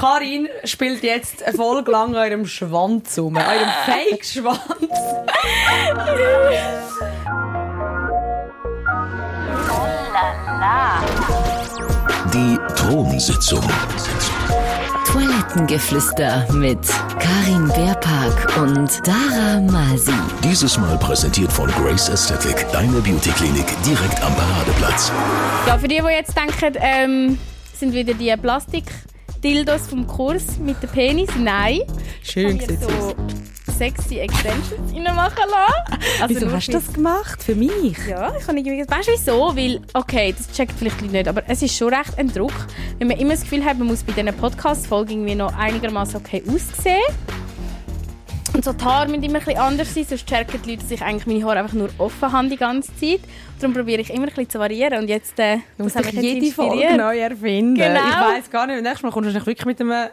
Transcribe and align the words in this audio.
Karin 0.00 0.48
spielt 0.64 1.02
jetzt 1.02 1.42
eine 1.42 1.54
Folge 1.54 1.90
lang 1.92 2.14
an 2.16 2.22
eurem 2.22 2.46
Schwanz 2.46 3.18
rum. 3.18 3.36
Eurem 3.36 3.68
Fake-Schwanz. 3.84 4.58
Die 12.32 12.58
Thronsitzung. 12.76 13.62
Toilettengeflüster 15.04 16.50
mit 16.50 16.78
Karin 17.18 17.68
Beerpark 17.68 18.56
und 18.56 19.06
Dara 19.06 19.60
Masi. 19.60 20.12
Dieses 20.42 20.78
Mal 20.78 20.96
präsentiert 20.96 21.52
von 21.52 21.70
Grace 21.72 22.08
Aesthetic, 22.08 22.64
deine 22.72 23.00
Beauty-Klinik 23.02 23.66
direkt 23.84 24.22
am 24.22 24.34
Paradeplatz. 24.34 25.12
Ja, 25.66 25.76
für 25.76 25.88
die, 25.88 26.00
die 26.00 26.10
jetzt 26.10 26.34
denken, 26.34 26.78
ähm, 26.80 27.38
sind 27.74 27.92
wieder 27.92 28.14
die 28.14 28.30
Plastik-Dildos 29.40 29.88
vom 29.88 30.06
Kurs 30.06 30.58
mit 30.58 30.82
dem 30.82 30.90
Penis. 30.90 31.30
Nein. 31.38 31.80
Schön 32.22 32.60
aus. 32.60 32.68
so 32.80 33.14
sexy 33.72 34.18
Extensions 34.18 34.92
reinmachen 34.92 35.44
lassen. 35.48 36.02
Also 36.20 36.34
Wieso 36.34 36.52
hast 36.52 36.68
du 36.68 36.72
das 36.72 36.92
gemacht? 36.92 37.42
Für 37.42 37.54
mich? 37.54 37.96
Ja, 38.06 38.34
ich 38.38 38.46
habe 38.46 38.58
irgendwie 38.58 38.86
Weißt 38.86 39.08
du 39.08 39.12
wieso? 39.12 39.56
Weil, 39.56 39.80
okay, 39.94 40.34
das 40.36 40.52
checkt 40.54 40.72
vielleicht 40.78 41.00
nicht, 41.00 41.28
aber 41.28 41.42
es 41.48 41.62
ist 41.62 41.74
schon 41.74 41.94
recht 41.94 42.18
ein 42.18 42.28
Druck, 42.28 42.52
wenn 42.98 43.08
man 43.08 43.16
immer 43.18 43.30
das 43.30 43.42
Gefühl 43.42 43.64
hat, 43.64 43.78
man 43.78 43.86
muss 43.86 44.02
bei 44.02 44.12
diesen 44.12 44.36
Podcast-Folgen 44.36 45.12
irgendwie 45.12 45.34
noch 45.34 45.56
einigermaßen 45.56 46.16
okay 46.16 46.42
aussehen. 46.46 47.00
Und 48.52 48.64
so 48.64 48.72
die 48.72 48.84
Haare 48.84 49.08
müssen 49.08 49.22
immer 49.22 49.38
ein 49.38 49.44
bisschen 49.44 49.60
anders 49.60 49.94
sein, 49.94 50.04
sonst 50.04 50.26
checken 50.26 50.60
die 50.62 50.70
Leute, 50.70 50.82
dass 50.82 50.90
ich 50.90 51.02
eigentlich 51.02 51.26
meine 51.26 51.44
Haare 51.44 51.60
einfach 51.60 51.72
nur 51.72 51.88
offen 51.98 52.32
habe 52.32 52.48
die 52.48 52.56
ganze 52.56 52.94
Zeit. 52.96 53.20
Darum 53.60 53.74
probiere 53.74 54.00
ich 54.00 54.10
immer 54.10 54.24
ein 54.24 54.28
bisschen 54.28 54.50
zu 54.50 54.58
variieren. 54.58 54.98
Und 54.98 55.08
jetzt, 55.08 55.38
äh, 55.38 55.58
Du 55.78 55.84
musst 55.84 55.96
das 55.96 56.10
jede 56.12 56.52
Folge 56.52 56.96
neu 56.96 57.18
erfinden. 57.18 57.76
Genau. 57.76 58.00
Ich 58.00 58.36
weiss 58.36 58.50
gar 58.50 58.66
nicht. 58.66 58.82
Nächstes 58.82 59.02
Mal 59.02 59.12
kommst 59.12 59.30
du 59.30 59.34
wirklich 59.34 59.64
mit 59.64 59.80
einem 59.80 60.08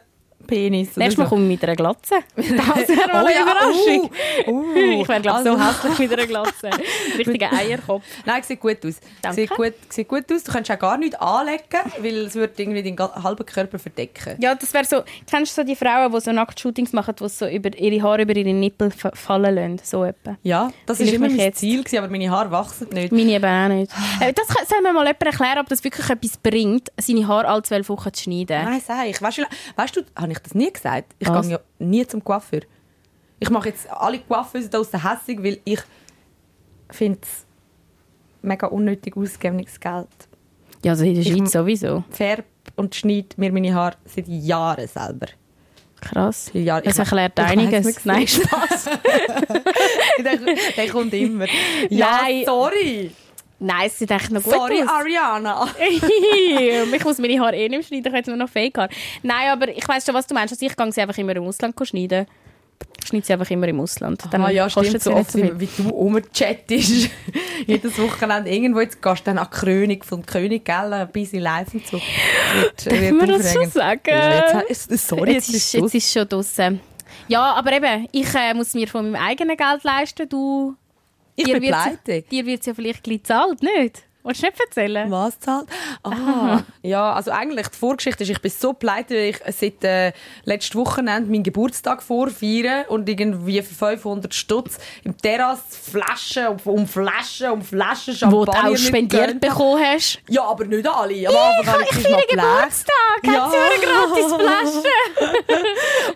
Penis. 0.48 0.96
Nächstes 0.96 1.18
Mal 1.18 1.26
so. 1.26 1.30
komme 1.30 1.44
ich 1.44 1.50
mit 1.50 1.64
einer 1.64 1.76
Glatze. 1.76 2.16
Das 2.36 2.88
wäre 2.90 3.08
mal 3.12 3.24
Oh 3.24 3.28
eine 3.28 3.36
ja, 3.36 3.42
Überraschung. 3.44 4.10
uh, 4.48 4.52
uh. 4.52 4.76
ich 5.02 5.08
wäre, 5.08 5.22
glaube 5.22 5.40
ich, 5.40 5.46
so 5.46 5.56
Also- 5.58 5.88
hässlich 5.90 6.00
mit 6.10 6.14
einer 6.20 6.28
Glatze. 6.28 6.70
Richtiger 7.18 7.54
Eierkopf. 7.54 8.04
Nein, 8.26 8.44
sieht 8.44 8.60
gut 8.60 8.86
aus. 8.86 8.96
Danke. 9.22 9.42
Sieht 9.42 9.50
gut, 9.52 9.74
sieht 9.90 10.08
gut 10.08 10.32
aus. 10.32 10.44
Du 10.44 10.52
kannst 10.52 10.72
auch 10.72 10.80
gar 10.80 10.98
nichts 10.98 11.16
anlegen, 11.16 11.62
weil 12.00 12.16
es 12.26 12.36
würde 12.36 12.54
irgendwie 12.58 12.84
den 12.84 12.96
ga- 12.96 13.22
halben 13.22 13.46
Körper 13.46 13.78
verdecken. 13.80 14.36
Ja, 14.40 14.56
das 14.56 14.74
wäre 14.74 14.86
so. 14.86 15.02
Kennst 15.30 15.58
du 15.58 15.62
so 15.62 15.68
die 15.68 15.76
Frauen, 15.76 16.12
die 16.12 16.20
so 16.20 16.32
Nackt-Shootings 16.32 16.94
machen, 16.94 17.16
die 17.20 17.28
so 17.30 17.48
über 17.48 17.78
ihre 17.78 18.02
Haare 18.02 18.22
über 18.24 18.36
ihre 18.36 18.54
Nippel 18.54 18.92
fa- 18.92 19.12
fallen 19.14 19.56
lassen? 19.56 19.82
So 19.84 20.04
etwa. 20.04 20.38
Ja, 20.44 20.70
das 20.86 21.00
war 21.00 21.08
immer 21.08 21.28
mein 21.28 21.38
jetzt- 21.38 21.60
Ziel, 21.60 21.80
gewesen, 21.84 21.98
aber 22.00 22.10
meine 22.10 22.30
Haare 22.32 22.52
wachsen 22.52 22.88
nicht. 22.92 23.12
Meine 23.12 23.32
eben 23.32 23.46
auch 23.46 23.68
nicht. 23.68 23.92
Äh, 24.22 24.34
Das 24.34 24.48
soll 24.48 24.82
mir 24.82 24.94
mal 24.94 25.06
jemand 25.06 25.24
erklären, 25.24 25.60
ob 25.60 25.68
das 25.70 25.84
wirklich 25.84 26.10
etwas 26.10 26.38
bringt, 26.38 26.90
seine 27.00 27.28
Haare 27.28 27.48
alle 27.48 27.64
zwölf 27.64 27.90
Wochen 27.90 28.14
zu 28.14 28.24
schneiden. 28.24 28.64
Nein, 28.64 28.82
sag 28.86 29.08
ich. 29.08 29.22
Weißt 29.22 29.38
du, 29.40 29.44
weißt 29.76 29.96
du 29.96 30.02
habe 30.16 30.32
ich 30.32 30.37
das 30.44 30.56
nie 30.56 30.72
gesagt? 30.72 31.14
Ich 31.20 31.28
gehe 31.28 31.42
ja 31.50 31.60
nie 31.80 32.06
zum 32.08 32.24
Coiffeur. 32.24 32.62
Ich 33.40 33.50
mache 33.50 33.70
jetzt 33.70 33.90
alle 33.92 34.20
Coiffeuse 34.20 34.70
aus 34.80 34.90
der 34.90 35.04
Hässig, 35.04 35.44
weil 35.44 35.60
ich 35.64 35.80
finde 36.90 37.20
es 37.22 37.46
mega 38.42 38.68
unnötig 38.68 39.16
ausgegebenes 39.16 39.80
Geld. 39.80 40.08
Ja, 40.84 40.92
also 40.94 41.04
in 41.06 41.16
der 41.16 41.24
Ich- 41.24 41.32
Schweiz 41.34 41.52
sowieso. 41.52 42.04
Färb 42.10 42.46
und 42.76 42.96
schneide 42.96 43.28
mir 43.38 43.52
meine 43.52 43.74
Haare 43.74 43.96
seit 44.06 44.28
Jahren 44.28 44.88
selber. 44.88 45.28
Krass. 46.00 46.52
Jahre. 46.54 46.84
Das 46.84 46.94
Ich- 46.96 47.00
erklärt 47.00 47.34
ich 47.40 47.46
einiges. 47.46 48.06
Nein, 48.06 48.28
Spaß. 48.28 48.86
der, 50.24 50.38
der 50.78 50.88
kommt 50.90 51.14
immer. 51.14 51.46
Ja, 51.90 52.20
Nein. 52.24 52.44
sorry. 52.46 53.12
Nein, 53.60 53.88
es 53.88 53.98
sieht 53.98 54.12
echt 54.12 54.30
noch 54.32 54.44
gut 54.44 54.54
Sorry, 54.54 54.84
aus. 54.84 54.90
Ariana. 54.90 55.68
ich 56.94 57.04
muss 57.04 57.18
meine 57.18 57.40
Haare 57.40 57.56
eh 57.56 57.70
nicht 57.70 57.88
schneiden, 57.88 58.14
ich 58.14 58.22
habe 58.22 58.30
nur 58.30 58.38
noch 58.38 58.50
Fake 58.50 58.78
Haare. 58.78 58.90
Nein, 59.24 59.50
aber 59.50 59.70
ich 59.70 59.88
weiss 59.88 60.06
schon, 60.06 60.14
was 60.14 60.28
du 60.28 60.36
meinst. 60.36 60.54
Also 60.54 60.66
ich 60.66 60.76
gehe 60.76 60.92
sie 60.92 61.02
einfach 61.02 61.18
immer 61.18 61.36
im 61.36 61.44
Ausland 61.44 61.76
schneiden. 61.88 62.28
Ich 63.02 63.08
schneide 63.08 63.26
sie 63.26 63.34
einfach 63.34 63.50
immer 63.50 63.68
im 63.68 63.80
Ausland. 63.80 64.24
Dann 64.30 64.44
ah, 64.44 64.52
ja, 64.52 64.70
stimmt, 64.70 64.92
sie 64.92 65.00
so 65.00 65.14
oft, 65.14 65.36
wie, 65.36 65.60
wie 65.60 65.70
du 65.78 65.90
rumchattest. 65.90 67.10
Jedes 67.66 68.00
Wochenende 68.00 68.52
irgendwo. 68.52 68.82
Jetzt 68.82 69.02
gehst 69.02 69.22
du 69.22 69.26
dann 69.26 69.40
an 69.40 69.50
Krönung 69.50 70.04
vom 70.04 70.24
König, 70.24 70.66
gell? 70.66 70.94
Ein 70.94 71.12
bisschen 71.12 71.42
live 71.42 71.74
und 71.74 71.88
so. 71.88 72.00
Dürfen 72.86 73.20
wir 73.20 73.28
das 73.28 73.54
schon 73.54 73.70
sagen? 73.72 74.64
Jetzt, 74.70 75.08
sorry, 75.08 75.34
jetzt, 75.34 75.48
jetzt, 75.48 75.56
ist, 75.56 75.74
ist 75.74 75.82
jetzt 75.82 75.96
ist 75.96 76.14
schon 76.14 76.30
draussen. 76.30 76.80
Ja, 77.28 77.54
aber 77.54 77.74
eben, 77.74 78.08
ich 78.12 78.34
äh, 78.36 78.54
muss 78.54 78.74
mir 78.76 78.88
von 78.88 79.12
meinem 79.12 79.24
eigenen 79.24 79.58
Geld 79.58 79.84
leisten. 79.84 80.30
Du, 80.30 80.76
Ich 81.38 81.46
dir 81.46 81.60
bin 81.60 81.70
pleite. 81.70 82.24
Dir 82.24 82.46
wird 82.48 82.62
es 82.62 82.66
ja 82.66 82.74
vielleicht 82.74 83.04
gleich 83.04 83.20
gezahlt, 83.20 83.62
nicht? 83.62 84.07
Willst 84.24 84.42
du 84.42 84.48
nicht 84.48 84.60
erzählen? 84.60 85.10
Was 85.10 85.40
zahlt? 85.40 85.68
Ah, 86.04 86.62
ja, 86.82 87.14
also 87.14 87.32
eigentlich, 87.32 87.68
die 87.70 87.78
Vorgeschichte 87.78 88.24
ist, 88.24 88.30
ich 88.30 88.42
bin 88.42 88.52
so 88.52 88.74
pleite, 88.74 89.16
weil 89.16 89.30
ich 89.30 89.40
seit 89.56 89.84
äh, 89.86 90.12
letztem 90.44 90.82
Wochenende 90.82 91.32
meinen 91.32 91.44
Geburtstag 91.44 92.04
vorfeiere 92.04 92.86
und 92.90 93.08
irgendwie 93.08 93.62
für 93.62 93.74
500 93.74 94.34
Stutz 94.34 94.80
im 95.04 95.18
Terrasse 95.18 95.64
Flaschen 95.70 96.48
um, 96.48 96.58
um 96.66 96.88
Flaschen 96.88 97.52
um 97.52 97.62
Flaschen 97.62 98.16
Wo 98.32 98.44
du 98.44 98.52
Champagner 98.52 98.72
auch 98.72 98.78
spendiert 98.78 99.40
bekommen 99.40 99.82
hast. 99.82 100.20
Ja, 100.28 100.44
aber 100.44 100.66
nicht 100.66 100.86
alle. 100.88 101.30
Am 101.30 101.36
Anfang 101.36 101.74
habe 101.74 101.84
Ich 101.84 101.98
ich 101.98 102.04
feiere. 102.04 102.22
Geburtstag. 102.30 103.24
Ja. 103.24 103.52
Gratis 103.82 104.34
Flasche? 104.34 105.34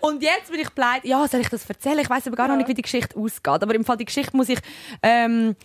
Und 0.02 0.22
jetzt 0.22 0.50
bin 0.50 0.60
ich 0.60 0.74
pleite. 0.74 1.08
Ja, 1.08 1.26
soll 1.28 1.40
ich 1.40 1.48
das 1.48 1.64
erzählen? 1.68 1.98
Ich 2.00 2.10
weiß 2.10 2.26
aber 2.26 2.36
gar 2.36 2.48
noch 2.48 2.56
nicht, 2.56 2.68
wie 2.68 2.74
die 2.74 2.82
Geschichte 2.82 3.16
ausgeht. 3.18 3.62
Aber 3.62 3.74
im 3.74 3.84
Fall 3.84 3.96
die 3.96 4.04
Geschichte 4.04 4.36
muss 4.36 4.48
ich, 4.48 4.58
ähm, 5.02 5.56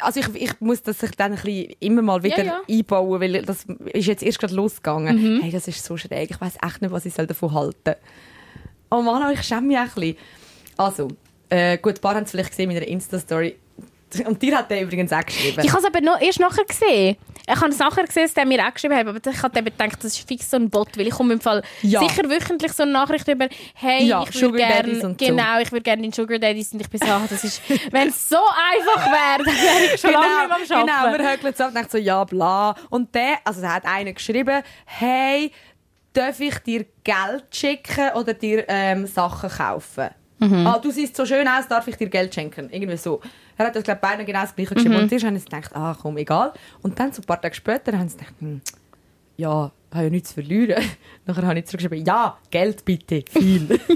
also 0.00 0.20
ich, 0.20 0.28
ich 0.34 0.60
muss 0.60 0.82
das 0.82 1.00
sich 1.00 1.10
dann 1.12 1.32
ein 1.32 1.36
bisschen 1.42 1.74
immer 1.80 2.02
mal 2.02 2.22
wieder 2.22 2.38
Ja, 2.38 2.44
ja. 2.44 2.60
einbauen, 2.68 3.20
weil 3.20 3.42
das 3.42 3.64
ist 3.92 4.06
jetzt 4.06 4.22
erst 4.22 4.38
gerade 4.38 4.54
losgegangen. 4.54 5.40
Hey, 5.42 5.50
das 5.50 5.66
ist 5.68 5.84
so 5.84 5.96
schräg. 5.96 6.30
Ich 6.30 6.40
weiß 6.40 6.54
echt 6.64 6.82
nicht, 6.82 6.90
was 6.92 7.04
ich 7.06 7.14
soll 7.14 7.26
davon 7.26 7.52
halten. 7.52 7.94
Oh 8.90 9.02
Mann, 9.02 9.32
ich 9.32 9.42
schäme 9.42 9.62
mich 9.62 9.78
ein 9.78 9.88
bisschen. 9.94 10.16
Also, 10.76 11.08
äh, 11.48 11.78
gut, 11.78 11.96
ein 11.98 12.00
paar 12.00 12.14
haben 12.14 12.24
es 12.24 12.30
vielleicht 12.30 12.50
gesehen 12.50 12.70
in 12.70 12.76
meiner 12.76 12.86
Insta-Story. 12.86 13.56
Und 14.26 14.40
dir 14.42 14.56
hat 14.58 14.70
der 14.70 14.82
übrigens 14.82 15.12
auch 15.12 15.24
geschrieben. 15.24 15.60
Ich 15.62 15.70
habe 15.70 15.80
es 15.80 15.84
aber 15.84 16.00
noch 16.00 16.20
erst 16.20 16.40
nachher 16.40 16.64
gesehen. 16.64 17.16
Ich 17.48 17.56
habe 17.56 17.68
es 17.70 17.78
nachher 17.78 18.04
gesehen, 18.06 18.22
dass 18.24 18.34
der 18.34 18.46
mir 18.46 18.64
auch 18.66 18.72
geschrieben 18.72 18.94
hat, 18.96 19.06
aber 19.06 19.18
ich 19.30 19.42
habe 19.42 19.62
gedacht, 19.62 19.96
das 19.98 20.16
ist 20.16 20.28
fix 20.28 20.48
so 20.50 20.56
ein 20.56 20.70
Bot, 20.70 20.96
weil 20.96 21.08
ich 21.08 21.14
komme 21.14 21.32
im 21.34 21.40
Fall 21.40 21.62
Ja. 21.82 22.00
sicher 22.00 22.22
wöchentlich 22.30 22.72
so 22.72 22.84
eine 22.84 22.92
Nachricht 22.92 23.26
über, 23.26 23.48
hey, 23.74 24.04
Ja, 24.06 24.22
ich 24.28 24.40
würde 24.40 24.58
gerne, 24.58 24.92
und 25.06 25.20
so. 25.20 25.26
genau, 25.26 25.58
ich 25.60 25.72
würde 25.72 25.82
gerne 25.82 26.04
in 26.04 26.12
Sugar 26.12 26.38
Daddies 26.38 26.72
und 26.72 26.80
ich 26.80 26.88
bin 26.88 27.00
so, 27.00 27.06
ah, 27.08 27.26
das 27.28 27.42
ist, 27.42 27.60
wenn 27.90 28.08
es 28.08 28.28
so 28.28 28.36
einfach 28.36 29.06
wäre, 29.10 29.44
dann 29.44 29.54
wäre 29.56 29.94
ich 29.94 30.00
schon 30.00 30.12
lange 30.12 30.26
nicht 30.58 30.68
mehr 30.70 30.78
am 30.78 30.86
Genau, 30.86 30.98
Arbeiten. 30.98 31.22
wir 31.24 31.30
hökeln 31.32 31.54
so 31.56 31.64
und 31.64 31.74
denken 31.74 31.90
so, 31.90 31.98
ja, 31.98 32.24
bla. 32.24 32.74
Und 32.90 33.12
der, 33.14 33.38
also 33.44 33.60
da 33.60 33.74
hat 33.74 33.86
einer 33.86 34.12
geschrieben, 34.12 34.62
hey, 34.86 35.50
darf 36.12 36.38
ich 36.38 36.58
dir 36.58 36.84
Geld 37.02 37.44
schicken 37.50 38.10
oder 38.14 38.34
dir 38.34 38.64
ähm, 38.68 39.06
Sachen 39.06 39.50
kaufen? 39.50 40.10
Mhm. 40.38 40.66
Ah, 40.66 40.78
du 40.78 40.90
siehst 40.90 41.16
so 41.16 41.24
schön 41.26 41.46
aus, 41.48 41.66
darf 41.68 41.86
ich 41.88 41.96
dir 41.96 42.08
Geld 42.08 42.34
schenken? 42.34 42.68
Irgendwie 42.70 42.96
so. 42.96 43.20
Er 43.56 43.66
hat 43.66 43.76
das, 43.76 43.84
glaube 43.84 44.00
ich, 44.02 44.08
beide 44.08 44.24
genau 44.24 44.42
das 44.42 44.54
Gleiche 44.54 44.74
geschrieben. 44.74 44.94
Mhm. 44.94 45.02
Und 45.02 45.08
zuerst 45.08 45.24
haben 45.24 45.38
sie 45.38 45.44
gedacht, 45.44 45.74
ah, 45.74 45.96
komm, 46.00 46.16
egal. 46.16 46.52
Und 46.82 46.98
dann, 46.98 47.12
so 47.12 47.22
ein 47.22 47.26
paar 47.26 47.40
Tage 47.40 47.54
später, 47.54 47.96
haben 47.96 48.08
sie 48.08 48.16
gedacht, 48.16 48.34
hm, 48.38 48.60
ja, 49.36 49.70
ich 49.90 49.94
habe 49.94 50.04
ja 50.04 50.10
nichts 50.10 50.28
zu 50.30 50.34
verlieren. 50.34 50.82
Nachher 51.26 51.46
habe 51.46 51.58
ich 51.58 51.66
zurückgeschrieben, 51.66 52.04
ja, 52.04 52.38
Geld 52.50 52.84
bitte, 52.84 53.24
viel. 53.30 53.68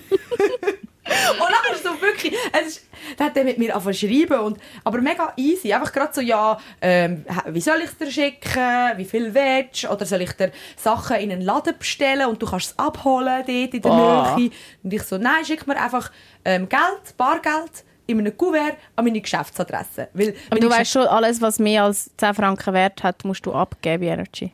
Und 1.41 1.49
dann 1.51 1.75
ist 1.75 1.85
so 1.85 2.01
wirklich, 2.01 2.35
es 2.53 2.67
ist, 2.67 2.87
dann 3.17 3.29
hat 3.29 3.37
er 3.37 3.45
mit 3.45 3.59
mir 3.59 3.75
angefangen 3.75 3.95
schreiben 3.95 4.41
und, 4.41 4.59
aber 4.83 5.01
mega 5.01 5.33
easy, 5.37 5.73
einfach 5.73 5.93
gerade 5.93 6.13
so, 6.13 6.21
ja, 6.21 6.59
ähm, 6.81 7.25
wie 7.49 7.61
soll 7.61 7.79
ich 7.79 7.91
es 7.91 7.97
dir 7.97 8.11
schicken, 8.11 8.93
wie 8.97 9.05
viel 9.05 9.33
willst 9.33 9.85
du, 9.85 9.89
oder 9.91 10.05
soll 10.05 10.23
ich 10.23 10.33
dir 10.33 10.51
Sachen 10.77 11.17
in 11.17 11.31
einen 11.31 11.43
Laden 11.43 11.79
bestellen 11.79 12.27
und 12.27 12.43
du 12.43 12.47
kannst 12.47 12.73
es 12.73 12.79
abholen 12.79 13.45
dort 13.47 13.49
in 13.49 13.71
der 13.71 13.89
Boah. 13.89 14.37
Nähe. 14.37 14.51
Und 14.83 14.93
ich 14.93 15.03
so, 15.03 15.17
nein, 15.19 15.45
schick 15.45 15.67
mir 15.67 15.81
einfach 15.81 16.11
ähm, 16.45 16.69
Geld, 16.69 17.17
Bargeld 17.17 17.85
in 18.07 18.19
einem 18.21 18.37
Kuvert 18.37 18.77
an 18.95 19.05
meine 19.05 19.21
Geschäftsadresse. 19.21 20.09
Weil 20.15 20.35
Aber 20.51 20.61
du 20.61 20.71
weißt 20.71 20.93
schon, 20.93 21.07
alles, 21.07 21.41
was 21.41 21.59
mehr 21.59 21.85
als 21.85 22.11
10 22.17 22.35
Franken 22.35 22.75
wert 22.75 23.03
hat, 23.03 23.25
musst 23.25 23.45
du 23.47 23.53
abgeben 23.53 24.05
bei 24.05 24.13
Energy. 24.13 24.53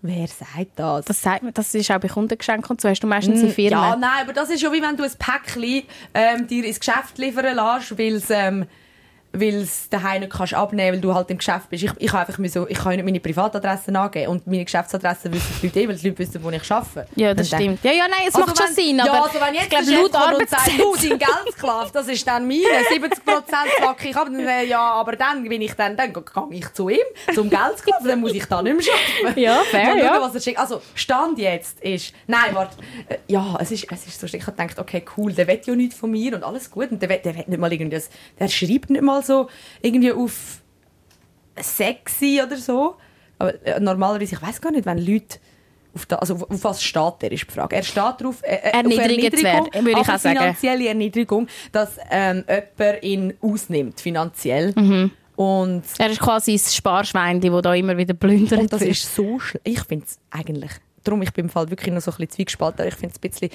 Wer 0.00 0.28
sagt 0.28 0.70
das? 0.76 1.06
Das 1.06 1.20
sagt 1.20 1.42
man, 1.42 1.52
das 1.54 1.74
ist 1.74 1.90
auch 1.90 1.98
bei 1.98 2.06
Kundengeschenken 2.08 2.70
und 2.70 2.80
so, 2.80 2.88
hast 2.88 3.00
du 3.00 3.06
meistens 3.08 3.40
eine 3.40 3.50
Firma. 3.50 3.80
Mm, 3.88 3.90
Ja, 3.90 3.96
nein, 3.96 4.22
aber 4.22 4.32
das 4.32 4.48
ist 4.50 4.62
ja 4.62 4.72
wie 4.72 4.80
wenn 4.80 4.96
du 4.96 5.02
ein 5.02 5.10
Päckchen 5.18 5.82
ähm, 6.14 6.46
dir 6.46 6.64
ins 6.64 6.78
Geschäft 6.78 7.18
liefern 7.18 7.56
lässt, 7.56 7.98
weil 7.98 8.14
es 8.14 8.30
ähm, 8.30 8.66
weil 9.32 9.56
es 9.56 9.88
daheim 9.90 10.20
nicht 10.20 10.32
kannst 10.32 10.54
abnehmen, 10.54 10.94
weil 10.94 11.00
du 11.00 11.14
halt 11.14 11.30
im 11.30 11.38
Geschäft 11.38 11.68
bist. 11.68 11.84
Ich, 11.84 11.90
ich 11.98 12.10
kann 12.10 12.20
einfach 12.26 12.38
so, 12.48 12.66
ich 12.68 12.78
kann 12.78 12.96
nicht 12.96 13.04
meine 13.04 13.20
Privatadresse 13.20 13.94
angeben 13.98 14.28
und 14.32 14.46
meine 14.46 14.64
Geschäftsadresse 14.64 15.32
wissen 15.32 15.54
die 15.62 15.66
Leute 15.66 15.80
eh, 15.80 15.88
weil 15.88 15.96
die 15.96 16.08
Leute 16.08 16.18
wissen, 16.18 16.42
wo 16.42 16.50
ich 16.50 16.70
arbeite. 16.72 17.06
Ja, 17.14 17.34
das 17.34 17.50
Dann 17.50 17.60
stimmt. 17.60 17.84
Ja, 17.84 17.92
ja, 17.92 18.08
nein, 18.08 18.20
es 18.26 18.34
Also 18.34 18.46
macht 18.46 18.56
schon 18.58 18.66
wenn- 18.68 18.74
Sinn, 18.74 18.96
ja, 18.98 19.04
aber 19.12 19.24
also 19.26 19.40
wenn 19.40 19.54
jetzt 19.54 19.64
ich 19.64 19.70
glaube, 19.70 19.92
laut 19.92 20.48
sagt, 20.48 20.68
du, 20.78 21.08
dein 21.08 21.18
Geldsklave, 21.18 21.90
das 21.92 22.08
ist 22.08 22.26
dann 22.26 22.48
meine, 22.48 22.62
70 22.90 23.24
Prozent 23.24 23.56
zwacke 23.78 24.08
ich 24.08 24.16
ab. 24.16 24.28
Dann, 24.32 24.68
ja, 24.68 24.80
aber 24.80 25.12
dann 25.16 25.42
bin 25.48 25.60
ich 25.62 25.74
dann, 25.74 25.96
dann 25.96 26.12
gehe 26.12 26.22
ich 26.52 26.72
zu 26.72 26.88
ihm, 26.88 26.98
zum 27.34 27.50
Geldsklave, 27.50 28.08
dann 28.08 28.20
muss 28.20 28.32
ich 28.32 28.44
da 28.46 28.62
nicht 28.62 28.76
mehr 28.78 28.94
arbeiten. 29.24 29.40
Ja, 29.40 29.60
fair, 29.70 29.86
schauen, 29.90 29.98
ja. 29.98 30.20
was 30.22 30.34
er 30.34 30.40
schickt. 30.40 30.58
Also, 30.58 30.80
Stand 30.94 31.38
jetzt 31.38 31.80
ist, 31.80 32.14
nein, 32.26 32.54
warte, 32.54 32.76
äh, 33.08 33.18
ja, 33.26 33.56
es 33.60 33.70
ist, 33.70 33.86
es 33.92 34.06
ist 34.06 34.20
so, 34.20 34.26
ich 34.26 34.46
habe 34.46 34.52
gedacht, 34.56 34.78
okay, 34.78 35.04
cool, 35.16 35.32
der 35.32 35.46
will 35.46 35.60
ja 35.64 35.74
nichts 35.74 35.96
von 35.96 36.10
mir 36.10 36.34
und 36.34 36.42
alles 36.44 36.70
gut 36.70 36.90
und 36.90 37.00
der 37.02 37.08
will, 37.08 37.18
der 37.22 37.34
will 37.36 37.44
nicht 37.46 37.58
mal 37.60 37.72
irgendwas, 37.72 38.08
der 38.38 38.48
schreibt 38.48 38.90
nicht 38.90 39.02
mal 39.02 39.17
so 39.22 39.48
irgendwie 39.82 40.12
auf 40.12 40.60
sexy 41.60 42.40
oder 42.44 42.56
so. 42.56 42.96
Aber 43.38 43.54
äh, 43.66 43.80
normalerweise, 43.80 44.34
ich 44.34 44.42
weiß 44.42 44.60
gar 44.60 44.72
nicht, 44.72 44.86
wenn 44.86 44.98
Leute 44.98 45.38
Auf, 45.94 46.06
da, 46.06 46.16
also 46.16 46.34
auf 46.34 46.64
was 46.64 46.82
steht 46.82 47.14
er, 47.20 47.32
ist 47.32 47.46
die 47.48 47.52
Frage. 47.52 47.76
Er 47.76 47.82
steht 47.82 47.96
darauf, 47.96 48.42
äh, 48.42 48.56
äh, 48.56 48.72
auf 48.74 48.92
zu 48.92 49.42
werden, 49.42 49.68
würde 49.74 49.90
ich 49.90 49.96
auch 49.96 50.18
sagen. 50.18 50.38
finanzielle 50.38 50.88
Erniedrigung, 50.88 51.48
dass 51.72 51.98
ähm, 52.10 52.44
jemand 52.48 53.02
ihn 53.02 53.34
ausnimmt, 53.40 54.00
finanziell. 54.00 54.72
Mhm. 54.76 55.10
Und, 55.36 55.84
Er 55.98 56.10
ist 56.10 56.20
quasi 56.20 56.54
das 56.54 56.74
Sparschwein, 56.74 57.40
das 57.40 57.62
da 57.62 57.72
immer 57.74 57.96
wieder 57.96 58.12
plündert. 58.14 58.58
und 58.58 58.72
das 58.72 58.82
ist 58.82 59.14
so 59.14 59.38
schlecht. 59.38 59.66
Ich 59.68 59.80
finde 59.84 60.04
es 60.04 60.18
eigentlich, 60.30 60.72
darum 61.04 61.22
ich 61.22 61.32
bin 61.32 61.44
im 61.44 61.48
Fall 61.48 61.70
wirklich 61.70 61.94
noch 61.94 62.02
so 62.02 62.10
ein 62.10 62.16
bisschen 62.16 62.30
zwiegespalten. 62.30 62.88
Ich 62.88 62.94
finde 62.94 63.14
es 63.14 63.18
ein 63.18 63.30
bisschen, 63.30 63.50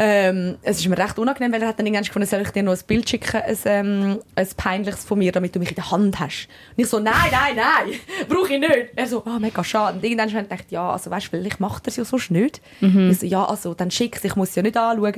ähm, 0.00 0.56
es 0.62 0.78
ist 0.78 0.86
mir 0.88 0.96
recht 0.96 1.18
unangenehm, 1.18 1.52
weil 1.52 1.60
er 1.62 1.68
hat 1.68 1.78
dann 1.80 1.86
irgendwann 1.86 2.04
gefunden, 2.04 2.28
soll 2.28 2.40
ich 2.42 2.50
dir 2.50 2.62
noch 2.62 2.72
ein 2.72 2.78
Bild 2.86 3.08
schicken, 3.10 3.36
ein, 3.42 3.58
ähm, 3.64 4.18
ein 4.36 4.48
peinliches 4.56 5.04
von 5.04 5.18
mir, 5.18 5.32
damit 5.32 5.54
du 5.56 5.58
mich 5.58 5.70
in 5.70 5.74
der 5.74 5.90
Hand 5.90 6.20
hast. 6.20 6.48
Und 6.76 6.82
ich 6.84 6.88
so, 6.88 7.00
nein, 7.00 7.14
nein, 7.32 7.56
nein, 7.56 7.98
brauche 8.28 8.54
ich 8.54 8.60
nicht. 8.60 8.90
Er 8.94 9.06
so, 9.08 9.24
ah, 9.26 9.38
mega 9.40 9.64
schade. 9.64 9.96
Und 9.98 10.04
irgendwann 10.04 10.28
habe 10.30 10.42
ich 10.42 10.48
gedacht, 10.48 10.64
ja, 10.70 10.90
also 10.92 11.10
weißt 11.10 11.26
du, 11.26 11.30
vielleicht 11.30 11.58
macht 11.60 11.86
er 11.86 11.88
es 11.88 11.96
ja 11.96 12.04
so 12.04 12.16
nicht. 12.28 12.60
Mhm. 12.80 13.10
Ich 13.10 13.18
so, 13.18 13.26
ja, 13.26 13.44
also, 13.44 13.74
dann 13.74 13.90
schick's, 13.90 14.22
ich 14.24 14.36
muss 14.36 14.50
es 14.50 14.54
ja 14.54 14.62
nicht 14.62 14.76
anschauen. 14.76 15.14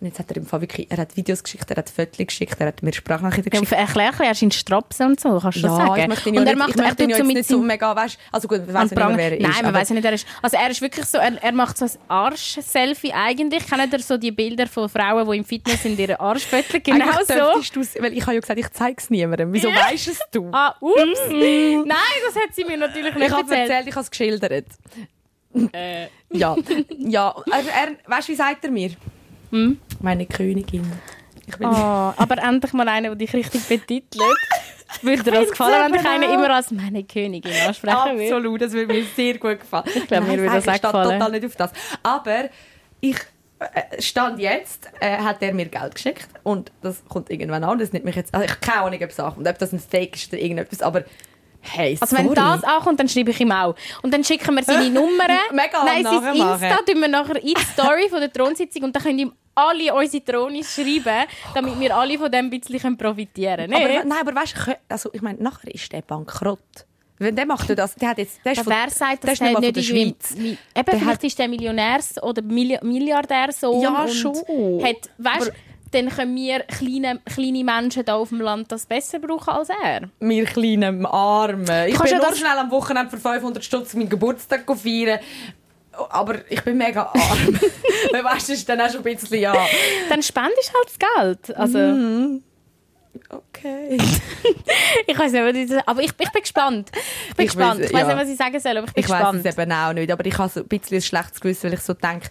Und 0.00 0.06
jetzt 0.06 0.18
hat 0.18 0.30
er 0.30 0.36
im 0.36 0.46
Fall 0.46 0.60
wirklich, 0.62 0.90
er 0.90 0.98
hat 0.98 1.16
Videos 1.16 1.42
geschickt, 1.42 1.70
er 1.70 1.76
hat 1.76 1.88
Fotos 1.90 2.18
geschickt, 2.26 2.56
er 2.58 2.66
hat 2.68 2.82
mir 2.82 2.92
Sprachnachrichten 2.92 3.52
Ja, 3.52 3.60
geschickt. 3.60 3.80
erklär 3.80 4.06
ein 4.06 4.10
bisschen, 4.10 4.24
er 4.26 4.32
ist 4.32 4.42
in 4.42 4.50
Strapsen 4.50 5.06
und 5.06 5.20
so, 5.20 5.38
kannst 5.38 5.58
du 5.58 5.60
schon 5.60 5.70
sagen. 5.76 6.00
ich 6.02 6.08
möchte 6.08 6.28
ihn 6.28 6.34
ja 6.34 6.40
und 6.40 6.46
er 6.48 6.54
nicht, 6.54 6.58
macht, 6.58 6.70
ich 6.70 6.76
möchte 6.82 7.02
er 7.02 7.04
ihn 7.04 7.10
ja 7.10 7.16
jetzt 7.18 7.26
nicht 7.26 7.48
so 7.48 7.60
mega, 7.60 7.94
weißt 7.94 8.18
also 8.32 8.48
gut, 8.48 8.62
weiss 8.66 8.90
ja 8.90 9.06
nicht, 9.08 9.16
wer 9.18 9.32
er 9.32 9.40
Nein, 9.40 9.50
ist. 9.50 9.56
man 9.58 9.66
aber- 9.66 9.78
weiß 9.78 9.88
ja 9.90 9.94
nicht, 9.94 10.04
wer 10.04 10.10
er 10.10 10.14
ist. 10.16 10.26
Also 10.42 10.56
er 10.56 10.70
ist 10.70 10.80
wirklich 10.80 11.04
so, 11.06 11.18
er, 11.18 11.42
er 11.42 11.52
macht 11.52 11.78
so 11.78 11.84
ein 11.84 11.90
Arsch-Selfie 12.08 13.12
eigentlich. 13.12 13.66
Kennt 13.66 13.92
ihr 13.92 14.00
so 14.00 14.16
die 14.24 14.32
Bilder 14.32 14.66
von 14.66 14.88
Frauen, 14.88 15.30
die 15.30 15.36
im 15.38 15.44
Fitness 15.44 15.84
in 15.84 15.96
ihren 15.98 16.16
Arschviertel 16.16 16.80
genau 16.84 17.06
so? 17.26 17.34
weil 18.02 18.12
ich 18.12 18.22
habe 18.22 18.34
ja 18.34 18.40
gesagt, 18.40 18.58
ich 18.60 18.70
zeige 18.70 18.96
es 18.98 19.10
niemandem. 19.10 19.52
Wieso 19.52 19.68
Ja. 19.68 19.76
weisst 19.90 20.08
es 20.08 20.20
du? 20.32 20.48
Ah, 20.52 20.74
ups. 20.80 21.20
Nein, 21.30 21.86
das 22.26 22.34
hat 22.36 22.54
sie 22.54 22.64
mir 22.64 22.76
natürlich 22.76 23.14
nicht 23.14 23.26
ich 23.26 23.32
habe 23.32 23.42
erzählt. 23.42 23.70
erzählt, 23.70 23.88
ich 23.88 23.94
habe 23.94 24.02
es 24.04 24.10
geschildert. 24.10 24.64
Äh, 25.72 26.06
Ja, 26.30 26.56
ja. 26.98 27.34
Er, 27.50 27.58
er, 27.58 27.96
weißt 28.06 28.28
du, 28.28 28.32
wie 28.32 28.36
sagt 28.36 28.64
er 28.64 28.70
mir? 28.70 28.90
Hm? 29.50 29.78
Meine 30.00 30.26
Königin. 30.26 30.90
Ich 31.46 31.54
oh, 31.60 31.64
aber 32.16 32.38
endlich 32.42 32.72
mal 32.72 32.88
einer, 32.88 33.08
der 33.10 33.16
dich 33.16 33.32
richtig 33.34 33.62
betitelt. 33.68 34.22
Würde 35.02 35.22
dir 35.22 35.30
das 35.32 35.50
gefallen, 35.50 35.92
wenn 35.92 36.00
dich 36.00 36.08
einer 36.08 36.32
immer 36.32 36.50
als 36.50 36.70
meine 36.70 37.04
Königin 37.04 37.52
ansprechen 37.66 37.96
würde? 38.16 38.22
absolut, 38.34 38.60
das 38.62 38.72
würde 38.72 38.92
mir 38.94 39.04
sehr 39.14 39.38
gut 39.38 39.60
gefallen. 39.60 39.84
Ich 39.94 40.06
glaube, 40.06 40.26
mir 40.26 40.38
würde 40.38 40.54
das 40.54 40.66
auch 40.68 40.74
Ich 40.74 40.82
gefallen. 40.82 41.10
total 41.18 41.30
nicht 41.32 41.44
auf 41.46 41.56
das. 41.56 41.72
Aber 42.02 42.48
ich 43.00 43.16
stand 43.98 44.38
jetzt, 44.38 44.88
äh, 45.00 45.18
hat 45.18 45.40
er 45.40 45.54
mir 45.54 45.66
Geld 45.66 45.94
geschickt 45.94 46.28
und 46.42 46.72
das 46.82 47.02
kommt 47.08 47.30
irgendwann 47.30 47.64
an. 47.64 47.78
Das 47.78 47.92
nimmt 47.92 48.04
mich 48.04 48.16
jetzt, 48.16 48.34
also 48.34 48.44
ich 48.44 48.50
habe 48.50 48.60
keine 48.60 48.82
Ahnung, 48.82 49.00
ob 49.02 49.10
es 49.10 49.20
ankommt, 49.20 49.48
ob 49.48 49.58
das 49.58 49.72
ein 49.72 49.78
Fake 49.78 50.16
ist 50.16 50.32
oder 50.32 50.42
irgendetwas, 50.42 50.82
aber 50.82 51.04
hey, 51.60 51.96
Also 52.00 52.16
wenn 52.16 52.32
das 52.34 52.64
ankommt, 52.64 53.00
dann 53.00 53.08
schreibe 53.08 53.30
ich 53.30 53.40
ihm 53.40 53.52
auch. 53.52 53.74
Und 54.02 54.12
dann 54.12 54.24
schicken 54.24 54.54
wir 54.54 54.62
seine 54.64 54.90
Nummern. 54.90 55.38
Mega 55.52 55.84
Nein, 55.84 56.04
sein. 56.04 56.34
Insta 56.34 56.76
tun 56.86 57.00
wir 57.00 57.08
nachher 57.08 57.36
in 57.42 57.54
die 57.54 57.64
Story 57.72 58.08
von 58.08 58.20
der 58.20 58.32
Thronsitzung 58.32 58.82
und 58.84 58.94
dann 58.96 59.02
können 59.02 59.18
ihm 59.18 59.32
alle 59.54 59.94
unsere 59.94 60.24
Thronis 60.24 60.74
schreiben, 60.74 61.28
damit 61.54 61.78
wir 61.78 61.96
alle 61.96 62.18
von 62.18 62.30
dem 62.30 62.46
ein 62.46 62.50
bisschen 62.60 62.96
profitieren 62.96 63.70
können. 63.70 63.74
Aber, 63.74 63.88
Nicht? 63.88 64.04
nein, 64.04 64.18
aber 64.20 64.34
weißt 64.34 64.54
du, 64.66 64.78
also, 64.88 65.10
ich 65.12 65.22
meine, 65.22 65.40
nachher 65.42 65.72
ist 65.72 65.92
der 65.92 66.02
bankrott. 66.02 66.86
Wenn 67.18 67.36
der 67.36 67.46
macht 67.46 67.70
das, 67.78 67.94
der 67.94 68.08
hat 68.08 68.18
jetzt, 68.18 68.40
der 68.44 68.52
ist 68.52 68.58
Aber 68.58 68.70
von, 68.72 68.80
wer 68.82 68.90
sagt, 68.90 69.22
der 69.24 69.32
ist 69.32 69.40
nicht 69.42 69.52
von 69.52 69.62
der. 69.72 69.82
Schweiz. 69.82 70.34
Eben, 70.36 70.56
Der 70.74 70.84
vielleicht 70.84 71.04
hat- 71.06 71.24
ist 71.24 71.38
der 71.38 71.48
Millionärs- 71.48 72.20
oder 72.22 72.42
Milli 72.42 72.78
Milliardärsohn 72.82 73.80
Ja, 73.82 74.08
schon. 74.08 74.34
Hat, 74.82 75.10
weißt, 75.18 75.48
Aber- 75.48 75.56
dann 75.92 76.08
können 76.08 76.34
wir 76.34 76.60
kleine, 76.60 77.20
kleine 77.24 77.62
Menschen 77.62 78.02
hier 78.04 78.14
auf 78.16 78.30
dem 78.30 78.40
Land 78.40 78.72
das 78.72 78.84
besser 78.86 79.20
brauchen 79.20 79.48
als 79.50 79.68
er. 79.68 80.10
Wir 80.18 80.44
kleinen 80.44 81.06
Armen. 81.06 81.62
Ich 81.86 81.94
kannst 81.94 82.02
bin 82.02 82.12
ja 82.12 82.18
nur 82.18 82.28
das- 82.30 82.38
schnell 82.38 82.58
am 82.58 82.70
Wochenende 82.72 83.10
für 83.10 83.18
500 83.18 83.64
Stutz 83.64 83.94
meinen 83.94 84.08
Geburtstag 84.08 84.64
feiern. 84.76 85.20
Aber 86.10 86.38
ich 86.50 86.60
bin 86.62 86.76
mega 86.78 87.02
arm. 87.14 87.60
Weil 88.10 88.24
weißt 88.24 88.48
du, 88.48 88.52
das 88.52 88.58
ist 88.58 88.68
dann 88.68 88.80
auch 88.80 88.88
schon 88.90 89.04
ein 89.06 89.14
bisschen, 89.14 89.38
ja, 89.38 89.54
Dann 90.08 90.20
spendest 90.20 90.72
du 90.72 90.78
halt 90.78 90.88
das 90.88 90.98
Geld. 91.46 91.56
Also, 91.56 91.78
Mhm. 91.78 92.42
Okay. 93.30 93.98
ich 95.06 95.18
weiß 95.18 95.32
nicht, 95.32 95.42
was 95.44 95.54
ich 95.78 95.88
aber 95.88 96.00
ich, 96.00 96.06
ich 96.18 96.30
bin 96.32 96.42
gespannt. 96.42 96.90
Ich 97.30 97.34
bin 97.36 97.46
Ich 97.46 97.52
gespannt. 97.52 97.80
weiss- 97.80 97.86
ich 97.90 97.92
weiß 97.94 98.00
ja. 98.02 98.08
nicht, 98.14 98.22
was 98.24 98.28
ich 98.30 98.36
sagen 98.36 98.60
soll, 98.60 98.76
aber 98.78 98.86
ich 98.88 98.94
bin 98.94 99.04
Ich 99.04 99.10
weiß 99.10 99.18
gespannt. 99.18 99.46
es 99.46 99.58
eben 99.58 99.72
auch 99.72 99.92
nicht, 99.92 100.10
aber 100.10 100.26
ich 100.26 100.38
habe 100.38 100.48
so 100.50 100.60
ein 100.60 100.66
bisschen 100.68 100.98
ein 100.98 101.02
schlechtes 101.02 101.40
Gewissen, 101.40 101.64
weil 101.64 101.74
ich 101.74 101.80
so 101.80 101.94
denke, 101.94 102.28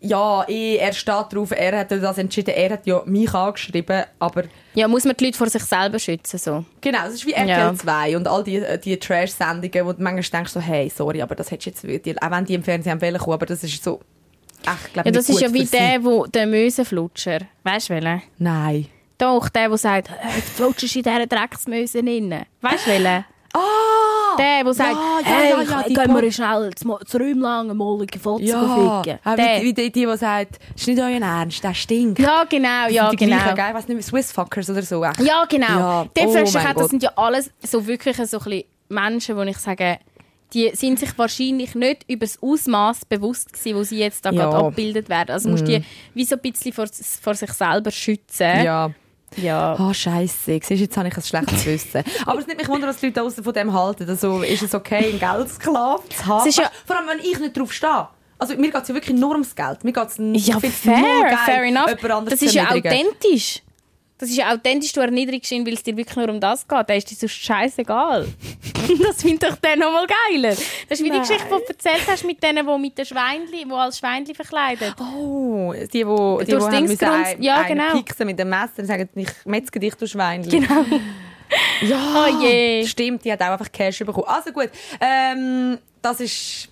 ja, 0.00 0.44
eh, 0.48 0.76
er 0.76 0.92
steht 0.92 1.32
drauf, 1.32 1.50
er 1.56 1.78
hat 1.80 1.90
das 1.90 2.18
entschieden, 2.18 2.50
er 2.54 2.70
hat 2.70 2.86
ja 2.86 3.02
mich 3.06 3.32
angeschrieben, 3.32 4.04
aber 4.18 4.44
Ja, 4.74 4.86
muss 4.88 5.04
man 5.04 5.16
die 5.16 5.24
Leute 5.24 5.38
vor 5.38 5.48
sich 5.48 5.62
selber 5.64 5.98
schützen. 5.98 6.38
So. 6.38 6.64
Genau, 6.82 7.06
es 7.08 7.14
ist 7.14 7.26
wie 7.26 7.32
RTL 7.32 7.48
Ja. 7.48 7.74
2 7.74 8.16
und 8.16 8.28
all 8.28 8.44
die, 8.44 8.62
die 8.84 8.98
Trash-Sendungen, 8.98 9.86
wo 9.86 9.92
du 9.94 10.02
manchmal 10.02 10.22
denkst 10.40 10.52
so, 10.52 10.60
hey, 10.60 10.92
sorry, 10.94 11.22
aber 11.22 11.34
das 11.34 11.50
hättest 11.50 11.82
du 11.82 11.88
jetzt 11.88 12.22
auch 12.22 12.30
wenn 12.30 12.44
die 12.44 12.54
im 12.54 12.62
Fernsehen 12.62 13.00
wollen 13.00 13.18
kommen, 13.18 13.34
aber 13.34 13.46
das 13.46 13.64
ist 13.64 13.82
so, 13.82 14.00
echt, 14.64 14.92
glaub, 14.92 15.06
Ja, 15.06 15.12
das 15.12 15.28
ist 15.30 15.40
ja 15.40 15.52
wie 15.52 15.64
der, 15.64 16.04
wo, 16.04 16.26
der 16.26 16.46
Mösenflutscher. 16.46 17.38
Weißt 17.64 17.88
du 17.88 17.94
welchen? 17.94 18.22
Nein. 18.38 18.86
Doch, 19.18 19.48
der, 19.48 19.68
der 19.68 19.78
sagt, 19.78 20.08
«Äh, 20.10 20.36
jetzt 20.36 20.50
flutschst 20.50 20.94
du 20.94 20.98
in 20.98 21.04
dieser 21.04 21.26
Drecksmöse 21.26 21.98
rein. 21.98 22.46
Weißt 22.60 22.86
du 22.86 22.90
welchen? 22.90 23.24
Ah! 23.54 24.36
Der, 24.38 24.64
der 24.64 24.74
sagt, 24.74 24.92
ja, 24.92 25.20
hey, 25.24 25.50
ja, 25.50 25.62
ja, 25.62 25.82
die 25.88 25.94
gehen 25.94 26.14
wir 26.14 26.30
schnell 26.32 26.70
das 26.70 26.84
das 27.10 27.14
Räum 27.20 27.40
lang 27.40 27.74
mal 27.74 28.02
ein 28.02 28.20
Foto 28.20 28.44
Ja, 28.44 28.60
ficken. 29.02 29.18
auch 29.24 29.34
Der. 29.34 29.62
wie, 29.62 29.64
wie 29.64 29.72
die, 29.72 29.90
die, 29.90 30.04
die 30.06 30.16
sagt, 30.18 30.58
ist 30.74 30.86
nicht 30.86 31.00
euer 31.00 31.20
Ernst, 31.22 31.64
der 31.64 31.72
stinkt. 31.72 32.18
Ja, 32.18 32.44
genau, 32.44 32.88
ja, 32.90 33.08
die 33.10 33.16
genau. 33.16 33.36
Gleichen? 33.38 33.68
Ich 33.70 33.74
weiss 33.74 33.88
nicht 33.88 34.02
Swissfuckers 34.04 34.68
oder 34.68 34.82
so. 34.82 35.02
echt. 35.02 35.20
Ja, 35.20 35.46
genau. 35.46 35.66
Ja, 35.66 36.06
Dem 36.14 36.28
oh 36.28 36.36
ich 36.36 36.52
das 36.52 36.88
sind 36.90 37.02
ja 37.02 37.12
alles 37.16 37.50
so 37.62 37.86
wirklich 37.86 38.16
so 38.28 38.38
ein 38.40 38.62
Menschen, 38.90 39.36
wo 39.38 39.42
ich 39.42 39.56
sage, 39.56 40.00
die 40.52 40.70
sind 40.74 40.98
sich 40.98 41.16
wahrscheinlich 41.16 41.74
nicht 41.74 42.04
über 42.08 42.26
das 42.26 42.40
Ausmaß 42.42 43.06
bewusst 43.06 43.52
gewesen, 43.54 43.76
wo 43.78 43.82
sie 43.84 43.98
jetzt 43.98 44.24
da 44.24 44.30
Ja. 44.30 44.34
Mhm. 44.46 44.50
gerade 44.50 44.56
abgebildet 44.66 45.08
werden. 45.08 45.30
Also 45.30 45.48
musst 45.48 45.66
du 45.66 45.78
die 45.78 45.84
wie 46.14 46.24
so 46.24 46.36
ein 46.36 46.42
bisschen 46.42 46.72
vor, 46.72 46.86
vor 47.22 47.34
sich 47.34 47.52
selber 47.52 47.90
schützen. 47.90 48.62
Ja. 48.64 48.90
Ja. 49.36 49.74
Ah, 49.78 49.92
scheisse. 49.92 50.58
Siehst 50.62 50.70
jetzt 50.70 50.96
habe 50.96 51.08
ich 51.08 51.16
ein 51.16 51.22
schlechtes 51.22 51.64
Gewissen. 51.64 52.04
Aber 52.24 52.38
es 52.38 52.46
nimmt 52.46 52.58
mich 52.60 52.68
wunder, 52.68 52.86
was 52.88 52.98
die 52.98 53.06
Leute 53.06 53.22
aussen 53.22 53.42
von 53.44 53.52
dem 53.52 53.72
halten. 53.72 54.08
Also, 54.08 54.40
ist 54.42 54.62
es 54.62 54.74
okay, 54.74 55.08
einen 55.10 55.18
Geldsklaven 55.18 56.10
zu 56.10 56.26
haben? 56.26 56.48
Es 56.48 56.56
ja- 56.56 56.70
vor 56.86 56.96
allem, 56.96 57.08
wenn 57.08 57.18
ich 57.18 57.38
nicht 57.38 57.56
drauf 57.58 57.72
stehe. 57.72 58.08
Also, 58.38 58.54
mir 58.56 58.70
geht 58.70 58.82
es 58.82 58.88
ja 58.88 58.94
wirklich 58.94 59.18
nur 59.18 59.32
ums 59.32 59.54
Geld. 59.54 59.82
Mir 59.84 59.92
geht's 59.92 60.18
n- 60.18 60.34
Ja, 60.34 60.54
ich 60.56 60.60
find's 60.60 60.84
nur 60.84 60.94
fair, 60.96 61.22
geil, 61.24 61.38
fair 61.44 61.62
enough. 61.64 62.24
Das 62.28 62.42
ist 62.42 62.54
ja 62.54 62.70
authentisch. 62.70 63.62
Das 64.18 64.30
ist 64.30 64.40
authentisch, 64.42 64.92
du 64.94 65.00
erniedrigst 65.00 65.52
ihn, 65.52 65.66
weil 65.66 65.74
es 65.74 65.82
dir 65.82 65.94
wirklich 65.94 66.16
nur 66.16 66.30
um 66.30 66.40
das 66.40 66.66
geht. 66.66 66.88
Der 66.88 66.96
ist 66.96 67.10
dir 67.10 67.16
sonst 67.16 67.32
scheißegal. 67.34 68.26
das 69.06 69.20
finde 69.20 69.48
ich 69.48 69.54
dann 69.56 69.78
noch 69.78 69.92
mal 69.92 70.06
geiler. 70.06 70.50
Das 70.50 70.98
ist 70.98 71.00
wie 71.00 71.04
die 71.04 71.10
Nein. 71.10 71.20
Geschichte, 71.20 71.44
die 71.44 71.50
du 71.50 71.64
erzählt 71.68 72.02
hast 72.08 72.24
mit 72.24 72.42
denen, 72.42 72.66
die 72.66 72.78
mit 72.78 72.96
den 72.96 73.04
Schweinli, 73.04 73.64
die 73.66 73.72
als 73.72 73.98
Schweinli 73.98 74.34
verkleidet. 74.34 74.94
Oh, 75.00 75.72
die, 75.74 75.80
die, 75.80 75.88
die, 75.88 76.02
die 76.02 76.04
haben 76.56 76.82
müssen 76.86 77.04
ein- 77.04 77.42
ja, 77.42 77.62
genau. 77.64 77.92
pieksen 77.92 78.26
mit 78.26 78.38
dem 78.38 78.48
Messer 78.48 78.78
und 78.78 78.86
sagen, 78.86 79.06
ich 79.14 79.28
metzge 79.44 79.78
dich, 79.80 79.94
du 79.94 80.06
Schweinchen. 80.06 80.50
Genau. 80.62 80.84
Ja, 81.80 82.26
Oh 82.26 82.42
je. 82.42 82.84
stimmt, 82.88 83.24
die 83.24 83.30
hat 83.30 83.40
auch 83.40 83.50
einfach 83.52 83.70
Cash 83.70 84.00
bekommen. 84.00 84.26
Also 84.26 84.50
gut, 84.50 84.68
ähm, 85.00 85.78
das 86.02 86.18
ist 86.18 86.68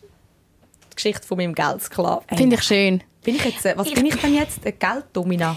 die 0.91 0.97
Geschichte 0.97 1.25
von 1.25 1.37
meinem 1.37 1.55
Geldsklaven. 1.55 2.37
Finde 2.37 2.57
ich 2.57 2.63
schön. 2.65 3.01
bin 3.23 3.37
ich 3.37 3.45
jetzt, 3.45 3.65
äh, 3.67 3.75
was 3.77 3.89
bin 3.93 4.05
ich 4.07 4.17
denn 4.17 4.35
jetzt? 4.35 4.65
Eine 4.65 4.73
Gelddomina? 4.73 5.57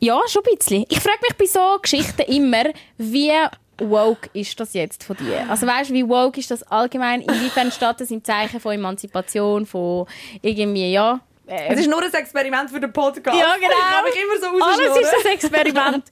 Ja, 0.00 0.18
schon 0.28 0.42
ein 0.48 0.56
bisschen. 0.56 0.84
Ich 0.88 1.00
frage 1.00 1.18
mich 1.22 1.36
bei 1.36 1.44
so 1.46 1.78
Geschichten 1.80 2.22
immer, 2.22 2.64
wie 2.98 3.32
woke 3.78 4.28
ist 4.32 4.58
das 4.60 4.74
jetzt 4.74 5.04
von 5.04 5.16
dir? 5.16 5.46
Also 5.48 5.66
weißt 5.66 5.90
du, 5.90 5.94
wie 5.94 6.08
woke 6.08 6.38
ist 6.40 6.50
das 6.50 6.62
allgemein? 6.64 7.22
Inwiefern 7.22 7.70
steht 7.72 8.00
das 8.00 8.10
im 8.10 8.22
Zeichen 8.24 8.60
von 8.60 8.72
Emanzipation, 8.72 9.64
von 9.66 10.06
irgendwie, 10.42 10.92
ja... 10.92 11.20
äh, 11.46 11.72
Es 11.72 11.80
ist 11.80 11.88
nur 11.88 12.02
ein 12.02 12.12
Experiment 12.12 12.70
für 12.70 12.80
den 12.80 12.92
Podcast. 12.92 13.38
Ja, 13.38 13.54
genau. 13.56 13.70
Ich 13.70 13.96
habe 13.96 14.08
mich 14.08 14.22
immer 14.22 14.38
so 14.38 14.64
Alles 14.64 15.02
ist 15.02 15.12
das 15.12 15.24
Experiment. 15.32 16.04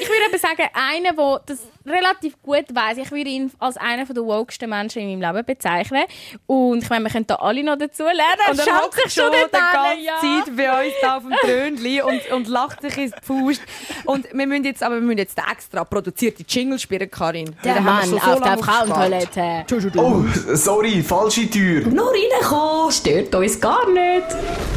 ich 0.00 0.08
würde 0.08 0.24
eben 0.28 0.38
sagen, 0.38 0.68
einer, 0.74 1.12
der 1.14 1.40
das 1.46 1.58
relativ 1.86 2.40
gut 2.42 2.66
weiß, 2.74 2.98
ich 2.98 3.10
würde 3.10 3.30
ihn 3.30 3.50
als 3.58 3.76
einer 3.78 4.04
der 4.04 4.24
wokesten 4.24 4.68
Menschen 4.70 5.02
in 5.02 5.20
da 11.04 11.16
auf 11.16 11.22
dem 11.22 11.32
Trönli 11.42 12.02
und, 12.02 12.30
und 12.32 12.48
lacht 12.48 12.82
sich 12.82 12.96
ins 12.98 13.12
Faust. 13.22 13.60
Und 14.04 14.26
wir 14.32 14.46
müssen 14.46 14.64
jetzt, 14.64 14.82
aber 14.82 14.96
wir 14.96 15.02
müssen 15.02 15.18
jetzt 15.18 15.36
den 15.38 15.44
extra 15.50 15.84
produzierte 15.84 16.44
Jingle 16.48 16.78
spielen, 16.78 17.10
Karin. 17.10 17.54
Der 17.64 17.80
Mann 17.80 18.02
schon 18.08 18.20
so 18.20 18.30
auf 18.32 18.40
der 18.40 18.58
Frauentoilette. 18.58 19.64
Oh, 19.96 20.24
sorry, 20.54 21.02
falsche 21.02 21.48
Tür. 21.50 21.86
Nur 21.86 22.10
reinkommen, 22.12 22.90
stört 22.92 23.34
uns 23.34 23.60
gar 23.60 23.88
nicht. 23.90 24.26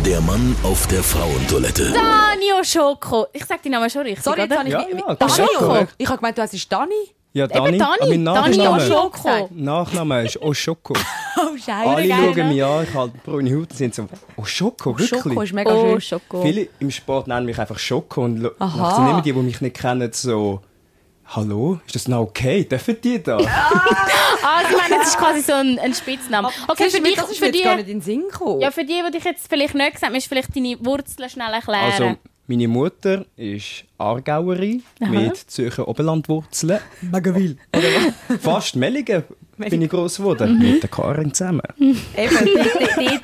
Der 0.05 0.21
Mann 0.21 0.55
auf 0.63 0.87
der 0.87 1.03
Frauentoilette. 1.03 1.91
Danio 1.93 2.63
Schoko. 2.63 3.27
Ich 3.33 3.45
sag 3.45 3.61
den 3.61 3.71
Namen 3.71 3.89
schon 3.89 4.01
richtig, 4.03 4.23
Sorry, 4.23 4.41
jetzt 4.41 4.57
habe 4.57 4.67
ich... 4.67 4.73
Ja, 4.73 4.85
wie- 4.91 4.97
ja, 4.99 5.15
Dani? 5.15 5.47
korrekt. 5.57 5.93
Ich 5.97 6.07
habe 6.07 6.17
gemeint, 6.17 6.37
du 6.37 6.41
heißt 6.41 6.71
Dani. 6.71 6.93
Ja, 7.37 7.45
Dani. 7.45 7.67
Eben 7.69 7.77
Dani. 7.77 7.93
aber 7.99 8.09
mein 8.09 8.25
Dani 8.25 8.57
Nachname, 8.57 8.83
Oschoko. 8.83 9.49
Nachname 9.51 10.25
ist 10.25 10.41
Oschoko. 10.41 10.93
Oh, 11.39 11.55
scheiße. 11.55 11.71
Alle 11.71 12.07
geil, 12.07 12.17
schauen 12.17 12.35
ne? 12.35 12.43
mich 12.45 12.63
an, 12.63 12.83
ich 12.83 12.93
habe 12.95 13.11
braune 13.23 13.51
Haut 13.55 13.69
und 13.69 13.73
sind 13.77 13.93
so, 13.93 14.07
Oschoko, 14.37 14.97
wirklich? 14.97 15.21
Schoko 15.21 15.41
ist 15.43 15.53
mega 15.53 15.71
Oh, 15.71 15.91
schön. 15.91 16.01
Schoko. 16.01 16.41
Viele 16.41 16.67
im 16.79 16.89
Sport 16.89 17.27
nennen 17.27 17.45
mich 17.45 17.59
einfach 17.59 17.77
Schoko 17.77 18.23
und 18.23 18.43
Aha. 18.43 18.55
nachher 18.57 18.95
sind 18.95 19.07
immer 19.07 19.21
die, 19.21 19.33
die 19.33 19.39
mich 19.39 19.61
nicht 19.61 19.75
kennen, 19.79 20.09
so 20.11 20.61
hallo, 21.27 21.79
ist 21.85 21.93
das 21.93 22.07
noch 22.07 22.21
okay? 22.21 22.63
Dürfen 22.63 22.97
die 23.03 23.21
da? 23.21 23.37
Ah, 24.49 24.61
ich 24.67 24.77
meine, 24.77 24.95
das 24.95 25.09
ist 25.09 25.17
quasi 25.17 25.41
so 25.41 25.53
ein, 25.53 25.77
ein 25.77 25.93
Spitzname. 25.93 26.49
Okay, 26.69 26.89
für 26.89 26.97
du, 26.97 27.03
dich, 27.03 27.15
das 27.15 27.29
ist 27.29 27.37
für 27.39 27.51
die, 27.51 27.63
gar 27.63 27.75
nicht 27.75 27.89
in 27.89 27.97
den 27.97 28.01
Sinn 28.01 28.23
gekommen. 28.29 28.61
ja, 28.61 28.71
für 28.71 28.85
die, 28.85 29.01
die 29.05 29.11
dich 29.11 29.23
jetzt 29.25 29.47
vielleicht 29.49 29.75
nicht 29.75 29.93
gesagt 29.93 30.11
haben, 30.11 30.19
du 30.19 30.25
vielleicht 30.27 30.55
deine 30.55 30.77
Wurzeln 30.79 31.29
schnell 31.29 31.51
erklären. 31.53 31.91
Also, 31.91 32.15
meine 32.47 32.67
Mutter 32.67 33.25
ist 33.35 33.83
Aargauerin 33.97 34.83
mit 34.99 35.35
Zürcher 35.37 35.87
Oberlandwurzeln. 35.87 36.79
Magaville. 37.01 37.57
Fast 38.41 38.75
Melligen 38.75 39.23
bin 39.57 39.81
ich 39.81 39.89
gross 39.89 40.17
geworden. 40.17 40.57
Mit 40.57 40.81
der 40.81 40.89
Karin 40.89 41.33
zusammen. 41.33 41.61
Eben, 41.79 41.99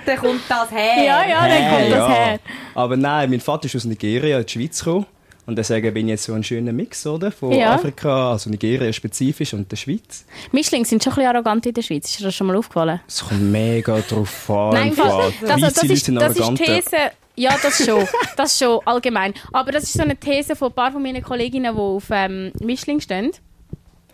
dort, 0.06 0.18
kommt 0.20 0.42
das 0.50 0.72
her. 0.72 1.04
ja, 1.06 1.28
ja, 1.28 1.48
dann 1.48 1.70
kommt 1.70 1.92
das 1.92 2.10
her. 2.10 2.40
Aber 2.76 2.98
nein, 2.98 3.30
mein 3.30 3.40
Vater 3.40 3.66
ist 3.66 3.76
aus 3.76 3.86
Nigeria 3.86 4.40
in 4.40 4.46
die 4.46 4.52
Schweiz 4.52 4.84
gekommen. 4.84 5.06
Und 5.46 5.58
deswegen 5.58 5.94
bin 5.94 6.08
ich 6.08 6.12
jetzt 6.12 6.24
so 6.24 6.34
ein 6.34 6.44
schöner 6.44 6.72
Mix, 6.72 7.06
oder? 7.06 7.30
Von 7.30 7.52
Ja. 7.52 7.74
Afrika, 7.76 8.32
also 8.32 8.50
Nigeria 8.50 8.92
spezifisch 8.94 9.54
und 9.54 9.70
der 9.70 9.76
Schweiz. 9.76 10.26
Mischlinge 10.54 10.86
sind 10.86 11.04
schon 11.04 11.12
ein 11.12 11.16
bisschen 11.18 11.36
arrogant 11.36 11.66
in 11.66 11.74
der 11.74 11.82
Schweiz. 11.82 12.10
Ist 12.10 12.22
dir 12.22 12.24
das 12.26 12.36
schon 12.36 12.48
mal 12.48 12.56
aufgefallen? 12.56 13.02
Es 13.08 13.26
kommt 13.26 13.42
mega 13.52 14.00
drauf 14.00 14.50
an. 14.50 14.70
Nein, 14.74 14.94
das, 14.96 15.06
also, 15.06 15.32
das, 15.42 15.62
Weisse 15.62 15.82
Leute 15.82 15.94
ist, 15.94 16.06
sind 16.06 16.16
das 16.16 16.38
ist. 16.38 16.56
These. 16.56 16.98
Ja, 17.36 17.58
das 17.62 17.84
schon. 17.86 18.08
Das 18.38 18.58
schon, 18.60 18.80
allgemein. 18.86 19.34
Aber 19.52 19.72
das 19.72 19.84
ist 19.84 19.94
so 19.94 20.04
eine 20.04 20.16
These 20.16 20.56
von 20.56 20.70
ein 20.70 20.74
paar 20.76 20.92
von 20.92 21.02
meinen 21.02 21.24
Kolleginnen, 21.24 21.74
die 21.76 21.80
auf 21.82 22.06
ähm, 22.12 22.52
Mischling 22.62 23.00
stehen. 23.00 23.32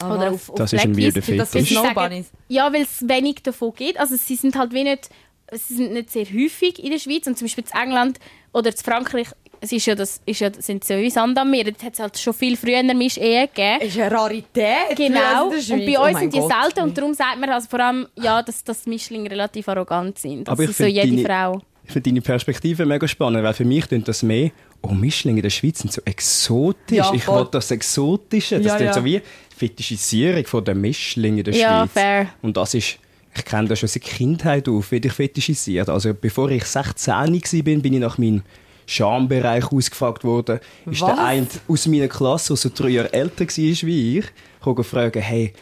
Oder 0.01 0.31
auf, 0.31 0.49
auf 0.49 0.55
Das 0.55 0.71
ist 0.73 0.81
ein 0.83 0.97
weirder 0.97 1.19
Das 1.19 1.25
Fetisch. 1.51 1.69
Sie 1.69 1.75
sagen-. 1.75 2.25
Ja, 2.47 2.71
weil 2.71 2.83
es 2.83 3.05
wenig 3.07 3.43
davon 3.43 3.73
gibt. 3.75 3.99
Also 3.99 4.15
sie 4.15 4.35
sind 4.35 4.57
halt 4.57 4.71
wie 4.73 4.83
nicht, 4.85 5.09
sie 5.51 5.75
sind 5.75 5.91
nicht 5.93 6.09
sehr 6.11 6.25
häufig 6.25 6.81
in 6.81 6.91
der 6.91 6.99
Schweiz. 6.99 7.27
Und 7.27 7.37
zum 7.37 7.45
Beispiel 7.45 7.65
in 7.73 7.79
England 7.81 8.19
oder 8.53 8.71
in 8.71 8.77
Frankreich 8.77 9.27
es 9.61 9.73
ist 9.73 9.85
ja 9.87 9.95
das, 9.95 10.21
ist 10.25 10.39
ja, 10.39 10.49
sind 10.57 10.85
sie 10.85 10.93
ja 10.93 11.01
wie 11.01 11.09
Sand 11.09 11.37
am 11.37 11.51
Meer. 11.51 11.65
Dort 11.65 11.83
hat 11.83 11.91
es 11.93 11.99
halt 11.99 12.17
schon 12.17 12.33
viel 12.33 12.55
früher 12.55 12.81
Misch-Ehe 12.81 13.47
gegeben. 13.49 13.81
ist 13.81 13.99
eine 13.99 14.09
Rarität. 14.09 14.95
Genau. 14.95 15.51
in 15.51 15.67
der 15.67 15.75
Und 15.77 15.85
bei 15.85 15.99
Oh 15.99 16.03
uns 16.05 16.13
mein 16.13 16.21
sind 16.21 16.33
die 16.33 16.39
Gott. 16.39 16.53
selten. 16.63 16.79
Und 16.83 16.97
darum 16.97 17.13
sagt 17.13 17.37
man 17.41 17.49
also 17.49 17.67
vor 17.67 17.81
allem, 17.81 18.07
ja, 18.15 18.41
dass, 18.41 18.63
dass 18.63 18.85
Mischlinge 18.85 19.29
relativ 19.29 19.67
arrogant 19.67 20.17
sind. 20.17 20.47
Das 20.47 20.53
Aber 20.53 20.63
ich 20.63 20.69
ist 20.69 20.77
so 20.77 20.85
finde 20.85 21.01
jede 21.01 21.23
deine- 21.23 21.27
Frau. 21.27 21.61
Ich 21.89 21.93
finde 21.93 22.11
deine 22.11 22.21
Perspektive 22.21 22.85
mega 22.85 23.07
spannend, 23.07 23.43
weil 23.43 23.53
für 23.55 23.65
mich 23.65 23.87
klingt 23.87 24.07
das 24.07 24.21
mehr, 24.21 24.51
oh, 24.83 24.89
Mischlinge 24.89 25.39
in 25.39 25.41
der 25.41 25.49
Schweiz 25.49 25.79
sind 25.79 25.91
so 25.91 25.99
exotisch. 26.05 26.97
Ja, 26.97 27.11
ich 27.11 27.27
will 27.27 27.47
das 27.49 27.71
Exotische. 27.71 28.59
Das 28.61 28.75
klingt 28.75 28.89
ja. 28.89 28.93
so 28.93 29.03
wie 29.03 29.19
Fetischisierung 29.57 30.45
von 30.45 30.63
der 30.63 30.75
Mischlinge 30.75 31.39
in 31.39 31.45
der 31.45 31.55
Ja, 31.55 31.79
Schweiz. 31.79 31.91
fair. 31.91 32.27
Und 32.43 32.57
das 32.57 32.75
ist, 32.75 32.99
ich 33.35 33.43
kenne 33.43 33.69
das 33.69 33.79
schon 33.79 33.89
seit 33.89 34.03
Kindheit 34.03 34.69
auf, 34.69 34.91
wie 34.91 34.97
ich 34.97 35.11
fetischisiert. 35.11 35.89
Also 35.89 36.13
bevor 36.13 36.51
ich 36.51 36.63
16 36.63 37.11
war, 37.11 37.27
bin, 37.63 37.81
bin 37.81 37.93
ich 37.93 37.99
nach 37.99 38.19
meinem 38.19 38.43
Schambereich 38.85 39.71
ausgefragt 39.71 40.23
worden. 40.23 40.59
Ist 40.85 41.01
Was? 41.01 41.15
der 41.15 41.25
eine 41.25 41.47
aus 41.67 41.87
meiner 41.87 42.07
Klasse, 42.07 42.49
der 42.49 42.57
so 42.57 42.69
drei 42.71 42.89
Jahre 42.89 43.13
älter 43.13 43.45
war 43.45 43.87
wie 43.87 44.19
ich, 44.19 44.25
fragen, 44.85 45.21
hey, 45.23 45.53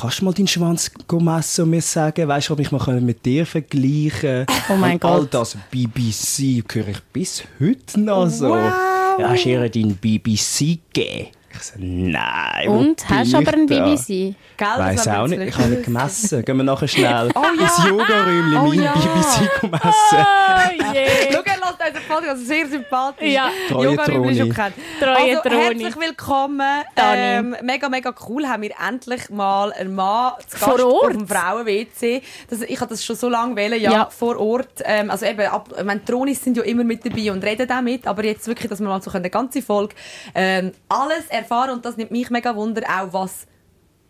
kannst 0.00 0.20
du 0.20 0.24
mal 0.24 0.34
deinen 0.34 0.46
Schwanz 0.46 0.90
messen 1.12 1.64
und 1.64 1.70
mir 1.70 1.82
sagen, 1.82 2.28
weißt 2.28 2.48
du, 2.48 2.52
ob 2.54 2.60
ich 2.60 2.70
mal 2.70 3.00
mit 3.00 3.24
dir 3.24 3.46
vergleichen 3.46 4.46
kann? 4.46 4.56
Oh 4.68 4.76
mein 4.76 4.94
und 4.96 5.04
All 5.04 5.20
Gott. 5.20 5.34
das 5.34 5.56
BBC 5.70 6.64
höre 6.72 6.88
ich 6.88 7.00
bis 7.12 7.44
heute 7.60 8.00
noch 8.00 8.28
so. 8.28 8.54
Ja, 8.56 9.30
hast 9.30 9.44
du 9.44 9.50
ihr 9.50 9.68
deinen 9.68 9.96
BBC 9.96 10.78
gegeben? 10.92 11.28
Ich 11.58 11.62
so, 11.62 11.74
nein. 11.78 12.68
Und? 12.68 13.08
Hast 13.08 13.32
du 13.32 13.38
ich 13.40 13.46
aber 13.48 13.56
einen? 13.56 13.66
BBC? 13.66 14.06
Gell, 14.08 14.34
das 14.58 14.78
Weiß 14.78 15.08
auch 15.08 15.26
nicht. 15.26 15.40
Ich 15.42 15.56
habe 15.56 15.68
nicht 15.68 15.84
gemessen. 15.84 16.44
Gehen 16.44 16.56
wir 16.56 16.64
nachher 16.64 16.88
schnell 16.88 17.30
Oh 17.34 17.42
ja. 17.42 17.50
ins 17.62 17.84
Yoga-Räumchen 17.88 18.56
Oh 18.58 18.66
mein 18.68 18.82
ja. 18.82 18.92
BBC 18.92 19.62
messen. 19.70 20.26
Oh 20.26 20.92
je! 20.94 21.06
Schau, 21.32 21.40
er 21.44 21.56
lässt 21.56 21.96
unseren 21.96 22.08
Podcast 22.08 22.46
sehr 22.46 22.66
sympathisch. 22.68 23.32
Ja. 23.32 23.50
Treue 23.68 23.84
Yoga-Räumchen 23.86 24.22
Troni. 24.22 24.36
schon 24.38 24.52
kennt. 24.52 24.74
Treue 25.00 25.16
also, 25.38 25.48
Troni. 25.48 25.56
herzlich 25.84 25.96
willkommen. 26.00 26.82
Ähm, 26.96 27.56
mega, 27.62 27.88
mega 27.88 28.14
cool. 28.28 28.46
Haben 28.48 28.62
wir 28.62 28.72
endlich 28.88 29.30
mal 29.30 29.72
einen 29.72 29.94
Mann 29.94 30.32
zu 30.46 30.56
Vor 30.58 30.72
Gast 30.76 30.84
Ort? 30.84 31.04
auf 31.04 31.12
dem 31.12 31.28
Frauen-WC. 31.28 32.22
Ich 32.68 32.80
habe 32.80 32.88
das 32.90 33.04
schon 33.04 33.16
so 33.16 33.28
lange 33.28 33.56
wählen, 33.56 33.80
ja, 33.80 33.90
Ja. 33.92 34.08
vor 34.10 34.38
Ort. 34.38 34.82
Ähm, 34.84 35.10
also 35.10 35.26
eben, 35.26 35.46
ab, 35.46 35.68
meine, 35.84 36.04
Tronis 36.04 36.42
sind 36.42 36.56
ja 36.56 36.62
immer 36.62 36.84
mit 36.84 37.04
dabei 37.04 37.30
und 37.32 37.44
reden 37.44 37.70
auch 37.70 37.82
mit, 37.82 38.06
aber 38.06 38.24
jetzt 38.24 38.46
wirklich, 38.46 38.68
dass 38.70 38.80
wir 38.80 38.88
mal 38.88 39.00
so 39.02 39.10
eine 39.10 39.30
ganze 39.30 39.62
Folge 39.62 39.94
ähm, 40.34 40.72
alles 40.88 41.26
erfahren 41.28 41.45
und 41.72 41.84
das 41.84 41.96
nimmt 41.96 42.10
mich 42.10 42.30
mega 42.30 42.54
wunder, 42.54 42.82
auch 42.88 43.12
was 43.12 43.46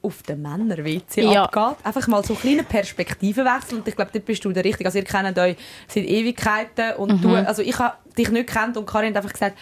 auf 0.03 0.23
den 0.23 0.41
Männer-WC 0.43 1.23
Ja. 1.23 1.45
abgeht. 1.45 1.85
Einfach 1.85 2.07
mal 2.07 2.23
so 2.25 2.35
einen 2.35 2.41
kleinen 2.43 2.65
Perspektivenwechsel 2.65 3.79
und 3.79 3.89
ich 3.89 3.97
glaube, 3.97 4.11
dort 4.13 4.25
bist 4.25 4.45
du 4.45 4.53
der 4.53 4.65
Richtige. 4.65 4.87
Also 4.89 4.99
ihr 4.99 5.05
kennt 5.05 5.37
euch 5.39 5.57
seit 5.89 6.05
Ewigkeiten 6.05 6.95
und 6.97 7.25
du, 7.25 7.35
also 7.35 7.63
ich 7.63 7.77
habe 7.79 7.97
dich 8.17 8.31
nicht 8.31 8.47
gekannt 8.47 8.77
und 8.77 8.87
Karin 8.87 9.09
hat 9.11 9.17
einfach 9.17 9.33
gesagt, 9.33 9.59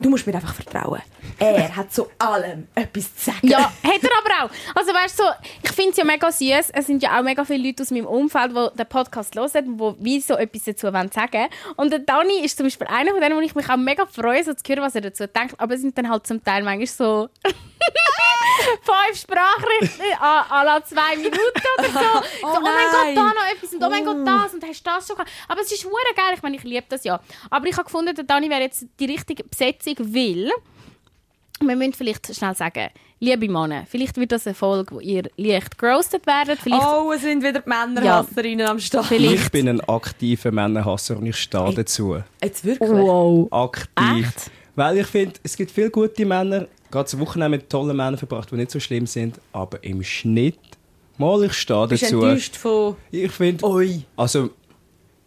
du 0.00 0.10
musst 0.10 0.26
mir 0.26 0.34
einfach 0.34 0.54
vertrauen. 0.54 1.02
Er 1.38 1.74
hat 1.74 1.92
zu 1.92 2.08
allem 2.18 2.68
etwas 2.74 3.14
zu 3.16 3.30
sagen. 3.30 3.46
Ja, 3.46 3.58
hat 3.58 4.02
er 4.02 4.10
aber 4.18 4.44
auch. 4.44 4.50
Also 4.74 4.92
weißt 4.92 5.18
du, 5.18 5.22
so, 5.24 5.30
ich 5.62 5.72
finde 5.72 5.90
es 5.90 5.96
ja 5.96 6.04
mega 6.04 6.30
süß. 6.30 6.70
Es 6.72 6.86
sind 6.86 7.02
ja 7.02 7.18
auch 7.18 7.22
mega 7.22 7.44
viele 7.44 7.66
Leute 7.66 7.82
aus 7.82 7.90
meinem 7.90 8.06
Umfeld, 8.06 8.52
die 8.52 8.76
den 8.76 8.86
Podcast 8.86 9.34
hören, 9.36 9.78
die 9.78 10.04
wie 10.04 10.20
so 10.20 10.34
etwas 10.34 10.64
dazu 10.64 10.92
wollen 10.92 11.10
sagen 11.10 11.48
Und 11.76 11.90
der 11.90 12.00
Dani 12.00 12.44
ist 12.44 12.56
zum 12.56 12.66
Beispiel 12.66 12.86
einer 12.86 13.10
von 13.10 13.20
denen, 13.20 13.36
wo 13.36 13.40
ich 13.40 13.54
mich 13.54 13.68
auch 13.68 13.76
mega 13.76 14.06
freue, 14.06 14.42
so 14.44 14.54
zu 14.54 14.62
hören, 14.68 14.82
was 14.82 14.94
er 14.94 15.02
dazu 15.02 15.26
denkt. 15.26 15.54
Aber 15.58 15.74
es 15.74 15.80
sind 15.80 15.96
dann 15.98 16.08
halt 16.08 16.26
zum 16.26 16.42
Teil 16.42 16.62
manchmal 16.62 16.86
so 16.86 17.28
fünf 18.82 19.20
Sprachrichten 19.20 20.12
à, 20.20 20.60
à 20.60 20.64
la 20.64 20.80
zwei 20.84 21.16
Minuten 21.16 21.62
oder 21.78 21.88
so. 21.88 22.22
so 22.40 22.46
oh, 22.46 22.60
mein. 22.60 22.90
Gott, 22.90 23.16
da 23.16 23.34
noch 23.34 23.52
etwas 23.52 23.72
und 23.72 23.84
oh 23.84 23.90
mein 23.90 24.04
Gott, 24.04 24.26
das 24.26 24.54
und 24.54 24.64
hast 24.64 24.82
das 24.86 25.06
schon 25.06 25.16
gehabt. 25.16 25.30
Aber 25.48 25.60
es 25.60 25.72
ist 25.72 25.84
hure 25.84 26.14
geil. 26.14 26.34
Ich 26.34 26.42
meine, 26.42 26.56
ich 26.56 26.64
liebe 26.64 26.86
das 26.88 27.04
ja. 27.04 27.20
Aber 27.50 27.66
ich 27.66 27.76
habe 27.76 27.84
gefunden, 27.84 28.14
der 28.14 28.24
Dani 28.24 28.50
wäre 28.50 28.62
jetzt 28.62 28.86
die 28.98 29.06
richtige 29.06 29.44
Besetzung, 29.44 29.87
weil 29.98 30.50
wir 31.60 31.76
müssen 31.76 31.92
vielleicht 31.92 32.34
schnell 32.34 32.54
sagen, 32.54 32.88
liebe 33.20 33.48
Männer, 33.48 33.84
vielleicht 33.88 34.16
wird 34.16 34.32
das 34.32 34.46
eine 34.46 34.54
Folge, 34.54 34.94
wo 34.94 35.00
ihr 35.00 35.24
leicht 35.36 35.78
gerostet 35.78 36.26
werdet. 36.26 36.60
Vielleicht 36.60 36.82
Oh, 36.84 37.12
es 37.12 37.22
sind 37.22 37.42
wieder 37.42 37.60
die 37.60 37.68
Männerhasserinnen 37.68 38.66
am 38.66 38.78
Start. 38.78 39.06
Vielleicht. 39.06 39.44
Ich 39.46 39.50
bin 39.50 39.68
ein 39.68 39.80
aktiver 39.80 40.52
Männerhasser 40.52 41.16
und 41.16 41.26
ich 41.26 41.36
stehe 41.36 41.74
dazu. 41.74 42.22
Jetzt 42.42 42.64
wirklich? 42.64 42.90
Wow. 42.90 43.48
Aktiv. 43.50 44.26
Echt? 44.26 44.50
Weil 44.76 44.98
ich 44.98 45.06
finde, 45.06 45.34
es 45.42 45.56
gibt 45.56 45.72
viele 45.72 45.90
gute 45.90 46.24
Männer, 46.24 46.68
gerade 46.90 47.10
das 47.10 47.18
Wochenende 47.18 47.58
mit 47.58 47.68
tollen 47.68 47.96
Männern 47.96 48.16
verbracht, 48.18 48.50
die 48.52 48.54
nicht 48.56 48.70
so 48.70 48.78
schlimm 48.78 49.06
sind, 49.06 49.40
aber 49.52 49.82
im 49.82 50.04
Schnitt, 50.04 50.58
mal 51.16 51.42
ich 51.42 51.54
stehe 51.54 51.88
Bist 51.88 52.04
du 52.04 52.06
dazu. 52.06 52.22
enttäuscht 52.26 52.56
von... 52.56 52.96
Ich 53.10 53.32
finde, 53.32 53.66
Ui. 53.66 54.04
also 54.16 54.50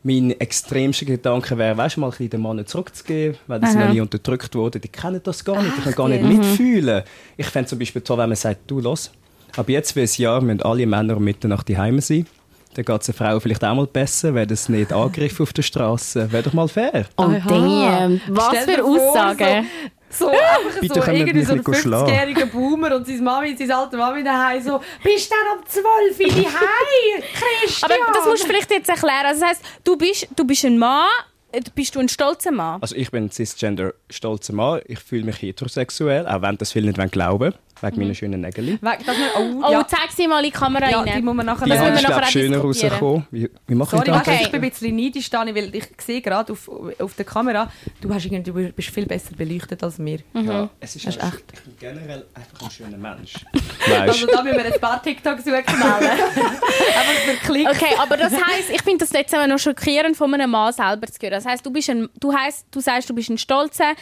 mein 0.04 0.32
extremster 0.40 1.06
Gedanke 1.06 1.58
wäre, 1.58 1.78
weißt 1.78 1.98
du, 1.98 2.02
mal 2.02 2.12
ein 2.18 2.30
den 2.30 2.42
Männern 2.42 2.66
zurückzugeben, 2.66 3.38
weil 3.48 3.64
Aha. 3.64 3.74
noch 3.74 3.94
nie 3.94 4.02
unterdrückt 4.02 4.56
worden. 4.56 4.82
Die 4.82 4.88
kennen 4.88 5.22
das 5.24 5.46
gar 5.46 5.62
nicht, 5.62 5.78
die 5.78 5.82
können 5.82 5.96
gar 5.96 6.10
nicht 6.10 6.24
Echt? 6.24 6.38
mitfühlen. 6.38 7.04
Ich 7.38 7.48
fände 7.48 7.70
zum 7.70 7.80
Beispiel 7.80 8.02
toll, 8.02 8.18
wenn 8.18 8.30
man 8.30 8.36
sagt, 8.36 8.62
du, 8.68 8.80
los, 8.80 9.12
ab 9.56 9.70
jetzt 9.70 9.92
für 9.92 10.02
ein 10.02 10.10
Jahr 10.16 10.42
müssen 10.42 10.62
alle 10.64 10.86
Männer 10.86 11.18
um 11.18 11.24
Mitternacht 11.24 11.70
daheim 11.70 12.00
sein. 12.00 12.26
Dann 12.74 12.86
geht 12.86 13.02
es 13.02 13.10
einer 13.10 13.18
Frau 13.18 13.40
vielleicht 13.40 13.64
auch 13.64 13.76
mal 13.76 13.86
besser, 13.86 14.34
wäre 14.34 14.48
das 14.48 14.70
nicht 14.70 14.94
Angriff 14.94 15.40
auf 15.40 15.54
der 15.54 15.62
Straße. 15.62 16.32
Wäre 16.32 16.44
doch 16.44 16.54
mal 16.54 16.68
fair. 16.68 17.06
Und 17.18 17.36
Aha. 17.36 17.50
damn, 17.50 18.22
was 18.30 18.48
Stell 18.48 18.66
dir 18.66 18.76
für 18.76 18.82
vor, 18.84 19.10
Aussagen. 19.10 19.66
So, 19.66 19.90
so 20.12 20.30
einfach 20.30 20.80
Bitte 20.80 21.02
so, 21.02 21.12
irgendwie 21.12 21.44
so 21.44 21.54
ein 21.54 21.64
nicht 21.66 21.82
schlagen. 21.82 22.12
50-jähriger 22.12 22.46
Boomer 22.48 22.96
und 22.96 23.08
seine 23.08 23.22
Mami, 23.22 23.56
seine 23.58 23.76
alte 23.76 23.98
Mami 23.98 24.24
daheim 24.24 24.62
so, 24.62 24.82
bist 25.04 25.32
du 25.32 25.36
dann 25.36 25.60
um 25.60 25.66
12 25.66 26.20
Uhr 26.20 26.44
daheim, 26.44 27.24
Christian? 27.34 27.92
Aber 27.92 28.14
das 28.14 28.26
musst 28.26 28.44
du 28.44 28.48
vielleicht 28.48 28.72
jetzt 28.72 28.90
erklären. 28.90 29.26
Also 29.26 29.42
das 29.42 29.50
heisst, 29.50 29.62
du 29.84 29.96
bist, 29.98 30.28
du 30.36 30.46
bist 30.46 30.66
ein 30.66 30.78
Mann, 30.78 31.08
äh, 31.52 31.62
bist 31.76 31.96
du 31.96 32.00
ein 32.00 32.10
stolzer 32.10 32.52
Mann? 32.52 32.82
Also 32.82 32.96
ich 32.96 33.12
bin 33.12 33.26
ein 33.26 33.32
cisgender 33.32 33.94
stolzer 34.10 34.54
Mann. 34.54 34.82
Ich 34.86 35.00
fühle 35.00 35.24
mich 35.24 35.42
heterosexuell, 35.42 36.28
auch 36.28 36.42
wenn 36.42 36.58
das 36.58 36.72
viele 36.72 36.92
nicht 36.92 37.12
glauben 37.12 37.54
wegen 37.82 38.00
meiner 38.00 38.14
schönen 38.14 38.42
Nägel. 38.42 38.68
Weg, 38.82 39.06
dass 39.06 39.18
wir, 39.18 39.28
oh, 39.38 39.64
Oh, 39.68 39.72
ja, 39.72 39.86
zeig 39.88 40.12
sie 40.16 40.28
mal 40.28 40.40
in 40.40 40.46
die 40.46 40.52
Kamera 40.52 40.90
ja, 40.90 41.00
rein. 41.02 41.14
die 41.18 41.22
muss 41.22 41.36
man 41.36 41.46
nachher 41.46 41.66
Die 41.66 41.72
Das 41.72 41.80
noch- 41.80 41.86
müssen 41.90 41.96
ist, 41.98 42.04
wir 42.04 42.16
glaube 42.16 42.26
schöner 42.32 42.58
rausgekommen. 42.60 43.28
Wie, 43.32 43.50
wie 43.68 43.76
mache 43.76 43.92
Sorry, 43.98 44.10
ich 44.10 44.14
das? 44.18 44.22
Okay. 44.28 44.40
ich 44.44 44.52
bin 44.52 44.64
ein 44.64 44.70
bisschen 44.70 44.96
neidisch, 44.96 45.30
Dani, 45.30 45.56
weil 45.56 45.76
ich 45.76 45.88
sehe 46.00 46.22
gerade 46.22 46.52
auf, 46.54 46.70
auf 47.00 47.14
der 47.16 47.26
Kamera, 47.26 47.72
du, 48.02 48.14
hast 48.14 48.26
irgendwie, 48.26 48.44
du 48.52 48.72
bist 48.74 48.90
viel 48.90 49.06
besser 49.06 49.36
beleuchtet 49.36 49.84
als 49.84 50.00
wir. 50.00 50.20
Ja, 50.34 50.70
es 50.80 50.96
ist 50.96 51.06
echt. 51.08 51.18
Ich 51.18 51.62
bin 51.62 51.76
generell 51.80 52.26
einfach 52.34 52.62
ein 52.66 52.72
schöner 52.72 52.98
Mensch. 52.98 53.34
Also 54.00 54.28
da 54.28 54.44
müssen 54.44 54.58
wir 54.58 54.66
ein 54.66 54.80
paar 54.80 55.02
TikToks 55.02 55.44
zuknallen. 55.44 56.10
Einfach 56.12 57.14
für 57.26 57.36
Klicks. 57.46 57.72
Okay, 57.72 57.96
aber 58.00 58.18
das 58.18 58.34
heisst, 58.34 58.70
ich 58.72 58.82
finde 58.82 59.00
das 59.06 59.12
jetzt 59.12 59.34
aber 59.34 59.48
noch 59.48 59.60
schockierend 59.60 60.16
von 60.18 60.34
einem 60.34 60.50
Mann 60.52 60.74
selber 60.74 61.08
zu 61.08 61.20
hören. 61.22 61.32
Das 61.32 61.46
heisst, 61.46 61.66
du 61.66 61.72
bist 61.72 61.90
ein, 61.90 62.10
du 62.20 62.34
heisst, 62.34 62.66
du 62.72 62.80
sagst, 62.80 63.10
du 63.10 63.14
bist 63.16 63.30
ein 63.30 63.38
stolzer 63.38 63.94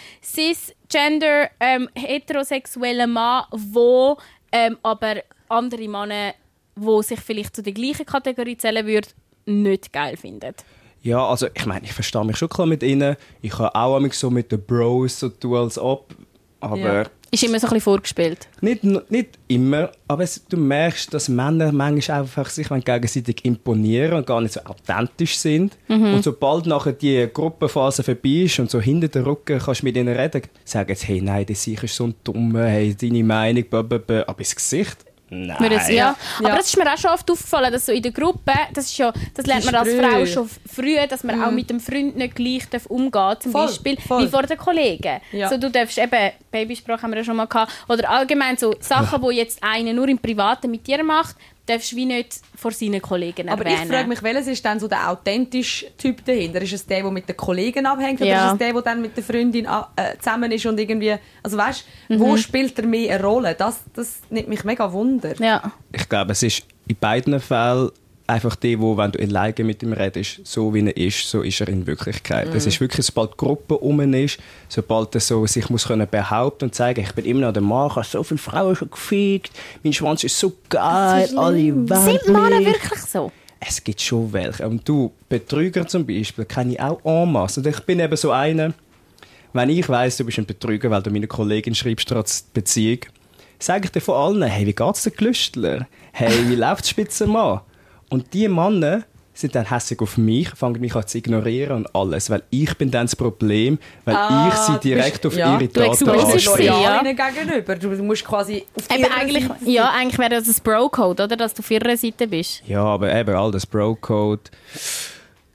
cisgender 0.91 1.49
ähm, 1.59 1.89
heterosexueller 1.95 3.07
Mann, 3.07 3.45
wo 3.51 4.17
ähm, 4.51 4.77
aber 4.83 5.21
andere 5.47 5.87
Männer, 5.87 6.33
wo 6.75 7.01
sich 7.01 7.19
vielleicht 7.19 7.55
zu 7.55 7.63
der 7.63 7.73
gleichen 7.73 8.05
Kategorie 8.05 8.57
zählen 8.57 8.85
würde, 8.85 9.09
nicht 9.45 9.91
geil 9.93 10.17
finden. 10.17 10.53
Ja, 11.01 11.25
also 11.25 11.47
ich 11.53 11.65
meine, 11.65 11.85
ich 11.85 11.93
verstehe 11.93 12.25
mich 12.25 12.37
schon 12.37 12.49
klar 12.49 12.67
mit 12.67 12.83
ihnen. 12.83 13.15
Ich 13.41 13.51
kann 13.51 13.69
auch 13.69 14.13
so 14.13 14.29
mit 14.29 14.51
den 14.51 14.61
Bros 14.65 15.19
so 15.19 15.29
tun 15.29 15.55
als 15.55 15.77
ob. 15.77 16.13
Aber 16.59 16.77
Ja. 16.77 17.05
Ist 17.31 17.43
immer 17.43 17.59
so 17.59 17.67
ein 17.67 17.73
bisschen 17.73 17.81
vorgespielt. 17.81 18.47
Nicht, 18.61 18.83
nicht 18.83 19.37
immer, 19.47 19.91
aber 20.07 20.23
es, 20.23 20.43
du 20.47 20.57
merkst, 20.57 21.13
dass 21.13 21.29
Männer 21.29 21.71
manchmal 21.71 22.21
einfach 22.21 22.49
sich 22.49 22.67
gegenseitig 22.69 23.45
imponieren 23.45 24.13
und 24.13 24.25
gar 24.25 24.41
nicht 24.41 24.53
so 24.55 24.61
authentisch 24.61 25.37
sind. 25.37 25.77
Und 25.87 26.23
sobald 26.23 26.65
nachher 26.65 26.93
die 26.93 27.27
Gruppenphase 27.31 28.01
vorbei 28.03 28.45
ist 28.45 28.59
und 28.59 28.71
so 28.71 28.81
hinter 28.81 29.09
der 29.09 29.25
Rücken 29.25 29.59
kannst 29.59 29.81
du 29.81 29.85
mit 29.85 29.95
ihnen 29.97 30.15
reden, 30.15 30.41
sagen 30.65 30.95
sie, 30.95 31.05
hey, 31.05 31.21
nein, 31.21 31.45
sicher 31.53 31.83
ist 31.83 31.95
so 31.95 32.05
ein 32.05 32.15
Dummer, 32.23 32.65
hey, 32.65 32.95
deine 32.95 33.23
Meinung, 33.23 33.63
blablabla. 33.69 34.23
aber 34.27 34.39
ins 34.39 34.55
Gesicht, 34.55 34.97
nein. 35.29 35.59
Würde 35.59 35.75
es- 35.75 35.89
ja. 35.89 36.15
Aber 36.39 36.49
Ja. 36.49 36.55
das 36.55 36.65
ist 36.67 36.77
mir 36.77 36.91
auch 36.91 36.97
schon 36.97 37.11
oft 37.11 37.29
aufgefallen, 37.29 37.71
dass 37.71 37.85
so 37.85 37.91
in 37.91 38.01
der 38.01 38.11
Gruppe, 38.11 38.53
das, 38.73 38.85
ist 38.85 38.97
ja, 38.97 39.11
das 39.35 39.45
lernt 39.45 39.65
man 39.65 39.75
als. 39.75 39.89
Frau 39.93 40.25
schon 40.25 40.49
früh, 40.71 40.95
dass 41.07 41.23
man 41.23 41.43
auch 41.43 41.51
mit 41.51 41.69
dem 41.69 41.79
Freund 41.79 42.15
nicht 42.17 42.35
gleich 42.35 42.69
darf 42.69 42.85
umgehen 42.87 43.11
darf, 43.11 43.39
zum 43.39 43.51
Voll, 43.51 43.65
Beispiel 43.67 43.97
voll. 43.99 44.23
wie 44.23 44.27
vor 44.27 44.43
den 44.43 44.57
Kollegen. 44.57 45.21
Ja. 45.31 45.49
So, 45.49 45.57
du 45.57 45.69
darfst 45.69 45.97
eben, 45.97 46.31
Babysprache 46.51 47.01
haben 47.03 47.11
wir 47.11 47.17
ja 47.19 47.23
schon 47.23 47.35
mal 47.35 47.45
gehabt, 47.47 47.71
oder 47.87 48.09
allgemein 48.09 48.57
so 48.57 48.73
Sachen, 48.79 49.21
die 49.21 49.35
jetzt 49.35 49.61
einer 49.63 49.93
nur 49.93 50.07
im 50.07 50.17
Privaten 50.17 50.69
mit 50.71 50.85
dir 50.87 51.03
macht, 51.03 51.35
darfst 51.69 51.91
du 51.91 51.95
wie 51.95 52.05
nicht 52.05 52.39
vor 52.55 52.71
seinen 52.71 53.01
Kollegen 53.01 53.47
Aber 53.49 53.63
erwähnen. 53.65 53.83
ich 53.83 53.89
frage 53.95 54.07
mich, 54.09 54.23
welches 54.23 54.47
ist 54.47 54.65
dann 54.65 54.79
so 54.79 54.87
der 54.87 55.09
authentische 55.09 55.95
Typ 55.97 56.25
dahinter? 56.25 56.61
Ist 56.61 56.73
es 56.73 56.85
der, 56.85 57.01
der 57.03 57.11
mit 57.11 57.29
den 57.29 57.37
Kollegen 57.37 57.85
abhängt? 57.85 58.19
Oder 58.21 58.29
Ja. 58.29 58.47
ist 58.47 58.53
es 58.53 58.57
der, 58.59 58.73
der 58.73 58.81
dann 58.81 59.01
mit 59.01 59.15
der 59.15 59.23
Freundin 59.23 59.67
ah, 59.67 59.89
äh, 59.95 60.17
zusammen 60.17 60.51
ist 60.51 60.65
und 60.65 60.79
irgendwie... 60.79 61.15
Also 61.43 61.57
weißt 61.57 61.85
du, 62.09 62.15
Mhm. 62.15 62.19
wo 62.19 62.37
spielt 62.37 62.77
er 62.79 62.85
mehr 62.87 63.13
eine 63.15 63.23
Rolle? 63.23 63.55
Das, 63.55 63.81
das 63.93 64.21
nimmt 64.29 64.47
mich 64.49 64.63
mega 64.63 64.91
Wunder. 64.91 65.33
Ja. 65.39 65.71
Ich 65.91 66.09
glaube, 66.09 66.31
es 66.31 66.41
ist 66.43 66.63
in 66.87 66.95
beiden 66.97 67.39
Fällen 67.39 67.91
einfach 68.29 68.55
der, 68.55 68.79
wo, 68.79 68.95
wenn 68.95 69.11
du 69.11 69.19
alleine 69.19 69.63
mit 69.63 69.81
ihm 69.81 69.91
redest, 69.91 70.41
so 70.43 70.73
wie 70.73 70.85
er 70.85 70.95
ist, 70.95 71.29
so 71.29 71.41
ist 71.41 71.59
er 71.59 71.67
in 71.67 71.87
Wirklichkeit. 71.87 72.53
Es 72.53 72.65
ist 72.65 72.79
wirklich, 72.79 73.05
sobald 73.05 73.33
die 73.33 73.37
Gruppe 73.37 73.77
um 73.77 73.99
ist, 74.13 74.37
sobald 74.69 75.15
er 75.15 75.21
so 75.21 75.45
sich 75.47 75.69
muss 75.69 75.87
können 75.87 76.07
behaupten 76.09 76.65
und 76.65 76.75
zeigen, 76.75 77.01
ich 77.01 77.11
bin 77.13 77.25
immer 77.25 77.41
noch 77.41 77.53
der 77.53 77.63
Mann, 77.63 77.87
ich 77.89 77.95
habe 77.95 78.05
so 78.05 78.23
viele 78.23 78.37
Frauen 78.37 78.75
schon 78.75 78.91
gefickt, 78.91 79.51
mein 79.83 79.93
Schwanz 79.93 80.23
ist 80.23 80.37
so 80.37 80.53
geil, 80.69 81.29
alle 81.35 81.57
Sind. 81.57 81.87
Männer 82.27 82.59
wirklich 82.59 83.01
so? 83.01 83.31
Es 83.59 83.83
gibt 83.83 83.99
schon 83.99 84.31
welche. 84.31 84.67
Und 84.67 84.87
du, 84.87 85.11
Betrüger 85.27 85.85
zum 85.87 86.05
Beispiel, 86.05 86.45
kenne 86.45 86.73
ich 86.73 86.79
auch 86.79 87.03
en 87.03 87.31
masse. 87.31 87.59
Und 87.59 87.67
ich 87.67 87.79
bin 87.81 87.99
eben 87.99 88.15
so 88.15 88.31
einer, 88.31 88.73
wenn 89.51 89.69
ich 89.69 89.89
weiss, 89.89 90.17
du 90.17 90.23
bist 90.23 90.37
ein 90.37 90.45
Betrüger, 90.45 90.89
weil 90.91 91.01
du 91.01 91.09
meiner 91.09 91.27
Kollegin 91.27 91.75
schreibst, 91.75 92.07
trotz 92.07 92.41
Beziehung, 92.41 92.99
sage 93.57 93.85
ich 93.85 93.91
dir 93.91 94.01
von 94.01 94.15
allen, 94.15 94.43
hey, 94.43 94.65
wie 94.65 94.73
geht's 94.73 95.03
den 95.03 95.13
Gelüstler? 95.13 95.87
Hey, 96.13 96.31
wie 96.47 96.55
läuft's 96.55 96.89
Spitzenmann? 96.89 97.61
Und 98.09 98.33
die 98.33 98.47
Männer 98.47 99.03
sind 99.33 99.55
dann 99.55 99.69
hässlich 99.69 100.01
auf 100.01 100.17
mich, 100.17 100.49
fangen 100.49 100.81
mich 100.81 100.93
an 100.95 101.07
zu 101.07 101.17
ignorieren 101.17 101.77
und 101.85 101.95
alles, 101.95 102.29
weil 102.29 102.43
ich 102.49 102.75
bin 102.77 102.91
dann 102.91 103.05
das 103.05 103.15
Problem, 103.15 103.79
weil 104.03 104.13
ich 104.15 104.55
sie 104.55 104.71
Ah, 104.73 104.77
direkt 104.83 105.21
bist- 105.21 105.25
auf 105.27 105.35
ja, 105.37 105.53
ihre 105.53 105.63
exposest 105.63 106.01
Du 106.01 106.33
bist 106.33 106.57
sie, 106.57 106.63
ja. 106.65 107.01
gegenüber. 107.01 107.75
Du 107.75 107.87
musst 108.03 108.25
quasi 108.25 108.65
auf 108.75 108.93
Eben 108.93 109.05
eigentlich, 109.13 109.47
Seite 109.47 109.69
ja, 109.71 109.91
eigentlich 109.91 110.17
wäre 110.19 110.31
das 110.43 110.47
ein 110.49 110.55
Bro-Code, 110.61 111.23
oder? 111.23 111.37
Dass 111.37 111.53
du 111.53 111.61
auf 111.61 111.71
ihrer 111.71 111.95
Seite 111.95 112.27
bist. 112.27 112.63
Ja, 112.67 112.83
aber 112.83 113.13
eben 113.15 113.33
all 113.33 113.51
das 113.51 113.65
Bro-Code. 113.65 114.41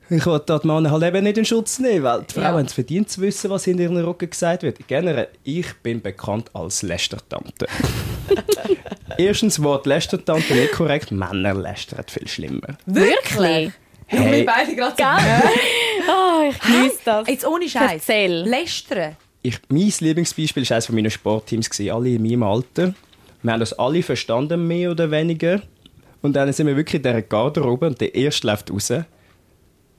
Ich 0.08 0.24
wollte 0.26 0.46
da 0.46 0.58
die 0.58 0.66
Männer 0.66 0.90
halt 0.90 1.02
eben 1.02 1.24
nicht 1.24 1.36
in 1.38 1.44
Schutz 1.44 1.78
nehmen, 1.78 2.04
weil 2.04 2.22
die 2.22 2.32
Frauen 2.34 2.44
Ja. 2.44 2.52
haben 2.52 2.64
es 2.66 2.72
verdient 2.72 3.10
zu 3.10 3.20
wissen, 3.20 3.50
was 3.50 3.66
in 3.66 3.78
ihren 3.78 3.96
Rücken 4.02 4.30
gesagt 4.30 4.62
wird. 4.62 4.78
Generell, 4.86 5.28
ich 5.42 5.66
bin 5.82 6.00
bekannt 6.00 6.50
als 6.54 6.82
Lästertante. 6.82 7.66
Erstens 9.18 9.62
Wort 9.62 9.86
Lästertante 9.86 10.54
nicht 10.54 10.72
korrekt, 10.72 11.10
Männer 11.12 11.54
lästern 11.54 12.04
viel 12.08 12.28
schlimmer. 12.28 12.76
Wirklich? 12.86 13.72
Wir 14.08 14.20
Hey, 14.20 14.44
beide 14.44 14.74
gerade 14.74 14.96
Gell? 14.96 15.50
Oh, 16.08 16.50
ich 16.50 16.60
genieße 16.60 16.98
das. 17.04 17.28
Jetzt 17.28 17.46
ohne 17.46 17.68
Scheiß. 17.68 17.92
Erzähl. 17.92 18.32
Lästern. 18.42 19.16
ich, 19.42 19.58
mein 19.68 19.92
Lieblingsbeispiel 19.98 20.68
war 20.68 20.76
eines 20.76 20.86
von 20.86 20.94
meinen 20.94 21.10
Sportteams, 21.10 21.70
gewesen, 21.70 21.90
alle 21.90 22.10
in 22.10 22.22
meinem 22.22 22.42
Alter. 22.42 22.94
Wir 23.42 23.52
haben 23.52 23.60
das 23.60 23.72
alle 23.74 24.02
verstanden, 24.02 24.66
mehr 24.66 24.90
oder 24.90 25.10
weniger. 25.10 25.62
Und 26.22 26.34
dann 26.34 26.52
sind 26.52 26.66
wir 26.66 26.76
wirklich 26.76 26.96
in 26.96 27.02
dieser 27.02 27.22
Garderobe 27.22 27.86
und 27.86 28.00
der 28.00 28.14
Erste 28.14 28.46
läuft 28.46 28.70
raus. 28.70 28.90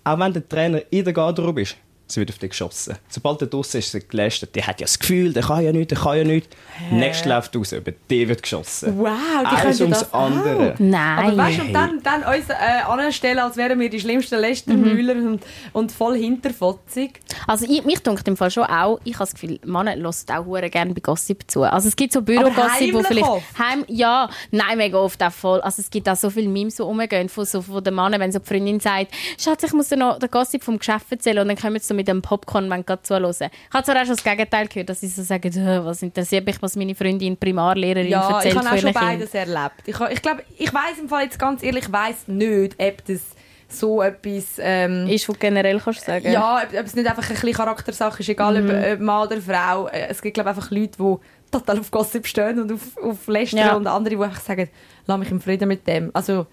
Auch 0.04 0.20
wenn 0.20 0.34
der 0.34 0.48
Trainer 0.48 0.82
in 0.90 1.04
der 1.04 1.14
Garderobe 1.14 1.62
ist, 1.62 1.78
sie 2.08 2.20
wird 2.20 2.30
auf 2.30 2.38
dich 2.38 2.52
geschossen. 2.52 2.96
Sobald 3.10 3.42
er 3.42 3.48
draußen 3.48 3.80
ist, 3.80 3.88
ist 3.88 3.94
er 3.94 4.00
gelästert. 4.02 4.56
Der 4.56 4.68
hat 4.68 4.80
ja 4.80 4.86
das 4.86 5.00
Gefühl, 5.00 5.34
der 5.34 5.44
kann 5.44 5.64
ja 5.64 5.72
nicht, 5.72 5.92
der 5.92 5.98
kann 5.98 6.18
ja 6.18 6.24
nicht. 6.24 6.56
Nächster 6.92 7.30
läuft 7.30 7.56
raus, 7.56 7.72
über 7.72 7.92
den 7.92 8.30
wird 8.30 8.44
geschossen. 8.44 8.98
Wow, 8.98 9.10
die 9.42 9.48
Eins 9.48 9.62
können 9.78 9.82
ums 9.82 10.00
das 10.00 10.14
andere. 10.14 10.74
auch. 10.74 10.80
Nein. 10.80 11.28
Aber 11.28 11.38
weißt 11.38 11.60
du, 11.60 11.62
und 11.64 11.74
dann, 11.74 12.04
dann 12.04 12.24
uns 12.24 12.50
äh, 12.50 12.82
anstellen, 12.86 13.40
als 13.40 13.58
wären 13.58 13.80
wir 13.80 13.90
die 13.90 14.00
schlimmsten 14.00 14.40
Lästermühler 14.40 15.16
und, 15.16 15.44
und 15.74 15.92
voll 15.92 16.18
hinterfotzig. 16.18 17.22
Also 17.48 17.66
ich, 17.68 17.84
mich 17.86 18.00
dunkt 18.00 18.28
im 18.28 18.38
Fall 18.38 18.52
schon 18.52 18.66
auch, 18.66 19.00
ich 19.04 19.16
habe 19.16 19.26
das 19.26 19.34
Gefühl, 19.34 19.60
Männer 19.66 19.96
hören 19.96 20.06
auch 20.06 20.46
hure 20.46 20.70
gerne 20.70 20.94
bei 20.94 21.02
Gossip 21.02 21.44
zu. 21.48 21.64
Also 21.64 21.88
es 21.88 21.96
gibt 21.96 22.14
so 22.14 22.22
Bürogossip, 22.22 22.94
wo 22.94 23.04
vielleicht... 23.04 23.26
oft? 23.26 23.58
Heim, 23.58 23.84
ja, 23.88 24.30
nein, 24.52 24.78
mega 24.78 24.98
oft 24.98 25.22
auch 25.24 25.32
voll. 25.32 25.62
Also 25.62 25.82
es 25.82 25.90
gibt 25.90 26.08
auch 26.10 26.16
so 26.16 26.30
viele 26.30 26.50
Memes, 26.50 26.76
die 26.76 26.82
rumgehen 26.82 27.30
von, 27.30 27.46
so, 27.46 27.62
von 27.62 27.84
den 27.84 27.96
Männern, 27.96 28.20
wenn 28.20 28.32
so 28.32 28.40
die 28.40 28.46
Freundin 28.48 28.80
sagt, 28.80 29.08
Schatz, 29.40 29.64
ich 29.64 29.74
muss 29.74 29.90
dir 29.90 29.98
noch 29.98 30.20
den 30.20 30.30
Gossip 30.30 30.64
vom 30.64 30.78
Geschäft 30.78 31.12
erzählen 31.12 31.40
und 31.40 31.48
dann 31.48 31.58
kommen 31.58 31.80
sie 31.80 31.95
mit 31.96 32.08
dem 32.08 32.22
Popcorn, 32.22 32.70
gerade 32.70 33.02
zuhören. 33.04 33.32
Ich 33.32 33.74
habe 33.74 33.84
zwar 33.84 33.96
auch 33.96 34.06
schon 34.06 34.16
das 34.16 34.24
Gegenteil 34.24 34.68
gehört, 34.68 34.90
dass 34.90 35.02
sie 35.02 35.08
so 35.08 35.24
sagen, 35.24 35.52
«Hä, 35.52 35.80
was 35.84 36.02
interessiert 36.02 36.46
mich, 36.46 36.62
was 36.62 36.76
meine 36.76 36.94
Freundin 36.96 37.38
Primarlehrerin 37.38 38.08
Ja, 38.10 38.28
ich 38.30 38.36
erzählt 38.36 38.56
habe 38.58 38.66
von 38.68 38.74
auch 38.74 38.80
schon 38.82 38.90
ihren 38.90 38.94
Kindern. 39.00 39.20
beides 39.20 39.34
erlebt. 39.34 39.84
Ich, 39.86 40.00
ich 40.16 40.22
glaube, 40.22 40.44
ich 40.58 40.74
weiß 40.74 41.00
im 41.02 41.10
Fall 41.10 41.24
jetzt 41.24 41.40
ganz 41.40 41.64
ehrlich, 41.64 41.86
ich 41.86 41.92
weiß 41.92 42.28
nicht, 42.28 42.76
ob 42.82 43.06
das 43.06 43.22
so 43.68 44.02
etwas... 44.02 44.58
Ähm, 44.60 45.08
Ist, 45.08 45.28
was 45.28 45.34
du 45.36 45.40
generell 45.40 45.80
kannst 45.80 46.06
sagen. 46.06 46.32
ja, 46.32 46.58
ob, 46.64 46.80
ob 46.80 46.86
es 46.86 46.96
nicht 46.96 47.08
einfach 47.08 47.24
ein 47.24 47.30
bisschen 47.36 47.54
Charaktersache 47.54 48.20
ist, 48.22 48.30
egal 48.30 48.62
Mhm. 48.62 48.70
ob, 48.70 48.94
ob 48.94 49.00
Mann 49.00 49.28
oder 49.28 49.42
Frau. 49.42 49.88
Äh, 49.88 50.08
Es 50.10 50.22
gibt 50.22 50.36
glaube 50.36 50.50
einfach 50.52 50.70
Leute, 50.72 50.98
die 51.00 51.16
total 51.52 51.80
auf 51.80 51.90
Gossip 51.92 52.28
stehen 52.28 52.60
und 52.62 52.72
auf, 52.72 52.98
auf 53.02 53.28
Lästern 53.28 53.60
Ja. 53.60 53.76
und 53.76 53.88
andere, 53.88 54.16
die 54.16 54.22
einfach 54.24 54.42
sagen, 54.42 54.70
lass 55.08 55.18
mich 55.20 55.32
im 55.32 55.42
Frieden 55.42 55.68
mit 55.68 55.88
dem. 55.88 56.12
Also, 56.14 56.46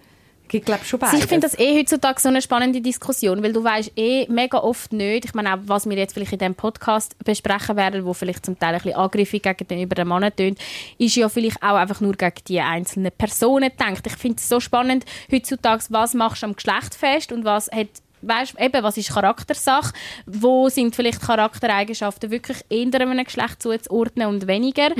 gibt 0.52 0.66
glaube 0.66 0.84
schon 0.84 1.00
Also 1.00 1.12
beides. 1.12 1.24
Ich 1.24 1.28
finde 1.28 1.48
das 1.48 1.58
eh 1.58 1.78
heutzutage 1.78 2.20
so 2.20 2.28
eine 2.28 2.42
spannende 2.42 2.80
Diskussion, 2.80 3.42
weil 3.42 3.52
du 3.52 3.64
weißt 3.64 3.92
eh 3.96 4.26
mega 4.28 4.58
oft 4.58 4.92
nicht, 4.92 5.24
ich 5.24 5.34
meine 5.34 5.54
auch, 5.54 5.58
was 5.64 5.88
wir 5.88 5.96
jetzt 5.96 6.12
vielleicht 6.12 6.32
in 6.32 6.38
diesem 6.38 6.54
Podcast 6.54 7.16
besprechen 7.24 7.76
werden, 7.76 8.04
wo 8.04 8.12
vielleicht 8.12 8.44
zum 8.44 8.58
Teil 8.58 8.74
ein 8.74 8.82
bisschen 8.82 8.96
angriffig 8.96 9.42
gegenüber 9.42 9.94
den 9.94 10.08
Mann 10.08 10.30
tönt, 10.36 10.58
ist 10.98 11.16
ja 11.16 11.28
vielleicht 11.28 11.62
auch 11.62 11.74
einfach 11.74 12.00
nur 12.00 12.12
gegen 12.12 12.34
die 12.46 12.60
einzelnen 12.60 13.10
Personen 13.16 13.70
gedacht. 13.70 14.06
Ich 14.06 14.16
finde 14.16 14.36
es 14.36 14.48
so 14.48 14.60
spannend 14.60 15.04
heutzutage, 15.32 15.84
was 15.88 16.14
machst 16.14 16.42
du 16.42 16.46
am 16.46 16.54
Geschlecht 16.54 16.94
fest 16.94 17.32
und 17.32 17.44
was 17.44 17.70
hat 17.72 17.88
Weißt, 18.22 18.54
eben, 18.58 18.82
was 18.82 18.96
ist 18.96 19.12
Charaktersache? 19.12 19.92
Wo 20.26 20.68
sind 20.68 20.94
vielleicht 20.96 21.20
Charaktereigenschaften 21.20 22.30
wirklich 22.30 22.58
eher 22.68 23.00
einem 23.00 23.24
Geschlecht 23.24 23.62
zuzuordnen 23.62 24.28
und 24.28 24.46
weniger? 24.46 24.90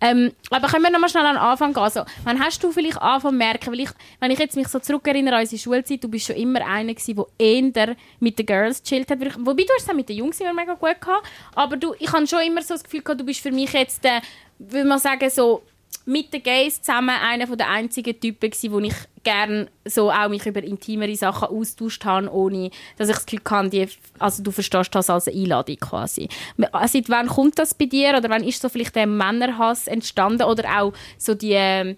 Ähm, 0.00 0.32
aber 0.50 0.68
können 0.68 0.84
wir 0.84 0.90
nochmal 0.90 1.10
schnell 1.10 1.26
an 1.26 1.36
den 1.36 1.42
Anfang 1.42 1.72
gehen? 1.72 1.82
Also, 1.82 2.04
wann 2.24 2.40
hast 2.40 2.62
du 2.62 2.72
vielleicht 2.72 3.00
angefangen 3.00 3.34
zu 3.34 3.38
merken, 3.38 3.72
weil 3.72 3.80
ich, 3.80 3.90
wenn 4.20 4.30
ich 4.30 4.38
jetzt 4.38 4.56
mich 4.56 4.68
so 4.68 4.78
zurückerinnere 4.78 5.36
an 5.36 5.40
unsere 5.42 5.60
Schulzeit, 5.60 6.02
du 6.02 6.08
bist 6.08 6.26
schon 6.26 6.36
immer 6.36 6.66
einer 6.66 6.94
gewesen, 6.94 7.16
der 7.16 7.26
eher 7.38 7.96
mit 8.18 8.38
den 8.38 8.46
Girls 8.46 8.82
chillt 8.82 9.10
hat. 9.10 9.18
Wobei, 9.20 9.62
du 9.62 9.72
hast 9.74 9.84
es 9.84 9.88
auch 9.88 9.94
mit 9.94 10.08
den 10.08 10.16
Jungs 10.16 10.40
immer 10.40 10.52
mega 10.52 10.74
gut 10.74 11.00
gehabt. 11.00 11.26
Aber 11.54 11.76
du, 11.76 11.94
ich 11.98 12.12
habe 12.12 12.26
schon 12.26 12.40
immer 12.42 12.62
so 12.62 12.74
das 12.74 12.84
Gefühl 12.84 13.02
gehabt, 13.02 13.20
du 13.20 13.24
bist 13.24 13.40
für 13.40 13.52
mich 13.52 13.72
jetzt, 13.72 14.04
äh, 14.04 14.20
will 14.58 14.84
man 14.84 14.98
sagen, 14.98 15.28
so 15.30 15.62
mit 16.06 16.32
den 16.32 16.42
Gays 16.42 16.82
zusammen 16.82 17.10
einer 17.10 17.46
der 17.56 17.68
einzigen 17.68 18.18
Typen 18.18 18.50
gewesen, 18.50 18.72
wo 18.72 18.80
ich 18.80 18.94
gerne 19.22 19.68
so 19.84 20.10
auch 20.10 20.28
mich 20.28 20.46
über 20.46 20.62
intimere 20.62 21.14
Sachen 21.14 21.48
austauscht 21.48 22.04
habe, 22.04 22.32
ohne 22.32 22.70
dass 22.96 23.08
ich 23.08 23.16
das 23.16 23.26
Gefühl 23.26 23.42
hatte, 23.50 23.68
die, 23.70 23.88
also 24.18 24.42
du 24.42 24.50
verstehst 24.50 24.94
das 24.94 25.10
als 25.10 25.28
eine 25.28 25.36
Einladung 25.36 25.76
quasi. 25.76 26.28
Seit 26.56 27.08
wann 27.08 27.28
kommt 27.28 27.58
das 27.58 27.74
bei 27.74 27.84
dir 27.84 28.16
oder 28.16 28.30
wann 28.30 28.44
ist 28.44 28.62
so 28.62 28.68
vielleicht 28.68 28.96
der 28.96 29.06
Männerhass 29.06 29.86
entstanden 29.86 30.42
oder 30.44 30.80
auch 30.80 30.92
so 31.18 31.34
die 31.34 31.96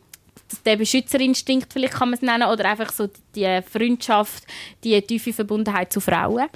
der 0.66 0.76
Beschützerinstinkt 0.76 1.72
vielleicht 1.72 1.94
kann 1.94 2.10
man 2.10 2.18
es 2.18 2.22
nennen 2.22 2.48
oder 2.48 2.68
einfach 2.68 2.92
so 2.92 3.08
die 3.34 3.60
Freundschaft, 3.62 4.44
die 4.84 5.00
tiefe 5.00 5.32
Verbundenheit 5.32 5.90
zu 5.90 6.00
Frauen? 6.00 6.48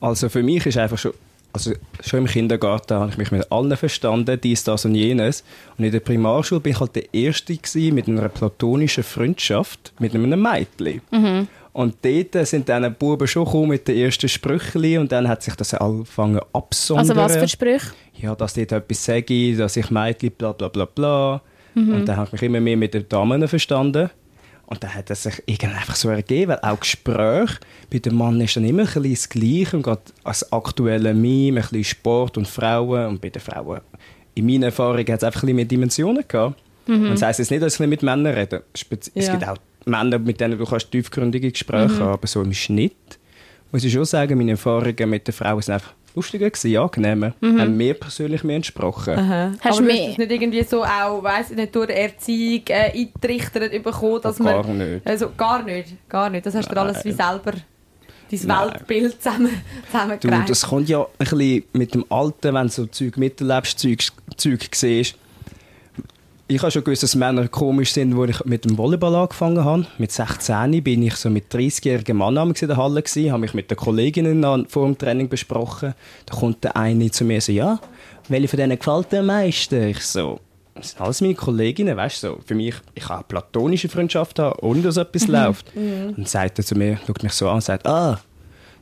Also 0.00 0.28
für 0.28 0.42
mich 0.42 0.66
ist 0.66 0.76
einfach 0.76 0.98
schon, 0.98 1.12
also 1.54 1.72
schon 2.00 2.20
im 2.20 2.26
Kindergarten 2.26 2.98
habe 2.98 3.10
ich 3.10 3.16
mich 3.16 3.30
mit 3.30 3.50
allen 3.50 3.76
verstanden, 3.76 4.38
dies, 4.42 4.64
das 4.64 4.84
und 4.84 4.96
jenes. 4.96 5.44
Und 5.78 5.84
in 5.84 5.92
der 5.92 6.00
Primarschule 6.00 6.60
bin 6.60 6.72
ich 6.72 6.80
halt 6.80 6.96
der 6.96 7.14
Erste 7.14 7.56
gewesen 7.56 7.94
mit 7.94 8.08
einer 8.08 8.28
platonischen 8.28 9.04
Freundschaft 9.04 9.92
mit 10.00 10.14
einem 10.14 10.42
Mädchen. 10.42 11.00
Und 11.72 11.96
dort 12.02 12.46
sind 12.46 12.68
dann 12.68 12.82
die 12.82 12.90
Buben 12.90 13.26
schon 13.28 13.44
gekommen 13.44 13.68
mit 13.68 13.86
den 13.86 13.96
ersten 13.96 14.28
Sprüchen 14.28 14.98
und 14.98 15.12
dann 15.12 15.28
hat 15.28 15.42
sich 15.42 15.54
das 15.54 15.74
angefangen 15.74 16.40
absondern. 16.52 17.10
Also 17.10 17.16
was 17.16 17.36
für 17.36 17.48
Sprüche? 17.48 17.92
ja, 18.16 18.34
dass 18.34 18.54
dort 18.54 18.72
etwas 18.72 19.04
sage, 19.04 19.56
dass 19.56 19.76
ich 19.76 19.90
Mädchen 19.90 20.32
bla 20.32 20.52
bla 20.52 20.68
bla 20.68 20.84
bla. 20.84 21.42
Und 21.76 22.04
dann 22.06 22.16
habe 22.16 22.26
ich 22.28 22.32
mich 22.32 22.42
immer 22.42 22.60
mehr 22.60 22.76
mit 22.76 22.94
den 22.94 23.08
Damen 23.08 23.46
verstanden. 23.48 24.10
Und 24.66 24.82
dann 24.82 24.94
hat 24.94 25.10
es 25.10 25.22
sich 25.24 25.42
irgendwie 25.46 25.74
einfach 25.76 25.94
so 25.96 26.08
ergeben, 26.08 26.52
weil 26.52 26.60
auch 26.62 26.80
Gespräche 26.80 27.58
bei 27.90 27.98
dem 27.98 28.16
Mann 28.16 28.40
ist 28.40 28.56
dann 28.56 28.64
immer 28.64 28.82
ein 28.82 28.86
bisschen 28.86 29.10
das 29.10 29.28
Gleiche 29.28 29.76
und 29.76 29.82
gerade 29.82 30.02
als 30.24 30.50
aktuelle 30.52 31.12
Meme, 31.14 31.60
ein 31.60 31.62
bisschen 31.68 31.84
Sport 31.84 32.38
und 32.38 32.48
Frauen 32.48 33.06
und 33.08 33.20
bei 33.20 33.28
den 33.30 33.40
Frauen, 33.42 33.80
in 34.34 34.46
meiner 34.46 34.66
Erfahrung 34.66 34.98
hat 34.98 35.08
es 35.08 35.22
einfach 35.24 35.42
ein 35.42 35.46
bisschen 35.46 35.56
mehr 35.56 35.64
Dimensionen 35.66 36.24
gehabt. 36.26 36.60
Und 36.86 37.10
das 37.12 37.22
heisst 37.22 37.38
jetzt 37.38 37.50
nicht, 37.50 37.62
dass 37.62 37.78
ich 37.80 37.86
mit 37.86 38.02
Männern 38.02 38.34
rede. 38.34 38.62
Es 38.74 38.84
Ja. 39.14 39.32
gibt 39.32 39.46
auch 39.48 39.56
Männer, 39.86 40.18
mit 40.18 40.40
denen 40.40 40.58
du 40.58 40.64
kannst 40.64 40.90
tiefgründige 40.90 41.50
Gespräche 41.50 42.00
haben, 42.00 42.12
aber 42.12 42.26
so 42.26 42.42
im 42.42 42.52
Schnitt 42.52 43.18
muss 43.72 43.84
ich 43.84 43.92
schon 43.92 44.04
sagen, 44.04 44.36
meine 44.38 44.52
Erfahrungen 44.52 45.10
mit 45.10 45.26
den 45.26 45.32
Frauen 45.32 45.60
sind 45.62 45.74
einfach 45.74 45.92
lustiger, 46.14 46.48
gewesen, 46.50 46.76
angenehmer. 46.76 47.34
Haben 47.42 47.76
mir 47.76 47.94
persönlich 47.94 48.44
mehr 48.44 48.56
entsprochen. 48.56 49.16
Hast 49.16 49.78
aber 49.78 49.86
du 49.86 49.92
hast 49.92 50.08
das 50.08 50.18
nicht 50.18 50.30
irgendwie 50.30 50.62
so 50.62 50.84
auch, 50.84 51.22
weiss 51.22 51.50
ich 51.50 51.56
nicht, 51.56 51.74
durch 51.74 51.90
Erziehung 51.90 52.62
äh, 52.68 52.92
eingetrichtert 52.92 53.82
bekommen, 53.82 54.20
dass 54.22 54.40
Oh, 54.40 54.44
man... 54.44 54.62
gar 54.62 54.72
nicht. 54.74 55.06
Also 55.06 55.30
gar 55.36 55.62
nicht, 55.62 56.08
gar 56.08 56.30
nicht. 56.30 56.46
Das 56.46 56.54
hast 56.54 56.70
du 56.70 56.76
alles 56.80 57.04
wie 57.04 57.12
selber, 57.12 57.52
dein 57.52 58.40
Nein. 58.46 58.70
Weltbild 58.72 59.22
zusammen, 59.22 59.50
Du, 60.20 60.28
das 60.28 60.62
kommt 60.62 60.88
ja 60.88 61.00
ein 61.02 61.06
bisschen 61.18 61.64
mit 61.72 61.94
dem 61.94 62.04
Alten, 62.10 62.54
wenn 62.54 62.66
du 62.66 62.72
so 62.72 62.86
Zeug 62.86 63.16
miterlebst, 63.16 63.78
Zeug, 63.78 63.98
Zeug 64.36 64.68
siehst. 64.72 65.16
Ich 66.46 66.60
habe 66.60 66.70
schon 66.70 66.84
gewusst, 66.84 67.02
dass 67.02 67.14
Männer 67.14 67.48
komisch 67.48 67.94
sind, 67.94 68.14
wo 68.14 68.26
ich 68.26 68.44
mit 68.44 68.66
dem 68.66 68.76
Volleyball 68.76 69.14
angefangen 69.14 69.64
habe. 69.64 69.86
Mit 69.96 70.12
16 70.12 70.82
bin 70.84 71.02
ich 71.02 71.16
so 71.16 71.30
mit 71.30 71.50
30-jährigen 71.50 72.18
Mann 72.18 72.36
in 72.36 72.68
der 72.68 72.76
Halle 72.76 73.00
gewesen, 73.00 73.32
habe 73.32 73.40
mich 73.40 73.54
mit 73.54 73.70
den 73.70 73.78
Kolleginnen 73.78 74.66
vor 74.68 74.84
dem 74.84 74.98
Training 74.98 75.30
besprochen. 75.30 75.94
Da 76.26 76.34
kommt 76.34 76.62
der 76.62 76.76
eine 76.76 77.10
zu 77.10 77.24
mir 77.24 77.40
so, 77.40 77.50
ja, 77.50 77.80
welche 78.28 78.48
von 78.48 78.58
denen 78.58 78.78
gefällt 78.78 79.10
dir 79.10 79.20
am 79.20 79.26
meisten? 79.26 79.88
Ich 79.88 80.00
so, 80.02 80.38
das 80.74 80.90
sind 80.90 81.00
alles 81.00 81.22
meine 81.22 81.34
Kolleginnen, 81.34 81.96
weißt 81.96 82.22
du, 82.22 82.26
so. 82.26 82.38
Für 82.44 82.54
mich, 82.54 82.74
ich 82.94 83.04
kann 83.04 83.16
eine 83.16 83.24
platonische 83.24 83.88
Freundschaft 83.88 84.38
haben, 84.38 84.58
ohne 84.60 84.82
dass 84.82 84.98
etwas 84.98 85.26
läuft. 85.26 85.74
Und 85.74 86.18
dann 86.18 86.26
sagt 86.26 86.58
er 86.58 86.64
zu 86.66 86.74
mir, 86.74 87.00
schaut 87.06 87.22
mich 87.22 87.32
so 87.32 87.48
an 87.48 87.54
und 87.54 87.64
sagt, 87.64 87.86
ah, 87.86 88.20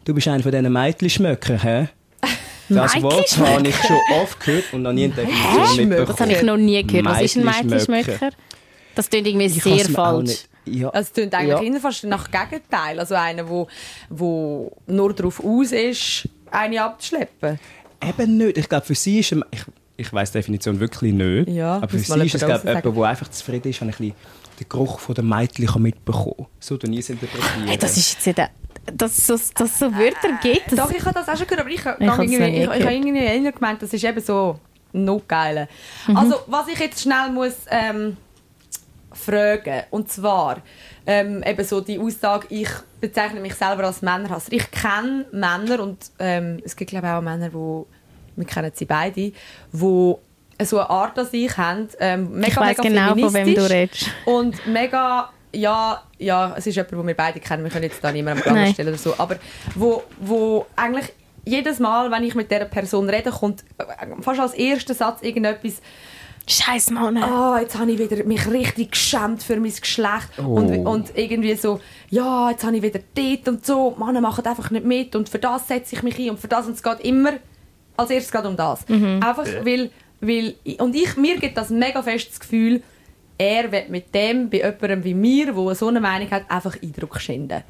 du 0.04 0.12
bist 0.12 0.26
einer 0.26 0.42
von 0.42 0.50
diesen 0.50 0.72
Mädchenschmöcker, 0.72 1.58
hä? 1.62 1.88
Das 2.74 3.02
Wort 3.02 3.38
habe 3.38 3.68
ich 3.68 3.76
schon 3.76 3.96
oft 4.20 4.40
gehört 4.40 4.64
und 4.72 4.82
noch 4.82 4.92
nie 4.92 5.04
eine 5.04 5.14
Definition 5.14 5.88
mitbekommen. 5.88 6.06
Das 6.06 6.20
habe 6.20 6.32
ich 6.32 6.42
noch 6.42 6.56
nie 6.56 6.82
gehört. 6.86 7.06
Was 7.06 7.22
ist 7.22 7.36
ein? 7.36 7.44
Mädchenschmöcker? 7.44 8.30
Das 8.94 9.08
klingt 9.08 9.26
irgendwie 9.26 9.46
Ich 9.46 9.62
sehr 9.62 9.84
falsch. 9.86 10.44
Ja, 10.64 10.90
Also 10.90 11.08
es 11.08 11.12
klingt 11.12 11.34
eigentlich 11.34 11.48
Ja. 11.50 11.60
immer 11.60 11.80
fast 11.80 12.04
nach 12.04 12.30
Gegenteil. 12.30 13.00
Also 13.00 13.14
einer, 13.14 13.48
wo, 13.48 13.66
wo 14.10 14.70
nur 14.86 15.12
darauf 15.14 15.42
aus 15.44 15.72
ist, 15.72 16.28
eine 16.50 16.82
abzuschleppen. 16.82 17.58
Eben 18.06 18.36
nicht. 18.36 18.58
Ich 18.58 18.68
glaube, 18.68 18.86
für 18.86 18.94
sie 18.94 19.20
ist 19.20 19.32
ein- 19.32 19.44
ich, 19.50 19.62
ich 19.96 20.12
weiß 20.12 20.30
die 20.32 20.38
Definition 20.38 20.78
wirklich 20.78 21.12
nicht. 21.12 21.48
Ja, 21.48 21.76
aber 21.76 21.88
für 21.88 21.98
sie 21.98 22.12
ist 22.26 22.34
es 22.34 22.40
jemand 22.42 22.62
glaube 22.62 22.78
jemand, 22.78 22.96
der 22.96 23.04
einfach 23.04 23.28
zufrieden 23.28 23.68
ist, 23.70 23.80
wenn 23.80 23.88
ein 23.88 23.94
bisschen 23.96 24.14
den 24.60 24.68
Geruch 24.68 25.00
von 25.00 25.14
der 25.14 25.24
Mädchen 25.24 25.82
mitbekommen 25.82 26.34
kann. 26.36 26.46
So 26.60 26.76
tun 26.76 26.92
ich 26.92 27.00
es 27.00 27.10
interpretieren. 27.10 27.66
Hey, 27.66 27.78
das 27.78 27.96
ist 27.96 28.12
jetzt 28.24 28.26
nicht... 28.26 28.50
Dass 28.86 29.16
es 29.18 29.26
so, 29.26 29.34
dass 29.34 29.70
es 29.70 29.78
so 29.78 29.92
Wörter 29.94 30.38
gibt. 30.42 30.72
Doch, 30.72 30.88
Das, 30.88 30.90
ich 30.90 31.04
habe 31.04 31.14
das 31.14 31.28
auch 31.28 31.36
schon 31.36 31.46
gehört, 31.46 31.60
aber 31.60 31.70
ich, 31.70 31.80
ich, 31.80 32.00
Ich 32.00 32.08
habe 32.08 32.24
irgendwie, 32.24 32.44
ich, 32.44 32.62
ich 32.62 32.66
habe 32.68 32.78
gehört. 32.78 32.94
irgendwie 32.94 33.24
eher 33.24 33.52
gemeint, 33.52 33.82
das 33.82 33.92
ist 33.92 34.04
eben 34.04 34.20
so 34.20 34.58
noch 34.92 35.22
geil. 35.26 35.68
Mhm. 36.06 36.16
Also, 36.16 36.36
was 36.46 36.68
ich 36.68 36.78
jetzt 36.78 37.00
schnell 37.02 37.30
muss 37.30 37.54
ähm, 37.70 38.16
fragen, 39.12 39.82
und 39.90 40.10
zwar 40.10 40.58
ähm, 41.06 41.42
eben 41.44 41.64
so 41.64 41.80
die 41.80 41.98
Aussage, 41.98 42.46
ich 42.50 42.68
bezeichne 43.00 43.40
mich 43.40 43.54
selber 43.54 43.84
als 43.84 44.02
Männerhasser. 44.02 44.52
Ich 44.52 44.70
kenne 44.70 45.26
Männer 45.32 45.80
und 45.82 45.98
ähm, 46.18 46.60
es 46.64 46.76
gibt 46.76 46.90
glaube 46.90 47.06
ich 47.06 47.12
auch 47.12 47.22
Männer, 47.22 47.52
wo 47.52 47.86
wir 48.36 48.46
kennen 48.46 48.72
sie 48.74 48.84
beide, 48.86 49.14
die 49.14 49.34
so 49.72 50.78
eine 50.78 50.90
Art 50.90 51.18
an 51.18 51.26
sich 51.26 51.56
haben, 51.56 51.88
ähm, 51.98 52.32
mega, 52.32 52.46
ich 52.48 52.56
weiß 52.56 52.78
mega 52.78 52.82
genau, 52.82 53.08
von 53.08 53.16
wem 53.16 53.24
du 53.24 53.30
feministisch 53.30 53.70
redest. 53.70 54.10
und 54.26 54.66
mega, 54.66 55.30
ja, 55.54 56.02
ja, 56.18 56.54
es 56.56 56.66
ist 56.66 56.76
jemand, 56.76 56.92
den 56.92 57.06
wir 57.06 57.14
beide 57.14 57.40
kennen, 57.40 57.64
wir 57.64 57.70
können 57.70 57.84
jetzt 57.84 58.02
da 58.02 58.12
niemandem 58.12 58.46
am. 58.46 58.54
Gang 58.54 58.72
stellen 58.72 58.88
oder 58.88 58.98
so, 58.98 59.14
aber 59.18 59.36
wo, 59.74 60.02
wo 60.20 60.66
eigentlich 60.76 61.12
jedes 61.44 61.78
Mal, 61.80 62.10
wenn 62.10 62.22
ich 62.22 62.34
mit 62.34 62.50
dieser 62.50 62.64
Person 62.66 63.08
rede, 63.08 63.30
kommt 63.30 63.64
äh, 63.78 63.84
fast 64.20 64.40
als 64.40 64.54
erster 64.54 64.94
Satz 64.94 65.22
irgendetwas, 65.22 65.82
Scheiß 66.46 66.90
Mann. 66.90 67.16
ah, 67.18 67.60
jetzt 67.60 67.78
habe 67.78 67.92
ich 67.92 67.98
wieder 67.98 68.24
mich 68.24 68.48
richtig 68.48 68.92
geschämt 68.92 69.44
für 69.44 69.56
mein 69.56 69.72
Geschlecht. 69.72 70.28
Oh. 70.38 70.54
und, 70.54 70.86
und 70.86 71.16
irgendwie 71.16 71.54
so, 71.54 71.80
ja, 72.10 72.50
jetzt 72.50 72.64
habe 72.64 72.76
ich 72.76 72.82
wieder 72.82 73.00
dort 73.14 73.48
und 73.48 73.64
so, 73.64 73.94
Männer 73.96 74.20
machen 74.20 74.44
einfach 74.44 74.70
nicht 74.70 74.84
mit. 74.84 75.14
Und 75.14 75.28
für 75.28 75.38
das 75.38 75.68
setze 75.68 75.94
ich 75.94 76.02
mich 76.02 76.18
ein. 76.18 76.30
Und 76.30 76.40
für 76.40 76.48
das 76.48 76.66
und 76.66 76.72
es 76.72 76.82
geht 76.82 77.00
immer 77.00 77.34
als 77.96 78.10
erstes 78.10 78.32
geht 78.32 78.44
um 78.44 78.56
das. 78.56 78.84
Einfach 79.22 79.46
weil, 79.62 79.90
weil, 80.20 80.54
und 80.78 80.96
ich, 80.96 81.16
mir 81.16 81.38
gibt 81.38 81.56
das 81.56 81.70
mega 81.70 82.02
fest 82.02 82.30
das 82.30 82.40
Gefühl, 82.40 82.82
er 83.42 83.72
wird 83.72 83.88
mit 83.88 84.14
dem 84.14 84.48
bei 84.48 84.58
jemandem 84.58 85.04
wie 85.04 85.14
mir, 85.14 85.52
der 85.52 85.74
so 85.74 85.88
eine 85.88 86.00
Meinung 86.00 86.30
hat, 86.30 86.48
einfach 86.48 86.76
Eindruck 86.80 87.20
schinden. 87.20 87.62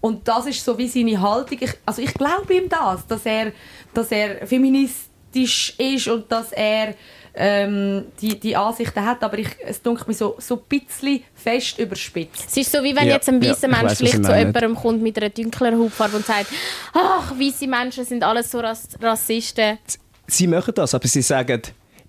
Und 0.00 0.26
das 0.26 0.46
ist 0.46 0.64
so 0.64 0.76
wie 0.76 0.88
seine 0.88 1.20
Haltung. 1.20 1.58
Ich, 1.60 1.74
also 1.86 2.02
ich 2.02 2.12
glaube 2.14 2.52
ihm 2.52 2.68
das, 2.68 3.06
dass 3.06 3.24
er, 3.24 3.52
dass 3.94 4.10
er 4.10 4.44
feministisch 4.46 5.74
ist 5.78 6.08
und 6.08 6.30
dass 6.30 6.50
er 6.52 6.94
ähm, 7.34 8.06
die, 8.20 8.38
die 8.38 8.56
Ansichten 8.56 9.04
hat, 9.04 9.22
aber 9.22 9.38
ich, 9.38 9.48
es 9.64 9.80
dunkelt 9.80 10.08
mir 10.08 10.14
so, 10.14 10.34
so 10.38 10.56
ein 10.56 10.62
bisschen 10.68 11.22
fest 11.34 11.78
überspitzt. 11.78 12.46
Es 12.48 12.56
ist 12.56 12.72
so, 12.72 12.82
wie 12.82 12.94
wenn 12.96 13.06
Ja, 13.06 13.14
jetzt 13.14 13.28
ein 13.28 13.40
ja, 13.40 13.50
weißer 13.50 13.68
ich 13.68 13.76
Mensch 13.76 13.94
vielleicht 13.94 14.24
zu 14.24 14.36
jemandem 14.36 14.74
kommt 14.74 15.02
mit 15.02 15.16
einer 15.16 15.30
dunkleren 15.30 15.78
Hautfarbe 15.78 16.16
und 16.16 16.26
sagt, 16.26 16.48
ach, 16.92 17.30
weiße 17.38 17.68
Menschen 17.68 18.04
sind 18.04 18.24
alles 18.24 18.50
so 18.50 18.58
Rass 18.58 18.88
Rassisten. 19.00 19.78
Sie 20.26 20.48
machen 20.48 20.74
das, 20.74 20.94
aber 20.94 21.06
sie 21.06 21.22
sagen, 21.22 21.62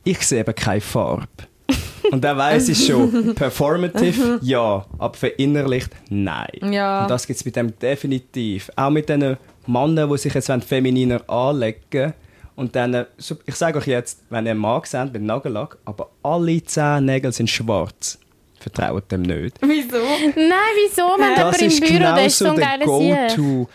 ich 0.04 0.19
sehe 0.21 0.39
eben 0.39 0.56
keine 0.56 0.82
Farbe. 0.82 1.28
Und 2.12 2.23
dann 2.23 2.38
weiss 2.38 2.69
ich 2.69 2.86
schon, 2.86 3.34
performative, 3.34 4.39
ja, 4.41 4.86
aber 4.97 5.13
verinnerlicht, 5.13 5.89
nein. 6.10 6.71
Ja. 6.71 7.04
Und 7.04 7.10
das 7.12 7.26
gibt 7.26 7.39
es 7.39 7.45
mit 7.45 7.56
dem 7.56 7.78
definitiv. 7.80 8.69
Auch 8.76 8.89
mit 8.89 9.10
den 9.10 9.38
Männern, 9.65 10.10
die 10.10 10.17
sich 10.17 10.34
jetzt 10.34 10.52
femininer 10.65 11.28
anlegen 11.30 12.13
und 12.56 12.76
dann, 12.76 13.06
ich 13.45 13.56
sage 13.56 13.80
euch 13.80 13.88
jetzt, 13.88 14.21
wenn 14.30 14.45
ihr 14.45 14.52
einen 14.52 14.60
Mann 14.60 14.82
seht 14.86 15.12
mit 15.12 15.23
Nagellack, 15.23 15.78
aber 15.86 16.10
alle 16.21 16.62
zehn 16.63 17.06
Nägel 17.06 17.32
sind 17.32 17.49
schwarz, 17.49 18.19
vertraut 18.60 19.12
dem 19.12 19.23
nicht. 19.23 19.58
Wieso? 19.62 19.97
Nein, 20.36 20.52
wieso? 20.76 21.04
Haben 21.04 21.36
Das 21.36 21.62
im 21.62 21.80
Büro, 21.80 22.15
der 22.15 22.26
ist 22.26 22.38
so 22.38 22.54
genau 22.54 22.65
ein 22.65 22.80
der. 22.80 23.36
Go-To 23.36 23.69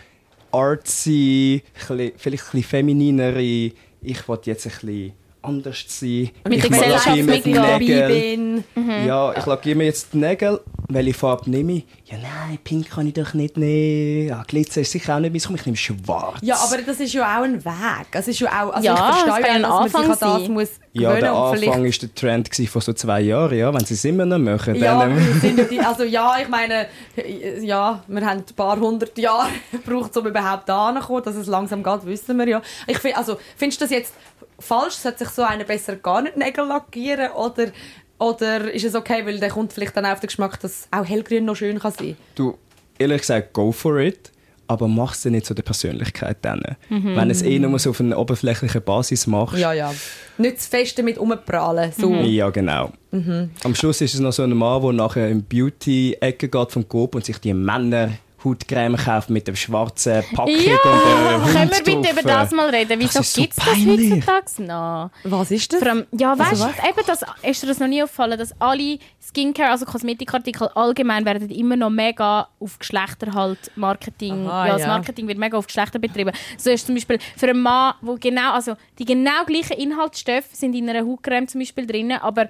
artsy, 0.51 1.61
vielleicht 1.73 2.25
ein 2.25 2.31
bisschen 2.31 2.63
femininere, 2.63 3.41
ich 3.41 3.73
will 4.01 4.39
jetzt 4.45 4.65
ein 4.65 4.71
bisschen 4.71 5.13
anders 5.41 5.85
sein. 5.87 6.29
Mit 6.47 6.55
ich 6.57 6.61
der 6.61 6.69
Gesellschaft 6.69 7.15
mitgehen. 7.23 7.77
Nägel. 7.79 8.63
bin. 8.75 9.05
Ja, 9.07 9.33
ich 9.37 9.45
lackiere 9.45 9.77
mir 9.77 9.85
jetzt 9.85 10.13
die 10.13 10.17
Nägel. 10.17 10.59
Welche 10.91 11.13
Farbe 11.13 11.49
nehme 11.49 11.73
ich? 11.73 11.85
Ja, 12.05 12.17
nein, 12.17 12.57
pink 12.63 12.89
kann 12.89 13.05
ich 13.05 13.13
doch 13.13 13.35
nicht 13.35 13.57
nehmen. 13.57 14.27
Ja, 14.27 14.43
Glitzer 14.47 14.81
ist 14.81 14.91
sicher 14.91 15.15
auch 15.15 15.19
nicht 15.19 15.31
meins. 15.31 15.47
Ich 15.49 15.65
nehme 15.65 15.77
schwarz. 15.77 16.39
Ja, 16.41 16.55
aber 16.55 16.81
das 16.81 16.99
ist 16.99 17.13
ja 17.13 17.37
auch 17.37 17.43
ein 17.43 17.63
Weg. 17.63 18.07
Es 18.11 18.27
ist 18.27 18.39
ja 18.39 18.47
auch, 18.47 18.73
also 18.73 18.85
Ja, 18.87 19.11
ich 19.11 19.23
verstehe 19.23 19.47
ja, 19.47 19.53
ein 19.53 19.61
dass 19.61 19.69
man 19.71 19.83
sich 19.83 19.95
Anfang 19.95 20.03
an 20.03 20.09
das 20.09 20.19
sein. 20.19 20.51
muss 20.53 20.69
Ja, 20.93 21.15
der 21.15 21.31
Anfang 21.31 21.83
war 21.83 21.91
der 21.91 22.15
Trend 22.15 22.49
von 22.55 22.81
so 22.81 22.93
zwei 22.93 23.21
Jahren, 23.21 23.57
ja. 23.57 23.71
Wenn 23.73 23.85
sie 23.85 23.93
es 23.93 24.03
immer 24.03 24.25
noch 24.25 24.39
machen, 24.39 24.75
Ja, 24.75 24.99
dann... 24.99 25.39
sind 25.39 25.69
die, 25.69 25.79
also 25.79 26.03
ja, 26.03 26.37
ich 26.41 26.49
meine, 26.49 26.87
ja, 27.61 28.03
wir 28.07 28.25
haben 28.25 28.39
ein 28.39 28.55
paar 28.55 28.79
hundert 28.79 29.15
Jahre 29.17 29.49
gebraucht, 29.71 30.17
um 30.17 30.25
überhaupt 30.25 30.67
da 30.67 30.99
kommen, 31.05 31.23
dass 31.23 31.35
es 31.35 31.45
langsam 31.45 31.83
geht, 31.83 32.05
wissen 32.05 32.37
wir 32.37 32.47
ja. 32.47 32.61
Ich 32.87 32.97
find, 32.97 33.15
also, 33.15 33.37
findest 33.55 33.81
du 33.81 33.85
das 33.85 33.91
jetzt 33.91 34.13
falsch? 34.59 34.95
Sollte 34.95 35.19
sich 35.19 35.29
so 35.29 35.43
einer 35.43 35.63
besser 35.63 35.95
gar 35.95 36.21
nicht 36.21 36.37
Nägel 36.37 36.65
lackieren? 36.65 37.31
Oder, 37.31 37.67
oder 38.17 38.71
ist 38.71 38.85
es 38.85 38.95
okay, 38.95 39.25
weil 39.25 39.39
der 39.39 39.49
kommt 39.49 39.73
vielleicht 39.73 39.95
dann 39.95 40.05
auch 40.05 40.11
auf 40.11 40.19
den 40.19 40.27
Geschmack, 40.27 40.59
dass 40.59 40.87
auch 40.91 41.05
hellgrün 41.05 41.45
noch 41.45 41.55
schön 41.55 41.79
kann 41.79 41.91
sein 41.91 42.17
Du, 42.35 42.57
ehrlich 42.97 43.21
gesagt, 43.21 43.53
go 43.53 43.71
for 43.71 43.97
it. 43.97 44.31
Aber 44.67 44.87
mach 44.87 45.15
es 45.15 45.25
nicht 45.25 45.47
zu 45.47 45.55
der 45.55 45.63
Persönlichkeit 45.63 46.37
dann. 46.43 46.61
Wenn 46.89 47.31
es 47.31 47.41
eh 47.41 47.57
nur 47.57 47.79
so 47.79 47.89
auf 47.89 48.01
einer 48.01 48.19
oberflächlichen 48.19 48.83
Basis 48.83 49.25
machst. 49.25 49.57
Ja, 49.57 49.73
ja. 49.73 49.91
Nicht 50.37 50.61
zu 50.61 50.69
fest 50.69 50.99
damit 50.99 51.19
rumprallen. 51.19 51.91
So. 51.91 52.13
Ja, 52.13 52.51
genau. 52.51 52.91
Am 53.11 53.73
Schluss 53.73 53.99
ist 54.01 54.13
es 54.13 54.19
noch 54.19 54.31
so 54.31 54.43
ein 54.43 54.55
Mann, 54.55 54.83
der 54.83 54.93
nachher 54.93 55.27
in 55.27 55.43
Beauty-Ecke 55.43 56.49
geht 56.49 56.71
vom 56.71 56.87
Coop 56.87 57.15
und 57.15 57.25
sich 57.25 57.39
die 57.39 57.51
Männer 57.51 58.11
Hautcreme 58.43 58.95
kauft 58.97 59.29
mit 59.29 59.47
dem 59.47 59.55
schwarzen 59.55 60.23
Packung 60.33 60.55
Ja, 60.55 60.77
und 61.35 61.43
Hund 61.43 61.53
können 61.53 61.71
wir 61.71 61.83
bitte 62.01 62.11
über 62.13 62.21
das 62.21 62.51
mal 62.51 62.69
reden? 62.69 62.99
Wieso 62.99 63.19
ist 63.19 63.33
so 63.33 63.41
gibt 63.41 63.53
es 63.53 63.57
das 63.57 63.73
peinlich. 63.73 64.11
heutzutage 64.11 64.63
noch? 64.63 65.09
Was 65.23 65.51
ist 65.51 65.73
das? 65.73 65.81
Allem, 65.81 66.05
ja, 66.11 66.37
weißt 66.37 66.51
Also 66.51 66.65
du, 66.67 66.89
eben 66.89 67.07
das, 67.07 67.25
ist 67.43 67.63
dir 67.63 67.67
das 67.67 67.79
noch 67.79 67.87
nie 67.87 68.01
aufgefallen, 68.03 68.37
dass 68.37 68.53
alle 68.59 68.99
Skincare, 69.21 69.71
also 69.71 69.85
Kosmetikartikel 69.85 70.69
allgemein 70.75 71.25
werden 71.25 71.49
immer 71.49 71.75
noch 71.75 71.89
mega 71.89 72.47
auf 72.59 72.79
Geschlechter 72.79 73.33
halt 73.33 73.59
Marketing, 73.75 74.47
Aha, 74.47 74.67
ja, 74.67 74.73
das 74.73 74.81
ja. 74.81 74.87
Marketing 74.87 75.27
wird 75.27 75.37
mega 75.37 75.57
auf 75.57 75.67
Geschlechter 75.67 75.99
betrieben. 75.99 76.31
So 76.57 76.69
ist 76.69 76.85
zum 76.85 76.95
Beispiel 76.95 77.19
für 77.37 77.49
einen 77.49 77.61
Mann, 77.61 77.93
wo 78.01 78.15
genau, 78.19 78.53
also 78.53 78.75
die 78.97 79.05
genau 79.05 79.43
gleichen 79.45 79.73
Inhaltsstoffe 79.77 80.49
sind 80.53 80.73
in 80.75 80.89
einer 80.89 81.05
Hautcreme 81.05 81.47
zum 81.47 81.59
Beispiel 81.59 81.85
drin, 81.85 82.11
aber 82.13 82.49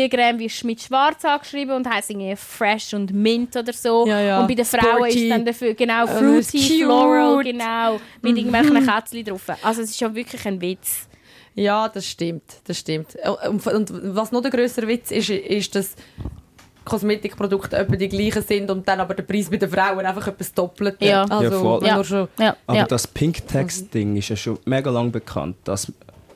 die 0.00 0.08
Creme 0.08 0.38
wird 0.38 0.64
mit 0.64 0.80
schwarz 0.80 1.24
angeschrieben 1.24 1.74
und 1.76 1.88
heisst 1.88 2.10
irgendwie 2.10 2.34
fresh 2.36 2.94
und 2.94 3.12
mint 3.12 3.54
oder 3.56 3.72
so. 3.72 4.06
Ja, 4.06 4.20
ja. 4.20 4.40
Und 4.40 4.48
bei 4.48 4.54
den 4.54 4.64
Frauen 4.64 4.82
Sporty. 4.96 5.24
ist 5.24 5.30
dann 5.30 5.44
dafür 5.44 5.74
genau 5.74 6.04
Äh, 6.04 6.08
fruity, 6.08 6.58
cute. 6.58 6.84
floral, 6.84 7.44
genau, 7.44 8.00
mit 8.22 8.36
irgendwelchen 8.36 8.86
Kätzchen 8.86 9.24
drauf. 9.24 9.42
Also 9.62 9.82
es 9.82 9.90
ist 9.90 9.98
schon 9.98 10.14
wirklich 10.14 10.44
ein 10.46 10.60
Witz. 10.60 11.08
Ja, 11.54 11.88
das 11.88 12.06
stimmt, 12.06 12.44
das 12.64 12.78
stimmt. 12.78 13.08
Und, 13.48 13.66
und 13.66 14.14
was 14.16 14.32
noch 14.32 14.40
der 14.40 14.50
größere 14.50 14.88
Witz 14.88 15.10
ist, 15.10 15.28
ist, 15.28 15.74
dass 15.74 15.94
Kosmetikprodukte 16.84 17.76
etwa 17.76 17.94
die 17.96 18.08
gleichen 18.08 18.42
sind 18.42 18.70
und 18.70 18.86
dann 18.88 19.00
aber 19.00 19.14
der 19.14 19.22
Preis 19.22 19.48
bei 19.48 19.56
den 19.56 19.70
Frauen 19.70 20.04
einfach 20.04 20.26
etwas 20.26 20.52
doppelt. 20.52 20.96
Ja. 21.00 21.24
Also, 21.24 21.78
Ja, 21.82 21.86
Ja. 21.88 21.94
nur 21.94 22.04
schon 22.04 22.28
Ja, 22.38 22.56
Aber 22.66 22.78
ja. 22.78 22.86
das 22.86 23.06
Pink-Text-Ding 23.06 24.16
ist 24.16 24.30
ja 24.30 24.36
schon 24.36 24.58
mega 24.64 24.90
lang 24.90 25.12
bekannt, 25.12 25.56
dass 25.64 25.92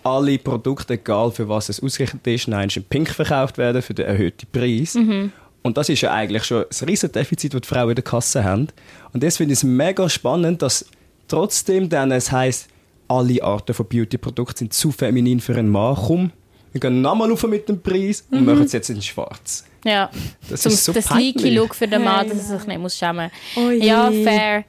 alle 0.06 0.38
Produkte, 0.38 0.94
egal 0.94 1.30
für 1.32 1.48
was 1.48 1.68
es 1.68 1.82
ausgerichtet 1.82 2.26
ist, 2.26 2.48
nein, 2.48 2.68
in 2.74 2.84
Pink 2.84 3.10
verkauft 3.10 3.58
werden 3.58 3.82
für 3.82 3.94
den 3.94 4.06
erhöhten 4.06 4.46
Preis. 4.52 4.94
Mhm. 4.94 5.32
Und 5.62 5.76
das 5.76 5.88
ist 5.88 6.00
ja 6.00 6.12
eigentlich 6.12 6.44
schon 6.44 6.62
ein 6.62 6.88
riesen 6.88 7.10
Defizit, 7.10 7.52
das 7.52 7.62
die 7.62 7.68
Frauen 7.68 7.90
in 7.90 7.96
der 7.96 8.04
Kasse 8.04 8.44
haben. 8.44 8.68
Und 9.12 9.22
das 9.24 9.36
finde 9.36 9.52
ich 9.52 9.58
es 9.58 9.64
mega 9.64 10.08
spannend, 10.08 10.62
dass 10.62 10.86
trotzdem 11.26 11.88
dann 11.88 12.12
es 12.12 12.30
heisst, 12.30 12.68
alle 13.08 13.42
Arten 13.42 13.74
von 13.74 13.86
Beauty-Produkten 13.86 14.56
sind 14.58 14.72
zu 14.72 14.92
feminin 14.92 15.40
für 15.40 15.56
einen 15.56 15.68
Mann. 15.68 15.96
Komm, 15.96 16.30
wir 16.72 16.80
gehen 16.80 17.00
nochmal 17.00 17.30
rauf 17.30 17.42
mit 17.48 17.68
dem 17.68 17.80
Preis 17.80 18.24
und 18.30 18.44
machen 18.44 18.62
es 18.62 18.72
jetzt 18.72 18.90
in 18.90 19.02
schwarz. 19.02 19.64
Ja. 19.84 20.10
Das 20.50 20.62
Zum, 20.62 20.72
ist 20.72 20.84
so 20.84 20.92
der 20.92 21.00
peinlich. 21.02 21.34
sleeky 21.38 21.54
Look 21.54 21.74
für 21.74 21.86
den 21.86 22.02
Mann, 22.04 22.26
Hey, 22.26 22.36
dass 22.36 22.50
er 22.50 22.58
sich 22.58 22.66
nicht 22.68 22.80
muss 22.80 22.96
schämen 22.96 23.30
Oh 23.56 23.70
je. 23.70 23.86
Ja, 23.86 24.10
fair. 24.10 24.64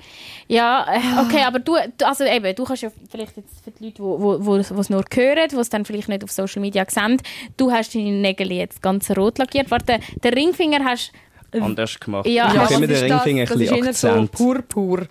Ja, 0.49 0.85
äh, 0.89 1.21
okay, 1.25 1.43
aber 1.45 1.59
du, 1.59 1.75
du- 1.97 2.07
also 2.07 2.23
eben, 2.23 2.55
du 2.55 2.63
kannst 2.63 2.83
ja 2.83 2.89
vielleicht 3.09 3.35
jetzt 3.35 3.63
für 3.63 3.71
die 3.71 3.85
Leute, 3.85 3.95
die 3.95 4.01
wo, 4.01 4.17
wo, 4.39 4.45
wo 4.45 4.55
es 4.55 4.89
nur 4.89 5.03
hören, 5.13 5.49
die 5.51 5.55
es 5.57 5.69
dann 5.69 5.83
vielleicht 5.83 6.07
nicht 6.07 6.23
auf 6.23 6.31
Social 6.31 6.61
Media 6.61 6.85
sehen, 6.87 7.21
du 7.57 7.69
hast 7.71 7.93
deine 7.93 8.11
Nägel 8.11 8.51
jetzt 8.53 8.81
ganz 8.81 9.11
rot 9.11 9.39
lackiert. 9.39 9.69
Warte, 9.71 9.99
den 10.23 10.33
Ringfinger 10.33 10.83
hast 10.85 11.11
Anders 11.51 11.99
gemacht. 11.99 12.27
Ja, 12.27 12.51
ich 12.51 12.59
hast- 12.59 12.73
habe 12.75 12.83
immer 12.85 12.93
was 12.93 12.99
den 13.01 13.07
ist 13.07 13.11
das? 13.11 13.25
Ringfinger 13.25 13.41
ein 13.41 13.47
Das 13.47 13.61
ist 13.61 13.85
bisschen 13.87 14.27
so 14.27 14.43
purpur. 14.43 15.07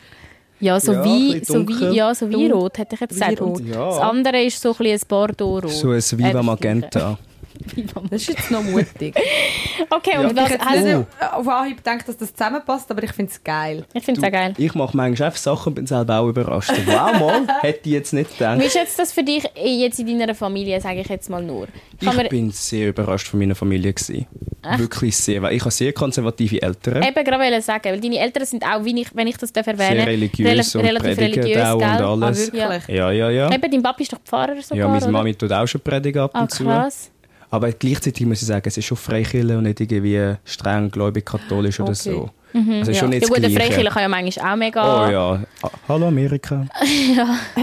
ja 0.61 0.81
so 0.81 0.93
Ja, 0.93 1.05
wie, 1.05 1.39
bisschen 1.41 1.69
so 1.69 1.69
wie, 1.91 1.97
ja, 1.97 2.15
so 2.15 2.31
wie 2.31 2.51
rot, 2.51 2.79
hätte 2.79 2.95
ich 2.95 3.01
jetzt 3.01 3.11
gesagt. 3.11 3.41
Und 3.41 3.67
Ja. 3.69 3.87
Das 3.89 3.99
andere 3.99 4.43
ist 4.43 4.61
so 4.61 4.71
ein 4.71 4.77
bisschen 4.77 5.01
ein 5.03 5.09
Bordeaux-Rot. 5.09 5.71
so 5.71 5.91
ein 5.91 6.01
Viva 6.19 6.43
Magenta. 6.43 7.19
Das 8.11 8.23
ist 8.23 8.29
jetzt 8.29 8.51
noch 8.51 8.63
mutig. 8.63 9.15
Okay, 9.91 10.13
Ja. 10.15 10.21
und 10.21 10.27
Und 10.27 10.31
ich 10.33 10.43
was 10.43 10.51
hätte 10.51 10.65
hast 10.65 10.85
nicht 10.85 11.07
auf 11.33 11.49
Anhieb 11.49 11.77
gedacht, 11.77 12.09
dass 12.09 12.17
das 12.17 12.33
zusammenpasst, 12.35 12.91
aber 12.91 13.03
ich 13.03 13.13
finde 13.13 13.31
es 13.31 13.45
geil. 13.45 13.85
Ich 13.93 14.03
finde 14.05 14.21
es 14.21 14.27
auch 14.27 14.33
geil. 14.33 14.55
Ich 14.57 14.75
mache 14.75 14.97
manchmal 14.97 15.27
einfach 15.27 15.39
Sachen 15.39 15.69
und 15.69 15.75
bin 15.75 15.87
selber 15.87 16.19
auch 16.21 16.29
überrascht. 16.29 16.73
Wow, 16.87 17.13
mal, 17.21 17.47
hätte 17.61 17.81
ich 17.85 17.93
jetzt 17.93 18.13
nicht 18.15 18.37
gedacht. 18.39 18.59
Wie 18.61 18.65
ist 18.65 18.75
jetzt 18.75 18.99
das 18.99 19.13
für 19.13 19.23
dich 19.23 19.45
jetzt 19.63 19.99
in 20.01 20.19
deiner 20.19 20.35
Familie, 20.35 20.81
sage 20.81 21.01
ich 21.01 21.09
jetzt 21.09 21.29
mal 21.29 21.43
nur? 21.43 21.69
Kann 22.03 22.19
Ich 22.21 22.29
bin 22.31 22.51
sehr 22.51 22.89
überrascht 22.89 23.29
von 23.29 23.39
meiner 23.39 23.55
Familie. 23.55 23.93
Gewesen. 23.93 24.27
Wirklich 24.77 25.17
sehr, 25.17 25.41
weil 25.43 25.55
ich 25.55 25.61
habe 25.61 25.71
sehr 25.71 25.93
konservative 25.93 26.61
Eltern. 26.61 27.03
Eben 27.03 27.25
gerade 27.25 27.39
wollte 27.39 27.63
sagen, 27.63 27.85
weil 27.85 28.01
deine 28.01 28.19
Eltern 28.19 28.45
sind 28.47 28.65
auch, 28.65 28.85
wie 28.85 29.01
ich, 29.01 29.15
wenn 29.15 29.27
ich 29.29 29.37
das 29.37 29.53
darf 29.53 29.67
erwähnen 29.67 29.99
Sehr 29.99 30.07
religiös 30.07 30.75
und 30.75 30.85
relativ 30.85 31.19
religiös, 31.19 31.63
auch 31.65 31.75
und 31.75 31.81
gell? 31.81 31.89
alles. 31.89 32.49
Ah, 32.51 32.53
wirklich? 32.53 32.97
Ja, 32.97 33.11
ja, 33.13 33.31
ja. 33.31 33.53
Eben, 33.53 33.71
dein 33.71 33.83
Papa 33.83 34.03
ist 34.03 34.13
doch 34.13 34.19
Pfarrer 34.25 34.61
sogar, 34.61 34.77
Ja, 34.79 34.89
meine? 34.89 35.13
Mami 35.13 35.35
tut 35.35 35.53
auch 35.53 35.67
schon 35.67 35.81
predigen 35.83 36.23
ab 36.23 36.31
Ah, 36.35 36.43
und 36.43 36.51
zu. 36.51 36.65
Aber 37.51 37.71
gleichzeitig 37.73 38.27
muss 38.27 38.43
ich 38.43 38.49
sagen, 38.49 38.63
es 38.67 38.77
ist 38.77 38.85
schon 38.85 38.97
Freikirche 38.97 39.57
und 39.57 39.65
nicht 39.65 39.81
irgendwie 39.81 40.35
streng 40.45 40.91
gläubig 40.91 41.25
katholisch 41.27 41.81
oder 41.81 41.91
Okay. 41.91 42.11
so. 42.11 42.31
Also 42.55 42.91
ist 42.91 42.99
schon 42.99 43.11
nicht 43.11 43.23
Ja 43.23 43.29
gut, 43.29 43.43
der. 43.43 43.51
Freikirche 43.51 43.91
kann 43.91 44.03
ja 44.03 44.09
manchmal 44.09 44.53
auch 44.53 44.57
mega... 44.57 45.07
Oh 45.07 45.11
ja. 45.11 45.43
Ah, 45.63 45.71
hallo 45.89 46.09
Amerika. 46.09 46.67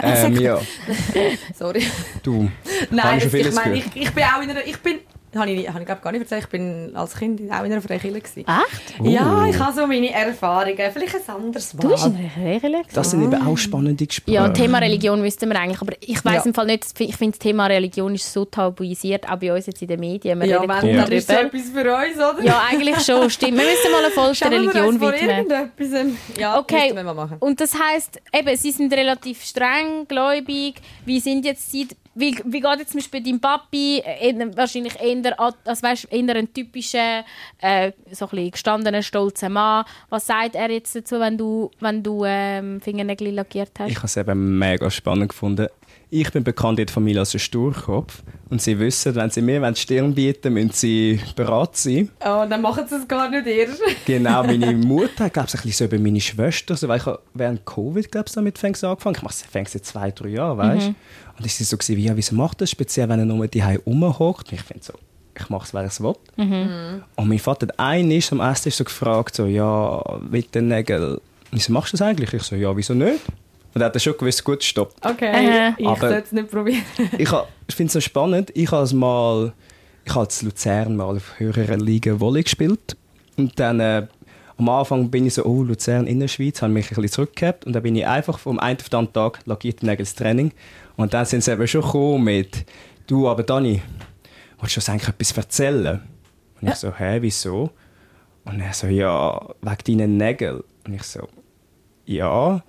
Ähm, 0.04 0.40
ja. 0.40 0.60
Sorry. 1.58 1.84
Du, 2.22 2.50
Nein, 2.92 3.18
ich 3.18 3.34
ich, 3.34 3.54
meine, 3.54 3.76
ich, 3.78 3.86
ich 3.96 4.12
bin 4.12 4.24
auch 4.24 4.42
in 4.42 4.50
einer... 4.52 4.66
Ich 4.66 4.78
bin... 4.78 5.00
Habe 5.36 5.52
ich, 5.52 5.68
habe 5.68 5.80
ich 5.80 5.86
glaube 5.86 6.02
gar 6.02 6.12
nicht 6.12 6.22
erzählt, 6.22 6.44
ich 6.44 6.50
bin 6.50 6.96
als 6.96 7.16
Kind 7.16 7.42
auch 7.52 7.64
in 7.64 7.72
einer 7.72 7.82
Freikirche. 7.82 8.20
gewesen. 8.20 8.46
Echt? 8.48 9.06
Ja, 9.06 9.46
ich 9.48 9.58
habe 9.60 9.74
so 9.74 9.88
meine 9.88 10.12
Erfahrungen. 10.12 10.78
Vielleicht 10.94 11.16
ein 11.30 11.36
anderes 11.36 11.72
Du 11.72 11.90
bist 11.90 12.04
Mal. 12.06 12.12
in 12.12 12.18
einer 12.18 12.30
Freikirche? 12.60 12.84
Das 12.94 13.12
sind 13.12 13.24
eben 13.24 13.48
auch 13.48 13.58
spannende 13.58 14.06
Gespräche. 14.06 14.36
Ja, 14.36 14.50
Thema 14.50 14.80
Religion 14.80 15.22
wüssten 15.24 15.50
wir 15.50 15.60
eigentlich, 15.60 15.82
aber 15.82 15.94
ich 16.00 16.24
weiß 16.24 16.36
Ja. 16.36 16.44
im 16.46 16.54
Fall 16.54 16.66
nicht, 16.68 16.86
ich 17.00 17.16
finde 17.16 17.32
das 17.32 17.40
Thema 17.40 17.68
Religion 17.68 18.14
ist 18.16 18.32
so 18.32 18.46
tabuisiert, 18.46 19.30
auch 19.30 19.38
bei 19.38 19.54
uns 19.54 19.66
jetzt 19.66 19.82
in 19.82 19.88
den 19.88 20.00
Medien, 20.00 20.40
wir 20.40 20.48
Ja, 20.48 20.60
reden 20.62 20.74
wenn, 20.82 20.98
dann 20.98 21.12
ist 21.12 21.28
so 21.28 21.34
etwas 21.34 21.62
für 21.70 21.80
uns, 21.96 22.16
oder? 22.18 22.44
Ja, 22.44 22.62
eigentlich 22.72 23.00
schon, 23.00 23.30
stimmt. 23.30 23.58
Wir 23.58 23.66
müssen 23.66 23.92
mal 23.92 24.04
eine 24.04 24.12
Folge 24.14 24.38
der 24.40 24.52
Religion 24.52 25.02
widmen. 25.02 25.48
irgendetwas. 25.48 26.38
Ja, 26.40 26.60
Okay. 26.60 26.76
müssten 26.82 26.96
wir 26.98 27.04
mal 27.04 27.14
machen. 27.14 27.38
Und 27.40 27.60
das 27.60 27.74
heisst, 27.80 28.20
eben, 28.34 28.56
sie 28.58 28.72
sind 28.72 28.94
relativ 28.94 29.44
streng, 29.44 30.08
gläubig. 30.08 30.76
Wie 31.06 31.20
sind 31.20 31.46
jetzt 31.46 31.72
sie, 31.72 31.88
wie, 32.16 32.38
wie 32.46 32.60
geht 32.60 32.80
jetzt 32.80 32.92
zum 32.92 33.00
Beispiel 33.00 33.24
dein 33.24 33.40
Papi, 33.40 34.00
äh, 34.00 34.34
wahrscheinlich 34.56 35.00
eher, 35.00 35.40
also 35.40 35.84
weißt, 35.84 36.12
eher 36.12 36.36
ein 36.36 36.54
typischer, 36.54 37.24
äh, 37.60 37.92
so 38.12 38.28
ein 38.32 38.52
gestandener, 38.52 39.02
stolzer 39.02 39.50
Mann. 39.50 39.86
Was 40.10 40.28
sagt 40.28 40.56
er 40.56 40.70
jetzt 40.70 40.96
dazu, 40.96 41.20
wenn 41.20 41.38
du, 41.38 41.72
wenn 41.80 42.04
du 42.04 42.24
ähm, 42.26 42.82
Fingernägel 42.82 43.32
lackiert 43.32 43.72
hast? 43.80 43.90
Ich 43.90 43.98
habe 43.98 44.08
es 44.08 44.18
eben 44.18 44.58
mega 44.60 44.90
spannend 44.92 45.30
gefunden. 45.30 45.68
Ich 46.16 46.32
bin 46.32 46.44
bekannt 46.44 46.78
in 46.78 46.86
der 46.86 46.94
Familie 46.94 47.22
als 47.22 47.34
ein 47.34 47.40
Sturkopf. 47.40 48.22
Und 48.52 48.62
sie 48.62 48.78
wissen, 48.78 49.16
wenn 49.16 49.32
sie 49.32 49.42
mir 49.42 49.72
die 49.72 49.80
Stirn 49.80 50.14
bieten, 50.14 50.54
müssen 50.54 50.70
sie 50.70 51.20
bereit 51.36 51.76
sein. 51.76 52.08
Oh, 52.20 52.46
dann 52.48 52.62
machen 52.62 52.86
sie 52.88 52.98
es 52.98 53.08
gar 53.08 53.32
nicht 53.32 53.48
erst. 53.48 53.82
Genau, 54.06 54.44
meine 54.44 54.74
Mutter 54.74 55.24
hat, 55.24 55.34
glaube 55.34 55.48
ich, 55.50 55.56
ein 55.56 55.62
bisschen 55.64 55.90
so 55.90 55.96
über 55.96 55.98
meine 55.98 56.22
Schwester, 56.22 56.76
so, 56.76 56.88
weil 56.88 57.00
ich 57.00 57.06
habe 57.08 57.20
während 57.34 57.66
Covid, 57.66 58.12
glaube 58.12 58.26
ich, 58.28 58.36
damit 58.36 58.60
fängst 58.60 58.84
angefangen. 58.84 59.16
Ich 59.16 59.24
mache 59.24 59.34
es 59.34 59.42
fängst 59.42 59.74
seit 59.74 59.86
zwei, 59.86 60.12
drei 60.12 60.28
Jahren, 60.28 60.60
weißt 60.60 60.88
du? 60.90 60.96
Und 61.40 61.46
ich 61.48 61.60
war 61.60 61.66
so, 61.66 61.78
gewesen, 61.78 61.98
wie, 61.98 62.06
ja, 62.06 62.16
wieso 62.16 62.36
macht 62.36 62.62
das? 62.62 62.70
Speziell, 62.70 63.10
wenn 63.10 63.18
er 63.18 63.26
nur 63.26 63.48
die 63.48 63.62
rumhockt. 63.62 64.54
Ich 64.54 64.62
finde 64.62 64.84
so, 64.84 64.94
ich 65.36 65.50
mache 65.50 65.66
es, 65.66 65.74
weil 65.74 65.88
ich 65.88 65.94
es 65.94 66.02
will. 66.02 66.14
Und 67.16 67.28
mein 67.28 67.40
Vater 67.40 67.66
hat 67.66 67.80
einmal 67.80 68.22
am 68.30 68.40
Esstisch 68.40 68.76
so 68.76 68.84
gefragt, 68.84 69.36
so, 69.36 69.48
ja, 69.48 70.00
mit 70.30 70.54
den 70.54 70.68
Nägeln, 70.68 71.18
wieso 71.50 71.74
machst 71.74 71.94
du 71.94 71.98
das 71.98 72.08
eigentlich? 72.08 72.32
Ich 72.36 72.44
so, 72.44 72.56
ja, 72.56 72.78
wieso 72.78 72.94
nicht? 72.94 73.22
Und 73.74 73.82
er 73.82 73.86
hat 73.88 74.02
schon 74.02 74.14
gewusst, 74.18 74.44
gut, 74.44 74.64
stopp. 74.64 74.94
Okay, 75.02 75.30
Aha. 75.30 75.76
ich 75.78 76.00
sollte 76.00 76.16
es 76.26 76.32
nicht 76.32 76.52
probieren. 76.52 76.84
ich 77.18 77.32
ha- 77.32 77.48
ich 77.68 77.76
finde 77.76 77.88
es 77.88 77.94
so 77.94 78.02
spannend. 78.02 78.52
Ich 78.56 78.72
habe 78.72 78.84
es 78.84 78.94
mal, 78.94 79.54
ich 80.06 80.14
habe 80.14 80.28
in 80.42 80.46
Luzern 80.48 80.96
mal 80.96 81.16
auf 81.16 81.40
höherer 81.40 81.78
Liga 81.78 82.20
Volley 82.20 82.44
gespielt 82.44 82.96
und 83.38 83.60
dann 83.60 83.80
äh, 83.80 84.06
am 84.58 84.70
Anfang 84.70 85.10
bin 85.10 85.26
ich 85.26 85.34
so, 85.34 85.44
oh 85.46 85.64
Luzern 85.64 86.06
Innerschweiz, 86.06 86.62
habe 86.62 86.72
mich 86.72 86.86
ein 86.86 86.96
bisschen 86.96 87.10
zurückgehabt 87.10 87.66
und 87.66 87.74
dann 87.74 87.82
bin 87.82 87.96
ich 87.96 88.06
einfach 88.06 88.38
vom 88.38 88.60
einen 88.60 88.78
auf 88.80 88.90
den 88.90 88.98
anderen 89.00 89.14
Tag 89.14 89.40
lackierte 89.46 89.86
Nägel 89.86 90.02
ins 90.02 90.14
Training 90.14 90.52
und 90.96 91.14
dann 91.16 91.26
sind 91.26 91.44
sie 91.44 91.52
eben 91.52 91.68
schon 91.68 91.82
gekommen 91.82 92.24
mit, 92.26 92.66
du, 93.08 93.28
aber 93.28 93.42
Dani, 93.42 93.82
willst 94.60 94.76
du 94.76 94.80
uns 94.80 94.90
eigentlich 94.90 95.10
etwas 95.10 95.32
erzählen? 95.36 96.02
Und 96.62 96.68
ich 96.68 96.76
so, 96.76 96.94
hä, 96.94 97.18
wieso? 97.22 97.72
Und 98.46 98.60
er 98.62 98.74
so, 98.74 98.86
ja, 98.88 99.40
wegen 99.62 99.98
deinen 100.00 100.18
Nägeln. 100.18 100.62
Und 100.86 100.94
ich 100.94 101.04
so, 101.04 101.28
ja. 102.06 102.62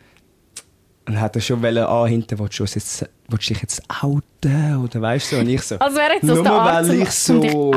Und 1.07 1.21
hat 1.21 1.37
er 1.37 1.43
schon 1.43 1.63
wollen 1.63 1.85
anhinten, 1.85 2.39
willst 2.39 2.59
du 2.59 2.65
jetzt, 2.65 3.05
willst 3.29 3.51
du 3.51 3.53
dich 3.53 3.61
jetzt 3.63 3.83
outen? 4.03 4.83
Oder 4.85 5.03
weißt 5.03 5.33
du? 5.33 5.37
so? 5.37 5.43
Und 5.43 5.49
ich 5.51 5.61
so, 5.63 5.77
Also 5.79 5.97
wäre 5.99 6.15
jetzt 6.15 6.23
aus 6.25 6.31
nur 6.31 6.43
der 6.43 6.53
Art 6.53 6.89
weil 6.89 7.03
ich 7.03 7.11
so. 7.11 7.73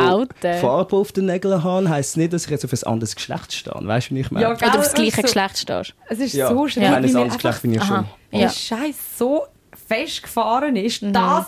Farbe 0.62 0.96
auf 0.96 1.12
den 1.12 1.26
Nägeln 1.26 1.62
habe, 1.62 1.90
heisst 1.90 2.12
es 2.12 2.16
nicht, 2.16 2.32
dass 2.32 2.46
ich 2.46 2.52
jetzt 2.52 2.64
auf 2.64 2.72
ein 2.72 2.84
anderes 2.84 3.16
Geschlecht 3.16 3.52
stehe. 3.54 3.76
Weißt 3.78 4.12
du, 4.12 4.16
wie 4.16 4.22
ich 4.22 4.32
meine? 4.32 4.46
Ja, 4.46 4.54
Oder 4.56 4.80
aufs 4.80 4.94
Gell, 4.94 5.04
gleiche 5.06 5.18
also- 5.18 5.22
Geschlecht 5.34 5.58
stehst. 5.58 5.94
Es 6.08 6.20
ist 6.20 6.34
Ja, 6.34 6.48
so 6.50 6.66
ich 6.68 6.74
schräg, 6.74 6.84
meine, 6.84 7.06
ein 7.08 7.16
anderes 7.16 7.34
Geschlecht 7.34 7.62
bin 7.64 7.74
ich 7.74 7.84
schon. 7.84 8.06
der 8.32 8.40
Ja. 8.40 8.50
Scheiß 8.50 8.96
so 9.18 9.44
festgefahren 9.88 10.76
ist. 10.78 11.02
Das 11.04 11.48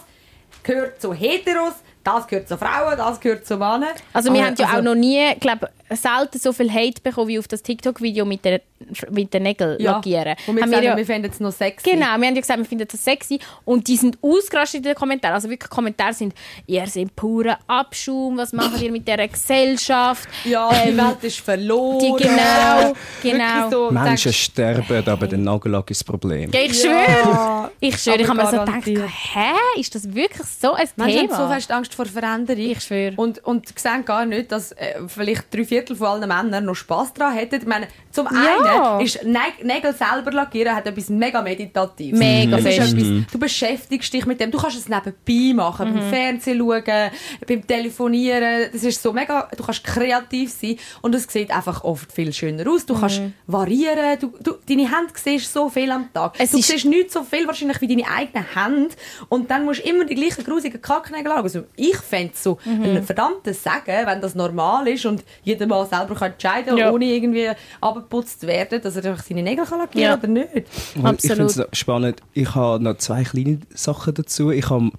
gehört 0.63 1.01
zu 1.01 1.13
Heteros, 1.13 1.73
das 2.03 2.27
gehört 2.27 2.47
zu 2.49 2.57
Frauen, 2.57 2.97
das 2.97 3.19
gehört 3.19 3.45
zu 3.45 3.55
Männern. 3.55 3.85
Also 4.13 4.33
wir 4.33 4.39
Aber- 4.41 4.49
haben 4.49 4.55
ja 4.57 4.65
also- 4.67 4.79
auch 4.79 4.83
noch 4.83 4.95
nie, 4.95 5.33
glaube 5.39 5.69
selten 5.91 6.39
so 6.39 6.51
viel 6.53 6.71
Hate 6.71 7.01
bekommen 7.01 7.27
wie 7.29 7.39
auf 7.39 7.47
das 7.47 7.63
TikTok-Video 7.63 8.25
mit 8.25 8.43
den 8.45 8.59
mit 9.11 9.33
den 9.33 9.43
Nägeln 9.43 9.77
ja, 9.81 9.91
lackieren. 9.93 10.35
Und 10.47 10.55
wir, 10.55 10.63
Haben 10.63 10.71
sagen, 10.71 10.83
wir 10.83 10.95
wir, 10.95 10.99
ja, 10.99 11.05
finden 11.05 11.31
es 11.31 11.39
noch 11.39 11.51
sexy. 11.51 11.89
genau, 11.91 12.05
wir 12.17 12.27
haben 12.27 12.35
ja 12.35 12.41
gesagt, 12.41 12.59
wir 12.59 12.65
finden 12.65 12.87
das 12.89 13.03
sexy 13.03 13.39
und 13.65 13.87
die 13.87 13.97
sind 13.97 14.17
ausgerastet 14.21 14.77
in 14.79 14.83
den 14.83 14.95
Kommentaren. 14.95 15.33
Also 15.35 15.49
wirklich 15.49 15.69
Kommentare 15.69 16.13
sind, 16.13 16.33
ihr 16.65 16.85
seid 16.87 17.15
purer 17.15 17.59
Abschaum, 17.67 18.37
was 18.37 18.53
macht 18.53 18.81
ihr 18.81 18.91
mit 18.91 19.07
dieser 19.07 19.27
Gesellschaft? 19.27 20.27
Ja, 20.45 20.69
die 20.83 20.89
Ähm, 20.89 20.97
Welt 20.97 21.23
ist 21.23 21.39
verloren. 21.39 21.99
die- 22.17 22.23
genau, 22.23 22.93
genau. 23.21 23.69
So, 23.69 23.91
Menschen 23.91 24.07
denkst- 24.31 24.37
sterben, 24.43 25.07
aber 25.07 25.27
der 25.27 25.37
Nagellack 25.37 25.91
ist 25.91 26.01
das 26.01 26.05
Problem. 26.05 26.49
Ja, 26.51 26.59
ich 26.61 26.79
schwöre, 26.79 26.95
Ja, 26.95 27.71
ich 27.79 27.97
schwöre, 27.97 28.17
ich 28.21 28.27
habe 28.27 28.37
mir 28.41 28.45
so 28.51 28.59
gedacht, 28.59 28.85
hä, 29.33 29.79
ist 29.79 29.93
das 29.95 30.13
wirklich 30.13 30.47
so 30.47 30.73
ein 30.73 30.87
Menschen 30.95 31.19
Thema? 31.21 31.37
haben 31.37 31.47
so 31.49 31.53
fest 31.53 31.71
Angst 31.71 31.95
vor 31.95 32.05
Veränderung. 32.05 32.61
Ich 32.61 32.81
schwöre. 32.81 33.13
Und, 33.17 33.43
und 33.45 33.67
sehen 33.77 34.05
gar 34.05 34.25
nicht, 34.25 34.51
dass 34.51 34.71
äh, 34.73 34.95
vielleicht 35.07 35.53
drei 35.53 35.65
Viertel 35.65 35.95
von 35.95 36.07
allen 36.07 36.27
Männern 36.27 36.65
noch 36.65 36.75
Spass 36.75 37.13
daran 37.13 37.33
hätten. 37.33 37.55
Ich 37.55 37.65
meine, 37.67 37.87
zum 38.11 38.27
Ja. 38.31 38.95
einen 38.97 39.05
ist 39.05 39.23
Nä 39.23 39.39
Nägel 39.63 39.93
selber 39.93 40.31
lackieren 40.31 40.75
hat 40.75 40.87
etwas 40.87 41.09
mega 41.09 41.41
Meditatives. 41.41 42.17
Mega 42.19 42.57
ist 42.57 42.63
fest. 42.63 42.93
etwas, 42.93 43.31
du 43.31 43.37
beschäftigst 43.39 44.11
dich 44.13 44.25
mit 44.25 44.39
dem. 44.39 44.51
Du 44.51 44.57
kannst 44.57 44.77
es 44.77 44.87
nebenbei 44.89 45.53
machen, 45.55 45.89
Mhm. 45.91 45.93
beim 45.99 46.09
Fernsehen 46.09 46.57
schauen, 46.59 47.11
beim 47.47 47.67
Telefonieren. 47.67 48.69
Das 48.71 48.83
ist 48.83 49.01
so 49.01 49.13
mega, 49.13 49.47
du 49.55 49.63
kannst 49.63 49.83
kreativ 49.83 50.51
sein 50.51 50.77
und 51.01 51.13
es 51.15 51.23
sieht 51.31 51.51
einfach 51.51 51.83
oft 51.83 52.11
viel 52.11 52.33
schöner 52.33 52.69
aus. 52.69 52.85
Du 52.85 52.99
kannst 52.99 53.21
variieren, 53.47 54.19
du, 54.19 54.33
du, 54.41 54.53
deine 54.67 54.83
Hände 54.83 55.13
siehst 55.15 55.51
so 55.53 55.69
viel 55.69 55.91
am 55.91 56.11
Tag. 56.13 56.35
Es 56.39 56.51
du 56.51 56.59
ist- 56.59 56.67
siehst 56.67 56.85
nicht 56.85 57.11
so 57.11 57.23
viel 57.23 57.45
wahrscheinlich 57.47 57.79
wie 57.81 57.87
deine 57.87 58.07
eigenen 58.09 58.45
Hände 58.55 58.95
und 59.29 59.49
dann 59.51 59.65
musst 59.65 59.83
du 59.85 59.89
immer 59.89 60.05
die 60.05 60.15
gleichen 60.15 60.43
grusigen 60.43 60.81
Kacknägel 60.81 61.31
haben. 61.31 61.43
Also 61.43 61.63
ich 61.75 61.97
fände 61.97 62.31
es 62.33 62.43
so 62.43 62.57
Mhm. 62.65 62.83
ein 62.83 63.03
verdammtes 63.03 63.61
Sagen, 63.63 64.05
wenn 64.05 64.21
das 64.21 64.35
normal 64.35 64.87
ist 64.87 65.05
und 65.05 65.23
jeder 65.43 65.67
mal 65.67 65.85
selber 65.85 66.15
kann 66.15 66.31
entscheiden 66.31 66.77
Ja. 66.77 66.91
ohne 66.91 67.05
irgendwie 67.05 67.49
abgeputzt 67.99 68.45
werden, 68.47 68.81
dass 68.81 68.95
er 68.95 69.05
einfach 69.11 69.23
seine 69.23 69.43
Nägel 69.43 69.65
kann 69.65 69.79
lackieren 69.79 70.09
Ja. 70.11 70.17
oder 70.17 70.27
nicht. 70.27 70.53
Und 70.55 70.63
Ich 70.65 70.91
finde 70.93 71.09
Absolut. 71.09 71.49
es 71.71 71.77
spannend. 71.79 72.21
Ich 72.33 72.55
habe 72.55 72.83
noch 72.83 72.97
zwei 72.97 73.23
kleine 73.23 73.59
Sachen 73.73 74.13
dazu. 74.13 74.51
Ich 74.51 74.69
habe 74.69 74.91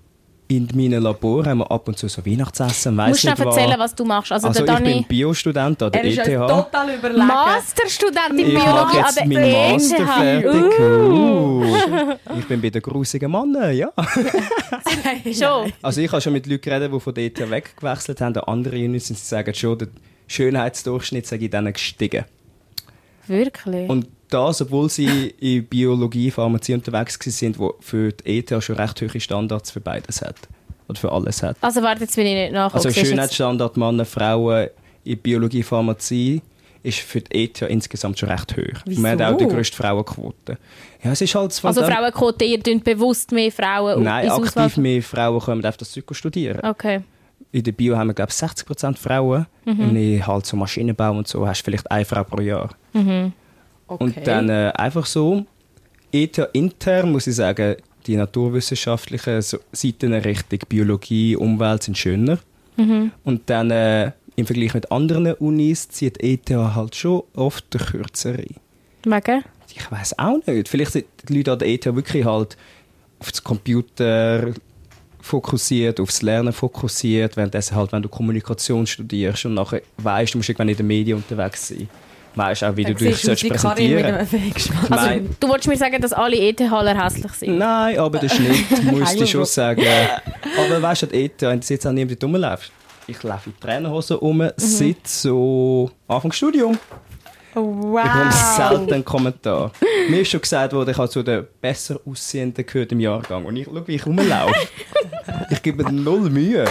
in 0.48 0.68
meinem 0.74 1.00
Labor 1.04 1.44
haben 1.46 1.58
wir 1.58 1.70
ab 1.70 1.86
und 1.86 1.96
zu 1.96 2.08
so 2.08 2.26
Weihnachtsessen, 2.26 2.96
Du 2.96 2.98
weiss 2.98 3.08
musst 3.10 3.24
nicht 3.24 3.38
was. 3.38 3.56
erzählen, 3.56 3.78
was 3.78 3.94
du 3.94 4.04
machst. 4.04 4.32
Also, 4.32 4.48
Also 4.48 4.64
der 4.64 4.74
ich 4.78 4.82
bin 4.82 4.92
Dani, 4.94 5.06
Biostudent 5.08 5.80
an 5.80 5.92
der 5.92 6.02
Er 6.02 6.10
ist 6.10 6.18
ETH. 6.18 6.24
total 6.48 6.94
überlegen. 6.96 7.26
Masterstudent 7.26 8.30
in 8.32 8.38
Ich 8.40 8.44
Biologie 8.46 8.98
an 8.98 9.04
jetzt 9.04 9.16
der 9.16 9.26
meinen 9.28 9.72
Master 9.72 9.96
ETH. 10.02 10.08
fertig. 10.42 10.80
Uh. 10.80 12.16
Ich 12.40 12.48
bin 12.48 12.60
bei 12.60 12.70
den 12.70 12.82
grusigen 12.82 13.30
Männern, 13.30 13.76
ja. 13.76 13.92
Schon. 15.32 15.72
Also 15.82 16.00
ich 16.00 16.10
habe 16.10 16.20
schon 16.20 16.32
mit 16.32 16.46
Leuten 16.46 16.62
geredet, 16.62 16.92
die 16.92 16.98
von 17.00 17.14
der 17.14 17.24
ETH 17.26 17.48
weggewechselt 17.50 18.20
haben. 18.20 18.36
An 18.36 18.44
andere 18.44 18.76
Unis 18.76 19.06
sagen 19.28 19.54
schon, 19.54 19.78
der 19.78 19.88
Schönheitsdurchschnitt 20.26 21.26
sei 21.28 21.36
in 21.36 21.50
denen 21.50 21.72
gestiegen. 21.72 22.24
Wirklich? 23.30 23.88
Und 23.88 24.06
das, 24.28 24.60
obwohl 24.60 24.88
sie 24.90 25.28
in 25.40 25.64
Biologie, 25.66 26.30
Pharmazie 26.30 26.74
unterwegs 26.74 27.18
sind, 27.20 27.58
wo 27.58 27.74
für 27.80 28.12
die 28.12 28.38
ETH 28.38 28.62
schon 28.62 28.76
recht 28.76 29.00
hohe 29.00 29.20
Standards 29.20 29.70
für 29.70 29.80
beides 29.80 30.20
hat. 30.22 30.36
Oder 30.88 30.98
für 30.98 31.12
alles 31.12 31.42
hat. 31.42 31.56
Also 31.60 31.82
warte, 31.82 32.02
jetzt 32.02 32.16
will 32.16 32.26
ich 32.26 32.34
nicht 32.34 32.52
nachgucken. 32.52 32.86
Also 32.86 32.90
Schönheitsstandard 33.06 33.76
Männer, 33.76 34.04
Frauen 34.04 34.68
in 35.04 35.18
Biologie, 35.18 35.62
Pharmazie 35.62 36.42
ist 36.82 36.98
für 37.00 37.20
die 37.20 37.44
ETH 37.44 37.62
insgesamt 37.62 38.18
schon 38.18 38.28
recht 38.30 38.56
hoch. 38.56 38.80
Wieso? 38.86 39.02
Wir 39.02 39.10
haben 39.10 39.22
auch 39.22 39.36
die 39.36 39.46
grösste 39.46 39.76
Frauenquote. 39.76 40.58
Ja, 41.04 41.12
es 41.12 41.20
ist 41.20 41.34
halt 41.34 41.52
von 41.52 41.68
Also 41.68 41.82
Frauenquote, 41.84 42.44
ihr 42.44 42.58
bewusst 42.58 43.32
mehr 43.32 43.52
Frauen 43.52 44.02
Nein, 44.02 44.28
aktiv 44.30 44.48
Auswahl- 44.56 44.82
mehr 44.82 45.02
Frauen 45.02 45.40
können 45.40 45.64
auf 45.64 45.76
das 45.76 45.92
Zeug 45.92 46.04
studieren. 46.12 46.60
Okay. 46.64 47.02
In 47.52 47.64
der 47.64 47.72
Bio 47.72 47.96
haben 47.96 48.08
wir, 48.08 48.14
glaube 48.14 48.30
ich, 48.30 48.36
60% 48.36 48.96
Frauen. 48.96 49.46
Mhm. 49.64 49.80
Und 49.80 49.96
in 49.96 50.26
halt 50.26 50.46
so 50.46 50.56
Maschinenbau 50.56 51.12
und 51.12 51.26
so 51.26 51.46
hast 51.46 51.60
du 51.60 51.64
vielleicht 51.64 51.90
eine 51.90 52.04
Frau 52.04 52.24
pro 52.24 52.40
Jahr. 52.40 52.70
Okay. 53.86 54.04
Und 54.04 54.26
dann 54.26 54.48
äh, 54.48 54.72
einfach 54.76 55.06
so, 55.06 55.44
ETH 56.12 56.38
intern 56.52 57.12
muss 57.12 57.26
ich 57.26 57.36
sagen, 57.36 57.76
die 58.06 58.16
naturwissenschaftlichen 58.16 59.42
Seiten 59.42 60.12
Richtung 60.12 60.60
Biologie, 60.68 61.36
Umwelt 61.36 61.82
sind 61.82 61.98
schöner. 61.98 62.38
Mhm. 62.76 63.10
Und 63.24 63.50
dann 63.50 63.70
äh, 63.70 64.12
im 64.36 64.46
Vergleich 64.46 64.74
mit 64.74 64.90
anderen 64.90 65.34
Unis 65.34 65.88
zieht 65.88 66.22
ETH 66.22 66.50
halt 66.50 66.94
schon 66.94 67.22
oft 67.34 67.72
der 67.74 67.80
kürzere. 67.80 68.44
Wegen? 69.04 69.44
Ich 69.74 69.90
weiß 69.90 70.18
auch 70.18 70.38
nicht. 70.46 70.68
Vielleicht 70.68 70.92
sind 70.92 71.06
die 71.28 71.36
Leute 71.36 71.52
an 71.52 71.58
der 71.58 71.68
ETH 71.68 71.84
wirklich 71.86 72.24
halt 72.24 72.56
auf 73.18 73.30
das 73.30 73.44
Computer 73.44 74.52
fokussiert, 75.22 76.00
aufs 76.00 76.22
Lernen 76.22 76.52
fokussiert, 76.52 77.36
währenddessen 77.36 77.76
halt, 77.76 77.92
wenn 77.92 78.02
du 78.02 78.08
Kommunikation 78.08 78.86
studierst 78.86 79.44
und 79.46 79.54
nachher 79.54 79.82
weißt, 79.98 80.34
du 80.34 80.38
musst 80.38 80.48
irgendwann 80.48 80.68
in 80.68 80.76
den 80.76 80.86
Medien 80.86 81.16
unterwegs 81.18 81.68
sein. 81.68 81.88
Weißt 82.36 82.62
auch, 82.62 82.76
wie 82.76 82.84
du 82.84 82.94
dich 82.94 83.16
sollst 83.18 83.46
präsentieren. 83.48 84.14
Also, 84.14 84.36
Nein. 84.88 85.34
du 85.40 85.48
wolltest 85.48 85.68
mir 85.68 85.76
sagen, 85.76 86.00
dass 86.00 86.12
alle 86.12 86.36
ETHler 86.36 87.04
hässlich 87.04 87.32
sind? 87.32 87.58
Nein, 87.58 87.98
aber 87.98 88.18
der 88.20 88.28
Schnitt 88.28 88.84
muss 88.84 89.08
Hallo. 89.10 89.22
ich 89.24 89.30
schon 89.30 89.44
sagen. 89.44 89.82
Aber 90.58 90.80
weißt 90.80 91.02
du, 91.02 91.06
an 91.06 91.12
der 91.12 91.20
ETH, 91.24 91.42
wenn 91.42 91.60
du 91.60 91.66
jetzt 91.68 91.86
auch 91.86 91.90
niemand 91.92 92.22
rumläufst, 92.22 92.70
ich 93.08 93.20
laufe 93.24 93.50
in 93.50 93.58
Trainerhosen 93.58 94.16
rum, 94.18 94.38
Mhm. 94.38 94.50
seit 94.56 95.06
so 95.08 95.90
Anfang 96.06 96.30
Studium. 96.30 96.78
Wow. 97.54 98.04
Ich 98.04 98.12
bekomme 98.12 98.32
selten 98.56 98.92
einen 98.94 99.04
Kommentar. 99.04 99.72
Mir 100.08 100.20
ist 100.20 100.28
schon 100.30 100.40
gesagt 100.40 100.72
worden, 100.72 100.90
ich 100.90 100.96
habe 100.98 101.08
zu 101.08 101.22
den 101.22 101.46
besser 101.60 101.98
aussehenden 102.04 102.64
gehört 102.66 102.92
im 102.92 103.00
Jahrgang. 103.00 103.44
Und 103.44 103.56
ich 103.56 103.64
schaue, 103.66 103.86
wie 103.86 103.94
ich 103.96 104.06
rumlaufe. 104.06 104.54
ich 105.50 105.62
gebe 105.62 105.82
mir 105.84 105.92
null 105.92 106.30
Mühe. 106.30 106.64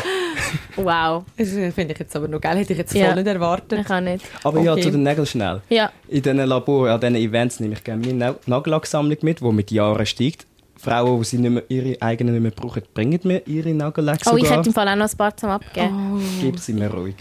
Wow. 0.75 1.23
Das 1.37 1.49
finde 1.49 1.93
ich 1.93 1.99
jetzt 1.99 2.15
aber 2.15 2.27
noch 2.27 2.41
geil. 2.41 2.57
Hätte 2.57 2.73
ich 2.73 2.79
jetzt 2.79 2.91
voll 2.91 3.01
Ja. 3.01 3.13
nicht 3.15 3.27
erwartet. 3.27 3.79
Ich 3.79 3.85
kann 3.85 4.03
nicht. 4.05 4.25
Aber 4.43 4.59
ja, 4.61 4.73
Okay. 4.73 4.81
zu 4.83 4.91
den 4.91 5.03
Nägeln 5.03 5.27
schnell. 5.27 5.61
Ja. 5.69 5.91
In 6.07 6.21
diesen 6.21 6.37
Laboren, 6.37 6.91
an 6.91 6.99
diesen 6.99 7.15
Events 7.15 7.59
nehme 7.59 7.73
ich 7.73 7.83
gerne 7.83 8.05
meine 8.05 8.17
Na- 8.17 8.35
Nagellacksammlung 8.45 9.17
mit, 9.21 9.41
die 9.41 9.51
mit 9.51 9.71
Jahren 9.71 10.05
steigt. 10.05 10.45
Frauen, 10.77 11.19
die 11.19 11.25
sie 11.25 11.37
nicht 11.39 11.51
mehr, 11.51 11.63
ihre 11.67 12.01
eigenen 12.01 12.33
nicht 12.35 12.41
mehr 12.41 12.51
brauchen, 12.51 12.81
bringen 12.93 13.19
mir 13.25 13.45
ihre 13.45 13.73
Nagellack 13.73 14.21
Oh, 14.25 14.37
ich 14.37 14.43
sogar. 14.45 14.59
hätte 14.59 14.69
im 14.69 14.73
Fall 14.73 14.87
auch 14.87 14.95
noch 14.95 15.09
ein 15.11 15.17
paar 15.17 15.35
zum 15.35 15.49
Abgeben. 15.49 16.21
Gib 16.41 16.57
sie 16.57 16.71
mir 16.73 16.87
ruhig. 16.89 17.15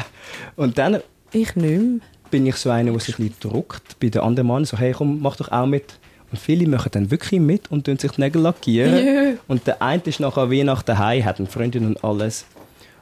und 0.56 0.76
dann 0.76 1.00
Ich 1.32 1.54
nicht 1.54 1.78
mehr. 1.80 2.00
Bin 2.30 2.46
ich 2.46 2.56
so 2.56 2.70
einer, 2.70 2.90
der 2.90 3.00
sich 3.00 3.18
ein 3.18 3.28
bisschen 3.28 3.50
druckt 3.50 3.98
bei 4.00 4.08
den 4.08 4.22
anderen 4.22 4.48
Mann. 4.48 4.64
So, 4.64 4.78
hey, 4.78 4.92
komm, 4.92 5.20
mach 5.20 5.36
doch 5.36 5.50
auch 5.50 5.66
mit. 5.66 5.98
Und 6.30 6.38
viele 6.38 6.68
machen 6.68 6.90
dann 6.92 7.10
wirklich 7.10 7.40
mit 7.40 7.70
und 7.70 7.84
tun 7.84 7.98
sich 7.98 8.12
die 8.12 8.20
Nägel 8.20 8.42
lackieren. 8.42 9.38
Und 9.48 9.66
der 9.66 9.80
eine 9.80 10.02
ist 10.04 10.20
nachher 10.20 10.50
wie 10.50 10.64
nach 10.64 10.82
daheim, 10.82 11.24
hat 11.24 11.38
eine 11.38 11.48
Freundin 11.48 11.86
und 11.86 12.02
alles. 12.02 12.44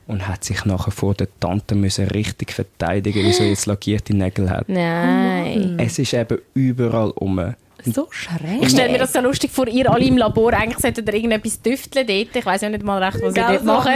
Und 0.07 0.29
hat 0.29 0.45
sich 0.45 0.67
nachher 0.67 0.91
vor 0.91 1.15
der 1.15 1.29
Tante 1.41 1.75
müssen 1.75 2.07
richtig 2.09 2.53
verteidigen, 2.53 3.25
wieso 3.25 3.43
er 3.43 3.49
jetzt 3.49 3.65
lackierte 3.65 4.15
Nägel 4.15 4.51
hat. 4.51 4.69
Nein. 4.69 5.79
Es 5.79 5.99
ist 5.99 6.13
eben 6.13 6.39
überall 6.53 7.11
um. 7.13 7.55
So 7.87 8.09
schräg. 8.11 8.63
Ich 8.63 8.71
stelle 8.71 8.93
mir 8.93 8.99
das 8.99 9.13
so 9.13 9.21
lustig 9.21 9.51
vor, 9.51 9.67
ihr 9.69 9.91
alle 9.91 10.05
im 10.05 10.17
Labor, 10.17 10.53
eigentlich 10.53 10.79
solltet 10.79 11.07
ihr 11.09 11.15
irgendetwas 11.15 11.61
düfteln 11.61 12.07
dort. 12.07 12.37
Ich 12.37 12.47
weiß 12.47 12.63
ja 12.63 12.69
nicht 12.69 12.83
mal 12.83 13.03
recht, 13.03 13.21
was 13.23 13.37
ihr 13.37 13.43
dort 13.43 13.61
so 13.61 13.67
macht. 13.67 13.87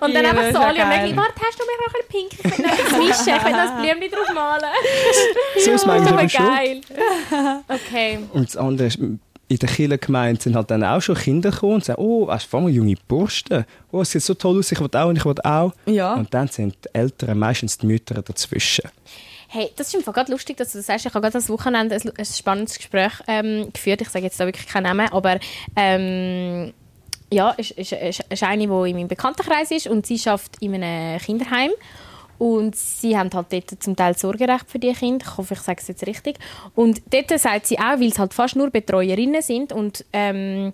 Und 0.00 0.14
dann 0.14 0.26
einfach 0.26 0.52
so 0.52 0.58
alle 0.58 0.82
am 0.82 1.16
warte, 1.16 1.40
hast 1.42 1.58
du 1.58 1.64
mir 1.64 1.78
noch 1.78 1.94
ein 1.94 2.06
bisschen 2.08 2.28
pink? 2.28 2.30
Ich 2.38 2.58
will 2.58 2.66
noch 2.66 2.72
etwas 2.72 2.98
mischen, 2.98 3.36
ich 3.36 3.44
will 3.44 3.52
noch 3.52 3.58
ein 3.58 3.82
Blümchen 3.82 4.10
drauf 4.10 4.34
malen. 4.34 4.64
So 5.64 5.70
ist 5.72 5.86
manchmal 5.86 6.12
Aber 6.12 6.26
geil. 6.26 6.80
Okay. 7.68 8.18
Und 8.32 8.48
das 8.48 8.56
andere 8.56 8.86
ist, 8.86 8.98
in 9.48 9.58
der 9.58 9.68
Kirchengemeinde 9.68 10.40
sind 10.40 10.56
halt 10.56 10.70
dann 10.70 10.84
auch 10.84 11.00
schon 11.00 11.16
Kinder 11.16 11.50
gekommen 11.50 11.74
und 11.74 11.84
sagen, 11.84 12.00
oh, 12.00 12.28
hast 12.28 12.52
du 12.52 12.60
mal 12.60 12.70
junge 12.70 12.94
Bursten? 13.08 13.64
Oh, 13.90 14.02
es 14.02 14.10
sieht 14.10 14.22
so 14.22 14.34
toll 14.34 14.58
aus, 14.58 14.70
ich 14.70 14.80
will 14.80 14.88
auch 14.92 15.08
und 15.08 15.16
ich 15.16 15.24
will 15.24 15.40
auch. 15.42 15.72
Ja. 15.86 16.14
Und 16.14 16.32
dann 16.34 16.48
sind 16.48 16.76
die 16.84 16.94
Eltern 16.94 17.38
meistens 17.38 17.78
die 17.78 17.86
Mütter 17.86 18.20
dazwischen. 18.22 18.88
Hey, 19.50 19.70
das 19.76 19.94
ist 19.94 20.04
gerade 20.04 20.30
lustig, 20.30 20.58
dass 20.58 20.72
du 20.72 20.78
das 20.78 20.86
sagst. 20.86 21.06
Ich 21.06 21.14
habe 21.14 21.22
gerade 21.22 21.32
das 21.32 21.48
Wochenende 21.48 21.94
ein, 21.94 22.12
ein 22.18 22.24
spannendes 22.26 22.76
Gespräch 22.76 23.12
ähm, 23.26 23.70
geführt. 23.72 24.02
Ich 24.02 24.10
sage 24.10 24.26
jetzt 24.26 24.38
da 24.38 24.44
wirklich 24.44 24.66
keinen 24.66 24.82
Namen, 24.82 25.08
aber 25.10 25.38
ähm, 25.74 26.74
ja, 27.32 27.50
ist, 27.52 27.70
ist, 27.70 27.92
ist, 27.92 28.24
ist 28.28 28.42
eine, 28.42 28.66
die 28.66 28.90
in 28.90 28.96
meinem 28.96 29.08
Bekanntenkreis 29.08 29.70
ist 29.70 29.86
und 29.86 30.06
sie 30.06 30.20
arbeitet 30.26 30.56
in 30.60 30.74
einem 30.74 31.18
Kinderheim. 31.18 31.70
Und 32.36 32.76
sie 32.76 33.16
haben 33.18 33.30
halt 33.32 33.52
dort 33.52 33.82
zum 33.82 33.96
Teil 33.96 34.16
Sorgerecht 34.16 34.70
für 34.70 34.78
die 34.78 34.92
Kinder. 34.92 35.24
Ich 35.26 35.36
hoffe, 35.36 35.54
ich 35.54 35.60
sage 35.60 35.80
es 35.80 35.88
jetzt 35.88 36.06
richtig. 36.06 36.38
Und 36.74 37.02
dort 37.10 37.36
sagt 37.40 37.66
sie 37.66 37.78
auch, 37.78 37.98
weil 37.98 38.08
es 38.08 38.18
halt 38.18 38.34
fast 38.34 38.54
nur 38.54 38.70
Betreuerinnen 38.70 39.42
sind 39.42 39.72
und 39.72 40.04
ähm, 40.12 40.72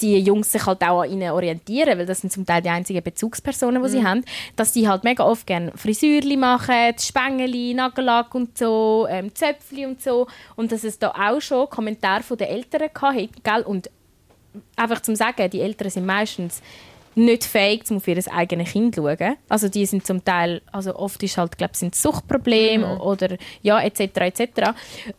die 0.00 0.18
Jungs 0.18 0.52
sich 0.52 0.66
halt 0.66 0.82
auch 0.82 1.02
an 1.02 1.10
ihnen 1.10 1.30
orientieren, 1.30 1.98
weil 1.98 2.06
das 2.06 2.20
sind 2.20 2.32
zum 2.32 2.44
Teil 2.44 2.62
die 2.62 2.68
einzigen 2.68 3.02
Bezugspersonen, 3.02 3.82
die 3.82 3.88
sie 3.88 4.04
haben, 4.04 4.24
dass 4.56 4.72
sie 4.72 4.88
halt 4.88 5.04
mega 5.04 5.24
oft 5.24 5.46
gerne 5.46 5.72
Frisürli 5.74 6.36
machen, 6.36 6.94
Spengeli, 6.98 7.74
Nagellack 7.74 8.34
und 8.34 8.58
so, 8.58 9.06
ähm, 9.08 9.34
Zöpfli 9.34 9.86
und 9.86 10.02
so. 10.02 10.26
Und 10.56 10.72
dass 10.72 10.84
es 10.84 10.98
da 10.98 11.10
auch 11.10 11.40
schon 11.40 11.68
Kommentare 11.70 12.22
von 12.22 12.36
den 12.36 12.48
Eltern 12.48 12.90
hatte, 12.94 13.28
gell? 13.42 13.62
Und 13.62 13.90
einfach 14.76 15.00
zum 15.00 15.16
sagen, 15.16 15.50
die 15.50 15.60
Eltern 15.60 15.90
sind 15.90 16.06
meistens 16.06 16.62
nicht 17.16 17.44
fähig, 17.44 17.88
um 17.90 17.98
auf 17.98 18.08
ihr 18.08 18.20
eigenes 18.32 18.72
Kind 18.72 18.94
zu 18.94 19.02
schauen. 19.02 19.36
Also 19.48 19.68
die 19.68 19.86
sind 19.86 20.06
zum 20.06 20.24
Teil, 20.24 20.62
also 20.72 20.96
oft 20.96 21.22
ist 21.22 21.38
halt, 21.38 21.56
glaube 21.56 21.76
sind 21.76 21.94
Suchtprobleme 21.94 22.98
oder 22.98 23.36
ja, 23.62 23.80
etc. 23.80 24.00
etc. 24.00 24.48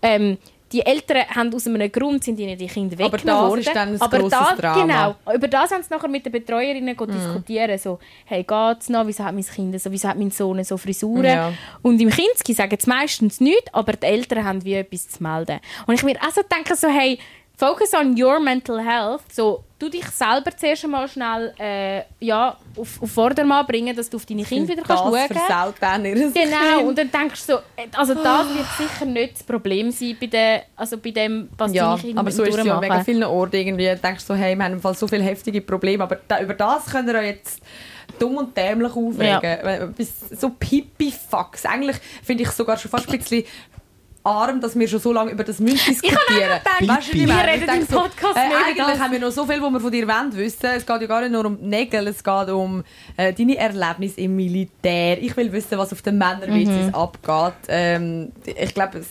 Ähm, 0.02 0.38
die 0.72 0.86
Eltern 0.86 1.24
haben 1.30 1.54
aus 1.54 1.68
einem 1.68 1.92
Grund 1.92 2.24
sind 2.24 2.40
ihnen 2.40 2.58
die 2.58 2.68
Kinder 2.68 2.96
Aber 3.04 3.14
weggenommen 3.14 3.42
das 3.42 3.50
worden. 3.50 3.60
ist 3.62 3.76
dann 3.76 3.90
ein 3.90 4.02
Aber 4.02 4.20
grosses 4.20 4.40
da, 4.40 4.56
Drama. 4.56 4.82
Genau, 4.82 5.36
über 5.36 5.48
das 5.48 5.72
haben 5.72 5.84
sie 5.84 5.94
nachher 5.94 6.08
mit 6.08 6.26
den 6.26 6.32
Betreuerinnen 6.32 6.96
mhm. 7.00 7.12
diskutieren. 7.12 7.78
So, 7.78 8.00
hey, 8.26 8.44
geht's 8.44 8.90
noch? 8.90 9.06
Wieso 9.06 9.24
hat 9.24 9.36
mein 9.36 9.46
Kind 9.46 9.80
so? 9.80 9.92
Wieso 9.92 10.10
hat 10.10 10.18
mein 10.18 10.32
Sohn 10.32 10.64
so 10.64 10.78
Frisuren? 10.78 11.26
Ja. 11.26 11.54
Und 11.82 12.02
im 12.02 12.10
Kinski 12.10 12.54
sagen 12.54 12.78
sie 12.80 12.90
meistens 12.90 13.40
nichts, 13.40 13.74
aber 13.74 13.94
die 13.94 14.08
Eltern 14.08 14.44
haben 14.44 14.66
wie 14.66 14.74
etwas 14.74 15.10
zu 15.10 15.22
melden. 15.22 15.60
Und 15.86 15.94
ich 15.94 16.04
mir 16.04 16.22
also 16.22 16.42
denke 16.52 16.76
so, 16.76 16.88
hey, 16.88 17.20
focus 17.58 17.94
on 17.94 18.20
your 18.22 18.40
mental 18.40 18.80
health. 18.80 19.22
So, 19.32 19.64
du 19.80 19.90
dich 19.90 20.06
selber 20.08 20.56
zuerst 20.56 20.84
einmal 20.84 21.08
schnell 21.08 21.54
äh, 21.60 22.04
ja, 22.20 22.58
auf, 22.78 23.02
auf 23.02 23.12
Vordermann 23.12 23.66
bringen, 23.66 23.96
dass 23.96 24.10
du 24.10 24.18
auf 24.18 24.26
deine 24.26 24.44
Kinder 24.44 24.70
wieder 24.70 24.84
kannst 24.84 25.04
das 25.04 25.14
schauen 25.14 25.28
versaut 25.28 25.76
dann 25.80 26.06
ihr 26.06 26.16
Genau, 26.16 26.32
Kind. 26.32 26.88
und 26.88 26.98
dann 26.98 27.12
denkst 27.12 27.46
du 27.48 27.54
so, 27.54 27.60
äh, 27.76 27.88
also 27.94 28.14
das 28.14 28.48
wird 28.56 28.68
sicher 28.78 29.06
nicht 29.06 29.36
das 29.36 29.44
Problem 29.44 29.92
sein 29.92 30.16
bei, 30.20 30.28
der, 30.28 30.64
also 30.76 30.98
bei 30.98 31.12
dem, 31.12 31.50
was 31.58 31.74
Ja, 31.74 31.90
deine 31.90 32.02
Kinder 32.02 32.20
aber 32.22 32.32
so 32.32 32.44
ist 32.44 32.58
es 32.58 32.66
ja 32.66 32.76
an 32.76 32.80
mega 32.82 33.04
vielen 33.04 33.24
Orten 33.24 33.56
irgendwie. 33.56 33.86
Du 33.88 33.98
denkst 33.98 34.24
so, 34.24 34.34
hey, 34.34 34.56
wir 34.56 34.64
haben 34.64 34.74
im 34.74 34.82
Fall 34.82 34.96
so 34.96 35.08
viele 35.08 35.24
heftige 35.24 35.62
Probleme, 35.62 36.04
aber 36.04 36.20
da, 36.28 36.42
über 36.42 36.54
das 36.54 36.86
können 36.86 37.08
wir 37.08 37.24
jetzt 37.24 37.62
dumm 38.20 38.38
und 38.38 38.56
dämlich 38.56 38.96
aufregen. 38.96 39.42
Ja. 39.44 39.90
So 40.38 40.50
Pipi-Fucks. 40.50 41.66
Eigentlich 41.66 41.98
finde 42.24 42.44
ich 42.44 42.52
sogar 42.52 42.78
schon 42.78 42.92
fast 42.92 43.10
ein 43.10 43.18
bisschen 43.18 43.44
arm, 44.26 44.60
dass 44.60 44.78
wir 44.78 44.88
schon 44.88 45.00
so 45.00 45.14
lange 45.14 45.32
über 45.32 45.44
das 45.44 45.60
müssen 45.60 45.78
diskutieren. 45.94 46.20
gedacht, 46.28 46.66
Weißt 46.98 47.14
du, 47.14 47.18
ich 47.18 47.28
wir 47.28 47.36
reden 47.36 47.70
Ich 47.70 47.80
im 47.82 47.88
Podcast 47.88 48.36
äh, 48.36 48.40
Eigentlich 48.40 48.78
das. 48.88 49.00
haben 49.00 49.12
wir 49.12 49.20
noch 49.20 49.32
so 49.32 49.46
viel, 49.46 49.62
was 49.62 49.72
wir 49.72 49.80
von 49.80 49.92
dir 49.92 50.08
wollen 50.08 50.36
wissen. 50.36 50.66
Es 50.76 50.86
geht 50.86 51.02
ja 51.02 51.08
gar 51.08 51.22
nicht 51.22 51.32
nur 51.32 51.46
um 51.46 51.58
die 51.58 51.66
Nägel, 51.68 52.08
es 52.08 52.24
geht 52.24 52.50
um 52.50 52.84
äh, 53.18 53.32
deine 53.34 53.58
Erlebnisse 53.58 54.22
im 54.22 54.36
Militär. 54.36 55.22
Ich 55.22 55.36
will 55.38 55.52
wissen, 55.52 55.78
was 55.78 55.94
auf 55.94 56.02
den 56.02 56.18
Männerwitzes 56.18 56.88
Mhm. 56.88 56.96
abgeht. 56.96 57.54
Ähm, 57.68 58.32
ich 58.46 58.74
glaube, 58.74 59.02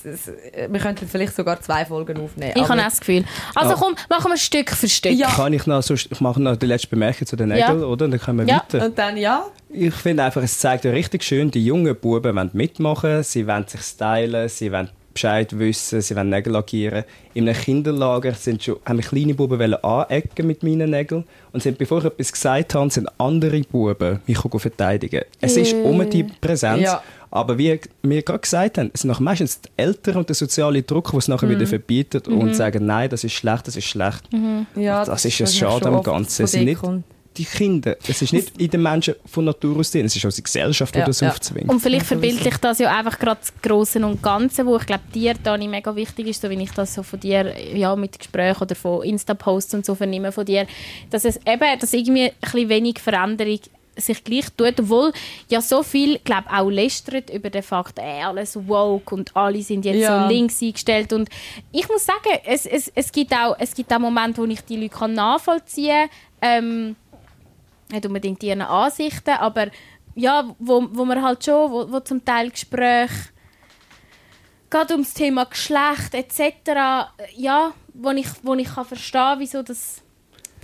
wir 0.69 0.81
könnten 0.81 1.09
vielleicht 1.09 1.35
sogar 1.37 1.61
zwei 1.61 1.85
Folgen 1.85 2.21
aufnehmen. 2.21 2.53
Ich 2.57 2.63
habe 2.69 2.73
auch 2.81 2.85
das 2.85 3.01
Gefühl. 3.01 3.25
Also 3.55 3.71
Ja. 3.71 3.77
komm, 3.79 3.95
machen 4.11 4.33
wir 4.33 4.37
Stück 4.37 4.71
für 4.71 4.89
Stück. 4.89 5.13
Ja. 5.13 5.29
Kann 5.29 5.53
ich 5.53 5.67
noch, 5.67 5.83
sonst, 5.83 6.09
ich 6.11 6.21
mache 6.21 6.43
noch 6.43 6.57
die 6.57 6.67
letzte 6.67 6.89
Bemerkung 6.89 7.27
zu 7.27 7.37
den 7.37 7.51
Ja. 7.51 7.69
Nägeln, 7.69 7.85
oder? 7.85 8.05
Und 8.07 8.11
dann 8.11 8.21
können 8.21 8.39
wir 8.41 8.47
Ja. 8.47 8.57
weiter. 8.69 8.85
Und 8.87 8.99
dann, 8.99 9.17
ja, 9.17 9.45
Ich 9.77 9.95
finde 9.95 10.23
einfach, 10.25 10.43
es 10.43 10.59
zeigt 10.59 10.85
ja 10.85 10.93
richtig 10.93 11.25
schön, 11.25 11.51
die 11.51 11.65
jungen 11.65 11.97
Buben 11.97 12.37
wollen 12.37 12.51
mitmachen, 12.53 13.23
sie 13.25 13.47
wollen 13.47 13.67
sich 13.67 13.81
stylen, 13.83 14.49
sie 14.49 14.71
wollen 14.71 14.89
Bescheid 15.15 15.59
wissen, 15.59 16.01
sie 16.01 16.15
wollen 16.17 16.29
Nägel 16.29 16.53
lackieren. 16.53 17.05
In 17.33 17.49
einem 17.49 17.57
Kinderlager 17.59 18.35
sind 18.35 18.63
schon, 18.63 18.77
haben 18.85 19.01
kleine 19.01 19.35
Buben 19.35 19.75
anecken 19.83 20.47
mit 20.47 20.63
meinen 20.63 20.91
Nägeln 20.91 21.25
und 21.53 21.63
sind, 21.63 21.79
bevor 21.79 21.99
ich 22.01 22.05
etwas 22.07 22.33
gesagt 22.33 22.75
habe, 22.75 22.91
sind 22.91 23.09
andere 23.19 23.61
Buben 23.63 24.21
mich 24.27 24.39
verteidigen. 24.39 25.23
Es 25.41 25.57
ist 25.57 25.75
um 25.75 26.09
die 26.11 26.25
Präsenz, 26.25 26.83
Ja. 26.83 27.03
aber 27.31 27.57
wie 27.57 27.81
wir 28.03 28.23
gerade 28.23 28.39
gesagt 28.41 28.79
haben, 28.79 28.91
es 28.93 29.01
sind 29.03 29.21
meistens 29.21 29.61
die 29.61 29.69
Eltern 29.77 30.17
und 30.17 30.29
der 30.29 30.35
soziale 30.37 30.83
Druck, 30.83 31.13
die 31.13 31.17
es 31.19 31.29
nachher 31.29 31.49
wieder 31.49 31.67
verbietet 31.67 32.29
und 32.29 32.55
sagen, 32.55 32.85
nein, 32.85 33.09
das 33.09 33.25
ist 33.25 33.33
schlecht, 33.33 33.67
das 33.67 33.77
ist 33.77 33.87
schlecht. 33.87 34.29
ja 34.77 35.05
Das 35.05 35.25
ist 35.25 35.41
das 35.41 35.49
was 35.49 35.57
Schade 35.57 35.85
schon 35.85 35.95
am 35.95 36.03
Ganzen. 36.03 36.37
von 36.37 36.45
Es 36.45 36.51
sind 36.53 36.61
dir 36.61 36.67
nicht 36.67 36.81
kommt. 36.81 37.05
Die 37.37 37.45
Kinder. 37.45 37.97
Es 38.07 38.23
ist 38.23 38.33
nicht 38.33 38.61
in 38.61 38.71
den 38.71 38.83
Menschen 38.83 39.15
von 39.27 39.45
Natur 39.45 39.79
aus 39.79 39.91
drin, 39.91 40.07
es 40.07 40.15
ist 40.17 40.25
unsere 40.25 40.43
Gesellschaft, 40.43 40.95
die 40.95 41.01
Ja, 41.01 41.07
das 41.07 41.21
ja. 41.21 41.31
aufzwingt. 41.31 41.69
Und 41.69 41.81
vielleicht 41.81 42.07
verbildlicht 42.07 42.63
das 42.63 42.79
ja 42.79 42.97
einfach 42.97 43.19
gerade 43.19 43.41
das 43.41 43.53
Grosse 43.61 44.05
und 44.05 44.23
Ganze, 44.23 44.65
wo 44.67 44.77
ich 44.77 44.87
glaube, 44.87 45.03
dir, 45.15 45.35
Dani, 45.35 45.69
mega 45.69 45.95
wichtig 45.97 46.29
ist, 46.29 46.43
so 46.43 46.51
wie 46.51 46.63
ich 46.63 46.71
das 46.73 46.95
so 46.95 47.03
von 47.03 47.21
dir, 47.21 47.53
ja, 47.77 47.95
mit 47.97 48.19
Gesprächen 48.19 48.63
oder 48.63 48.75
von 48.75 49.03
Insta-Posts 49.03 49.75
und 49.75 49.87
so 49.87 49.95
vernehme 49.95 50.33
von 50.33 50.45
dir, 50.45 50.67
dass 51.11 51.25
es 51.25 51.37
eben, 51.47 51.79
dass 51.79 51.93
irgendwie 51.93 52.25
ein 52.25 52.33
bisschen 52.41 52.69
wenig 52.69 52.99
Veränderung 53.01 53.59
sich 53.97 54.25
gleich 54.25 54.47
tut, 54.57 54.81
obwohl 54.81 55.13
ja 55.49 55.61
so 55.61 55.83
viel, 55.83 56.19
glaube 56.19 56.51
auch 56.51 56.69
lästert 56.69 57.31
über 57.31 57.51
den 57.51 57.63
Fakt, 57.63 57.99
ey, 57.99 58.23
alles 58.25 58.57
woke 58.67 59.15
und 59.15 59.37
alle 59.37 59.63
sind 59.63 59.85
jetzt 59.85 59.99
Ja. 59.99 60.23
so 60.29 60.35
links 60.35 60.61
eingestellt 60.61 61.13
und 61.13 61.29
ich 61.73 61.89
muss 61.89 62.05
sagen, 62.05 62.41
es, 62.45 62.67
es, 62.67 62.91
es, 62.95 63.13
gibt, 63.13 63.33
auch, 63.33 63.55
es 63.59 63.73
gibt 63.75 63.93
auch 63.93 64.01
Momente, 64.01 64.43
wo 64.43 64.47
ich 64.47 64.61
die 64.63 64.77
Leute 64.79 64.97
kann 64.97 65.13
nachvollziehen 65.15 66.09
kann, 66.41 66.65
ähm, 66.65 66.97
nicht 67.91 68.07
unbedingt 68.07 68.43
ihren 68.43 68.63
Ansichten, 68.63 69.31
aber 69.31 69.69
ja, 70.15 70.55
wo, 70.59 70.87
wo 70.93 71.05
man 71.05 71.23
halt 71.23 71.45
schon, 71.45 71.71
wo, 71.71 71.91
wo 71.91 72.01
zum 72.01 72.25
Teil 72.25 72.51
Gespräche 72.51 73.35
gerade 74.71 74.95
ums 74.95 75.15
Thema 75.15 75.45
Geschlecht 75.45 76.15
etc., 76.15 77.11
ja, 77.37 77.73
wo 77.93 78.11
ich, 78.11 78.27
wo 78.43 78.55
ich 78.55 78.75
kann 78.75 78.85
verstehen 78.85 79.37
wieso 79.39 79.63
das, 79.63 80.03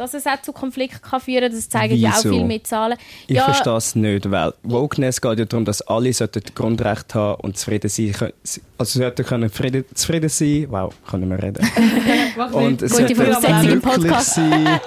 dass 0.01 0.15
es 0.15 0.27
auch 0.27 0.41
zu 0.41 0.53
Konflikten 0.55 1.03
kann 1.03 1.21
führen 1.21 1.43
kann, 1.43 1.53
das 1.53 1.69
zeigen 1.69 1.95
ja 1.95 2.13
auch 2.13 2.23
viel 2.23 2.45
mit 2.45 2.67
Zahlen. 2.67 2.97
Ich 3.27 3.37
ja, 3.37 3.45
verstehe 3.45 3.77
es 3.77 3.95
nicht, 3.95 4.31
weil 4.31 4.55
Wokeness 4.63 5.21
geht 5.21 5.39
ja 5.39 5.45
darum, 5.45 5.67
dass 5.67 5.83
alle 5.83 6.11
sollten 6.15 6.43
Grundrecht 6.55 7.15
haben 7.15 7.39
und 7.43 7.59
zufrieden 7.59 7.91
sein 7.91 8.13
können. 8.13 8.33
Also 8.79 8.99
sollten 8.99 9.27
können 9.27 9.51
Frieden, 9.51 9.85
zufrieden 9.93 10.31
sein. 10.31 10.67
Wow, 10.71 10.95
können 11.07 11.29
wir 11.29 11.43
reden. 11.43 11.69
und 12.53 12.81
es 12.81 12.93
Gute 12.93 13.15
sollten 13.15 13.17
Voraussetzung 13.17 13.59
im 13.73 13.81
glücklich 13.83 13.83
Podcast. 13.83 14.35
sein. 14.37 14.81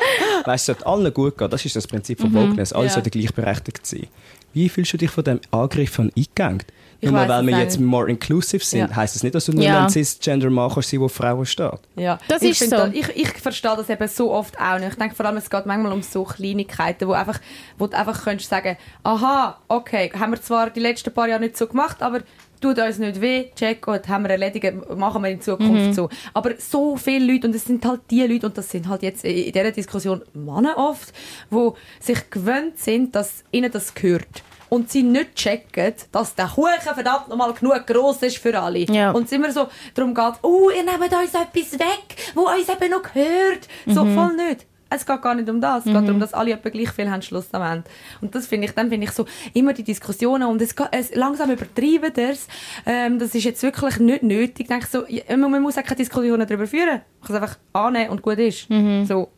Weißt, 0.45 0.61
es 0.61 0.66
sollte 0.66 0.86
allen 0.88 1.14
gut 1.14 1.38
gehen. 1.38 1.49
Das 1.51 1.64
ist 1.64 1.76
das 1.76 1.86
Prinzip 1.86 2.20
von 2.20 2.34
Wokeness. 2.34 2.74
Alle 2.74 2.88
Ja. 2.88 2.93
sollten 2.93 3.11
gleichberechtigt 3.11 3.86
sein. 3.86 4.07
Wie 4.53 4.68
fühlst 4.68 4.93
du 4.93 4.97
dich 4.97 5.11
von 5.11 5.24
dem 5.24 5.39
Angriff 5.51 5.99
an 5.99 6.11
eingegangen? 6.18 6.64
Ich 7.04 7.12
Nur 7.12 7.28
weil 7.28 7.45
wir 7.45 7.58
jetzt 7.60 7.80
more 7.80 8.10
inclusive 8.10 8.64
sind, 8.64 8.80
Ja. 8.89 8.95
heisst 8.95 9.16
das 9.16 9.24
nicht, 9.24 9.36
dass 9.36 9.45
du 9.45 9.51
nur 9.51 9.64
Ja. 9.64 9.84
ein 9.84 9.89
Cisgender-Mann 9.89 10.72
kannst 10.74 10.89
sein, 10.89 11.01
wo 11.01 11.08
Frauen 11.10 11.45
steht. 11.45 11.80
Ja, 11.97 12.18
Das 12.30 12.41
ich 12.41 12.51
ist 12.62 12.70
so. 12.70 12.76
Da, 12.78 12.88
ich, 12.93 13.10
ich 13.10 13.30
verstehe 13.30 13.76
das 13.76 13.89
eben 13.89 14.08
so 14.08 14.32
oft 14.32 14.58
auch 14.60 14.80
nicht. 14.80 14.91
Ich 14.93 14.95
denke 14.97 15.14
vor 15.16 15.26
allem, 15.26 15.38
es 15.38 15.49
geht 15.49 15.66
manchmal 15.66 15.91
um 15.91 16.01
so 16.01 16.24
Kleinigkeiten, 16.24 17.08
wo, 17.08 17.12
einfach, 17.12 17.39
wo 17.78 17.88
du 17.88 17.97
einfach 17.97 18.24
könntest 18.24 18.49
sagen 18.49 18.78
aha, 19.04 19.58
okay, 19.68 20.12
haben 20.18 20.32
wir 20.32 20.41
zwar 20.41 20.70
die 20.70 20.80
letzten 20.80 21.14
paar 21.14 21.28
Jahre 21.28 21.41
nicht 21.41 21.58
so 21.58 21.68
gemacht, 21.68 22.01
aber 22.01 22.22
tut 22.62 22.80
uns 22.80 22.97
nicht 22.97 23.20
weh, 23.20 23.47
check, 23.58 23.82
gut, 23.82 24.08
haben 24.08 24.24
wir 24.24 24.30
erledigt, 24.32 24.74
machen 24.95 25.22
wir 25.22 25.30
in 25.32 25.41
Zukunft 25.41 25.88
Mhm. 25.88 25.93
so. 25.93 26.08
Aber 26.34 26.51
so 26.58 26.95
viele 26.95 27.34
Leute, 27.34 27.47
und 27.47 27.54
es 27.56 27.66
sind 27.66 27.84
halt 27.86 27.99
die 28.10 28.22
Leute, 28.26 28.45
und 28.45 28.58
das 28.58 28.70
sind 28.70 28.88
halt 28.88 29.04
jetzt 29.04 29.26
in 29.26 29.51
dieser 29.51 29.72
Diskussion 29.72 30.22
Männer 30.34 30.76
oft, 30.78 31.12
wo 31.49 31.76
sich 31.99 32.30
gewöhnt 32.30 32.80
sind, 32.80 33.14
dass 33.16 33.43
ihnen 33.51 33.70
das 33.70 33.93
gehört. 33.93 34.43
Und 34.74 34.89
sie 34.91 35.03
nicht 35.03 35.36
checken, 35.36 35.93
dass 36.11 36.34
der 36.36 36.47
Kuchen 36.47 36.82
verdammt 36.82 37.28
nochmal 37.30 37.53
genug 37.53 37.86
gross 37.86 38.21
ist 38.24 38.38
für 38.38 38.59
alle. 38.59 38.80
Ja. 38.80 39.11
Und 39.11 39.26
es 39.26 39.32
immer 39.32 39.51
so 39.51 39.67
darum 39.93 40.13
geht, 40.15 40.34
oh, 40.41 40.69
ihr 40.69 40.84
nehmt 40.84 41.13
uns 41.13 41.34
etwas 41.34 41.80
weg, 41.80 42.05
wo 42.34 42.41
uns 42.49 42.67
eben 42.67 42.89
noch 42.91 43.03
gehört. 43.03 43.67
So 43.86 44.03
Mhm. 44.03 44.15
voll 44.15 44.36
nicht. 44.36 44.65
Es 44.89 45.05
geht 45.05 45.21
gar 45.24 45.34
nicht 45.36 45.49
um 45.49 45.59
das. 45.59 45.80
Es 45.80 45.91
geht 45.91 45.95
darum, 46.07 46.19
dass 46.19 46.34
alle 46.36 46.51
etwa 46.51 46.69
gleich 46.69 46.91
viel 46.91 47.09
haben 47.09 47.21
Schluss 47.24 47.47
am 47.51 47.63
Ende. 47.63 47.84
Und 48.21 48.36
das 48.36 48.45
finde 48.45 48.67
ich, 48.67 48.74
dann 48.74 48.89
finde 48.89 49.05
ich 49.07 49.11
so 49.11 49.26
immer 49.53 49.74
die 49.74 49.82
Diskussionen 49.84 50.47
und 50.47 50.61
es, 50.61 50.76
es 50.91 51.15
langsam 51.15 51.49
übertreiben 51.49 52.11
das. 52.13 52.47
Ähm, 52.86 53.17
das 53.17 53.34
ist 53.34 53.43
jetzt 53.43 53.63
wirklich 53.63 53.97
nicht 53.99 54.21
nötig. 54.24 54.59
Ich 54.59 54.67
denke 54.67 54.86
so, 54.88 55.03
man, 55.30 55.49
man 55.51 55.61
muss 55.63 55.78
auch 55.80 55.84
keine 55.84 55.95
Diskussionen 55.97 56.47
darüber 56.47 56.67
führen. 56.67 57.01
Man 57.19 57.28
kann 57.28 57.36
es 57.36 57.41
einfach 57.41 57.57
annehmen 57.74 58.09
und 58.11 58.21
gut 58.21 58.38
ist. 58.38 58.67
So, 59.07 59.30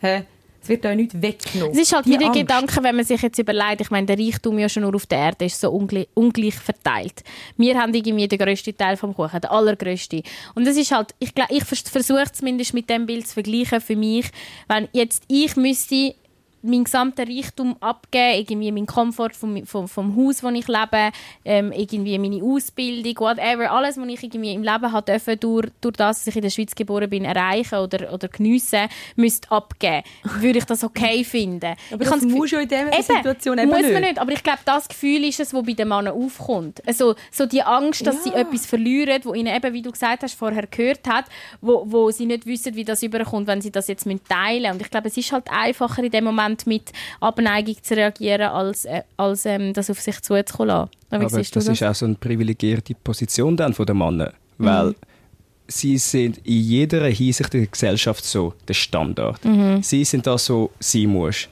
hä? 0.00 0.24
Es 0.64 0.68
wird 0.70 0.86
euch 0.86 0.96
nichts 0.96 1.20
weggenommen. 1.20 1.72
Es 1.72 1.78
ist 1.82 1.92
halt 1.94 2.06
wieder 2.06 2.30
der. 2.30 2.30
Gedanke, 2.30 2.82
wenn 2.82 2.96
man 2.96 3.04
sich 3.04 3.20
jetzt 3.20 3.38
überlegt, 3.38 3.82
ich 3.82 3.90
meine, 3.90 4.06
der 4.06 4.18
Reichtum 4.18 4.58
ja 4.58 4.66
schon 4.66 4.82
nur 4.84 4.94
auf 4.94 5.04
der 5.04 5.18
Erde 5.18 5.44
ist 5.44 5.60
so 5.60 5.70
ungleich, 5.70 6.08
ungleich 6.14 6.54
verteilt. 6.54 7.22
Wir 7.58 7.78
haben 7.78 7.92
irgendwie 7.92 8.26
den 8.26 8.38
grössten 8.38 8.74
Teil 8.74 8.96
vom 8.96 9.14
Kuchen, 9.14 9.40
den 9.42 9.50
allergrößten. 9.50 10.22
Und 10.54 10.66
das 10.66 10.78
ist 10.78 10.90
halt, 10.90 11.14
ich, 11.18 11.32
ich 11.50 11.64
vers- 11.64 11.82
versuche 11.82 12.32
zumindest 12.32 12.72
mit 12.72 12.88
dem 12.88 13.04
Bild 13.04 13.26
zu 13.26 13.34
vergleichen 13.34 13.82
für 13.82 13.94
mich, 13.94 14.26
wenn 14.66 14.88
jetzt 14.92 15.24
ich 15.28 15.54
müsste 15.56 16.14
meinen 16.64 16.84
gesamten 16.84 17.26
Reichtum 17.28 17.76
abgeben, 17.80 18.38
irgendwie 18.38 18.72
meinen 18.72 18.86
Komfort 18.86 19.34
vom, 19.34 19.64
vom, 19.66 19.88
vom 19.88 20.16
Haus, 20.16 20.42
wo 20.42 20.48
ich 20.48 20.66
lebe, 20.66 21.10
ähm, 21.44 21.72
irgendwie 21.72 22.18
meine 22.18 22.42
Ausbildung, 22.42 23.14
whatever, 23.18 23.70
alles, 23.70 23.96
was 23.96 24.08
ich 24.08 24.22
irgendwie 24.22 24.54
im 24.54 24.62
Leben 24.62 24.92
habe 24.92 25.02
dürfen, 25.12 25.38
durch, 25.40 25.68
durch 25.80 25.96
das, 25.96 26.18
dass 26.20 26.26
ich 26.28 26.36
in 26.36 26.42
der 26.42 26.50
Schweiz 26.50 26.74
geboren 26.74 27.10
bin, 27.10 27.24
erreichen 27.24 27.78
oder, 27.78 28.12
oder 28.12 28.28
geniessen, 28.28 28.88
müsste 29.16 29.50
abgeben. 29.50 30.02
Würde 30.40 30.58
ich 30.58 30.64
das 30.64 30.82
okay 30.84 31.24
finden? 31.24 31.74
Aber 31.92 32.02
ich 32.02 32.08
das 32.10 32.22
musst 32.22 32.52
du 32.52 32.58
in 32.58 32.68
dieser 32.68 33.02
Situation 33.02 33.58
eben 33.58 33.70
muss 33.70 33.82
man 33.82 34.02
nicht. 34.02 34.18
Aber 34.18 34.32
ich 34.32 34.42
glaube, 34.42 34.60
das 34.64 34.88
Gefühl 34.88 35.24
ist 35.24 35.40
es, 35.40 35.50
das 35.50 35.64
bei 35.64 35.72
den 35.72 35.88
Männern 35.88 36.08
aufkommt. 36.08 36.86
Also, 36.86 37.14
so 37.30 37.46
die 37.46 37.62
Angst, 37.62 38.06
dass 38.06 38.24
sie 38.24 38.30
Ja. 38.30 38.40
etwas 38.40 38.66
verlieren, 38.66 39.20
wo 39.24 39.34
ihnen 39.34 39.54
eben, 39.54 39.72
wie 39.72 39.82
du 39.82 39.90
gesagt 39.92 40.22
hast, 40.22 40.34
vorher 40.34 40.66
gehört 40.66 41.06
hat, 41.06 41.26
wo, 41.60 41.84
wo 41.86 42.10
sie 42.10 42.26
nicht 42.26 42.46
wissen, 42.46 42.74
wie 42.74 42.84
das 42.84 43.02
überkommt, 43.02 43.46
wenn 43.46 43.60
sie 43.60 43.70
das 43.70 43.88
jetzt 43.88 44.04
teilen 44.28 44.62
müssen. 44.62 44.72
Und 44.72 44.82
ich 44.82 44.90
glaube, 44.90 45.08
es 45.08 45.16
ist 45.16 45.32
halt 45.32 45.50
einfacher 45.50 46.02
in 46.02 46.10
dem 46.10 46.24
Moment 46.24 46.53
mit 46.66 46.92
Abneigung 47.20 47.76
zu 47.82 47.94
reagieren, 47.96 48.42
als, 48.42 48.84
äh, 48.84 49.02
als 49.16 49.44
ähm, 49.46 49.72
das 49.72 49.90
auf 49.90 50.00
sich 50.00 50.20
zuzukommen 50.22 50.68
lassen. 50.68 50.90
Aber 51.10 51.24
du 51.26 51.36
das, 51.36 51.50
das? 51.50 51.68
ist 51.68 51.82
auch 51.82 51.94
so 51.94 52.06
eine 52.06 52.14
privilegierte 52.16 52.94
Position 52.94 53.56
dann 53.56 53.72
von 53.74 53.86
den 53.86 53.98
Männern, 53.98 54.32
weil 54.58 54.88
Mhm. 54.88 54.94
sie 55.68 55.98
sind 55.98 56.38
in 56.38 56.60
jeder 56.60 57.06
Hinsicht 57.06 57.54
in 57.54 57.60
der 57.62 57.70
Gesellschaft 57.70 58.24
so 58.24 58.54
der 58.68 58.74
Standard. 58.74 59.44
Mhm. 59.44 59.82
Sie 59.82 60.04
sind 60.04 60.26
da 60.26 60.36
so, 60.38 60.70
sie 60.80 61.06
muss. 61.06 61.48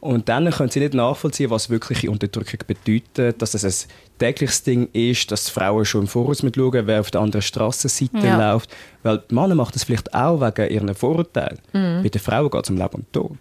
Und 0.00 0.30
dann 0.30 0.48
können 0.50 0.70
sie 0.70 0.80
nicht 0.80 0.94
nachvollziehen, 0.94 1.50
was 1.50 1.68
wirkliche 1.68 2.10
Unterdrückung 2.10 2.60
bedeutet, 2.66 3.42
dass 3.42 3.52
es 3.52 3.64
ein 3.86 3.90
tägliches 4.18 4.62
Ding 4.62 4.88
ist, 4.94 5.30
dass 5.30 5.50
Frauen 5.50 5.84
schon 5.84 6.02
im 6.02 6.06
Voraus 6.06 6.42
mit 6.42 6.56
schauen, 6.56 6.86
wer 6.86 7.00
auf 7.00 7.10
der 7.10 7.20
anderen 7.20 7.42
Strassenseite 7.42 8.16
Ja. 8.26 8.52
läuft. 8.52 8.70
Weil 9.02 9.22
die 9.30 9.34
Männer 9.34 9.54
machen 9.54 9.72
das 9.74 9.84
vielleicht 9.84 10.14
auch 10.14 10.40
wegen 10.40 10.70
ihren 10.72 10.94
Vorurteilen. 10.94 11.58
Mhm. 11.74 12.02
Bei 12.02 12.08
den 12.08 12.18
Frauen 12.20 12.48
geht 12.50 12.64
es 12.64 12.70
um 12.70 12.78
Leben 12.78 12.94
und 12.94 13.12
Tod. 13.12 13.36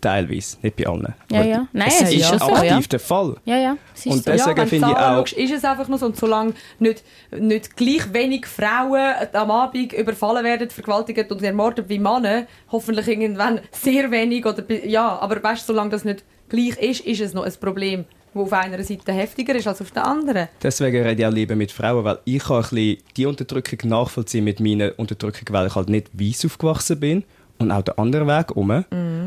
Teilweise, 0.00 0.56
nicht 0.62 0.76
bei 0.76 0.86
allen. 0.86 1.14
Ja, 1.30 1.42
ja. 1.44 1.68
Nein, 1.72 1.88
es 1.88 2.00
ist 2.02 2.12
ist 2.14 2.28
schon 2.28 2.38
so, 2.38 2.46
aktiv 2.46 2.70
ja. 2.70 2.80
der 2.80 3.00
Fall. 3.00 3.36
Ja, 3.44 3.56
ja. 3.56 3.76
Und 4.06 4.26
ja, 4.26 4.32
Deswegen 4.32 4.56
du 4.56 4.66
finde 4.66 4.88
ich 4.88 4.96
auch- 4.96 4.98
schaust, 4.98 5.32
ist 5.34 5.52
es 5.52 5.64
einfach 5.64 5.88
nur 5.88 5.98
so. 5.98 6.06
Und 6.06 6.16
solange 6.16 6.54
nicht, 6.78 7.02
nicht 7.38 7.76
gleich 7.76 8.12
wenig 8.12 8.46
Frauen 8.46 9.14
am 9.32 9.50
Abend 9.50 9.92
überfallen 9.92 10.44
werden, 10.44 10.70
vergewaltigt 10.70 11.30
und 11.30 11.42
ermordet 11.42 11.88
wie 11.88 11.98
Männer, 11.98 12.46
hoffentlich 12.72 13.08
irgendwann 13.08 13.60
sehr 13.72 14.10
wenig. 14.10 14.46
Oder, 14.46 14.64
ja, 14.86 15.18
aber 15.18 15.42
weißt, 15.42 15.66
solange 15.66 15.90
das 15.90 16.04
nicht 16.04 16.24
gleich 16.48 16.78
ist, 16.78 17.00
ist 17.00 17.20
es 17.20 17.34
noch 17.34 17.44
ein 17.44 17.52
Problem, 17.60 18.04
das 18.32 18.42
auf 18.42 18.52
einer 18.52 18.82
Seite 18.82 19.12
heftiger 19.12 19.54
ist 19.54 19.66
als 19.66 19.80
auf 19.80 19.90
der 19.90 20.06
anderen. 20.06 20.48
Deswegen 20.62 21.02
rede 21.02 21.20
ich 21.22 21.26
auch 21.26 21.32
lieber 21.32 21.56
mit 21.56 21.72
Frauen, 21.72 22.04
weil 22.04 22.18
ich 22.24 22.42
kann 22.42 22.56
ein 22.56 22.62
bisschen 22.62 22.98
die 23.16 23.26
Unterdrückung 23.26 23.90
nachvollziehen 23.90 24.44
mit 24.44 24.60
meiner 24.60 24.92
Unterdrückung, 24.98 25.48
weil 25.50 25.66
ich 25.66 25.74
halt 25.74 25.88
nicht 25.88 26.08
weiß 26.12 26.46
aufgewachsen 26.46 27.00
bin 27.00 27.24
und 27.60 27.70
auch 27.70 27.82
den 27.82 27.96
anderen 27.98 28.26
Weg 28.26 28.56
um. 28.56 28.70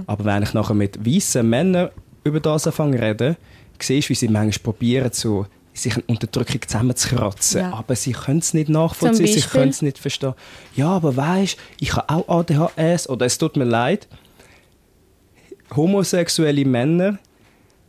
Aber 0.05 0.25
wenn 0.25 0.43
ich 0.43 0.53
nachher 0.53 0.73
mit 0.73 1.05
weißen 1.05 1.47
Männern 1.47 1.89
über 2.23 2.39
das 2.39 2.67
anfange 2.67 2.97
zu 2.97 3.03
reden, 3.03 3.37
siehst 3.79 4.09
du, 4.09 4.11
wie 4.11 4.15
sie 4.15 4.27
manchmal 4.27 4.63
probieren, 4.63 5.09
so 5.13 5.45
sich 5.73 5.95
eine 5.95 6.03
Unterdrückung 6.07 6.61
zusammenzukratzen. 6.61 7.61
Ja. 7.61 7.73
Aber 7.73 7.95
sie 7.95 8.11
können 8.11 8.39
es 8.39 8.53
nicht 8.53 8.69
nachvollziehen, 8.69 9.27
sie 9.27 9.41
können 9.41 9.69
es 9.69 9.81
nicht 9.81 9.97
verstehen. 9.97 10.33
Ja, 10.75 10.89
aber 10.89 11.15
weißt 11.15 11.57
ich 11.79 11.95
habe 11.95 12.09
auch 12.09 12.27
ADHS 12.27 13.09
oder 13.09 13.25
es 13.25 13.37
tut 13.37 13.55
mir 13.55 13.63
leid. 13.63 14.07
Homosexuelle 15.75 16.65
Männer, 16.65 17.17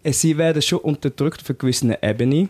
sie 0.05 0.39
werden 0.39 0.63
schon 0.63 0.79
unterdrückt 0.79 1.43
auf 1.43 1.51
einer 1.51 1.59
gewissen 1.59 1.95
Ebene, 2.01 2.49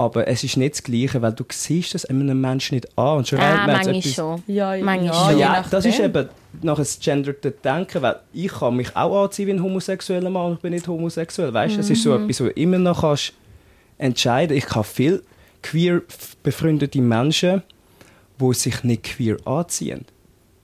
aber 0.00 0.26
es 0.28 0.42
ist 0.44 0.56
nicht 0.56 0.74
das 0.74 0.82
Gleiche, 0.82 1.20
weil 1.20 1.32
du 1.32 1.44
siehst 1.50 1.94
das 1.94 2.06
einem 2.06 2.40
Menschen 2.40 2.76
nicht 2.76 2.88
an. 2.98 3.18
Und 3.18 3.28
schon 3.28 3.38
Ah, 3.38 3.66
manchmal 3.66 3.96
etwas- 3.96 4.14
schon. 4.14 4.42
Ja, 4.46 4.74
ja, 4.74 4.84
Manchmal 4.84 5.06
ja, 5.14 5.30
schon. 5.30 5.38
ja, 5.38 5.64
das 5.70 5.84
ist 5.84 6.00
eben 6.00 6.28
nach 6.62 6.78
einem 6.78 6.86
genderten 7.02 7.52
Denken, 7.62 8.00
weil 8.02 8.16
ich 8.32 8.48
kann 8.50 8.76
mich 8.76 8.96
auch 8.96 9.24
anziehen 9.24 9.48
wie 9.48 9.52
ein 9.52 9.62
homosexueller 9.62 10.30
Mann, 10.30 10.54
ich 10.54 10.58
bin 10.60 10.72
nicht 10.72 10.88
homosexuell. 10.88 11.52
Weißt, 11.52 11.76
du, 11.76 11.80
Es 11.80 11.90
ist 11.90 12.02
so 12.02 12.16
Mhm. 12.16 12.24
etwas, 12.24 12.40
wo 12.40 12.44
du 12.44 12.50
immer 12.52 12.78
noch 12.78 13.02
kannst 13.02 13.34
entscheiden. 13.98 14.56
Ich 14.56 14.70
habe 14.70 14.84
viel 14.84 15.22
queer 15.62 16.00
befreundete 16.42 17.00
Menschen, 17.00 17.62
die 18.40 18.54
sich 18.54 18.82
nicht 18.82 19.02
queer 19.04 19.36
anziehen. 19.46 20.06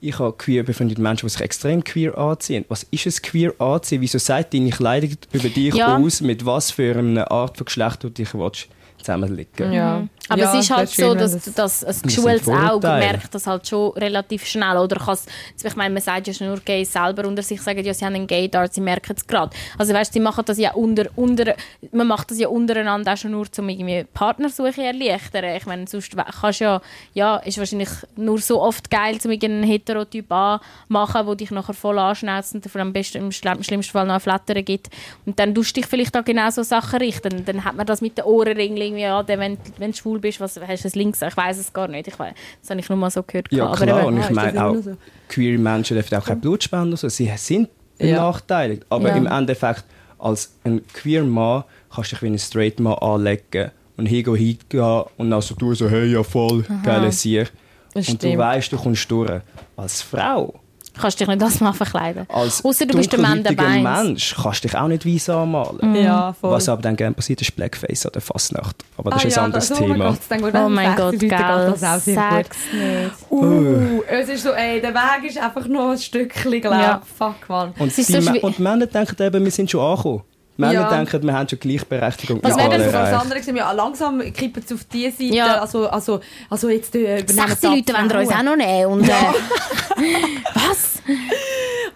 Ich 0.01 0.19
habe 0.19 0.33
queer 0.37 0.63
befreundete 0.63 1.01
Menschen, 1.01 1.27
die 1.27 1.31
sich 1.33 1.41
extrem 1.43 1.83
queer 1.85 2.17
anziehen. 2.17 2.65
Was 2.69 2.85
ist 2.91 3.07
es 3.07 3.21
queer 3.21 3.53
anziehen? 3.61 4.01
Wieso 4.01 4.19
sagt 4.19 4.55
deine 4.55 4.71
Kleidung 4.71 5.11
über 5.33 5.49
dich 5.49 5.75
Ja. 5.75 5.97
aus, 5.99 6.21
mit 6.21 6.45
was 6.47 6.71
für 6.71 6.97
einer 6.97 7.31
Art 7.31 7.57
von 7.59 7.65
Geschlecht 7.67 8.03
du 8.05 8.09
dich 8.09 8.33
willst 8.35 8.69
zusammenlegen 9.07 9.73
Ja. 9.73 10.07
Aber 10.29 10.43
Ja, 10.43 10.55
es 10.59 10.65
ist 10.65 10.71
halt 10.71 10.89
ist 10.89 10.97
so, 10.97 11.15
dass, 11.15 11.33
das- 11.33 11.55
dass 11.55 11.85
ein 11.85 12.03
geschultes 12.03 12.49
Auge 12.49 12.87
merkt 12.89 13.35
das 13.35 13.47
halt 13.47 13.67
schon 13.69 13.93
relativ 13.93 14.45
schnell. 14.45 14.77
Oder 14.77 14.97
kann's, 14.97 15.27
ich 15.63 15.77
meine, 15.77 15.93
man 15.95 16.03
sagt 16.03 16.27
ja 16.27 16.35
schon 16.35 16.49
nur 16.49 16.59
Gays 16.61 16.93
selber 16.93 17.27
unter 17.29 17.43
sich, 17.43 17.61
sagen 17.63 17.85
ja, 17.85 17.95
sie 17.95 18.05
haben 18.05 18.15
einen 18.15 18.27
Gaydar, 18.27 18.67
sie 18.69 18.81
merken 18.81 19.15
es 19.17 19.27
gerade. 19.27 19.55
Also 19.79 19.95
weißt, 19.95 20.13
sie 20.13 20.21
machen 20.21 20.45
das 20.45 20.59
ja 20.59 20.73
unter, 20.75 21.07
unter, 21.17 21.55
man 21.93 22.07
macht 22.09 22.31
das 22.31 22.39
ja 22.41 22.49
untereinander 22.49 23.13
auch 23.13 23.17
schon 23.17 23.31
nur, 23.31 23.47
um 23.59 23.69
irgendwie 23.69 24.05
Partnersuche 24.13 24.83
erleichtern. 24.83 25.45
Ich 25.57 25.67
meine, 25.67 25.87
sonst 25.87 26.13
kannst 26.41 26.61
ja, 26.61 26.81
ja, 27.15 27.37
ist 27.37 27.59
wahrscheinlich 27.59 27.91
nur 28.17 28.39
so 28.39 28.61
oft 28.61 28.91
geil, 28.91 29.19
um 29.25 29.31
einen 29.31 29.63
Heterotyp 29.63 30.31
anmachen, 30.33 31.27
wo 31.27 31.35
dich 31.35 31.51
nachher 31.51 31.75
voll 31.75 31.99
anschnauzt 31.99 32.55
und 32.55 32.65
dir 32.65 32.81
am 32.81 32.93
besten, 32.93 33.19
im 33.19 33.31
schlimm- 33.33 33.63
schlimmsten 33.63 33.93
Fall 33.93 34.07
noch 34.07 34.15
ein 34.15 34.21
Flattern 34.21 34.65
gibt. 34.65 34.89
Und 35.25 35.39
dann 35.39 35.55
tust 35.55 35.77
du 35.77 35.81
dich 35.81 35.87
vielleicht 35.89 36.17
auch 36.17 36.25
genau 36.25 36.51
so 36.51 36.63
Sachen 36.63 36.99
richten. 36.99 37.45
Dann 37.45 37.65
hat 37.65 37.77
man 37.77 37.87
das 37.87 38.01
mit 38.01 38.19
den 38.19 38.25
irgendwie, 38.27 39.03
ja, 39.03 39.27
wenn, 39.29 39.59
wenn 39.79 39.93
du 39.93 40.16
schwul 40.17 40.21
bist, 40.21 40.41
was 40.41 40.59
hast 40.61 40.81
du 40.85 40.89
das 40.89 40.95
links? 40.95 41.23
Ich 41.23 41.37
weiß 41.37 41.59
es 41.59 41.73
gar 41.73 41.89
nicht. 41.89 42.09
Ich 42.09 42.19
weiss, 42.19 42.35
das 42.61 42.71
habe 42.71 42.81
ich 42.81 42.89
nur 42.89 42.99
mal 42.99 43.11
so 43.11 43.23
gehört. 43.23 43.49
Ja, 43.53 43.67
Aber 43.67 43.77
klar. 43.77 43.99
eben- 43.99 44.07
Und 44.09 44.21
ich 44.21 44.31
meine 44.31 44.65
auch, 44.65 44.75
so? 44.77 44.97
queere 45.29 45.59
Menschen 45.59 45.97
dürfen 45.97 46.17
auch 46.19 46.25
kein 46.25 46.41
Blutspenden. 46.41 46.97
So. 46.97 47.09
Sie 47.09 47.31
sind 47.37 47.69
Ja. 47.99 48.07
benachteiligt. 48.17 48.85
Aber 48.89 49.09
Ja. 49.09 49.17
im 49.17 49.27
Endeffekt, 49.27 49.85
als 50.19 50.55
ein 50.65 50.81
queer 50.93 51.25
Mann, 51.25 51.65
kannst 51.95 52.13
du 52.13 52.17
dich 52.17 52.23
wie 52.23 52.27
ein 52.29 52.39
straight 52.39 52.81
Mann 52.81 52.95
anlegen 52.95 53.71
und 53.97 54.07
hingehen, 54.07 54.35
hingehen 54.37 55.05
und 55.17 55.31
dann 55.31 55.41
so 55.41 55.55
tun, 55.55 55.75
so, 55.75 55.89
hey, 55.89 56.07
ja 56.13 56.23
voll, 56.23 56.65
geile. 56.85 57.07
Das 57.09 57.25
Und 58.11 58.23
du 58.23 58.37
weißt, 58.37 58.73
du 58.73 58.77
kommst 58.77 59.11
durch. 59.11 59.41
Als 59.77 60.03
Frau, 60.03 60.55
kannst 61.01 61.21
dich 61.21 61.29
nicht 61.29 61.43
als 61.43 61.61
Mann 61.61 61.75
verkleiden. 61.75 62.27
als 62.29 62.65
Außer 62.65 62.87
du 62.87 62.97
bist 62.97 63.13
der 63.13 63.21
Mann 63.21 63.43
der. 63.43 63.53
Mensch, 63.57 64.35
kannst 64.41 64.65
dich 64.65 64.75
auch 64.77 64.89
nicht 64.89 65.07
weiss 65.07 65.29
anmalen. 65.29 65.95
Ja, 65.95 66.33
voll. 66.33 66.51
Was 66.51 66.69
aber 66.69 66.83
dann 66.83 66.97
gerne 66.97 67.15
passiert, 67.15 67.41
ist 67.43 67.55
Blackface 67.55 68.07
an 68.07 68.13
der 68.13 68.23
Fastnacht. 68.23 68.77
Aber 68.97 69.11
das 69.11 69.25
Ah 69.25 69.27
ist 69.29 69.37
ja, 69.37 69.43
ein 69.43 69.45
anderes 69.47 69.69
das- 69.69 69.81
oh 69.81 69.87
mein 69.87 69.93
Thema. 69.93 70.11
Gott, 70.11 70.19
dann 70.53 70.65
Oh 70.65 70.69
mein 70.69 70.97
60 70.97 71.21
Gott, 71.21 71.39
geil. 71.39 71.75
das 71.79 71.83
auch 71.85 71.99
sehr 72.01 72.15
gut. 72.15 72.25
Sag's 72.31 72.57
nicht. 72.73 73.31
Uh, 73.31 74.03
es 74.09 74.29
ist 74.29 74.43
so, 74.43 74.51
ey, 74.53 74.81
der 74.81 74.95
Weg 74.95 75.31
ist 75.31 75.39
einfach 75.39 75.67
nur 75.67 75.93
ein 75.93 75.99
Stückchen, 75.99 76.61
glaube 76.61 76.77
Ja. 76.77 77.03
Fuck, 77.19 77.49
man. 77.49 77.73
Und, 77.79 77.97
die 77.97 78.03
so 78.03 78.19
und 78.43 78.59
Männer 78.59 78.87
denken 78.87 79.23
eben, 79.23 79.45
wir 79.45 79.51
sind 79.51 79.71
schon 79.71 79.81
angekommen. 79.81 80.23
Männer 80.59 80.73
Ja. 80.73 80.89
denken, 80.97 81.23
wir 81.23 81.33
haben 81.35 81.49
schon 81.49 81.59
Gleichberechtigung 81.59 82.41
Was 82.43 82.57
wäre 82.57 82.71
denn 82.71 82.81
Das 82.83 82.93
Bereichen. 82.93 83.15
andere 83.21 83.39
gesehen, 83.39 83.57
ja, 83.57 83.73
langsam 83.73 84.21
kippen 84.33 84.63
sie 84.67 84.75
auf 84.75 84.85
die 84.85 85.11
Seite. 85.11 85.25
Ja. 85.35 85.61
Also, 85.61 85.89
also, 85.89 86.21
also 86.51 86.69
jetzt 86.69 86.95
äh, 86.95 87.21
übernehmen 87.21 87.49
Sechs 87.49 87.61
die 87.61 87.67
Leute 87.67 87.93
wollen 87.95 88.11
Frauen. 88.11 88.27
uns 88.27 88.35
auch 88.35 88.43
noch 88.43 88.57
nehmen. 88.57 88.93
Und, 88.93 89.09
äh, 89.09 89.13
was? 90.55 91.03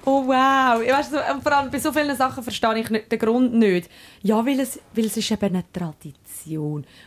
Oh 0.05 0.25
wow. 0.27 0.83
Ich 0.83 0.93
weiss, 0.93 1.11
so, 1.11 1.17
und 1.17 1.43
vor 1.43 1.53
allem 1.53 1.71
bei 1.71 1.79
so 1.79 1.93
vielen 1.93 2.17
Sachen 2.17 2.43
verstehe 2.43 2.79
ich 2.79 2.91
nicht, 2.91 3.11
den 3.13 3.19
Grund 3.19 3.55
nicht. 3.55 3.91
Ja, 4.23 4.45
weil 4.45 4.61
es, 4.61 4.79
weil 4.95 5.07
es 5.07 5.17
ist 5.17 5.31
eben 5.31 5.47
eine 5.47 5.65
Tradition. 5.73 6.15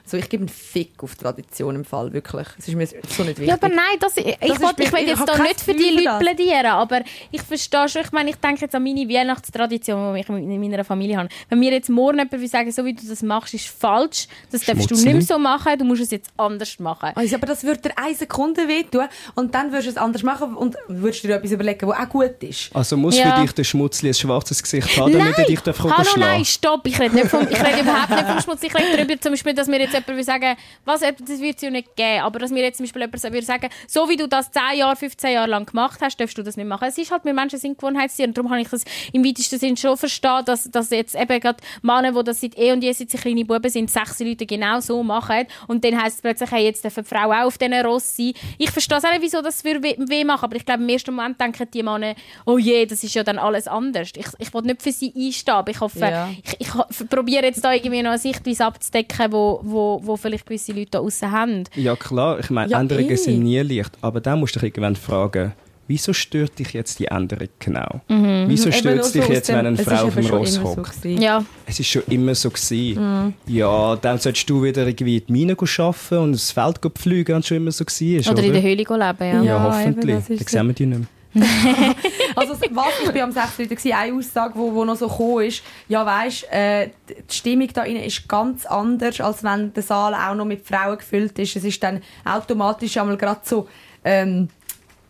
So, 0.06 0.18
ich 0.18 0.30
gebe 0.30 0.42
einen 0.42 0.50
Fick 0.50 1.04
auf 1.04 1.16
Tradition 1.16 1.76
im 1.76 1.86
Fall, 1.86 2.14
wirklich. 2.14 2.48
Es 2.58 2.68
ist 2.68 2.76
mir 2.76 2.86
so 2.88 3.24
nicht 3.24 3.40
wichtig. 3.40 3.48
Ja, 3.48 3.54
aber 3.56 3.70
nein, 3.70 3.98
das, 4.00 4.18
ich, 4.18 4.26
ich, 4.28 4.42
ist 4.50 4.60
will, 4.62 4.70
bei- 4.78 4.84
ich 4.84 4.92
will 4.94 5.08
jetzt 5.08 5.28
da 5.28 5.38
nicht 5.38 5.62
für 5.62 5.74
die 5.74 5.90
Leute 5.92 6.04
das. 6.06 6.20
plädieren, 6.20 6.66
aber 6.68 7.02
ich 7.32 7.42
verstehe 7.42 7.90
schon, 7.90 8.02
ich 8.04 8.12
meine, 8.12 8.30
ich 8.30 8.36
denke 8.38 8.62
jetzt 8.62 8.76
an 8.76 8.84
meine 8.84 9.08
Weihnachtstradition, 9.08 10.14
die 10.16 10.22
ich 10.22 10.30
in 10.30 10.60
meiner 10.60 10.84
Familie 10.84 11.18
habe. 11.18 11.30
Wenn 11.50 11.60
mir 11.60 11.72
jetzt 11.72 11.90
morgen 11.90 12.20
jemand 12.20 12.50
sagen, 12.50 12.72
so 12.72 12.86
wie 12.86 12.94
du 12.94 13.06
das 13.08 13.22
machst, 13.22 13.54
ist 13.54 13.68
falsch, 13.68 14.28
das 14.52 14.64
darfst 14.66 14.90
du 14.92 14.96
nicht 14.96 15.06
mehr 15.06 15.22
so 15.22 15.38
machen, 15.38 15.78
du 15.78 15.86
musst 15.86 16.02
es 16.02 16.12
jetzt 16.12 16.30
anders 16.38 16.80
machen. 16.80 17.12
Also, 17.16 17.36
aber 17.36 17.48
das 17.48 17.64
würde 17.64 17.82
dir 17.82 17.98
eine 17.98 18.16
Sekunde 18.16 18.68
wehtun 18.68 19.08
und 19.36 19.54
dann 19.56 19.72
würdest 19.72 19.88
du 19.88 19.92
es 19.92 19.98
anders 19.98 20.24
machen 20.24 20.56
und 20.56 20.76
würdest 20.88 21.24
dir 21.24 21.36
etwas 21.36 21.52
überlegen, 21.52 21.88
was 21.88 21.98
auch 22.00 22.10
gut 22.10 22.42
ist. 22.42 22.70
Also 22.76 22.98
muss 22.98 23.18
Ja. 23.18 23.36
für 23.36 23.42
dich 23.44 23.52
der 23.54 23.64
Schmutzli 23.64 24.10
ein 24.10 24.14
schwarzes 24.14 24.62
Gesicht 24.62 24.98
haben, 24.98 25.14
damit 25.14 25.38
er 25.38 25.46
dich 25.46 25.60
darf 25.62 25.80
Hallo, 25.84 26.10
nein, 26.18 26.46
stopp. 26.46 26.86
Ich 26.88 27.00
rede, 27.00 27.16
nicht 27.16 27.28
vom, 27.28 27.42
ich 27.50 27.60
rede 27.64 27.82
überhaupt 27.82 28.10
nicht 28.10 28.26
vom 28.26 28.40
Schmutz. 28.42 28.64
Ich 28.64 28.74
rede 28.74 28.98
darüber, 28.98 29.20
zum 29.24 29.32
Beispiel, 29.32 29.54
dass 29.54 29.68
mir 29.68 29.80
jetzt 29.80 29.94
jemand 29.94 30.08
will 30.10 30.24
sagen 30.24 30.56
was, 30.86 31.02
das 31.02 31.40
wird 31.42 31.56
es 31.56 31.62
ja 31.62 31.70
nicht 31.70 31.96
geben, 31.96 32.22
aber 32.22 32.40
dass 32.40 32.52
mir 32.52 32.62
jetzt 32.64 32.78
zum 32.78 32.86
Beispiel 32.86 33.02
jemand 33.02 33.46
sagen 33.46 33.70
so 33.88 34.08
wie 34.10 34.16
du 34.18 34.28
das 34.28 34.52
10 34.52 34.78
Jahre, 34.78 34.96
15 34.96 35.32
Jahre 35.34 35.50
lang 35.50 35.66
gemacht 35.66 36.00
hast, 36.02 36.20
darfst 36.20 36.38
du 36.38 36.44
das 36.44 36.58
nicht 36.58 36.68
machen. 36.68 36.88
Es 36.88 36.98
ist 36.98 37.12
halt, 37.12 37.26
wir 37.26 37.34
Menschen 37.34 37.60
sind 37.60 37.78
Gewohnheitstiere 37.78 38.28
und 38.28 38.38
darum 38.38 38.52
habe 38.52 38.62
ich 38.62 38.70
das 38.70 38.84
im 39.12 39.26
weitesten 39.26 39.60
Sinn 39.60 39.78
schon 39.78 39.98
verstehen, 39.98 40.42
dass, 40.46 40.70
dass 40.70 40.90
jetzt 40.90 41.16
eben 41.16 41.40
gerade 41.40 41.58
Männer, 41.82 42.12
die 42.12 42.24
das 42.24 42.42
seit 42.42 42.58
eh 42.58 42.72
und 42.72 42.84
je, 42.84 42.92
seit 42.94 43.10
sie 43.10 43.18
kleine 43.18 43.46
Buben 43.46 43.70
sind, 43.70 43.90
sechs 43.90 44.20
Leute 44.20 44.46
genau 44.46 44.80
so 44.80 45.02
machen 45.04 45.46
und 45.68 45.84
dann 45.84 46.02
heisst 46.02 46.18
es 46.18 46.22
plötzlich, 46.22 46.52
hey, 46.52 46.66
jetzt 46.66 46.84
dürfen 46.84 47.04
die 47.04 47.10
Frauen 47.10 47.32
auch 47.34 47.46
auf 47.48 47.58
diesen 47.58 47.74
Ross 47.86 48.16
sein. 48.16 48.34
Ich 48.58 48.72
verstehe 48.72 48.98
es 48.98 49.06
auch 49.06 49.12
nicht, 49.12 49.22
wieso 49.22 49.42
das 49.42 49.62
für 49.62 49.82
weh 49.82 49.96
weh 49.98 50.24
machen, 50.24 50.46
aber 50.46 50.56
ich 50.56 50.66
glaube, 50.66 50.84
im 50.84 50.90
ersten 50.90 51.14
Moment 51.14 51.40
denken 51.40 51.68
die 51.74 51.84
Männer, 51.84 52.16
oh 52.46 52.58
je, 52.58 52.86
das 52.86 53.04
ist 53.04 53.14
ja 53.16 53.24
dann 53.24 53.40
alles 53.40 53.68
anders. 53.68 54.10
Ich, 54.16 54.26
ich 54.40 54.54
will 54.54 54.62
nicht 54.64 54.82
für 54.82 54.92
sie 54.92 55.14
einstehen, 55.16 55.54
aber 55.56 55.72
ich 55.72 55.80
hoffe, 55.80 56.00
Ja. 56.00 56.30
ich, 56.44 56.56
ich 56.60 56.74
ho- 56.74 56.86
probiere 57.10 57.46
jetzt 57.46 57.64
da 57.64 57.74
irgendwie 57.74 58.02
noch 58.02 58.12
eine 58.12 58.20
Sichtweise 58.20 58.66
abzudecken, 58.66 59.13
wo, 59.30 59.60
wo, 59.64 60.02
wo 60.04 60.18
vielleicht 60.18 60.46
gewisse 60.46 60.72
Leute 60.74 60.92
da 60.92 61.00
draussen 61.00 61.32
haben. 61.32 61.64
Ja 61.76 61.96
klar, 61.96 62.40
ich 62.40 62.50
meine, 62.50 62.72
Ja, 62.72 62.80
Änderungen 62.80 63.10
eh. 63.10 63.16
sind 63.16 63.44
nie 63.44 63.60
leicht, 63.60 63.92
aber 64.02 64.22
dann 64.22 64.40
musst 64.40 64.56
du 64.56 64.60
dich 64.60 64.70
irgendwann 64.70 64.96
fragen, 64.96 65.54
wieso 65.88 66.14
stört 66.14 66.58
dich 66.60 66.72
jetzt 66.74 66.98
die 67.00 67.06
Änderung 67.06 67.50
genau? 67.60 68.02
Mhm. 68.08 68.46
Wieso 68.48 68.72
stört 68.72 69.00
es 69.02 69.12
dich 69.12 69.24
so 69.26 69.34
jetzt, 69.34 69.50
dem- 69.50 69.58
wenn 69.58 69.68
eine 69.68 69.78
Frau 69.78 70.06
auf 70.08 70.16
dem 70.16 70.26
Ross 70.28 70.54
so 70.54 70.64
hockt? 70.64 71.02
gewesen. 71.02 71.22
Ja, 71.22 71.44
Es 71.66 71.80
ist 71.80 71.88
schon 71.90 72.04
immer 72.10 72.34
so 72.36 72.50
gewesen. 72.50 73.02
Mhm. 73.26 73.34
Ja, 73.48 73.96
dann 73.98 74.18
solltest 74.18 74.50
du 74.50 74.64
wieder 74.64 74.88
irgendwie 74.88 75.18
in 75.18 75.26
die 75.28 75.32
Mine 75.32 75.58
arbeiten 75.60 76.18
und 76.18 76.32
das 76.34 76.52
Feld 76.52 76.80
pflügen, 76.98 77.34
wenn 77.36 77.40
es 77.42 77.48
schon 77.48 77.58
immer 77.58 77.72
so 77.72 77.84
war. 77.86 78.32
oder 78.34 78.44
in 78.44 78.54
der 78.54 78.62
Höhle 78.62 78.76
leben, 78.76 78.88
ja. 78.98 79.14
Ja, 79.18 79.44
Ja, 79.44 79.64
hoffentlich. 79.64 80.16
eben, 80.16 80.24
Dann 80.30 80.38
so. 80.38 80.44
sehen 80.48 80.68
wir 80.68 80.74
die 80.74 80.86
nicht 80.86 81.00
mehr. 81.00 81.08
Also, 82.36 82.54
was 82.54 82.88
ich 83.04 83.12
bin 83.12 83.22
am 83.22 83.32
6. 83.32 83.58
Leute 83.60 83.76
gewesen, 83.76 83.94
eine 83.94 84.18
Aussage, 84.18 84.54
wo, 84.56 84.74
wo 84.74 84.86
noch 84.86 84.96
so 84.96 85.08
gekommen 85.08 85.46
ist, 85.46 85.64
ja 85.88 86.06
weisst, 86.06 86.52
äh, 86.52 86.90
die 87.10 87.34
Stimmung 87.34 87.70
da 87.74 87.84
innen 87.84 88.04
ist 88.04 88.28
ganz 88.28 88.66
anders, 88.66 89.20
als 89.22 89.44
wenn 89.44 89.74
der 89.74 89.84
Saal 89.84 90.14
auch 90.14 90.36
noch 90.36 90.46
mit 90.46 90.66
Frauen 90.66 90.98
gefüllt 90.98 91.38
ist. 91.40 91.56
Es 91.56 91.64
ist 91.64 91.82
dann 91.84 92.02
automatisch 92.26 92.98
einmal 92.98 93.18
gerade 93.18 93.42
so, 93.44 93.68
ähm, 94.04 94.50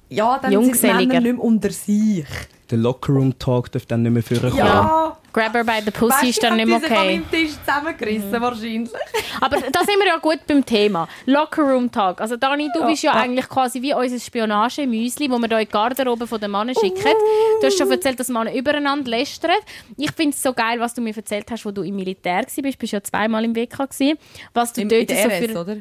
ja, 0.10 0.40
dann 0.40 0.52
sind 0.64 0.84
die. 0.84 0.88
Männer 0.88 1.20
nicht 1.20 1.36
mehr 1.36 1.44
unter 1.44 1.72
sich. 1.72 2.26
Der 2.70 2.78
Lockerroom-Talk 2.78 3.72
darf 3.72 3.86
dann 3.86 4.04
nicht 4.04 4.12
mehr 4.12 4.24
vorkommen. 4.24 4.58
Ja, 4.58 5.18
Grab 5.34 5.54
her 5.56 5.64
by 5.64 5.82
the 5.84 5.92
pussy 5.92 6.30
ist 6.30 6.44
dann 6.44 6.60
ich 6.60 6.66
nicht 6.66 6.68
mehr 6.68 6.78
okay. 6.78 7.18
meinem 7.18 7.30
Tisch 7.32 7.54
zusammengerissen, 7.66 8.40
wahrscheinlich. 8.40 8.92
Aber 9.42 9.58
da 9.58 9.80
sind 9.80 9.98
wir 9.98 10.08
ja 10.08 10.18
gut 10.18 10.40
beim 10.48 10.64
Thema. 10.64 11.08
Lockerroom-Tag. 11.26 12.22
Also 12.22 12.38
Dani, 12.38 12.70
du 12.74 12.86
bist 12.86 13.02
ja 13.02 13.16
ja. 13.16 13.22
eigentlich 13.22 13.50
quasi 13.50 13.82
wie 13.82 13.94
unser 13.96 14.20
Spionage-Müsli, 14.20 15.32
wo 15.32 15.40
wir 15.40 15.48
da 15.48 15.60
in 15.60 15.66
die 15.66 15.72
Garderobe 15.72 16.28
von 16.28 16.40
den 16.40 16.52
Männern 16.52 16.76
schicken. 16.76 17.14
Du 17.60 17.68
hast 17.68 17.78
schon 17.78 17.90
erzählt, 17.92 18.20
dass 18.20 18.30
Männer 18.30 18.54
übereinander 18.54 19.10
lästern. 19.10 19.52
Ich 19.98 20.12
finde 20.12 20.36
es 20.36 20.44
so 20.44 20.54
geil, 20.54 20.80
was 20.80 20.94
du 20.94 21.02
mir 21.02 21.16
erzählt 21.16 21.50
hast, 21.50 21.66
wo 21.66 21.72
du 21.72 21.82
im 21.82 21.96
Militär 21.96 22.44
warst. 22.44 22.58
Du 22.58 22.62
bist 22.62 22.94
ja 22.94 23.02
zweimal 23.02 23.44
im 23.44 23.56
WK 23.56 23.90
gewesen. 23.90 24.18
Was 24.54 24.74
du 24.74 24.82
Im, 24.82 24.90
dort 24.90 25.02
in 25.02 25.08
der 25.08 25.18
so 25.18 25.30
RS, 25.30 25.52
für... 25.52 25.60
oder? 25.60 25.78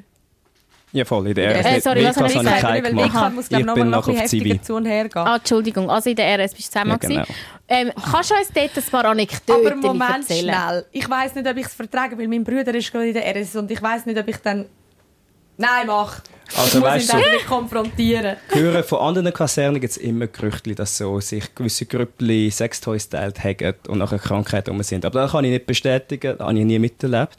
Ja, 0.93 1.05
voll, 1.07 1.27
in 1.29 1.35
der 1.35 1.55
Äh, 1.65 1.77
RS. 1.77 1.85
sorry, 1.85 2.05
was 2.05 2.17
habe 2.19 2.29
ich 2.29 2.37
habe 2.37 2.45
gesagt? 2.45 2.85
Weil. 2.85 2.97
WK 2.97 3.35
muss, 3.35 3.49
glaub, 3.49 3.61
Ich 3.61 3.67
noch 3.67 3.75
bin 3.75 3.85
mal 3.89 3.97
noch 3.97 4.09
ein 4.09 4.15
bisschen 4.15 4.41
heftiger 4.41 4.63
zu 4.63 4.75
und 4.75 4.85
her 4.85 5.09
gehen. 5.09 5.23
Ah, 5.23 5.37
Entschuldigung, 5.37 5.91
also 5.91 6.11
in 6.11 6.17
der 6.17 6.39
RS 6.39 6.55
bist 6.55 6.69
du 6.69 6.73
zweimal 6.73 6.99
Ja, 7.03 7.09
genau. 7.09 7.25
Ähm, 7.69 7.91
kannst 8.11 8.31
du 8.31 8.35
uns 8.35 8.49
dort 8.55 8.77
ein 8.77 8.91
paar 8.91 9.05
Anekdoten 9.07 9.67
Aber 9.67 9.77
Moment 9.77 10.11
erzählen? 10.29 10.55
schnell. 10.55 10.85
Ich 10.93 11.09
weiß 11.09 11.35
nicht, 11.37 11.49
ob 11.49 11.57
ich 11.57 11.65
es 11.67 11.75
vertrage, 11.75 12.19
weil 12.19 12.29
mein 12.29 12.45
Bruder 12.45 12.75
ist 12.75 12.93
gerade 12.93 13.09
in 13.09 13.15
der 13.15 13.25
RS 13.35 13.57
und 13.57 13.71
ich 13.71 13.81
weiß 13.81 14.05
nicht, 14.07 14.19
ob 14.19 14.29
ich 14.29 14.37
dann... 14.39 14.67
Nein, 15.57 15.87
mach. 15.87 16.21
Also, 16.57 16.79
ich 16.79 16.85
muss 16.85 16.93
weißt 16.93 17.15
ihn 17.15 17.21
dann 17.23 17.31
nicht 17.33 17.47
konfrontieren. 17.47 18.37
hören, 18.49 18.85
von 18.85 18.99
anderen 18.99 19.33
Kasernen 19.33 19.81
gibt 19.81 19.93
es 19.93 19.97
immer 19.97 20.27
Gerüchte, 20.27 20.75
dass 20.75 20.99
so 20.99 21.21
sich 21.21 21.55
gewisse 21.55 21.87
Grüppli 21.87 22.51
Sextoys 22.51 23.09
teilt 23.09 23.43
haben 23.43 23.75
und 23.89 23.99
nachher 23.99 24.19
Krankheiten 24.19 24.71
rum 24.71 24.83
sind. 24.83 25.07
Aber 25.07 25.21
das 25.23 25.33
kann 25.33 25.45
ich 25.45 25.51
nicht 25.51 25.67
bestätigen, 25.67 26.37
das 26.37 26.47
habe 26.47 26.59
ich 26.59 26.65
nie 26.65 26.79
miterlebt. 26.79 27.39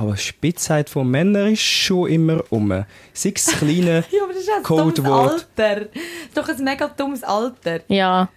Aber 0.00 0.12
die 0.12 0.18
Spitzheit 0.20 0.88
von 0.88 1.10
Männern 1.10 1.52
ist 1.54 1.60
schon 1.62 2.08
immer 2.08 2.44
um. 2.50 2.68
Sei 3.12 3.32
es 3.34 3.46
kleine 3.46 4.04
Ja, 4.10 4.22
aber 4.22 4.32
das 4.32 4.42
ist 4.42 4.50
ein 4.50 4.62
Codewort. 4.62 4.98
dummes 4.98 5.10
Alter. 5.10 5.80
Das 5.86 5.88
ist 6.28 6.36
doch 6.36 6.48
ein 6.48 6.64
mega 6.64 6.88
dummes 6.88 7.24
Alter. 7.24 7.80
Ja. 7.88 8.28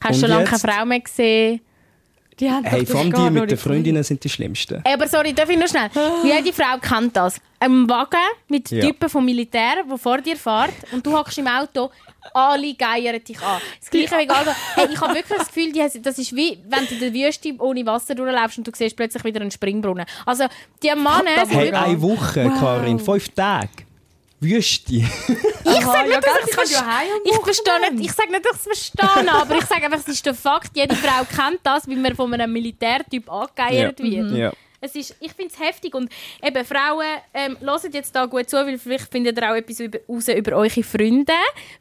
Hast 0.00 0.14
du 0.16 0.20
schon 0.20 0.30
lange 0.30 0.44
keine? 0.44 0.58
Frau 0.60 0.84
mehr 0.86 1.00
gesehen? 1.00 1.60
Die 2.38 2.48
haben 2.48 2.64
Hey, 2.64 2.84
doch 2.84 2.92
vor 2.92 3.00
allem 3.00 3.12
die 3.12 3.30
mit 3.40 3.50
den 3.50 3.58
Freundinnen 3.58 4.02
sind 4.04 4.22
die 4.22 4.28
schlimmsten. 4.28 4.80
Ey, 4.84 4.94
aber 4.94 5.08
sorry, 5.08 5.32
darf 5.32 5.48
ich 5.50 5.58
noch 5.58 5.66
schnell? 5.66 5.90
Jede 6.22 6.52
Frau 6.52 6.78
kennt 6.80 7.16
das. 7.16 7.40
Ein 7.58 7.88
Wagen 7.88 8.16
mit 8.46 8.70
Ja. 8.70 8.86
Typen 8.86 9.08
vom 9.08 9.24
Militär, 9.24 9.82
die 9.92 9.98
vor 9.98 10.18
dir 10.18 10.36
fährt 10.36 10.72
und 10.92 11.04
du 11.04 11.16
hockst 11.18 11.36
im 11.38 11.48
Auto, 11.48 11.90
alle 12.34 12.74
geiern 12.74 13.22
dich 13.22 13.40
an. 13.42 13.60
Das 13.80 13.90
gleiche 13.90 14.18
wie 14.18 14.26
Galgo. 14.26 14.50
Hey, 14.74 14.88
ich 14.92 15.00
habe 15.00 15.14
wirklich 15.14 15.38
das 15.38 15.48
Gefühl, 15.48 15.72
die, 15.72 16.02
das 16.02 16.18
ist 16.18 16.34
wie, 16.34 16.58
wenn 16.68 16.86
du 16.86 16.94
in 16.94 17.00
der 17.00 17.14
Wüste 17.14 17.54
ohne 17.58 17.84
Wasser 17.86 18.14
durchläufst 18.14 18.58
und 18.58 18.66
du 18.66 18.72
siehst 18.74 18.96
plötzlich 18.96 19.24
wieder 19.24 19.40
einen 19.40 19.50
Springbrunnen. 19.50 20.06
Also, 20.26 20.44
die 20.82 20.88
Männer 20.88 21.46
Hey, 21.48 21.72
eine 21.72 22.00
Woche, 22.02 22.50
Karin, 22.58 22.98
fünf 22.98 23.28
Tage. 23.30 23.68
Wüste. 24.40 24.94
Ich 24.94 25.04
sage 25.04 26.08
nicht, 26.08 26.14
ja, 26.14 26.20
dass 26.20 26.38
ich 26.44 26.48
ich 26.50 26.54
kann 26.54 26.64
es 26.64 26.70
ja 26.70 27.00
Ich 27.24 27.36
verstehe 27.42 27.90
nicht, 27.90 28.04
ich 28.04 28.12
sage 28.12 28.30
nicht, 28.30 28.44
dass 28.44 28.52
ich 28.66 28.72
es 28.72 28.92
verstehe, 28.92 29.32
aber 29.32 29.56
ich 29.56 29.64
sage 29.64 29.84
einfach, 29.84 29.98
es 29.98 30.06
ist 30.08 30.24
der 30.24 30.34
Fakt, 30.34 30.76
jede 30.76 30.94
Frau 30.94 31.24
kennt 31.24 31.58
das, 31.64 31.88
wie 31.88 31.96
man 31.96 32.14
von 32.14 32.32
einem 32.32 32.52
Militärtyp 32.52 33.30
angegeiert 33.30 33.98
Ja. 33.98 34.04
wird. 34.04 34.30
Ja. 34.36 34.52
Es 34.80 34.94
ist, 34.94 35.16
ich 35.20 35.32
finde 35.32 35.52
es 35.52 35.60
heftig 35.60 35.94
und 35.94 36.10
eben 36.42 36.64
Frauen, 36.64 37.04
ähm, 37.34 37.56
hört 37.60 37.94
jetzt 37.94 38.14
da 38.14 38.26
gut 38.26 38.48
zu, 38.48 38.56
weil 38.56 38.78
vielleicht 38.78 39.10
findet 39.10 39.36
ihr 39.38 39.50
auch 39.50 39.54
etwas 39.56 39.80
über, 39.80 39.98
raus 40.08 40.28
über 40.28 40.52
eure 40.56 40.82
Freunde. 40.82 41.32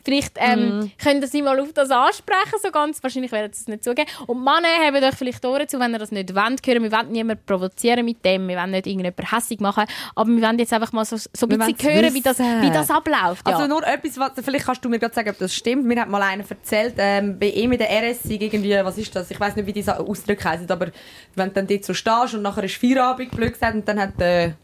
Vielleicht 0.04 0.34
ähm, 0.38 0.80
Mhm. 0.80 0.91
könnt 1.02 1.22
ihr 1.24 1.28
sie 1.28 1.41
mal 1.41 1.60
auf 1.60 1.74
das 1.74 1.89
ansprechen, 1.91 2.58
so 2.62 2.72
ganz. 2.72 3.02
Wahrscheinlich 3.04 3.32
werden 3.32 3.54
sie 3.54 3.62
es 3.62 3.68
nicht 3.68 3.84
zugeben. 3.84 4.10
Und 4.26 4.43
Männer 4.43 4.68
haben 4.86 5.04
euch 5.04 5.16
vielleicht 5.16 5.45
Ohren 5.45 5.68
zu, 5.68 5.80
wenn 5.80 5.93
ihr 5.93 6.00
das 6.00 6.12
nicht 6.12 6.34
wollt 6.36 6.66
hören. 6.66 6.84
Wir 6.84 6.91
wollen 6.91 7.12
niemanden 7.12 7.43
provozieren 7.45 8.04
mit 8.06 8.24
dem, 8.26 8.48
wir 8.48 8.58
wollen 8.58 8.72
nicht 8.72 8.88
irgendjemanden 8.88 9.30
hässig 9.32 9.60
machen, 9.60 9.86
aber 10.16 10.30
wir 10.30 10.41
wollen 10.41 10.60
jetzt 10.60 10.74
einfach 10.74 10.91
mal 10.91 11.06
so, 11.06 11.18
so 11.18 11.28
ein 11.48 11.50
bisschen 11.50 11.78
hören, 11.93 12.14
wie 12.14 12.22
das, 12.22 12.39
wie 12.39 12.72
das 12.72 12.89
abläuft. 12.89 13.48
Ja. 13.48 13.54
Also 13.56 13.68
nur 13.68 13.86
etwas, 13.86 14.18
was, 14.18 14.32
vielleicht 14.43 14.66
kannst 14.66 14.84
du 14.84 14.89
mir 14.89 15.00
gerade 15.00 15.14
sagen, 15.14 15.30
ob 15.30 15.38
das 15.38 15.54
stimmt. 15.54 15.86
Mir 15.86 16.02
hat 16.02 16.10
mal 16.10 16.22
einer 16.22 16.43
erzählt, 16.50 16.95
ähm, 16.98 17.38
bei 17.39 17.48
ihm 17.50 17.72
in 17.72 17.78
der 17.78 17.89
RS 17.89 18.26
irgendwie, 18.26 18.72
was 18.84 18.98
ist 18.98 19.16
das? 19.16 19.30
Ich 19.32 19.39
weiß 19.39 19.56
nicht, 19.56 19.66
wie 19.66 19.74
diese 19.74 20.00
Ausdrücke 20.00 20.43
heißen, 20.50 20.70
aber 20.70 20.88
wenn 21.36 21.50
du 21.50 21.54
dann 21.54 21.68
dort 21.68 21.86
so 21.86 21.93
stehst 21.93 22.34
und 22.34 22.41
nachher 22.41 22.64
ist 22.64 22.74
Feierabend, 22.95 23.31
blöd 23.31 23.53
gesagt, 23.53 23.75
und 23.75 23.88
dann 23.88 23.99
hat 23.99 24.19
der 24.19 24.55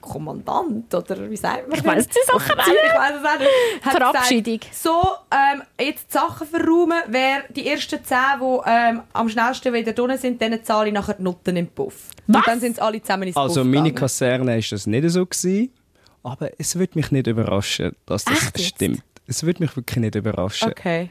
Kommandant 0.00 0.92
oder 0.94 1.30
wie 1.30 1.36
sagt 1.36 1.68
man 1.68 1.78
Ich 1.78 1.84
weiss 1.84 2.08
die 2.08 2.18
Sachen 2.26 2.52
Offizier, 2.58 2.74
Ich 2.74 2.98
weiss 2.98 3.12
es 3.20 3.24
auch 3.26 3.38
nicht. 3.38 3.84
hat 3.84 3.92
Verabschiedung. 3.92 4.58
Gesagt, 4.58 4.74
so, 4.74 5.02
ähm, 5.30 5.62
jetzt 5.80 6.08
die 6.08 6.12
Sachen 6.12 6.46
verräumen, 6.46 7.00
wer 7.08 7.42
die 7.50 7.66
ersten 7.68 8.02
zehn, 8.04 8.16
die 8.40 8.58
ähm, 8.66 9.02
am 9.12 9.28
schnellsten 9.28 9.72
wieder 9.72 9.92
drinnen 9.92 10.18
sind, 10.18 10.40
denen 10.40 10.62
zahle 10.64 10.88
ich 10.88 10.94
nachher 10.94 11.14
die 11.14 11.22
Noten 11.22 11.56
im 11.56 11.66
Puff. 11.68 12.08
Was? 12.26 12.36
Und 12.38 12.46
dann 12.46 12.60
sind 12.60 12.80
alle 12.80 13.00
zusammen 13.00 13.24
ins 13.28 13.36
Also 13.36 13.60
Puff 13.60 13.64
meine 13.70 13.76
gegangen. 13.90 13.94
Kaserne 13.96 14.58
ist 14.58 14.72
das 14.72 14.86
nicht 14.86 15.08
so 15.10 15.24
gewesen, 15.26 15.70
aber 16.22 16.50
es 16.58 16.76
würde 16.78 16.92
mich 16.94 17.10
nicht 17.12 17.26
überraschen, 17.26 17.94
dass 18.06 18.24
das 18.24 18.34
Echt 18.42 18.58
jetzt? 18.58 18.68
stimmt. 18.76 19.02
Es 19.26 19.44
würde 19.44 19.62
mich 19.62 19.76
wirklich 19.76 19.98
nicht 19.98 20.14
überraschen. 20.14 20.70
Okay. 20.70 21.10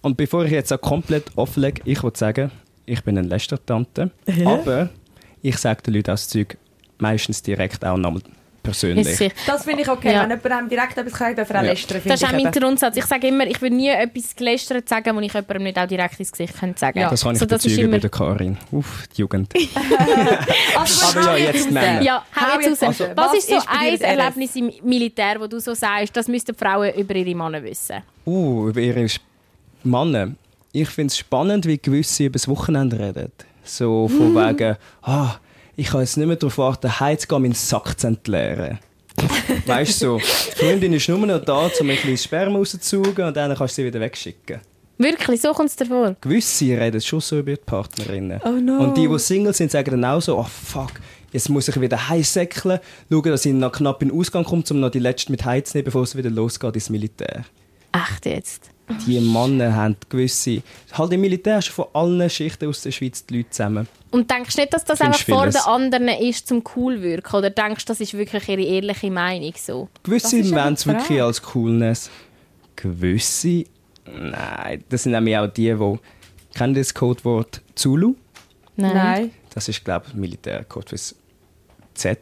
Und 0.00 0.16
bevor 0.16 0.44
ich 0.44 0.52
jetzt 0.52 0.72
auch 0.72 0.80
komplett 0.80 1.24
offlege, 1.36 1.82
ich 1.84 2.02
würde 2.02 2.18
sagen, 2.18 2.50
ich 2.86 3.02
bin 3.04 3.16
eine 3.18 3.26
Lästertante, 3.26 4.10
aber 4.44 4.90
ich 5.44 5.58
sage 5.58 5.82
den 5.82 5.94
Leuten 5.94 6.06
das 6.06 6.26
Zeug 6.28 6.56
meistens 6.98 7.42
direkt 7.42 7.84
auch 7.84 7.98
nochmal 7.98 8.22
persönlich. 8.62 9.06
Ist 9.06 9.18
sicher. 9.18 9.34
Das 9.46 9.64
finde 9.64 9.82
ich 9.82 9.88
okay. 9.90 10.10
Ja. 10.14 10.22
Wenn 10.22 10.30
jemand 10.30 10.50
einem 10.50 10.68
direkt 10.70 10.96
etwas 10.96 11.18
sagt, 11.18 11.36
darf 11.38 11.50
er 11.50 11.60
auch 11.60 11.64
Ja. 11.64 11.70
lästern. 11.72 12.00
Das 12.02 12.22
ist 12.22 12.26
auch 12.26 12.32
mein 12.32 12.40
eben. 12.46 12.50
Grundsatz. 12.52 12.96
Ich 12.96 13.04
sage 13.04 13.28
immer, 13.28 13.46
ich 13.46 13.60
würde 13.60 13.76
nie 13.76 13.88
etwas 13.90 14.34
gelästert 14.34 14.88
sagen, 14.88 15.14
wo 15.14 15.20
ich 15.20 15.34
jemandem 15.34 15.64
nicht 15.64 15.78
auch 15.78 15.86
direkt 15.86 16.18
ins 16.18 16.32
Gesicht 16.32 16.58
könnte 16.58 16.78
sagen 16.80 16.98
Ja. 16.98 17.10
Das 17.10 17.22
kann 17.22 17.34
ich 17.34 17.40
so, 17.40 17.44
das 17.44 17.66
immer 17.66 17.90
bei 17.90 17.98
der 17.98 18.08
Karin. 18.08 18.56
Uff, 18.72 19.06
die 19.14 19.20
Jugend. 19.20 19.52
Also, 20.78 21.18
Aber 21.18 21.36
ja, 21.38 21.52
jetzt 21.52 21.70
Männer. 21.70 22.00
Ja, 22.00 22.24
hau 22.34 22.58
jetzt 22.58 22.82
raus. 22.82 23.00
raus. 23.00 23.10
was, 23.14 23.26
Was 23.26 23.34
ist 23.34 23.48
so 23.50 23.56
ist 23.56 23.68
ein? 23.68 24.00
Erlebnis 24.00 24.56
im 24.56 24.72
Militär, 24.82 25.36
wo 25.38 25.46
du 25.46 25.60
so 25.60 25.74
sagst, 25.74 26.16
das 26.16 26.26
müssten 26.26 26.54
Frauen 26.54 26.94
über 26.94 27.14
ihre 27.14 27.34
Männer 27.34 27.62
wissen? 27.62 27.96
Uh, 28.24 28.68
über 28.70 28.80
ihre 28.80 29.06
Männer. 29.82 30.32
Ich 30.72 30.88
finde 30.88 31.08
es 31.12 31.18
spannend, 31.18 31.66
wie 31.66 31.76
gewisse 31.78 32.24
über 32.24 32.32
das 32.32 32.48
Wochenende 32.48 32.98
reden. 32.98 33.30
So 33.64 34.08
von 34.08 34.32
Mhm. 34.32 34.36
wegen, 34.36 34.76
ah, 35.02 35.36
ich 35.76 35.88
kann 35.88 36.00
jetzt 36.00 36.16
nicht 36.16 36.26
mehr 36.26 36.36
darauf 36.36 36.58
warten, 36.58 36.90
zu 37.18 37.26
gehen, 37.26 37.42
meinen 37.42 37.54
Sack 37.54 37.98
zu 37.98 38.06
entleeren. 38.06 38.78
weißt 39.66 40.02
du, 40.02 40.18
so, 40.18 40.18
Freundin 40.18 40.92
ist 40.92 41.08
nur 41.08 41.18
noch 41.18 41.44
da, 41.44 41.66
um 41.80 41.88
ein 41.88 41.96
bisschen 41.96 42.18
Sperma 42.18 42.58
rauszusaugen 42.58 43.26
und 43.26 43.36
dann 43.36 43.54
kannst 43.56 43.78
du 43.78 43.82
sie 43.82 43.86
wieder 43.86 44.00
wegschicken. 44.00 44.60
Wirklich, 44.98 45.40
so 45.40 45.52
kommt 45.52 45.70
es 45.70 45.76
dir 45.76 45.86
vor? 45.86 46.14
Gewisse 46.20 46.66
reden 46.78 47.00
schon 47.00 47.20
so 47.20 47.38
über 47.38 47.52
die 47.52 47.60
Partnerinnen. 47.64 48.40
Oh 48.44 48.50
no. 48.50 48.78
Und 48.78 48.96
die, 48.96 49.08
die 49.08 49.18
Single 49.18 49.52
sind, 49.52 49.70
sagen 49.70 49.90
dann 49.90 50.04
auch 50.04 50.20
so, 50.20 50.38
oh 50.38 50.44
fuck, 50.44 50.92
jetzt 51.32 51.48
muss 51.48 51.68
ich 51.68 51.80
wieder 51.80 52.08
heimsäckeln, 52.08 52.78
schauen, 53.10 53.22
dass 53.24 53.44
ich 53.44 53.52
noch 53.52 53.72
knapp 53.72 54.02
in 54.02 54.08
den 54.08 54.18
Ausgang 54.18 54.44
komme, 54.44 54.62
um 54.70 54.80
noch 54.80 54.90
die 54.90 55.00
letzte 55.00 55.32
mit 55.32 55.44
heimzunehmen, 55.44 55.86
bevor 55.86 56.02
es 56.02 56.16
wieder 56.16 56.30
losgeht 56.30 56.74
ins 56.74 56.90
Militär. 56.90 57.44
Echt 57.92 58.26
jetzt? 58.26 58.70
Die 59.06 59.18
Männer 59.20 59.74
haben 59.74 59.96
gewisse... 60.08 60.62
Halt 60.92 61.12
im 61.12 61.22
Militär 61.22 61.62
schon 61.62 61.74
von 61.74 61.86
allen 61.94 62.28
Schichten 62.28 62.68
aus 62.68 62.82
der 62.82 62.90
Schweiz 62.90 63.24
die 63.24 63.38
Leute 63.38 63.50
zusammen. 63.50 63.88
Und 64.10 64.30
denkst 64.30 64.54
du 64.54 64.60
nicht, 64.60 64.74
dass 64.74 64.84
das 64.84 65.00
einfach 65.00 65.18
Findest 65.18 65.30
vor 65.30 65.42
vieles. 65.42 65.64
den 65.64 65.72
anderen 65.72 66.08
ist, 66.08 66.46
zum 66.46 66.62
cool 66.76 67.00
wirken? 67.02 67.36
Oder 67.36 67.50
denkst 67.50 67.84
du, 67.84 67.90
das 67.90 68.00
ist 68.00 68.12
wirklich 68.14 68.48
ihre 68.48 68.62
ehrliche 68.62 69.10
Meinung 69.10 69.54
so? 69.56 69.88
Gewisse 70.02 70.36
wollen 70.50 70.74
es 70.74 70.86
wirklich 70.86 71.22
als 71.22 71.42
Coolness. 71.42 72.10
Gewisse... 72.76 73.64
Nein, 74.06 74.84
das 74.88 75.04
sind 75.04 75.12
nämlich 75.12 75.36
auch 75.36 75.46
die, 75.46 75.74
die... 75.74 75.98
Kennen 76.54 76.74
das 76.74 76.92
Codewort 76.94 77.62
Zulu? 77.74 78.14
Nein. 78.76 79.32
Das 79.54 79.68
ist, 79.68 79.84
glaube 79.84 80.06
ich, 80.08 80.14
Militärcode 80.14 80.90
fürs 80.90 81.14
Z. 81.94 82.18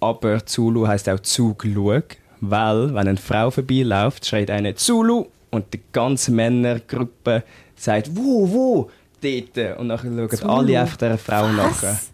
Aber 0.00 0.44
Zulu 0.44 0.86
heißt 0.86 1.08
auch 1.08 1.20
Zug 1.20 1.64
schau, 1.72 2.00
weil, 2.40 2.94
wenn 2.94 3.08
eine 3.08 3.16
Frau 3.16 3.50
vorbeiläuft, 3.50 4.26
schreit 4.26 4.50
eine 4.50 4.74
Zulu 4.74 5.26
und 5.54 5.72
die 5.72 5.80
ganze 5.92 6.32
Männergruppe 6.32 7.44
sagt, 7.76 8.10
wo, 8.14 8.50
wo, 8.50 8.90
dort. 9.20 9.78
Und 9.78 9.88
dann 9.88 9.98
schauen 9.98 10.50
alle 10.50 10.82
auf 10.82 10.96
dieser 10.96 11.18
Frau 11.18 11.48
nachher. 11.48 11.98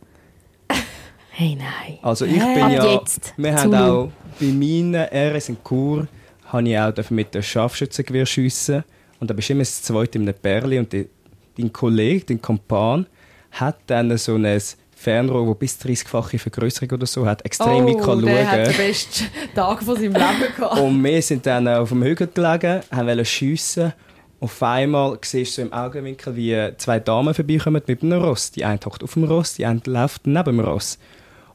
Hey, 1.32 1.56
nein. 1.56 1.98
Also 2.02 2.26
ich 2.26 2.34
bin 2.34 2.62
Ab 2.62 2.70
ja, 2.70 2.92
jetzt. 2.92 3.32
wir 3.38 3.54
haben 3.54 3.74
auch 3.74 4.10
bei 4.38 4.46
meinen 4.48 4.94
RS 4.94 5.48
in 5.48 5.56
Chur, 5.66 6.06
habe 6.44 6.68
ich 6.68 6.78
auch 6.78 7.10
mit 7.10 7.34
dem 7.34 7.40
Scharfschützengewehr 7.40 8.26
schiessen 8.26 8.84
und 9.20 9.30
da 9.30 9.34
bist 9.34 9.48
du 9.48 9.54
immer 9.54 9.62
das 9.62 9.80
zweite 9.80 10.18
in 10.18 10.28
einem 10.28 10.34
Bärli 10.38 10.78
und 10.78 10.92
die, 10.92 11.08
dein 11.56 11.72
Kollege, 11.72 12.26
dein 12.26 12.42
Kompan, 12.42 13.06
hat 13.52 13.78
dann 13.86 14.14
so 14.18 14.34
ein 14.34 14.60
Fernrohr, 15.00 15.46
das 15.46 15.58
bis 15.58 15.80
30-fache 15.80 16.38
Vergrößerung 16.38 16.90
oder 16.90 17.06
so 17.06 17.24
hat, 17.24 17.42
extrem 17.46 17.86
oh, 17.86 17.96
kann 17.96 18.20
der 18.20 18.46
hat 18.46 18.58
den 18.58 18.66
schauen. 18.66 18.86
besten 18.86 19.24
Tag 19.54 19.82
von 19.82 19.96
seinem 19.96 20.12
Leben 20.12 20.54
gehabt. 20.56 20.78
Und 20.78 21.02
wir 21.02 21.22
sind 21.22 21.46
dann 21.46 21.66
auf 21.68 21.88
dem 21.88 22.02
Hügel 22.02 22.26
gelegen, 22.26 22.80
haben 22.90 23.24
schiessen. 23.24 23.94
Auf 24.40 24.62
einmal 24.62 25.18
siehst 25.22 25.52
du 25.52 25.62
so 25.62 25.62
im 25.62 25.72
Augenwinkel, 25.72 26.36
wie 26.36 26.72
zwei 26.76 27.00
Damen 27.00 27.32
vorbeikommen 27.32 27.82
mit 27.86 28.02
einem 28.02 28.22
Ross. 28.22 28.50
Die 28.50 28.64
eine 28.64 28.78
hockt 28.84 29.02
auf 29.02 29.14
dem 29.14 29.24
Ross, 29.24 29.54
die 29.54 29.64
andere 29.64 29.90
läuft 29.90 30.26
neben 30.26 30.44
dem 30.44 30.60
Ross. 30.60 30.98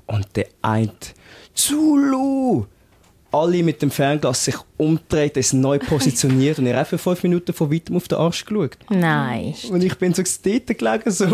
Und 0.08 0.36
der 0.36 0.48
eine 0.64 0.92
Zulu! 1.54 2.66
Alle 3.32 3.64
mit 3.64 3.82
dem 3.82 3.92
Fernglas 3.92 4.46
sich 4.46 4.56
umdreht, 4.78 5.36
ist 5.36 5.54
neu 5.54 5.78
positioniert 5.78 6.58
und 6.58 6.68
er 6.68 6.78
hat 6.80 6.88
für 6.88 6.98
fünf 6.98 7.22
Minuten 7.24 7.52
von 7.54 7.70
weitem 7.72 7.98
auf 7.98 8.08
den 8.08 8.18
Arsch 8.18 8.46
geschaut. 8.46 8.78
Nein. 8.90 9.54
Und 9.70 9.84
ich 9.84 9.96
bin 9.98 10.14
so 10.14 10.24
dort 10.24 10.68
gelegen, 10.78 11.12
so... 11.12 11.26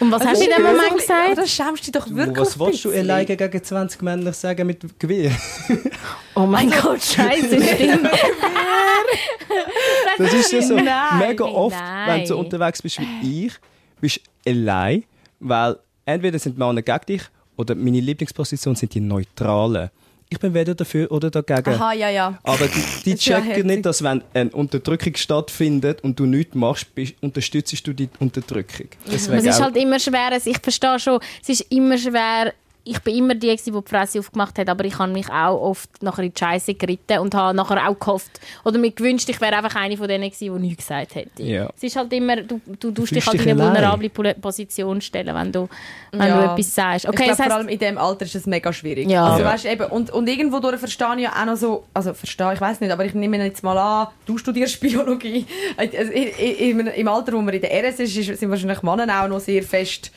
Und 0.00 0.10
was 0.12 0.24
hast 0.26 0.40
du 0.42 0.44
in 0.44 0.50
dem 0.54 0.62
Moment 0.62 0.88
Aber 0.90 0.96
gesagt? 0.98 1.38
das 1.38 1.50
schämst 1.50 1.86
dich 1.86 1.92
doch 1.92 2.06
wirklich 2.10 2.36
Was 2.38 2.58
willst 2.58 2.84
du 2.84 2.90
alleine 2.90 3.24
gegen 3.24 3.64
20 3.64 4.02
Männer 4.02 4.32
sagen 4.32 4.66
mit 4.66 4.98
Gewehr? 4.98 5.32
Oh 6.34 6.46
mein 6.46 6.70
Gott, 6.70 7.02
scheiße, 7.02 7.62
stimmt. 7.62 8.08
Das 10.16 10.32
ist 10.32 10.52
ja 10.52 10.62
so 10.62 10.74
Nein, 10.76 11.18
mega 11.18 11.44
oft, 11.44 11.76
nein. 11.76 12.08
wenn 12.08 12.20
du 12.22 12.26
so 12.28 12.38
unterwegs 12.38 12.80
bist 12.80 12.98
wie 13.20 13.46
ich, 13.46 13.52
bist 14.00 14.20
du 14.44 14.50
allein, 14.50 15.04
weil 15.40 15.76
entweder 16.06 16.38
sind 16.38 16.56
die 16.56 16.58
Männer 16.58 16.80
gegen 16.82 17.06
dich 17.06 17.22
oder 17.56 17.74
meine 17.74 18.00
Lieblingsposition 18.00 18.74
sind 18.76 18.94
die 18.94 19.00
Neutralen. 19.00 19.90
Ich 20.32 20.38
bin 20.40 20.54
weder 20.54 20.74
dafür 20.74 21.12
oder 21.12 21.30
dagegen. 21.30 21.68
Aha, 21.74 21.92
ja, 21.92 22.08
ja. 22.08 22.38
Aber 22.42 22.66
die, 22.66 22.82
die 23.04 23.12
ist 23.12 23.26
ja 23.26 23.38
checken 23.40 23.66
nicht, 23.66 23.84
dass 23.84 24.02
wenn 24.02 24.22
eine 24.32 24.48
Unterdrückung 24.50 25.14
stattfindet 25.14 26.02
und 26.02 26.18
du 26.18 26.24
nichts 26.24 26.54
machst, 26.54 26.94
bist, 26.94 27.14
unterstützt 27.20 27.86
du 27.86 27.92
die 27.92 28.08
Unterdrückung. 28.18 28.88
Deswegen 29.12 29.38
Es 29.38 29.44
ist 29.44 29.56
auch- 29.60 29.64
halt 29.64 29.76
immer 29.76 30.00
schwer, 30.00 30.30
es- 30.32 30.46
ich 30.46 30.58
verstehe 30.58 30.98
schon, 30.98 31.20
es 31.42 31.48
ist 31.50 31.60
immer 31.70 31.98
schwer, 31.98 32.54
ich 32.84 32.98
bin 33.00 33.14
immer 33.16 33.34
die, 33.34 33.54
die 33.54 33.70
die 33.70 33.82
Fresse 33.86 34.18
aufgemacht 34.18 34.58
hat, 34.58 34.68
aber 34.68 34.84
ich 34.84 34.98
habe 34.98 35.12
mich 35.12 35.30
auch 35.30 35.60
oft 35.60 36.02
nachher 36.02 36.24
in 36.24 36.32
die 36.32 36.38
Scheiße 36.38 36.74
geritten 36.74 37.18
und 37.20 37.34
habe 37.34 37.56
nachher 37.56 37.88
auch 37.88 37.98
gehofft 37.98 38.40
oder 38.64 38.78
mir 38.78 38.90
gewünscht, 38.90 39.28
ich 39.28 39.40
wäre 39.40 39.56
einfach 39.56 39.76
eine 39.76 39.96
von 39.96 40.08
denen 40.08 40.24
gewesen, 40.30 40.54
die 40.56 40.60
nichts 40.68 40.86
gesagt 40.86 41.14
hätte. 41.14 41.42
Ja. 41.42 41.70
Es 41.76 41.82
ist 41.84 41.94
halt 41.96 42.12
immer, 42.12 42.36
du, 42.42 42.60
du 42.80 42.90
tust 42.90 43.14
dich 43.14 43.24
halt 43.26 43.40
in 43.40 43.50
eine 43.50 43.62
vulnerable 43.62 44.08
Position 44.34 45.00
stellen, 45.00 45.34
wenn 45.34 45.52
du, 45.52 45.68
wenn 46.10 46.26
Ja. 46.28 46.46
du 46.46 46.52
etwas 46.52 46.74
sagst. 46.74 47.04
ich 47.04 47.08
Okay, 47.10 47.24
glaube, 47.24 47.36
das 47.38 47.46
vor 47.46 47.54
allem 47.56 47.68
in 47.68 47.78
diesem 47.78 47.98
Alter 47.98 48.24
ist 48.24 48.34
es 48.34 48.46
mega 48.46 48.72
schwierig. 48.72 49.08
Ja. 49.08 49.26
Also, 49.26 49.44
Ja. 49.44 49.52
weißt, 49.52 49.64
eben, 49.66 49.84
und, 49.86 50.10
und 50.10 50.28
irgendwo 50.28 50.58
durch 50.58 50.78
verstehe 50.78 51.14
ich 51.16 51.22
ja 51.22 51.32
auch 51.40 51.46
noch 51.46 51.56
so, 51.56 51.84
also 51.94 52.12
verstehe, 52.14 52.54
ich 52.54 52.60
weiß 52.60 52.80
nicht, 52.80 52.90
aber 52.90 53.04
ich 53.04 53.14
nehme 53.14 53.36
jetzt 53.44 53.62
mal 53.62 53.78
an, 53.78 54.08
du 54.26 54.38
studierst 54.38 54.80
Biologie. 54.80 55.46
Also, 55.76 55.96
im, 55.98 56.80
Im 56.88 57.08
Alter, 57.08 57.32
wo 57.34 57.40
man 57.42 57.54
in 57.54 57.60
der 57.60 57.70
RS 57.84 58.00
ist, 58.00 58.16
ist- 58.16 58.40
sind 58.40 58.50
wahrscheinlich 58.50 58.82
Männer 58.82 59.22
auch 59.22 59.28
noch 59.28 59.40
sehr 59.40 59.62
fest 59.62 60.10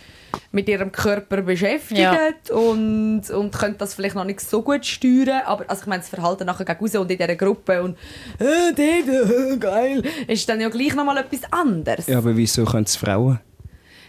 mit 0.51 0.67
ihrem 0.69 0.91
Körper 0.91 1.41
beschäftigt 1.41 1.99
Ja. 1.99 2.29
und, 2.55 3.29
und 3.29 3.53
können 3.53 3.75
das 3.77 3.93
vielleicht 3.93 4.15
noch 4.15 4.23
nicht 4.25 4.41
so 4.41 4.61
gut 4.61 4.85
steuern, 4.85 5.41
aber 5.45 5.65
also 5.67 5.81
ich 5.81 5.87
meine, 5.87 6.01
das 6.01 6.09
Verhalten 6.09 6.45
nachher 6.45 6.65
gegen 6.65 6.79
raus 6.79 6.95
und 6.95 7.11
in 7.11 7.17
dieser 7.17 7.35
Gruppe 7.35 7.81
und 7.83 7.97
äh, 8.39 8.73
dort, 8.75 9.53
äh, 9.53 9.57
geil, 9.57 10.03
ist 10.27 10.47
dann 10.47 10.61
ja 10.61 10.69
gleich 10.69 10.95
nochmal 10.95 11.17
etwas 11.17 11.41
anderes. 11.51 12.07
ja, 12.07 12.17
aber 12.17 12.35
wieso 12.35 12.65
können 12.65 12.85
es 12.85 12.95
Frauen? 12.95 13.39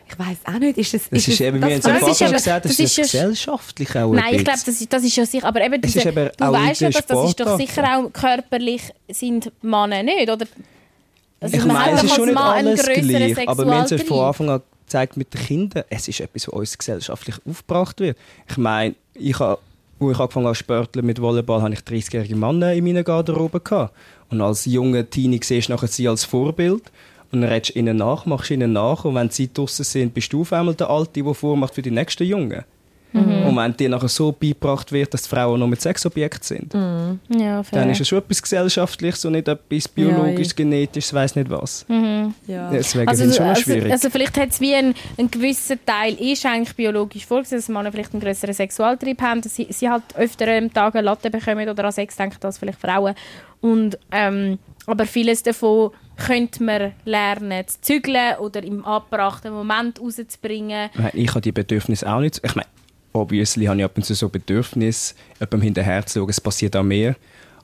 Ich 0.09 0.17
weiß 0.17 0.37
auch 0.45 0.59
nicht, 0.61 0.79
ist 0.79 0.95
das... 0.95 1.09
Das 1.11 1.27
ist, 1.27 1.41
eben, 1.41 1.61
das 1.61 1.85
am 1.85 1.99
das 2.01 2.21
ist 2.21 2.33
gesagt 2.33 2.65
das, 2.65 2.77
das 2.77 2.79
ist, 2.79 2.81
ist 2.81 2.97
ja- 2.97 3.03
gesellschaftlich 3.25 3.91
auch 3.97 4.13
Nein, 4.13 4.23
ein 4.25 4.35
ich 4.37 4.45
glaube, 4.45 4.61
das 4.65 4.81
ist, 4.81 4.93
das 4.93 5.03
ist 5.03 5.17
ja 5.17 5.27
sicher. 5.27 5.49
Aber 5.49 5.61
eben, 5.61 5.75
Es 5.75 5.81
diese, 5.81 5.99
ist 5.99 6.07
eben 6.07 6.31
du 6.39 6.45
weißt 6.45 6.81
ja, 6.83 6.91
dass 6.91 7.07
das 7.07 7.29
ist 7.29 7.41
doch 7.41 7.57
sicher 7.59 7.83
auch 7.99 8.13
körperlich 8.13 8.83
sind 9.11 9.51
Männer 9.63 10.05
nicht, 10.05 10.31
oder? 10.31 10.47
Also 11.41 11.57
Ich 11.57 11.65
meine, 11.65 11.79
hat 11.81 11.95
es 11.95 12.05
ist 12.05 12.15
schon 12.15 12.27
nicht 12.27 12.35
Mann 12.35 12.53
einen 12.55 12.69
alles 12.69 12.85
gleich, 12.85 13.49
aber 13.49 13.67
wir 13.67 13.75
haben 13.75 13.95
es 13.95 14.03
von. 14.05 14.21
Anfang 14.21 14.51
an 14.51 14.63
gezeigt 14.87 15.17
mit 15.17 15.35
den 15.35 15.41
Kindern. 15.41 15.85
Es 15.91 16.09
ist 16.09 16.21
etwas, 16.21 16.49
was 16.49 16.55
uns 16.55 16.79
gesellschaftlich 16.79 17.37
aufgebracht 17.49 18.01
wird. 18.01 18.17
Ich 18.49 18.57
meine, 18.57 18.95
ich 19.15 19.39
habe, 19.39 19.61
wo 19.99 20.11
ich 20.11 20.19
angefangen 20.19 20.47
habe 20.47 20.55
sporteln 20.55 21.05
mit 21.05 21.21
Volleyball, 21.21 21.63
hatte 21.63 21.75
ich 21.75 21.81
30-jährige 21.81 22.37
Männer 22.37 22.73
in 22.73 22.85
meiner 22.85 23.03
Garderobe. 23.03 23.61
Gehabt. 23.61 23.95
Und 24.31 24.41
als 24.41 24.65
junger 24.65 25.09
Teenie 25.09 25.41
siehst 25.43 25.69
du 25.69 25.73
nachher 25.73 25.89
sie 25.89 26.09
als 26.09 26.25
Vorbild. 26.25 26.91
Und 27.33 27.41
dann 27.41 27.51
redest 27.51 27.75
du 27.75 27.79
ihnen 27.79 27.97
nach, 27.97 28.27
machst 28.27 28.51
ihnen 28.51 28.73
nach. 28.73 29.05
Und 29.05 29.15
wenn 29.15 29.31
sie 29.31 29.53
draußen 29.53 29.85
sind, 29.85 30.15
bist 30.15 30.33
du 30.33 30.43
auf 30.43 30.53
einmal 30.53 30.75
der 30.75 30.91
Alte, 30.91 31.23
der 31.23 31.35
vormacht 31.35 31.75
für 31.75 31.83
die 31.83 31.91
nächsten 31.91 32.25
Jungen. 32.25 32.65
Wenn 33.57 33.77
dir 33.77 33.89
nachher 33.89 34.09
so 34.09 34.33
beigebracht 34.33 34.93
wird, 34.93 35.13
dass 35.15 35.23
die 35.23 35.29
Frauen 35.29 35.59
nur 35.59 35.69
mit 35.69 35.81
Sexobjekt 35.81 36.45
sind, 36.45 36.73
Ja, 36.75 37.63
fair. 37.63 37.81
dann 37.81 37.91
ist 37.91 38.01
es 38.01 38.09
schon 38.09 38.19
etwas 38.19 38.43
Gesellschaftliches 38.43 39.25
und 39.25 39.33
nicht 39.33 39.49
etwas 39.49 39.89
Biologisches, 39.89 40.53
Ja, 40.53 40.57
Genetisches, 40.57 41.13
weiß 41.15 41.37
nicht 41.37 41.51
was. 41.51 41.85
Ja. 42.47 42.71
Deswegen 42.71 43.09
Also, 43.09 43.25
ich 43.25 43.35
schon 43.37 43.47
also, 43.47 43.63
schwierig. 43.63 43.93
also 43.93 44.11
vielleicht 44.11 44.37
hat 44.39 44.51
es 44.51 44.61
wie 44.61 44.75
ein, 44.75 44.95
ein 45.19 45.31
gewisser 45.31 45.77
Teil 45.85 46.15
ist 46.15 46.45
eigentlich 46.47 46.77
biologisch 46.77 47.27
vorgesehen, 47.27 47.59
dass 47.61 47.69
Männer 47.69 47.91
vielleicht 47.93 48.13
einen 48.13 48.23
größeren 48.23 48.55
Sexualtrieb 48.55 49.21
haben, 49.23 49.41
dass 49.41 49.55
sie, 49.57 49.67
sie 49.71 49.89
halt 49.89 50.03
öfter 50.17 50.47
am 50.57 50.73
Tag 50.73 50.95
eine 50.95 51.05
Latte 51.05 51.31
bekommen 51.31 51.69
oder 51.69 51.85
an 51.85 51.93
Sex 51.93 52.17
denken 52.17 52.39
als 52.43 52.59
vielleicht 52.59 52.81
Frauen. 52.81 53.15
Und, 53.61 53.99
ähm, 54.13 54.59
aber 54.87 55.07
vieles 55.07 55.43
davon 55.43 55.91
könnte 56.17 56.63
man 56.63 56.93
lernen 57.05 57.67
zu 57.67 57.81
zügeln 57.81 58.37
oder 58.39 58.63
im 58.63 58.85
abgebrachten 58.85 59.53
Moment 59.53 60.01
rauszubringen. 60.01 60.89
Ich 61.13 61.29
habe 61.31 61.41
die 61.41 61.53
Bedürfnisse 61.53 62.11
auch 62.11 62.21
nicht. 62.21 62.41
Ich 62.45 62.55
meine, 62.55 62.69
obviously 63.21 63.67
habe 63.67 63.79
ich 63.79 63.85
ab 63.85 63.93
und 63.97 64.05
zu 64.05 64.15
so 64.15 64.29
Bedürfnis, 64.29 65.15
jemandem 65.39 65.61
hinterher 65.63 66.05
zu 66.07 66.21
schauen, 66.21 66.31
es 66.31 66.41
passiert 66.41 66.77
auch 66.77 66.83
mehr. 66.83 67.17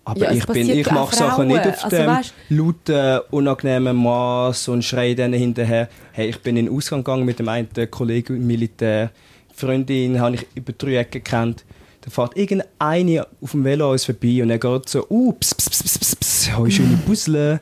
Aber 0.05 0.21
Ja, 0.25 0.33
ich, 0.33 0.45
bin, 0.47 0.69
ich 0.69 0.91
mache 0.91 1.15
Sachen 1.15 1.47
nicht 1.47 1.61
auf 1.65 1.85
Also, 1.85 1.97
dem 1.97 2.07
weisst- 2.09 2.35
lauten, 2.49 3.21
unangenehmen 3.31 3.97
Maß 3.97 4.67
und 4.69 4.83
schreie 4.85 5.15
denen 5.15 5.35
hinterher. 5.35 5.89
Hey, 6.11 6.29
ich 6.31 6.41
bin 6.41 6.57
in 6.57 6.67
den 6.67 6.75
Ausgang 6.77 7.01
gegangen 7.05 7.25
mit 7.25 7.39
dem 7.39 7.49
einen 7.49 7.69
Kollegen 7.91 8.35
im 8.37 8.47
Militär. 8.47 9.11
Die 9.53 9.55
Freundin 9.61 10.19
habe 10.21 10.35
ich 10.37 10.47
über 10.57 10.73
drei 10.73 10.97
Ecken 10.97 11.23
gekannt. 11.23 11.65
Da 12.01 12.11
fährt 12.11 12.37
irgendeine 12.37 13.27
auf 13.41 13.53
dem 13.53 13.63
Velo 13.63 13.93
uns 13.93 14.05
vorbei 14.05 14.43
und 14.43 14.51
er 14.51 14.59
geht 14.59 14.89
so, 14.89 15.07
uh, 15.09 15.33
pss, 15.35 15.55
pss, 15.55 15.71
pss, 15.71 15.83
pss, 15.85 15.99
pss, 16.01 16.17
pss, 16.17 16.51
schöne 16.75 16.99
Puzzle. 17.07 17.61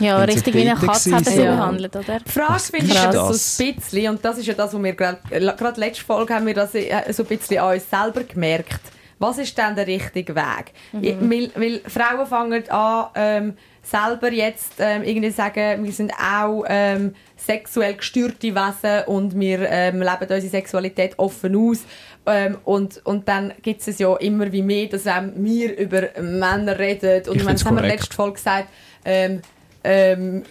Ja, 0.00 0.20
Wenn 0.20 0.28
sie 0.28 0.34
richtig 0.34 0.54
wie 0.54 0.68
eine 0.68 0.78
Katze 0.78 1.14
hat 1.14 1.26
er 1.26 1.32
so 1.32 1.42
behandelt, 1.42 1.96
oder? 1.96 2.20
Die 2.20 2.30
Frage 2.30 2.54
Was 2.54 2.70
finde 2.70 2.86
ich 2.86 2.94
das? 2.94 3.56
so 3.56 3.64
ein 3.64 3.74
bisschen, 3.74 4.08
und 4.10 4.24
das 4.24 4.38
ist 4.38 4.46
ja 4.46 4.54
das, 4.54 4.72
was 4.74 4.82
wir 4.82 4.92
gerade, 4.92 5.18
gerade 5.30 5.80
letzte 5.80 6.04
Folge 6.04 6.34
haben 6.34 6.46
wir 6.46 6.54
das 6.54 6.74
äh, 6.74 7.12
so 7.12 7.22
ein 7.22 7.28
bisschen 7.28 7.58
an 7.58 7.74
uns 7.74 7.88
selber 7.90 8.22
gemerkt. 8.24 8.80
Was 9.18 9.38
ist 9.38 9.56
denn 9.56 9.74
der 9.76 9.86
richtige 9.86 10.34
Weg? 10.34 10.72
Ich- 11.00 11.16
Weil, 11.20 11.50
weil 11.54 11.80
Frauen 11.86 12.26
fangen 12.26 12.68
an, 12.68 13.06
ähm, 13.14 13.56
selber 13.82 14.32
jetzt 14.32 14.72
ähm, 14.78 15.02
irgendwie 15.04 15.30
sagen, 15.30 15.84
wir 15.84 15.92
sind 15.92 16.12
auch 16.14 16.64
ähm, 16.68 17.14
sexuell 17.36 17.94
gestörte 17.94 18.54
Wesen 18.54 19.04
und 19.06 19.38
wir 19.38 19.68
ähm, 19.70 20.00
leben 20.00 20.16
unsere 20.20 20.40
Sexualität 20.40 21.18
offen 21.18 21.54
aus. 21.54 21.80
Ähm, 22.26 22.56
und, 22.64 23.02
und 23.04 23.28
dann 23.28 23.52
gibt 23.62 23.86
es 23.86 23.98
ja 23.98 24.16
immer 24.16 24.50
wie 24.50 24.62
mehr, 24.62 24.86
dass 24.88 25.04
ähm, 25.06 25.32
wir 25.36 25.76
über 25.78 26.08
Männer 26.20 26.78
reden. 26.78 27.28
Und 27.28 27.36
Ich 27.36 27.44
meine, 27.44 27.56
das 27.58 27.64
haben 27.66 27.76
wir 27.76 27.82
korrekt. 27.82 28.00
letzte 28.00 28.16
Folge 28.16 28.32
gesagt. 28.34 28.68
Ähm, 29.04 29.42
ähm, 29.84 30.42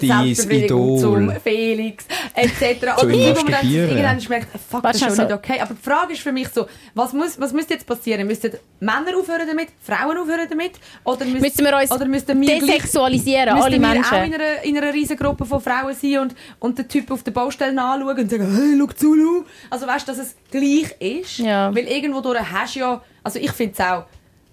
Dein 0.00 0.26
Selbstbefriedigung 0.26 0.98
zum. 0.98 1.32
Felix 1.42 2.04
etc. 2.34 2.86
Wo 3.00 3.06
man 3.06 3.46
dann 3.50 3.70
irgendwann 3.70 4.18
merkt, 4.28 4.48
fuck, 4.68 4.82
das 4.82 4.96
ist 4.96 5.06
schon 5.06 5.16
nicht 5.16 5.32
okay. 5.32 5.60
Aber 5.60 5.74
die 5.74 5.82
Frage 5.82 6.12
ist 6.12 6.20
für 6.22 6.32
mich 6.32 6.48
so, 6.48 6.66
was, 6.94 7.12
muss, 7.14 7.40
was 7.40 7.52
müsste 7.52 7.74
jetzt 7.74 7.86
passieren? 7.86 8.26
Müssten 8.26 8.52
Männer 8.80 9.16
aufhören 9.18 9.46
damit? 9.48 9.68
Frauen 9.82 10.18
aufhören 10.18 10.46
damit? 10.50 10.72
Oder 11.04 11.24
müsst- 11.24 11.40
Müssen 11.40 11.64
wir 11.64 11.76
uns 11.78 11.90
oder 11.90 12.04
müssten 12.06 12.38
wir 12.40 12.58
gleich- 12.58 12.60
desexualisieren, 12.76 13.54
müssten 13.54 13.62
alle 13.64 13.80
wir 13.80 13.88
Menschen? 13.88 14.04
auch 14.14 14.24
in 14.24 14.34
einer, 14.34 14.62
in 14.64 14.76
einer 14.76 14.92
riesen 14.92 15.16
Gruppe 15.16 15.44
von 15.46 15.60
Frauen 15.60 15.94
sein 15.94 16.18
und, 16.18 16.34
und 16.58 16.78
den 16.78 16.88
Typ 16.88 17.10
auf 17.10 17.22
der 17.22 17.32
Baustelle 17.32 17.80
anschauen 17.80 18.18
und 18.18 18.30
sagen, 18.30 18.54
hey, 18.54 18.76
schau 18.78 18.86
zu, 18.92 19.14
Lu. 19.14 19.44
Also 19.70 19.86
weißt 19.86 20.06
du, 20.06 20.12
dass 20.12 20.20
es 20.20 20.36
gleich 20.50 20.94
ist? 21.00 21.38
Ja. 21.38 21.74
Weil 21.74 21.84
irgendwo 21.88 22.20
durch 22.20 22.38
hast 22.40 22.76
du 22.76 22.80
ja, 22.80 23.02
also 23.22 23.38
ich 23.38 23.52
finde 23.52 23.72
es 23.72 23.80
auch 23.80 24.04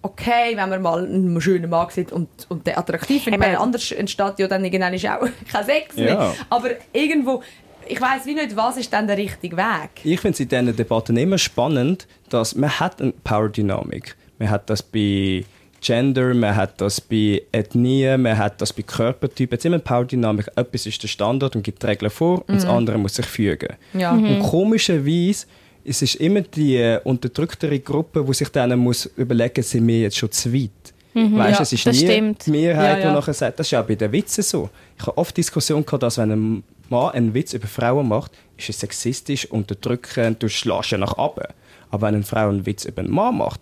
okay, 0.01 0.55
wenn 0.55 0.69
man 0.69 0.81
mal 0.81 1.05
einen 1.05 1.39
schönen 1.41 1.69
Mann 1.69 1.89
sieht 1.89 2.11
und, 2.11 2.29
und 2.49 2.65
der 2.65 2.77
attraktiv 2.77 3.23
findet. 3.23 3.41
Ich 3.41 3.47
meine, 3.47 3.59
anders 3.59 3.91
entsteht 3.91 4.39
ja 4.39 4.47
dann 4.47 4.63
irgendwann 4.65 4.93
ist 4.93 5.05
auch 5.07 5.27
kein 5.51 5.65
Sex 5.65 5.95
mehr. 5.95 6.07
Ja. 6.07 6.33
Aber 6.49 6.69
irgendwo, 6.93 7.43
ich 7.87 7.99
weiß 7.99 8.25
wie 8.25 8.33
nicht, 8.33 8.55
was 8.55 8.77
ist 8.77 8.91
dann 8.91 9.07
der 9.07 9.17
richtige 9.17 9.57
Weg? 9.57 10.03
Ich 10.03 10.19
finde 10.19 10.33
es 10.33 10.39
in 10.39 10.49
diesen 10.49 10.75
Debatten 10.75 11.17
immer 11.17 11.37
spannend, 11.37 12.07
dass 12.29 12.55
man 12.55 12.79
hat 12.79 13.01
eine 13.01 13.13
Power-Dynamik. 13.23 14.15
Man 14.39 14.49
hat 14.49 14.69
das 14.69 14.81
bei 14.81 15.45
Gender, 15.81 16.33
man 16.33 16.55
hat 16.55 16.79
das 16.79 17.01
bei 17.01 17.41
Ethnie, 17.51 18.15
man 18.17 18.37
hat 18.37 18.61
das 18.61 18.71
bei 18.71 18.83
Körpertypen. 18.83 19.55
Jetzt 19.55 19.65
immer 19.65 19.75
eine 19.75 19.83
Power-Dynamik. 19.83 20.47
Etwas 20.55 20.85
ist 20.85 21.01
der 21.01 21.07
Standard 21.07 21.55
und 21.55 21.63
gibt 21.63 21.81
die 21.81 21.87
Regeln 21.87 22.11
vor 22.11 22.43
und 22.47 22.55
das 22.55 22.65
andere 22.65 22.97
muss 22.97 23.15
sich 23.15 23.25
fügen. 23.25 23.75
Ja. 23.93 24.11
Und 24.11 24.41
komischerweise 24.41 25.47
es 25.85 26.01
ist 26.01 26.15
immer 26.15 26.41
die 26.41 26.75
äh, 26.77 26.99
unterdrücktere 27.03 27.79
Gruppe, 27.79 28.23
die 28.27 28.33
sich 28.33 28.49
dann 28.49 28.77
muss 28.79 29.09
überlegen, 29.17 29.63
sind 29.63 29.87
wir 29.87 30.01
jetzt 30.01 30.17
schon 30.17 30.31
zu 30.31 30.53
weit. 30.53 30.69
Weißt, 31.13 31.59
Ja, 31.59 31.61
es 31.63 31.73
ist 31.73 31.85
das 31.85 31.99
nie 31.99 32.05
stimmt. 32.07 32.45
die 32.45 32.51
Mehrheit, 32.51 32.99
Ja, 32.99 33.03
ja. 33.03 33.09
die 33.09 33.15
nachher 33.15 33.33
sagt, 33.33 33.59
das 33.59 33.67
ist 33.67 33.71
ja 33.71 33.81
auch 33.81 33.85
bei 33.87 33.95
den 33.95 34.11
Witzen 34.11 34.43
so. 34.43 34.69
Ich 34.97 35.05
habe 35.05 35.17
oft 35.17 35.35
Diskussionen 35.35 35.85
gehabt, 35.85 36.03
dass 36.03 36.17
wenn 36.17 36.31
ein 36.31 36.63
Mann 36.89 37.11
einen 37.11 37.33
Witz 37.33 37.53
über 37.53 37.67
Frauen 37.67 38.07
macht, 38.07 38.31
ist 38.57 38.69
es 38.69 38.79
sexistisch, 38.79 39.45
unterdrückend, 39.51 40.41
du 40.41 40.47
schlägst 40.49 40.93
nach 40.93 41.13
ab. 41.17 41.53
Aber 41.89 42.07
wenn 42.07 42.15
eine 42.15 42.23
Frau 42.23 42.47
einen 42.47 42.65
Witz 42.65 42.85
über 42.85 43.01
einen 43.01 43.11
Mann 43.11 43.37
macht, 43.37 43.61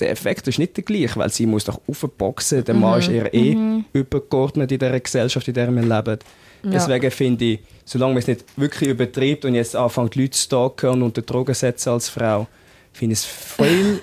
der 0.00 0.10
Effekt 0.10 0.48
ist 0.48 0.58
nicht 0.58 0.76
der 0.76 0.82
gleiche, 0.82 1.14
weil 1.16 1.30
sie 1.30 1.46
muss 1.46 1.64
doch 1.64 1.80
aufboxen. 1.86 2.64
Der 2.64 2.74
Mann 2.74 2.98
ist 2.98 3.08
eher 3.08 3.32
eh 3.32 3.56
übergeordnet 3.92 4.72
in 4.72 4.78
dieser 4.80 4.98
Gesellschaft, 4.98 5.46
in 5.46 5.54
der 5.54 5.70
wir 5.72 5.82
leben. 5.82 6.18
Deswegen 6.64 7.10
finde 7.12 7.44
ich, 7.44 7.60
solange 7.84 8.14
man 8.14 8.18
es 8.20 8.26
nicht 8.26 8.44
wirklich 8.56 8.90
übertreibt 8.90 9.44
und 9.44 9.54
jetzt 9.54 9.76
anfängt, 9.76 10.16
Leute 10.16 10.30
zu 10.30 10.42
stalken 10.42 10.90
und 10.90 11.02
unter 11.02 11.22
Drogen 11.22 11.54
setzen 11.54 11.90
als 11.90 12.08
Frau, 12.08 12.46
finde 12.92 13.12
ich 13.14 13.18
es 13.20 13.24
viel... 13.24 14.00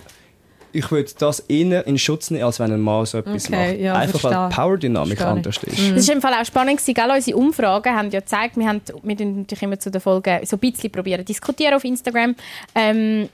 ich 0.74 0.90
würde 0.90 1.12
das 1.20 1.42
eher 1.42 1.86
in 1.86 1.98
Schutz 1.98 2.30
nehmen, 2.32 2.46
als 2.46 2.60
wenn 2.60 2.72
ein 2.72 2.80
Mann 2.80 3.06
so 3.06 3.18
etwas 3.18 3.48
Okay, 3.48 3.72
macht. 3.72 3.80
ja, 3.80 3.94
Einfach 3.96 4.24
weil 4.24 4.32
verstehe. 4.32 4.50
die 4.50 4.56
Power-Dynamik 4.56 5.22
anders 5.22 5.58
ist. 5.64 5.96
Das 5.98 6.08
war 6.08 6.16
im 6.16 6.22
Fall 6.22 6.34
auch 6.34 6.46
spannend. 6.46 6.78
Gewesen, 6.78 6.94
gell? 6.94 7.12
Unsere 7.14 7.38
Umfragen 7.38 7.94
haben 7.94 8.10
ja 8.10 8.22
gezeigt, 8.22 8.56
wir 8.56 8.68
haben 8.68 8.82
wir 9.04 9.18
tun 9.18 9.40
natürlich 9.40 9.64
immer 9.64 9.80
zu 9.80 9.92
den 9.92 10.00
Folgen 10.00 10.46
so 10.46 10.56
ein 10.56 10.60
bisschen 10.60 10.90
probieren 10.92 11.20
zu 11.22 11.26
diskutieren 11.26 11.74
auf 11.74 11.84
Instagram. 11.84 12.36
Ähm, 12.74 13.28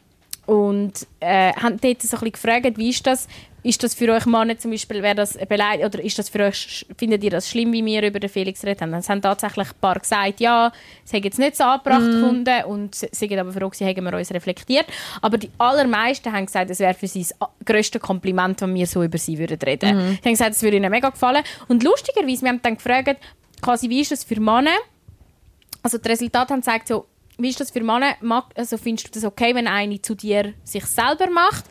und 0.47 0.93
äh, 1.19 1.51
haben 1.53 1.79
dort 1.79 2.01
so 2.01 2.17
ein 2.17 2.21
bisschen 2.21 2.31
gefragt, 2.31 2.77
wie 2.77 2.89
ist 2.89 3.05
das? 3.05 3.27
Ist 3.67 3.83
das 3.83 3.93
für 3.93 4.09
euch 4.13 4.25
Männer 4.25 4.57
zum 4.57 4.71
Beispiel, 4.71 5.03
wäre 5.03 5.15
das 5.15 5.37
beleidigt, 5.37 5.85
oder 5.85 6.01
ist 6.01 6.17
das 6.17 6.29
für 6.29 6.39
euch, 6.39 6.85
findet 6.97 7.21
ihr 7.21 7.31
das 7.31 7.49
schlimm, 7.49 7.73
wie 7.73 7.83
wir 7.83 8.01
über 8.01 8.17
den 8.17 8.29
Felix 8.29 8.63
reden? 8.63 8.93
Es 8.93 9.09
haben 9.09 9.21
tatsächlich 9.21 9.67
ein 9.67 9.79
paar 9.81 9.99
gesagt, 9.99 10.39
ja, 10.39 10.71
sie 11.03 11.17
haben 11.17 11.23
jetzt 11.23 11.37
nicht 11.37 11.57
so 11.57 11.65
angebracht 11.65 11.99
gefunden 12.05 12.63
und 12.63 12.95
sind 12.95 13.37
aber 13.37 13.51
froh, 13.51 13.69
sie 13.73 13.85
haben 13.85 14.05
wir 14.05 14.13
uns 14.13 14.31
reflektiert. 14.31 14.85
Aber 15.21 15.37
die 15.37 15.49
allermeisten 15.57 16.31
haben 16.31 16.45
gesagt, 16.45 16.69
es 16.69 16.79
wäre 16.79 16.93
für 16.93 17.07
sie 17.07 17.25
das 17.25 17.33
grösste 17.65 17.99
Kompliment, 17.99 18.61
wenn 18.61 18.73
wir 18.73 18.87
so 18.87 19.03
über 19.03 19.17
sie 19.17 19.37
würden 19.37 19.59
reden. 19.59 19.99
Sie 19.99 20.29
haben 20.29 20.31
gesagt, 20.31 20.51
es 20.51 20.63
würde 20.63 20.77
ihnen 20.77 20.89
mega 20.89 21.09
gefallen. 21.09 21.43
Und 21.67 21.83
lustigerweise, 21.83 22.43
wir 22.43 22.49
haben 22.49 22.61
dann 22.61 22.75
gefragt, 22.75 23.17
quasi, 23.61 23.89
wie 23.89 23.99
ist 23.99 24.11
das 24.11 24.23
für 24.23 24.39
Männer? 24.39 24.77
Also 25.83 25.97
die 25.97 26.07
Resultate 26.07 26.53
haben 26.53 26.61
gezeigt, 26.61 26.87
so, 26.87 27.05
wie 27.37 27.49
ist 27.49 27.59
das 27.59 27.69
für 27.69 27.83
Männer? 27.83 28.15
Also 28.55 28.77
findest 28.77 29.09
du 29.09 29.11
das 29.11 29.25
okay, 29.25 29.53
wenn 29.53 29.67
eine 29.67 30.01
zu 30.01 30.15
dir 30.15 30.53
sich 30.63 30.85
selber 30.85 31.29
macht? 31.29 31.65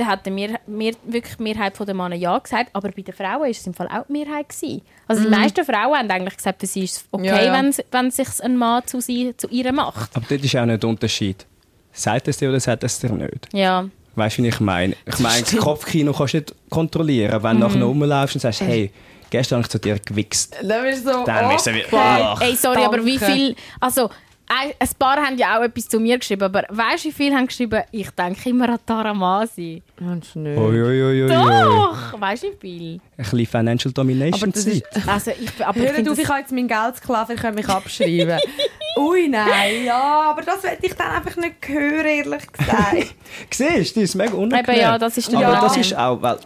Dann 0.00 0.08
hat 0.08 0.26
mir, 0.26 0.58
mir, 0.66 0.94
wirklich 1.04 1.36
die 1.36 1.42
Mehrheit 1.42 1.78
der 1.78 1.94
Männer 1.94 2.16
ja 2.16 2.38
gesagt, 2.38 2.70
aber 2.72 2.90
bei 2.90 3.02
den 3.02 3.14
Frauen 3.14 3.40
war 3.42 3.48
es 3.48 3.66
im 3.66 3.74
Fall 3.74 3.86
auch 3.88 4.06
die 4.08 4.12
Mehrheit. 4.12 4.48
Gewesen. 4.48 4.80
Also 5.06 5.24
die 5.24 5.28
meisten 5.28 5.62
Frauen 5.64 5.94
haben 5.98 6.10
eigentlich 6.10 6.36
gesagt, 6.38 6.60
für 6.60 6.66
sie 6.66 6.84
ist 6.84 6.96
es 6.96 7.04
okay, 7.10 7.26
Ja, 7.26 7.42
ja. 7.42 7.52
wenn, 7.52 7.74
wenn 7.90 8.10
sich 8.10 8.28
ein 8.42 8.56
Mann 8.56 8.82
zu, 8.86 9.00
sie, 9.02 9.34
zu 9.36 9.46
ihr 9.48 9.70
macht. 9.72 10.16
Aber 10.16 10.24
dort 10.26 10.42
ist 10.42 10.56
auch 10.56 10.64
nicht 10.64 10.82
der 10.82 10.88
Unterschied. 10.88 11.44
Sagt 11.92 12.28
es 12.28 12.38
dir 12.38 12.48
oder 12.48 12.60
sagt 12.60 12.82
es 12.84 12.98
dir 12.98 13.10
nicht? 13.12 13.48
Ja. 13.52 13.84
Weißt 14.14 14.38
du, 14.38 14.42
wie 14.42 14.48
ich 14.48 14.60
meine? 14.60 14.96
Ich 15.06 15.18
meine, 15.18 15.42
das 15.42 15.56
Kopfkino 15.56 16.12
kannst 16.14 16.32
du 16.34 16.38
nicht 16.38 16.54
kontrollieren. 16.70 17.42
Wenn 17.42 17.60
du 17.60 17.66
nachher 17.68 17.82
rumlaufst 17.84 18.36
und 18.36 18.40
sagst, 18.40 18.62
hey, 18.62 18.90
gestern 19.28 19.56
habe 19.58 19.66
ich 19.66 19.70
zu 19.70 19.78
dir 19.78 19.98
gewichst. 19.98 20.56
Dann 20.62 20.82
bist 20.82 21.06
du 21.06 21.12
so, 21.12 21.24
Dann 21.24 21.48
bist 21.52 21.66
du 21.66 21.70
okay. 21.70 21.84
wie- 21.90 21.96
Ach. 21.96 22.40
Ey, 22.40 22.56
sorry, 22.56 22.84
aber 22.84 23.04
wie 23.04 23.18
danke. 23.18 23.34
viel... 23.34 23.56
Also, 23.80 24.08
ein 24.52 24.72
ein 24.78 24.88
paar 24.98 25.16
haben 25.16 25.38
ja 25.38 25.58
auch 25.58 25.62
etwas 25.62 25.88
zu 25.88 26.00
mir 26.00 26.18
geschrieben, 26.18 26.42
aber 26.42 26.64
weißt 26.68 27.04
du, 27.04 27.08
wie 27.08 27.12
viele 27.12 27.36
haben 27.36 27.46
geschrieben, 27.46 27.82
ich 27.92 28.10
denke 28.10 28.50
immer 28.50 28.68
an 28.68 28.78
Tara 28.84 29.14
Masi. 29.14 29.82
Meinst 30.00 30.34
du 30.34 30.40
nicht? 30.40 30.58
Ui, 30.58 30.82
ui, 30.82 31.02
ui, 31.02 31.22
ui. 31.22 31.28
Doch! 31.28 32.20
Weißt 32.20 32.42
du, 32.42 32.48
wie 32.48 32.56
viel? 32.60 32.92
Ein 32.94 33.00
bisschen 33.16 33.46
Financial 33.46 33.92
Domination 33.92 34.42
Aber 34.42 34.52
das 34.52 34.66
ist-. 34.66 34.84
Also, 35.08 35.30
ich, 35.30 35.64
aber 35.64 35.78
ich 35.78 35.84
Hört 35.84 35.94
finde 35.94 36.10
auf, 36.10 36.18
ich 36.18 36.22
das, 36.24 36.30
habe 36.32 36.40
jetzt 36.40 36.52
mein 36.52 36.66
Geld 36.68 36.96
sklaven, 36.96 37.34
ich 37.36 37.40
kann 37.42 37.54
mich 37.54 37.68
abschreiben. 37.68 38.38
Ui, 38.98 39.28
nein, 39.28 39.84
ja, 39.84 40.30
aber 40.30 40.42
das 40.42 40.64
hätte 40.64 40.84
ich 40.84 40.94
dann 40.94 41.12
einfach 41.12 41.36
nicht 41.36 41.54
hören, 41.68 42.06
ehrlich 42.06 42.52
gesagt. 42.52 43.14
Siehst 43.50 43.94
du, 43.96 44.00
das 44.00 44.10
ist 44.10 44.14
mega 44.16 44.32
unangenehm. 44.34 44.64
Eben, 44.68 44.80
ja, 44.80 44.98
das 44.98 45.16
ist 45.16 45.32
Aber 45.32 45.44
das 45.44 45.60
Problem. 45.60 45.80
ist 45.80 45.96
auch, 45.96 46.20
weil 46.20 46.38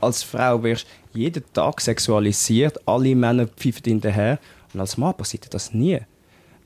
als 0.00 0.22
Frau 0.22 0.62
wirst 0.62 0.86
du 1.12 1.18
jeden 1.18 1.44
Tag 1.52 1.80
sexualisiert, 1.80 2.78
alle 2.86 3.14
Männer 3.14 3.46
pfeifen 3.46 3.82
hinterher 3.84 4.38
und 4.72 4.80
als 4.80 4.96
Mann 4.96 5.14
passiert 5.14 5.52
das 5.52 5.74
nie. 5.74 5.98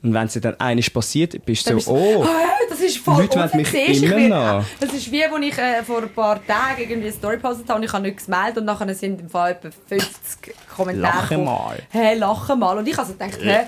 Und 0.05 0.13
wenn 0.13 0.27
es 0.27 0.33
dir 0.33 0.41
dann 0.41 0.59
eines 0.59 0.89
passiert, 0.89 1.43
bist 1.45 1.67
du 1.69 1.79
so, 1.79 1.91
oh, 1.93 2.23
Ah, 2.23 2.27
das 2.69 2.79
ist 2.79 2.99
voll 2.99 3.21
Leute 3.23 3.39
wollen 3.39 3.49
mich 3.57 3.73
immer 4.03 4.11
werde- 4.17 4.29
noch. 4.29 4.63
Das 4.79 4.93
ist 4.93 5.11
wie, 5.11 5.23
als 5.25 5.33
ich 5.43 5.57
äh, 5.57 5.83
vor 5.83 6.03
ein 6.03 6.09
paar 6.09 6.35
Tagen 6.45 6.79
irgendwie 6.81 7.07
eine 7.07 7.11
Story 7.11 7.37
gepostet 7.37 7.67
habe 7.69 7.79
und 7.79 7.85
ich 7.85 7.91
habe 7.93 8.03
nichts 8.03 8.25
gemeldet 8.25 8.57
und 8.59 8.65
nachher 8.65 8.93
sind 8.93 9.19
im 9.21 9.29
Fall 9.29 9.51
etwa 9.51 9.69
50 9.87 10.53
Kommentare 10.75 11.15
Lache 11.15 11.29
gekommen. 11.29 11.45
mal. 11.45 11.77
Hey, 11.89 12.17
lache 12.17 12.55
mal. 12.55 12.77
Und 12.77 12.87
ich 12.87 12.95
habe 12.97 13.07
so 13.07 13.13
gedacht, 13.13 13.39
hä, 13.41 13.61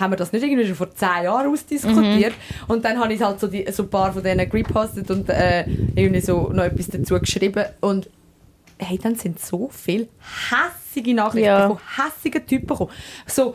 haben 0.00 0.12
wir 0.12 0.16
das 0.16 0.32
nicht 0.32 0.42
irgendwie 0.42 0.66
schon 0.66 0.74
vor 0.74 0.94
10 0.94 1.08
Jahren 1.24 1.52
ausdiskutiert? 1.52 2.32
Und 2.66 2.84
dann 2.84 2.98
habe 2.98 3.12
ich 3.12 3.20
halt 3.22 3.38
so, 3.40 3.46
die, 3.46 3.70
so 3.70 3.82
ein 3.84 3.90
paar 3.90 4.12
von 4.12 4.22
denen 4.22 4.50
repostet 4.50 5.10
und 5.10 5.28
äh, 5.28 5.64
irgendwie 5.94 6.20
so 6.20 6.48
noch 6.52 6.64
etwas 6.64 6.86
dazu 6.88 7.18
geschrieben 7.20 7.64
und 7.80 8.08
hey, 8.78 8.98
dann 8.98 9.14
sind 9.16 9.38
so 9.38 9.70
viele 9.72 10.08
hässige 10.50 11.14
Nachrichten 11.14 11.46
Ja. 11.46 11.68
von 11.68 11.78
hässigen 11.96 12.46
Typen 12.46 12.66
gekommen. 12.66 12.90
So, 13.26 13.54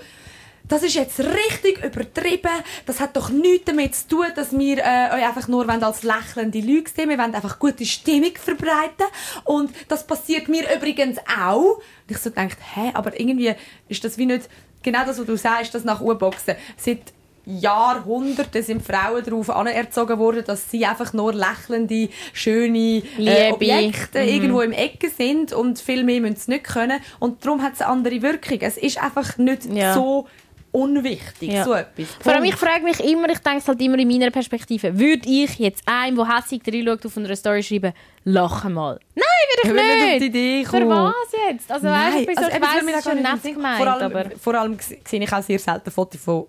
das 0.70 0.84
ist 0.84 0.94
jetzt 0.96 1.20
richtig 1.20 1.84
übertrieben. 1.84 2.52
Das 2.86 3.00
hat 3.00 3.18
doch 3.18 3.30
nichts 3.30 3.66
damit 3.66 3.96
zu 3.96 4.08
tun, 4.08 4.26
dass 4.36 4.58
wir 4.58 4.78
äh, 4.78 5.16
euch 5.16 5.28
einfach 5.28 5.48
nur 5.48 5.68
als 5.68 6.04
lächelnde 6.04 6.60
Leute 6.62 6.92
sehen. 6.96 7.10
Wir 7.10 7.18
wollen 7.18 7.36
einfach 7.36 7.60
gute 7.60 7.86
Stimmung 7.86 8.32
verbreiten. 8.36 9.08
Und 9.44 9.72
das 9.88 10.06
passiert 10.08 10.48
mir 10.48 10.64
übrigens 10.74 11.18
auch. 11.42 11.78
Und 11.78 11.82
ich 12.08 12.18
so 12.20 12.30
gedacht, 12.30 12.58
hä, 12.76 12.92
aber 12.94 13.20
irgendwie 13.20 13.54
ist 13.90 14.04
das 14.04 14.18
wie 14.18 14.28
nicht 14.28 14.48
genau 14.84 15.06
das, 15.06 15.20
was 15.20 15.26
du 15.26 15.36
sagst, 15.36 15.74
das 15.76 15.84
nach 15.84 16.02
U-Boxen. 16.02 16.56
Seit 16.78 17.02
Jahrhunderten 17.46 18.62
sind 18.62 18.86
Frauen 18.86 19.24
darauf 19.24 19.50
anerzogen 19.50 20.20
worden, 20.20 20.44
dass 20.46 20.70
sie 20.70 20.86
einfach 20.86 21.14
nur 21.14 21.34
lächelnde, 21.34 22.10
schöne 22.34 23.02
äh. 23.18 23.52
Objekte 23.52 24.20
Mhm. 24.22 24.28
irgendwo 24.28 24.62
im 24.62 24.72
Ecke 24.72 25.10
sind 25.10 25.54
und 25.54 25.80
viel 25.80 26.04
mehr 26.04 26.22
müssen 26.22 26.36
sie 26.36 26.52
nicht 26.52 26.66
können. 26.66 27.00
Und 27.20 27.44
darum 27.44 27.64
hat 27.64 27.74
es 27.74 27.82
eine 27.82 27.92
andere 27.92 28.22
Wirkung. 28.22 28.60
Es 28.62 28.78
ist 28.78 29.02
einfach 29.02 29.38
nicht 29.38 29.66
Ja. 29.66 29.94
so 29.96 30.28
unwichtig, 30.72 31.52
Ja. 31.52 31.64
so 31.64 31.74
etwas. 31.74 32.08
Vor 32.22 32.34
allem, 32.34 32.44
ich 32.46 32.52
Punkt. 32.58 32.66
frage 32.66 32.84
mich 32.84 33.00
immer, 33.00 33.30
ich 33.30 33.40
denke 33.40 33.60
es 33.60 33.68
halt 33.68 33.82
immer 33.82 33.98
in 34.00 34.08
meiner 34.08 34.32
Perspektive, 34.32 34.98
würde 34.98 35.28
ich 35.30 35.58
jetzt 35.60 35.84
einem, 35.86 36.18
der 36.18 36.38
hässlich 36.38 36.62
reinschaut, 36.68 37.06
auf 37.06 37.18
einer 37.18 37.36
Story 37.36 37.64
schreiben, 37.64 37.94
lachen 38.24 38.74
mal? 38.74 39.00
Nein, 39.16 39.26
würde 39.64 39.80
ich 39.80 39.84
nicht 39.84 39.92
auf 40.04 40.06
nicht. 40.10 40.22
die 40.22 40.26
Idee 40.28 40.66
Für 40.66 40.90
was 40.90 41.14
jetzt? 41.50 41.72
Also, 41.72 41.88
weißt, 41.88 42.18
ich 42.20 42.36
so, 42.36 42.44
also 42.44 42.56
ich 42.58 42.62
weiss, 42.62 42.84
es 42.84 42.96
ist 42.98 43.04
schon 43.04 43.22
nicht 43.22 43.44
nett 43.46 43.56
gemeint, 43.56 43.78
Vor 43.78 43.88
allem, 43.88 44.16
aber... 44.16 44.26
vor 44.40 44.56
allem 44.56 44.78
sehe 44.80 45.24
ich 45.24 45.34
auch 45.34 45.42
sehr 45.44 45.60
selten 45.60 45.92
Fotos 45.92 46.22
von 46.22 46.46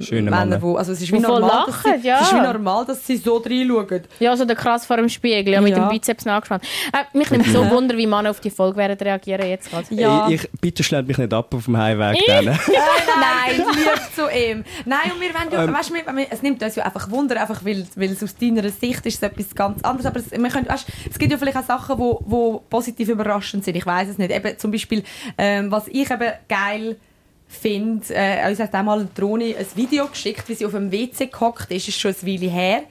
Schöne 0.00 0.30
Männer. 0.30 0.60
wo, 0.60 0.76
also 0.76 0.92
es 0.92 1.00
ist 1.00 1.10
wie 1.10 1.18
normal, 1.18 1.64
dass 1.66 1.84
lachen, 1.84 2.00
sie, 2.02 2.06
ja. 2.08 2.20
es 2.20 2.26
ist 2.28 2.34
wie 2.34 2.40
normal, 2.40 2.84
dass 2.84 3.06
sie 3.06 3.16
so 3.16 3.38
reinschauen. 3.38 4.02
Ja, 4.20 4.36
so 4.36 4.44
der 4.44 4.56
krass 4.56 4.84
vor 4.84 4.98
dem 4.98 5.08
Spiegel, 5.08 5.54
ja, 5.54 5.60
mit 5.60 5.76
Ja. 5.76 5.86
dem 5.86 5.88
Bizeps 5.88 6.24
nachgespannt. 6.26 6.64
Äh, 6.92 7.16
mich 7.16 7.30
nimmt 7.30 7.46
so 7.46 7.68
Wunder, 7.70 7.96
wie 7.96 8.06
Männer 8.06 8.30
auf 8.30 8.40
die 8.40 8.50
Folge 8.50 8.76
werden 8.76 8.98
reagieren 9.00 9.48
jetzt 9.48 9.70
gerade. 9.70 9.86
Ja. 9.94 10.28
Ich, 10.28 10.44
ich, 10.44 10.50
bitte 10.60 10.82
schnellt 10.82 11.08
mich 11.08 11.16
nicht 11.16 11.32
ab 11.32 11.54
auf 11.54 11.64
dem 11.64 11.76
Heimweg. 11.78 12.18
dann. 12.26 12.44
Nein, 12.46 12.56
lieb 13.56 14.00
zu 14.14 14.22
ihm. 14.30 14.64
Nein, 14.84 15.12
und 15.14 15.20
wir 15.20 15.32
wollen 15.34 15.68
ja, 15.68 15.72
weißt, 15.78 15.94
wir, 15.94 16.04
wir, 16.14 16.26
es 16.30 16.42
nimmt 16.42 16.62
uns 16.62 16.76
ja 16.76 16.84
einfach 16.84 17.10
Wunder, 17.10 17.40
einfach 17.40 17.64
weil, 17.64 17.86
weil 17.96 18.12
es 18.12 18.22
aus 18.22 18.36
deiner 18.36 18.68
Sicht 18.68 19.06
ist 19.06 19.16
es 19.16 19.22
etwas 19.22 19.54
ganz 19.54 19.82
anderes. 19.82 20.06
Aber 20.06 20.20
es, 20.20 20.30
wir 20.30 20.48
können, 20.50 20.68
weißt, 20.68 20.86
es 21.10 21.18
gibt 21.18 21.32
ja 21.32 21.38
vielleicht 21.38 21.56
auch 21.56 21.64
Sachen, 21.64 21.96
die 21.96 22.02
wo, 22.02 22.20
wo 22.26 22.62
positiv 22.68 23.08
überraschend 23.08 23.64
sind. 23.64 23.76
Ich 23.76 23.86
weiß 23.86 24.08
es 24.08 24.18
nicht. 24.18 24.30
Eben 24.30 24.58
zum 24.58 24.70
Beispiel, 24.70 25.02
ähm, 25.38 25.70
was 25.70 25.88
ich 25.88 26.10
eben 26.10 26.32
geil 26.48 26.96
finde, 27.48 28.06
äh, 28.14 28.48
uns 28.48 28.58
hat 28.58 28.74
auch 28.74 28.82
mal 28.82 28.98
eine 28.98 29.08
Drohne 29.14 29.56
ein 29.56 29.66
Video 29.74 30.06
geschickt, 30.08 30.48
wie 30.48 30.54
sie 30.54 30.66
auf 30.66 30.72
dem 30.72 30.90
WC 30.90 31.26
gehockt 31.26 31.70
ist, 31.70 31.88
ist 31.88 31.98
schon 31.98 32.14
eine 32.20 32.32
Weile 32.32 32.50
her. 32.50 32.82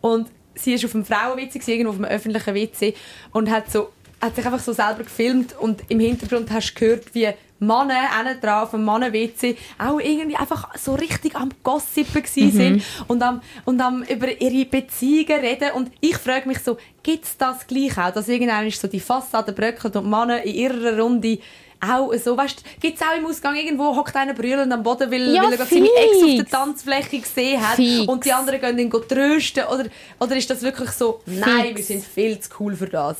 Und 0.00 0.28
sie 0.54 0.74
ist 0.74 0.84
auf 0.84 0.92
dem 0.92 1.04
Frauen-WC, 1.04 1.60
irgendwo 1.72 1.90
auf 1.90 1.96
einem 1.96 2.06
öffentlichen 2.06 2.54
WC 2.54 2.94
und 3.32 3.50
hat 3.50 3.70
so 3.70 3.90
hat 4.20 4.36
sich 4.36 4.44
einfach 4.44 4.60
so 4.60 4.72
selber 4.72 5.04
gefilmt. 5.04 5.58
Und 5.58 5.82
im 5.88 6.00
Hintergrund 6.00 6.50
hast 6.50 6.74
du 6.74 6.80
gehört, 6.80 7.14
wie 7.14 7.28
Männer 7.58 8.16
hinten 8.16 8.40
dran 8.40 8.64
auf 8.64 8.70
dem 8.70 8.84
Mannen-WC 8.84 9.56
auch 9.78 10.00
irgendwie 10.00 10.36
einfach 10.36 10.76
so 10.76 10.94
richtig 10.94 11.34
am 11.34 11.50
Gossipen 11.62 12.22
gsi 12.22 12.50
sind 12.50 12.82
und 13.06 13.22
am, 13.22 13.42
und 13.64 13.80
am 13.80 14.02
über 14.02 14.40
ihre 14.40 14.64
Beziehungen 14.64 15.40
reden. 15.40 15.72
Und 15.74 15.90
ich 16.00 16.16
frage 16.16 16.48
mich 16.48 16.60
so, 16.60 16.78
gibt 17.02 17.24
es 17.24 17.36
das 17.36 17.66
gleich 17.66 17.96
auch, 17.98 18.12
dass 18.12 18.28
irgendwann 18.28 18.70
so 18.70 18.88
die 18.88 19.00
Fassade 19.00 19.52
bröckelt 19.52 19.96
und 19.96 20.04
die 20.04 20.10
Männer 20.10 20.42
in 20.42 20.54
ihrer 20.54 20.98
Runde 20.98 21.38
auch 21.80 22.12
so, 22.14 22.36
weißt 22.36 22.62
gibt 22.80 22.96
es 22.96 23.02
auch 23.02 23.16
im 23.18 23.26
Ausgang 23.26 23.56
irgendwo, 23.56 23.96
hockt 23.96 24.14
einer 24.16 24.34
brüllend 24.34 24.72
am 24.72 24.82
Boden, 24.82 25.10
weil, 25.10 25.34
Ja, 25.34 25.42
weil 25.44 25.52
er 25.52 25.56
gerade 25.58 25.70
seine 25.70 25.86
Ex 25.86 26.16
auf 26.16 26.20
der 26.30 26.38
fix. 26.38 26.50
Tanzfläche 26.50 27.20
gesehen 27.20 27.60
hat 27.60 27.76
Fix. 27.76 28.06
und 28.06 28.24
die 28.24 28.32
anderen 28.32 28.60
gehen 28.60 28.78
ihn 28.78 28.90
go 28.90 28.98
trösten 29.00 29.64
oder, 29.64 29.86
oder 30.18 30.36
ist 30.36 30.50
das 30.50 30.62
wirklich 30.62 30.90
so, 30.90 31.20
nein, 31.26 31.74
wir 31.76 31.82
sind 31.84 32.04
viel 32.04 32.38
zu 32.38 32.50
cool 32.60 32.76
für 32.76 32.86
das? 32.86 33.16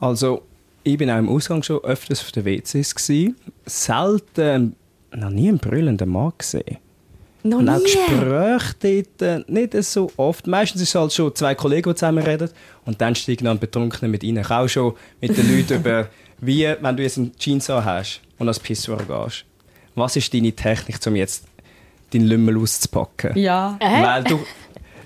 Also, 0.00 0.42
ich 0.84 0.98
bin 0.98 1.10
auch 1.10 1.18
im 1.18 1.28
Ausgang 1.28 1.62
schon 1.62 1.78
öfters 1.82 2.20
auf 2.20 2.30
den 2.32 2.44
WCs. 2.44 2.94
Gewesen. 2.94 3.36
Selten, 3.64 4.76
noch 5.14 5.30
nie 5.30 5.48
einen 5.48 5.58
brüllenden 5.58 6.08
Mann 6.10 6.32
gesehen. 6.36 6.76
Noch 7.42 7.58
Und 7.58 7.68
auch 7.68 7.78
nie. 7.78 7.84
Gespräche 7.84 9.04
dort 9.18 9.22
äh, 9.22 9.44
nicht 9.50 9.84
so 9.84 10.10
oft. 10.16 10.46
Meistens 10.46 10.82
ist 10.82 10.90
es 10.90 10.94
halt 10.94 11.12
schon 11.12 11.34
zwei 11.34 11.54
Kollegen, 11.54 11.90
die 11.90 11.94
zusammen 11.94 12.22
reden. 12.22 12.50
Und 12.84 13.00
dann 13.00 13.14
steigen 13.14 13.44
dann 13.44 13.58
Betrunkene 13.58 14.08
mit 14.10 14.22
ihnen. 14.24 14.44
Auch 14.44 14.68
schon 14.68 14.94
mit 15.20 15.36
den 15.36 15.56
Leuten 15.56 15.74
über, 15.80 16.08
wie, 16.40 16.68
wenn 16.80 16.96
du 16.96 17.02
jetzt 17.02 17.18
einen 17.18 17.36
Jeans 17.36 17.70
an 17.70 17.84
hast 17.84 18.20
und 18.38 18.46
ans 18.46 18.60
Pissoir 18.60 18.98
gehst. 18.98 19.44
Was 19.94 20.16
ist 20.16 20.32
deine 20.34 20.52
Technik, 20.52 20.98
um 21.06 21.16
jetzt 21.16 21.44
deinen 22.12 22.26
Lümmel 22.26 22.58
auszupacken? 22.58 23.36
Ja. 23.36 23.78
Weil 23.80 24.24
du, 24.24 24.40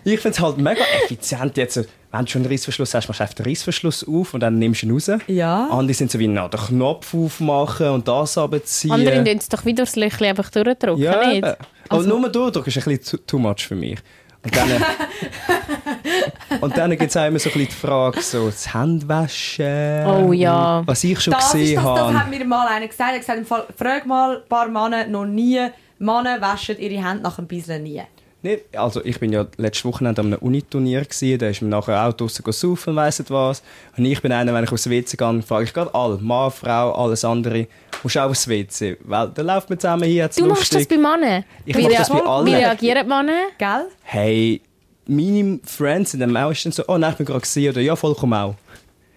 ich 0.05 0.21
finde 0.21 0.37
es 0.37 0.41
halt 0.41 0.59
mega 0.59 0.83
effizient 1.05 1.57
jetzt. 1.57 1.89
Wenn 2.13 2.25
du 2.25 2.31
schon 2.33 2.43
einen 2.43 2.51
Reissverschluss 2.51 2.93
hast, 2.95 3.07
machst 3.07 3.21
du 3.21 3.23
einfach 3.23 3.35
den 3.37 3.47
Reissverschluss 3.47 4.07
auf 4.07 4.35
und 4.35 4.41
dann 4.41 4.59
nimmst 4.59 4.83
du 4.83 4.87
ihn 4.87 4.93
raus. 4.93 5.11
Ja. 5.29 5.69
Andere 5.71 5.95
sind 5.95 6.11
so 6.11 6.19
wie 6.19 6.27
na, 6.27 6.49
den 6.49 6.59
Knopf 6.59 7.15
aufmachen 7.15 7.89
und 7.91 8.09
das 8.09 8.37
runterziehen. 8.37 8.91
Andere 8.93 9.23
tun 9.23 9.37
es 9.39 9.49
doch 9.49 9.65
wieder 9.65 9.85
das 9.85 9.95
Löchchen 9.95 10.27
einfach 10.27 10.51
durchdrücken, 10.51 10.99
Ja, 10.99 11.29
nicht? 11.29 11.47
Aber 11.89 12.03
nur 12.03 12.29
durchdrücken 12.29 12.69
ist 12.69 12.89
ein 12.89 12.97
bisschen 12.97 13.25
too 13.27 13.39
much 13.39 13.67
für 13.69 13.77
mich. 13.77 13.99
Und 14.43 14.57
dann, 14.57 14.71
und 16.63 16.77
dann 16.77 16.91
gibt 16.93 17.03
es 17.11 17.17
auch 17.17 17.27
immer 17.27 17.39
so 17.39 17.51
ein 17.51 17.53
bisschen 17.53 17.67
die 17.69 17.73
Frage, 17.87 18.23
so 18.23 18.47
das 18.47 18.73
Händewaschen. 18.73 20.07
Oh 20.07 20.33
ja. 20.33 20.83
Was 20.87 21.05
ich 21.05 21.21
schon 21.21 21.33
Das, 21.33 21.53
gesehen 21.53 21.77
das, 21.77 21.85
das 21.85 21.99
habe. 22.01 22.19
hat 22.19 22.31
mir 22.31 22.45
mal 22.47 22.67
einer 22.69 22.89
gesagt. 22.89 23.11
Er 23.13 23.35
hat 23.35 23.41
gesagt, 23.43 23.65
frag 23.79 24.07
mal 24.07 24.37
ein 24.39 24.49
paar 24.49 24.69
Männer 24.69 25.07
noch 25.07 25.27
nie. 25.27 25.61
Männer 25.99 26.41
waschen 26.41 26.79
ihre 26.79 27.05
Hände 27.07 27.23
nach 27.23 27.37
dem 27.37 27.47
Bisseln 27.47 27.83
nie. 27.83 28.03
Nee, 28.43 28.61
also 28.75 29.05
ich 29.05 29.21
bin 29.21 29.33
ja 29.33 29.47
letztes 29.59 29.85
Wochenende 29.85 30.23
an 30.23 30.29
einem 30.29 30.39
Uniturnier 30.41 31.05
gsi, 31.05 31.37
da 31.37 31.49
ist 31.49 31.61
mir 31.61 31.69
nachher 31.69 32.07
auch 32.07 32.13
draussen 32.15 32.43
saufen, 32.51 32.97
weiss 32.97 33.19
nicht 33.19 33.31
was. 33.31 33.63
Und 33.99 34.07
ich 34.07 34.23
bin 34.23 34.33
einer, 34.33 34.55
wenn 34.55 34.65
ich 34.65 34.73
aufs 34.73 34.89
WC 34.89 35.17
gehe, 35.19 35.43
frage 35.43 35.65
ich 35.65 35.75
gerade 35.75 35.95
alle, 35.95 36.17
Mann, 36.17 36.51
Frau, 36.51 36.93
alles 36.93 37.23
andere, 37.23 37.67
musst 38.03 38.17
du 38.17 38.21
auch 38.21 38.31
aufs 38.31 38.49
WC? 38.49 38.97
Weil 39.05 39.29
dann 39.29 39.47
läuft 39.47 39.69
man 39.69 39.79
zusammen 39.79 40.05
hier, 40.05 40.29
Du 40.29 40.47
machst 40.47 40.73
das 40.73 40.81
lustig. 40.81 40.89
bei 40.89 40.97
Männern? 41.19 41.45
Ich 41.67 41.77
Wie 41.77 41.83
mach 41.83 41.91
das 41.93 42.09
bei 42.09 42.23
allen. 42.23 42.47
Wie 42.47 42.55
reagieren 42.55 43.03
die 43.03 43.09
Männer? 43.09 43.43
Gell? 43.59 43.87
Hey, 44.05 44.63
meine 45.07 45.61
Friends 45.65 46.13
sind 46.13 46.21
dann 46.21 46.33
meistens 46.33 46.77
so, 46.77 46.85
oh 46.89 46.97
nein, 46.97 47.11
ich 47.13 47.17
bin 47.19 47.27
gerade 47.27 47.41
gesehen 47.43 47.73
oder 47.73 47.83
ja, 47.83 47.95
vollkommen 47.95 48.33
auch. 48.33 48.55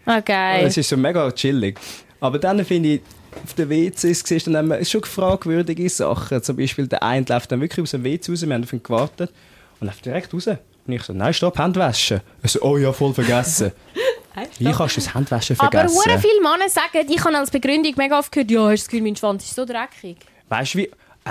Ah, 0.05 0.19
geil. 0.19 0.65
Es 0.65 0.75
ist 0.75 0.89
so 0.89 0.97
mega 0.97 1.31
chillig. 1.31 1.79
Aber 2.19 2.39
dann 2.39 2.65
finde 2.65 2.89
ich, 2.95 3.01
auf 3.43 3.53
den 3.53 3.69
WCs 3.69 4.23
siehst 4.25 4.47
dann 4.47 4.55
immer 4.55 4.83
schon 4.85 5.03
fragwürdige 5.03 5.89
Sachen. 5.89 6.41
Zum 6.43 6.55
Beispiel 6.57 6.87
der 6.87 7.03
eine 7.03 7.25
läuft 7.27 7.51
dann 7.51 7.61
wirklich 7.61 7.83
aus 7.83 7.91
dem 7.91 8.03
WC 8.03 8.31
raus, 8.31 8.45
wir 8.45 8.53
haben 8.53 8.63
auf 8.63 8.73
ihn 8.73 8.83
gewartet 8.83 9.31
und 9.79 9.87
läuft 9.87 10.05
direkt 10.05 10.33
raus. 10.33 10.47
Und 10.47 10.93
ich 10.93 11.03
so, 11.03 11.13
nein, 11.13 11.33
stopp, 11.33 11.57
Hände 11.57 11.79
waschen. 11.79 12.19
Er 12.41 12.49
so, 12.49 12.61
oh 12.61 12.77
ja, 12.77 12.91
voll 12.91 13.13
vergessen. 13.13 13.71
Wie 14.59 14.71
kannst 14.71 14.97
du 14.97 15.01
das 15.01 15.13
Handwaschen 15.13 15.55
Aber 15.59 15.71
vergessen? 15.71 15.95
hure 15.95 16.19
viele 16.19 16.41
Männer 16.41 16.67
sagen, 16.69 17.07
ich 17.07 17.23
habe 17.23 17.37
als 17.37 17.51
Begründung 17.51 17.93
mega 17.97 18.17
oft 18.17 18.31
gehört, 18.31 18.49
ja, 18.49 18.61
hast 18.67 18.81
das 18.81 18.87
Gefühl, 18.87 19.03
mein 19.03 19.15
Schwanz 19.15 19.43
ist 19.45 19.55
so 19.55 19.63
dreckig. 19.63 20.17
Weißt 20.49 20.73
du 20.73 20.77
wie? 20.79 20.83
Äh, 20.85 20.89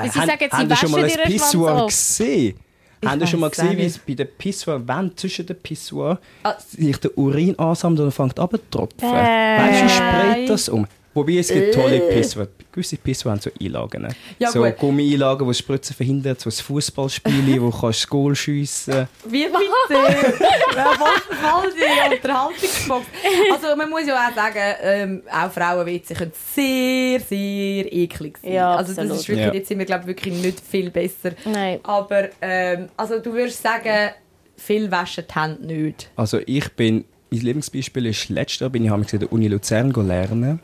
sie 0.09 0.21
haben- 0.21 0.29
sagen, 0.29 0.39
sie 0.51 0.57
haben 0.57 0.71
ihr 0.71 0.77
schon 0.77 0.91
mal 0.93 1.03
waschen 1.03 1.21
ein 1.21 1.31
Pissoir 1.33 1.87
gesehen? 1.87 2.57
Haben 3.05 3.21
ihr 3.21 3.27
schon 3.27 3.41
mal 3.41 3.51
gesehen, 3.51 3.77
wie 3.77 3.85
es 3.85 3.99
bei 3.99 4.15
den 4.15 4.29
Pissoir-Wänden 4.39 5.17
zwischen 5.17 5.45
den 5.45 5.57
Pissoir 5.61 6.21
Ah. 6.45 6.55
sich 6.59 6.97
der 6.99 7.19
Urin 7.19 7.59
ansammelt 7.59 8.01
und 8.01 8.13
fängt 8.13 8.39
an 8.39 8.49
zu 8.51 8.59
tropfen? 8.71 9.09
Äh. 9.09 9.59
Weißt 9.59 9.81
du, 9.81 9.85
wie 9.85 9.91
sprayt 9.91 10.49
das 10.49 10.69
um? 10.69 10.87
Wobei 11.15 11.37
es 11.37 11.49
gibt 11.49 11.75
tolle 11.75 12.01
Pissoir. 12.01 12.49
Gewisse 12.73 12.97
haben 13.31 13.39
so 13.41 13.51
Einlagen. 13.61 14.03
ne? 14.03 14.09
Ja, 14.39 14.51
so. 14.51 14.63
Gummi-Einlagen, 14.63 15.47
die 15.47 15.55
Spritzen 15.55 15.95
verhindern, 15.95 16.37
so 16.39 16.49
ein 16.49 16.53
Fußballspiel, 16.53 17.61
wo 17.61 17.71
du 17.71 17.71
kannst 17.71 18.01
das 18.01 18.09
Goal 18.09 18.35
schiessen 18.35 19.07
Wie 19.27 19.45
bitte? 19.45 20.33
Voll 20.73 21.73
die 21.77 22.15
Unterhaltungsbox? 22.15 23.07
Also 23.53 23.77
man 23.77 23.91
muss 23.91 24.07
ja 24.07 24.15
auch 24.29 24.35
sagen, 24.35 24.75
ähm, 24.83 25.23
auch 25.31 25.53
Frauenwitze 25.53 26.15
können 26.15 26.33
sehr, 26.55 27.21
sehr 27.21 27.93
eklig 27.93 28.39
sein. 28.39 28.53
Ja, 28.53 28.75
also 28.77 28.95
das 28.95 29.05
ist 29.11 29.29
wirklich, 29.29 29.47
Ja. 29.47 29.53
jetzt 29.53 29.69
sind 29.69 29.79
wir 29.79 29.87
glaube 29.87 30.03
ich 30.03 30.09
wirklich 30.09 30.35
nicht 30.35 30.61
viel 30.61 30.91
besser. 30.91 31.33
Nein. 31.45 31.81
Aber 31.83 32.29
ähm, 32.41 32.89
also 32.97 33.19
du 33.19 33.33
würdest 33.33 33.63
sagen, 33.63 34.11
viel 34.57 34.91
waschen 34.91 35.25
die 35.29 35.41
Hände 35.41 35.67
nicht. 35.67 36.11
Also 36.17 36.39
ich 36.47 36.71
bin, 36.73 37.05
mein 37.31 37.41
Lieblingsbeispiel 37.41 38.07
ist, 38.07 38.29
letztes 38.29 38.61
Jahr 38.61 38.71
bin 38.71 38.85
ich 38.85 38.91
an 38.91 39.05
der 39.13 39.31
Uni 39.33 39.49
Luzern 39.49 39.91
lernen 39.91 40.61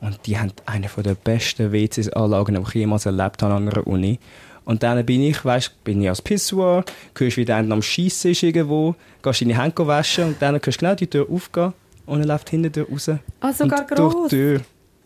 und 0.00 0.18
die 0.26 0.38
haben 0.38 0.52
eine 0.66 0.88
der 0.88 1.14
besten 1.14 1.72
WC-Anlagen, 1.72 2.54
die 2.54 2.60
ich 2.62 2.74
jemals 2.74 3.06
erlebt 3.06 3.42
habe 3.42 3.54
an 3.54 3.68
einer 3.68 3.86
Uni. 3.86 4.18
Und 4.64 4.82
dann 4.82 5.04
bin 5.06 5.22
ich, 5.22 5.44
weißt, 5.44 5.82
bin 5.82 6.02
ich 6.02 6.08
als 6.08 6.20
Pissoir, 6.20 6.84
hörst 7.16 7.36
wie 7.38 7.44
der 7.44 7.56
am 7.56 7.80
Schiessen 7.80 8.32
ist 8.32 8.42
irgendwo, 8.42 8.94
gehst 9.22 9.40
deine 9.40 9.60
Hände 9.60 9.86
waschen 9.86 10.24
und 10.24 10.42
dann 10.42 10.56
hörst 10.56 10.66
du 10.66 10.72
genau 10.72 10.94
die 10.94 11.06
Tür 11.06 11.26
aufgehen 11.30 11.72
und 12.04 12.20
er 12.20 12.26
läuft 12.26 12.50
hinten 12.50 12.70
durch 12.72 12.90
raus. 12.90 13.10
Ah, 13.40 13.52
sogar 13.52 13.80
und 13.80 13.90
durch 13.98 14.12
gross? 14.12 14.28
die 14.30 14.36
Tür. 14.36 14.60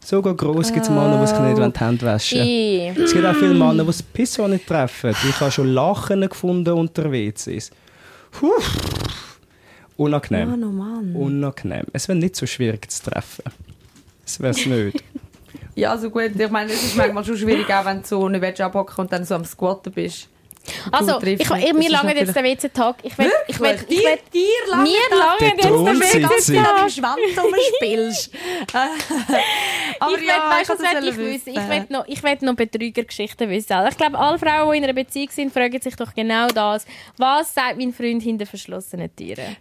Sogar 0.04 0.34
gross 0.34 0.72
gibt 0.72 0.84
es 0.84 0.90
Männer, 0.90 1.20
die 1.20 1.28
sich 1.28 1.38
nicht 1.38 1.56
wollen 1.56 1.72
die 1.72 1.78
Hände 1.78 2.06
waschen 2.06 2.40
I. 2.40 2.92
Es 3.00 3.12
gibt 3.12 3.24
auch 3.24 3.36
viele 3.36 3.54
Männer, 3.54 3.84
die 3.84 3.86
das 3.86 4.02
Pissoir 4.02 4.48
nicht 4.48 4.66
treffen. 4.66 5.14
Ich 5.28 5.40
habe 5.40 5.52
schon 5.52 5.68
Lachen 5.68 6.22
gefunden 6.22 6.72
unter 6.72 7.12
WCs. 7.12 7.70
Puh. 8.32 8.50
Unangenehm. 9.96 10.54
Oh 10.54 10.66
Mann. 10.66 11.14
Unangenehm. 11.14 11.86
Es 11.92 12.08
wäre 12.08 12.18
nicht 12.18 12.34
so 12.34 12.46
schwierig 12.46 12.90
zu 12.90 13.10
treffen. 13.10 13.44
Das 14.24 14.40
wäre 14.40 14.50
es 14.50 14.66
nicht. 14.66 15.02
Ja, 15.74 15.92
also 15.92 16.10
gut, 16.10 16.32
ich 16.38 16.50
meine, 16.50 16.70
es 16.70 16.82
ist 16.82 16.96
manchmal 16.96 17.24
schon 17.24 17.36
schwierig, 17.36 17.72
auch 17.72 17.84
wenn 17.86 18.02
du 18.02 18.06
so 18.06 18.28
nicht 18.28 18.42
willst 18.42 18.60
abhocken 18.60 18.94
und 18.98 19.10
dann 19.10 19.24
so 19.24 19.34
am 19.36 19.44
Squatten 19.46 19.90
bist. 19.90 20.28
Also, 20.90 21.18
ich, 21.18 21.24
nicht. 21.24 21.40
ich, 21.40 21.48
Das 21.48 21.72
mir 21.72 21.80
ist 21.80 21.88
lange 21.90 22.14
jetzt 22.14 22.36
der 22.36 22.44
WC-Tag. 22.44 22.96
Ich 23.02 23.18
will, 23.18 23.30
ich 23.48 23.58
will, 23.58 23.70
ich 23.74 23.86
dir, 23.86 24.04
will, 24.04 24.18
dir 24.32 24.48
lange 24.70 24.82
mir 24.84 25.18
lange 25.18 25.38
Der 25.40 25.48
jetzt 25.48 25.66
Thronsitzung. 25.66 26.54
WC-Tag. 26.54 26.90
Schwanz 26.90 27.20
rumspielst. 27.42 28.30
Aber 29.98 30.18
ich 30.18 30.26
ja, 30.26 30.34
will, 30.34 30.50
weißt, 30.50 30.62
ich 30.62 30.68
was 30.68 31.02
wissen? 31.02 31.18
wissen. 31.18 31.48
Ich 31.50 31.68
will 31.68 31.86
noch, 31.88 32.06
ich 32.06 32.22
will 32.22 32.38
noch 32.42 32.54
Betrügergeschichten 32.54 33.50
wissen. 33.50 33.76
Ich 33.88 33.96
glaube, 33.96 34.18
alle 34.18 34.38
Frauen, 34.38 34.72
die 34.72 34.78
in 34.78 34.84
einer 34.84 34.92
Beziehung 34.92 35.30
sind, 35.30 35.52
fragen 35.52 35.80
sich 35.80 35.96
doch 35.96 36.14
genau 36.14 36.48
das. 36.48 36.86
Was 37.16 37.54
sagt 37.54 37.78
mein 37.78 37.92
Freund 37.92 38.22
hinter 38.22 38.46
verschlossenen 38.46 39.14
Türen? 39.16 39.56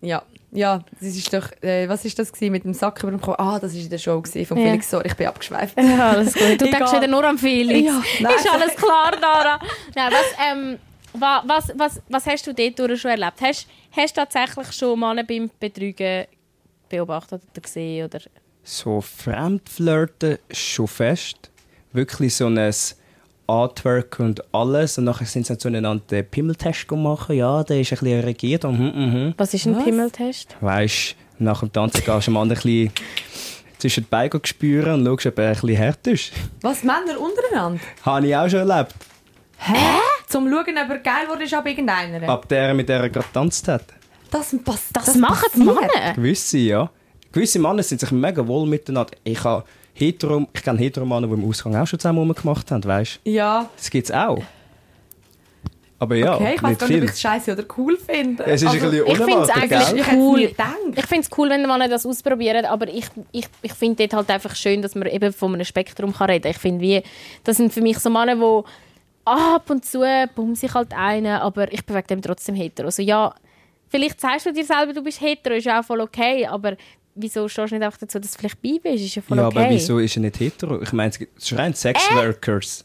Ja, 0.00 0.22
ja, 0.52 0.82
das 1.00 1.14
ist 1.16 1.32
doch, 1.32 1.50
äh, 1.62 1.88
was 1.88 2.04
ist 2.04 2.18
das 2.18 2.32
gewesen 2.32 2.52
mit 2.52 2.64
dem 2.64 2.74
Sack 2.74 3.02
über 3.02 3.12
dem 3.12 3.20
Kopf? 3.20 3.36
Ah, 3.38 3.58
das 3.60 3.72
ist 3.74 3.84
in 3.84 3.90
der 3.90 3.98
Show 3.98 4.20
gewesen 4.20 4.46
von 4.46 4.58
Ja. 4.58 4.64
Felix 4.66 4.90
Sorry, 4.90 5.06
ich 5.06 5.14
bin 5.14 5.26
abgeschweift. 5.28 5.76
Ja, 5.80 6.10
alles 6.10 6.34
gut. 6.34 6.60
Du 6.60 6.64
Egal. 6.66 6.70
denkst 6.80 6.92
wieder 6.92 7.06
nur 7.06 7.24
an 7.24 7.38
Felix. 7.38 7.86
Ja, 7.86 8.02
nein. 8.20 8.34
ist 8.36 8.50
alles 8.52 8.74
klar, 8.76 9.12
Dara? 9.20 9.60
Nein, 9.94 10.12
was, 10.12 10.26
ähm, 10.52 10.78
wa- 11.12 11.42
was, 11.46 11.72
was, 11.76 12.00
was 12.08 12.26
hast 12.26 12.46
du 12.46 12.52
dort 12.54 12.98
schon 12.98 13.10
erlebt? 13.10 13.40
Hast 13.40 13.66
hast 13.96 14.16
du 14.16 14.20
tatsächlich 14.20 14.72
schon 14.72 14.98
Männer 14.98 15.24
beim 15.24 15.50
Betrügen 15.60 16.26
beobachtet 16.88 17.42
oder 17.52 17.60
gesehen? 17.60 18.04
Oder? 18.06 18.20
So 18.64 19.00
Fremdflirten 19.00 20.38
schon 20.50 20.88
fest. 20.88 21.50
Wirklich 21.92 22.34
so 22.36 22.46
ein 22.46 22.72
Artwork 23.50 24.20
und 24.20 24.42
alles. 24.54 24.96
Und 24.98 25.04
nachher 25.04 25.26
sind 25.26 25.46
sie 25.46 25.58
zueinander 25.58 26.02
den 26.10 26.26
Pimmeltest 26.26 26.90
machen. 26.92 27.36
Ja, 27.36 27.62
der 27.64 27.80
ist 27.80 27.92
ein 27.92 27.98
bisschen 27.98 28.20
regiert. 28.20 28.64
Und, 28.64 28.78
mhm, 28.78 29.02
mhm. 29.02 29.34
Was 29.36 29.52
ist 29.54 29.66
ein 29.66 29.76
Was? 29.76 29.84
Pimmeltest? 29.84 30.56
Weißt 30.60 31.16
nach 31.38 31.60
dem 31.60 31.72
Tanzen 31.72 32.04
gehst 32.04 32.26
du 32.26 32.30
dem 32.30 32.36
anderen 32.36 32.60
ein 32.60 32.62
bisschen 32.62 32.92
zwischen 33.78 34.04
die 34.04 34.10
Beine 34.10 34.40
spüren 34.44 35.00
und 35.00 35.06
schaust, 35.06 35.26
ob 35.26 35.38
er 35.38 35.48
ein 35.48 35.52
bisschen 35.54 35.78
hart 35.78 36.06
ist. 36.06 36.32
Was, 36.60 36.82
Männer 36.82 37.18
untereinander? 37.18 37.80
Habe 38.02 38.26
ich 38.26 38.36
auch 38.36 38.48
schon 38.48 38.68
erlebt. 38.68 38.94
Zum 40.28 40.48
Schauen, 40.48 40.78
ob 40.78 40.90
er 40.90 40.98
geil 40.98 41.28
wurde, 41.28 41.44
ist 41.44 41.54
ab 41.54 41.66
irgendeiner. 41.66 42.28
Ab 42.28 42.48
der, 42.48 42.72
mit 42.74 42.88
der 42.88 43.00
er 43.00 43.08
gerade 43.08 43.26
getanzt 43.26 43.66
hat. 43.68 43.84
Das, 44.30 44.54
pass, 44.64 44.82
Das, 44.92 45.14
machen 45.16 45.48
die. 45.54 45.58
Männer? 45.60 46.14
Gewisse, 46.14 46.58
ja. 46.58 46.90
Gewisse 47.32 47.58
Männer 47.58 47.82
sind 47.82 48.00
sich 48.00 48.10
mega 48.12 48.46
wohl 48.46 48.66
miteinander. 48.66 49.12
Ich 49.24 49.42
habe 49.42 49.64
hetero, 50.00 50.46
ich 50.52 50.62
kenne 50.62 50.78
hetero 50.78 51.04
Männer, 51.06 51.26
die 51.28 51.34
im 51.34 51.48
Ausgang 51.48 51.76
auch 51.76 51.86
schon 51.86 51.98
zusammen 51.98 52.18
rumgemacht 52.18 52.70
haben, 52.70 52.84
weißt 52.84 53.20
du? 53.24 53.30
Ja, 53.30 53.68
Das 53.76 53.90
gibt 53.90 54.06
es 54.08 54.12
auch. 54.14 54.42
Aber 56.02 56.14
ja, 56.16 56.34
okay, 56.36 56.54
ich 56.56 56.62
weiß 56.62 56.78
gar 56.78 56.88
nicht, 56.88 56.96
ob 56.98 57.04
ich 57.04 57.10
es 57.10 57.20
scheiße 57.20 57.52
oder 57.52 57.64
cool 57.76 57.98
finde. 57.98 58.42
Es 58.46 58.62
ist 58.62 58.68
Also, 58.68 58.86
ein 58.86 58.90
bisschen 58.90 59.06
ich 59.06 59.16
find's 59.18 59.32
unerwartet, 59.34 59.56
eigentlich- 59.62 60.06
gell? 60.06 60.16
Cool. 60.18 60.40
Ich 60.96 61.06
finde 61.06 61.26
es 61.30 61.38
cool, 61.38 61.50
wenn 61.50 61.66
man 61.66 61.90
das 61.90 62.06
ausprobiert, 62.06 62.64
aber 62.64 62.88
ich, 62.88 63.04
ich, 63.32 63.44
ich 63.60 63.72
finde 63.74 63.96
dort 64.08 64.14
halt 64.14 64.30
einfach 64.30 64.54
schön, 64.56 64.80
dass 64.80 64.94
man 64.94 65.08
eben 65.08 65.30
von 65.30 65.52
einem 65.52 65.64
Spektrum 65.66 66.14
kann 66.14 66.30
reden 66.30 66.42
kann. 66.44 66.50
Ich 66.52 66.56
finde, 66.58 66.80
wie, 66.80 67.02
das 67.44 67.58
sind 67.58 67.70
für 67.70 67.82
mich 67.82 67.98
so 67.98 68.08
Männer, 68.08 68.36
die 68.36 68.62
ab 69.26 69.68
und 69.68 69.84
zu 69.84 70.02
bummen 70.34 70.54
sich 70.54 70.72
halt 70.72 70.94
einen, 70.96 71.36
aber 71.36 71.70
ich 71.70 71.84
bin 71.84 71.94
wegen 71.94 72.06
dem 72.06 72.22
trotzdem 72.22 72.54
hetero. 72.54 72.86
Also 72.86 73.02
ja, 73.02 73.34
vielleicht 73.88 74.22
sagst 74.22 74.46
du 74.46 74.52
dir 74.54 74.64
selber, 74.64 74.94
du 74.94 75.02
bist 75.04 75.20
hetero, 75.20 75.54
ist 75.56 75.64
ja 75.66 75.80
auch 75.80 75.84
voll 75.84 76.00
okay, 76.00 76.46
aber 76.46 76.76
wieso 77.14 77.48
stehst 77.48 77.70
du 77.70 77.76
nicht 77.76 77.84
einfach 77.84 77.98
dazu, 77.98 78.18
dass 78.18 78.32
du 78.32 78.38
vielleicht 78.38 78.60
bi 78.62 78.78
bist? 78.78 79.04
Ist 79.04 79.14
ja 79.14 79.22
voll 79.22 79.38
Ja, 79.38 79.48
okay. 79.48 79.58
aber 79.58 79.70
wieso 79.70 79.98
ist 79.98 80.16
er 80.16 80.22
nicht 80.22 80.40
hetero? 80.40 80.80
Ich 80.82 80.92
meine, 80.92 81.10
es 81.10 81.20
ist 81.20 81.58
rein 81.58 81.74
Sexworkers. 81.74 82.84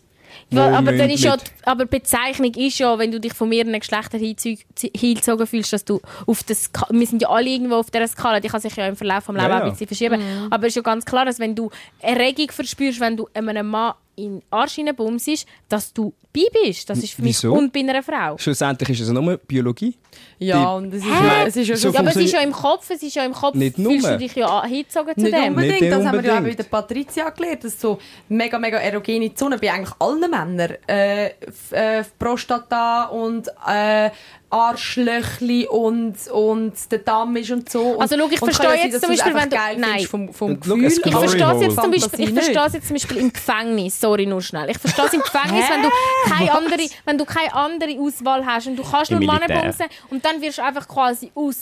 Ja, 0.49 0.71
wo 0.71 0.75
aber, 0.75 0.91
dann 0.91 1.09
ist 1.09 1.23
ja, 1.23 1.37
aber 1.63 1.85
die 1.85 1.91
Bezeichnung 1.97 2.53
ist 2.53 2.77
ja, 2.77 2.99
wenn 2.99 3.11
du 3.11 3.19
dich 3.19 3.33
von 3.33 3.49
mehreren 3.49 3.79
Geschlechtern 3.79 4.19
hingezogen 4.19 5.47
fühlst, 5.47 5.73
dass 5.73 5.85
du 5.85 6.01
auf 6.27 6.43
das 6.43 6.65
Ska 6.65 6.87
wir 6.91 7.07
sind 7.07 7.21
ja 7.21 7.29
alle 7.29 7.49
irgendwo 7.49 7.75
auf 7.75 7.89
dieser 7.89 8.07
Skala, 8.07 8.39
die 8.39 8.49
kann 8.49 8.61
sich 8.61 8.75
ja 8.75 8.87
im 8.87 8.95
Verlauf 8.95 9.25
des 9.25 9.35
Lebens 9.35 9.43
Ja, 9.43 9.49
auch 9.49 9.61
ein 9.61 9.65
ja. 9.67 9.69
bisschen 9.71 9.87
verschieben. 9.87 10.21
Aber 10.49 10.67
es 10.67 10.71
ist 10.71 10.75
ja 10.75 10.81
ganz 10.81 11.05
klar, 11.05 11.25
dass 11.25 11.39
wenn 11.39 11.55
du 11.55 11.69
Erregung 11.99 12.51
verspürst, 12.51 12.99
wenn 12.99 13.17
du 13.17 13.27
einem 13.33 13.67
Mann 13.67 13.93
in 14.15 14.41
Arsch 14.49 14.79
bumst, 14.95 15.45
dass 15.69 15.93
du 15.93 16.13
bi 16.31 16.45
bist. 16.63 16.89
Das 16.89 16.99
ist 16.99 17.13
für 17.13 17.21
mich 17.21 17.37
Wieso? 17.37 17.53
und 17.53 17.71
bei 17.71 17.79
einer 17.81 18.01
Frau. 18.03 18.37
Schlussendlich 18.37 18.89
ist 18.89 19.01
es 19.01 19.09
nur 19.09 19.37
Biologie. 19.37 19.95
Ja, 20.39 20.73
und 20.73 20.93
es 20.93 21.03
ist, 21.05 21.09
Hä? 21.11 21.43
es 21.47 21.55
ist 21.57 21.67
ja 21.67 21.75
So 21.77 21.89
Ja, 21.89 21.99
aber 21.99 22.09
es 22.09 22.15
ist 22.17 22.33
ja 22.33 22.39
im 22.41 22.51
Kopf, 22.51 22.89
es 22.89 23.03
ist 23.03 23.15
ja 23.15 23.23
im 23.25 23.33
Kopf, 23.33 23.55
Nicht 23.55 23.75
fühlst 23.75 24.01
nur. 24.03 24.11
du 24.11 24.17
dich 24.17 24.35
ja 24.35 24.47
an- 24.47 24.69
hingezogen 24.69 25.13
zu 25.15 25.21
Nicht 25.21 25.33
dem. 25.33 25.47
unbedingt, 25.49 25.81
Nicht 25.81 25.91
das 25.93 26.05
haben 26.05 26.17
wir 26.21 26.25
ja 26.25 26.33
auch 26.33 26.37
unbedingt. 26.37 26.57
bei 26.57 26.63
der 26.63 26.69
Patricia 26.69 27.29
gelernt, 27.29 27.63
dass 27.63 27.79
so 27.79 27.99
mega, 28.29 28.57
mega 28.59 28.77
erogene 28.77 29.33
Zonen 29.33 29.59
bei 29.59 29.71
eigentlich 29.71 29.95
allen 29.99 30.19
Männern, 30.31 30.75
äh, 30.87 31.27
äh, 31.71 32.03
Prostata 32.19 33.05
und 33.05 33.47
äh, 33.67 34.09
Arschlöchli 34.49 35.67
und, 35.67 36.15
und 36.31 36.73
der 36.91 36.99
Damm 36.99 37.35
ist 37.35 37.51
und 37.51 37.69
so. 37.69 37.99
Also, 37.99 38.17
schau, 38.17 38.27
ich 38.29 38.39
verstehe 38.39 38.75
jetzt 38.85 39.01
zum 39.01 39.09
Beispiel, 39.09 39.33
wenn 39.35 39.49
du- 39.49 39.57
Nein. 39.77 40.05
vom, 40.05 40.33
vom 40.33 40.59
Gefühl. 40.59 40.85
Ich 40.85 40.99
verstehe 41.01 41.61
jetzt 41.61 41.75
zum 41.75 41.91
Beispiel, 41.91 42.19
ich 42.27 42.33
verstehe 42.33 42.65
es 42.65 42.73
jetzt 42.73 42.87
zum 42.87 42.95
Beispiel 42.95 43.17
im 43.17 43.33
Gefängnis. 43.33 43.99
Sorry, 43.99 44.25
nur 44.25 44.41
schnell. 44.41 44.69
Ich 44.69 44.77
verstehe 44.77 45.05
es 45.05 45.13
im 45.13 45.21
Gefängnis, 45.21 45.65
wenn 45.69 45.81
du 45.83 45.89
keine 46.29 46.51
andere, 46.53 46.89
wenn 47.05 47.17
du 47.17 47.25
keine 47.25 47.53
andere 47.53 47.99
Auswahl 47.99 48.45
hast 48.45 48.67
und 48.67 48.75
du 48.77 48.83
kannst 48.83 49.11
Im 49.11 49.19
nur 49.19 49.33
Männer 49.33 49.47
bumsen 49.61 49.87
und 50.09 50.23
dann 50.23 50.41
wirst 50.41 50.57
du 50.59 50.63
einfach 50.63 50.87
quasi 50.87 51.31
aus, 51.35 51.55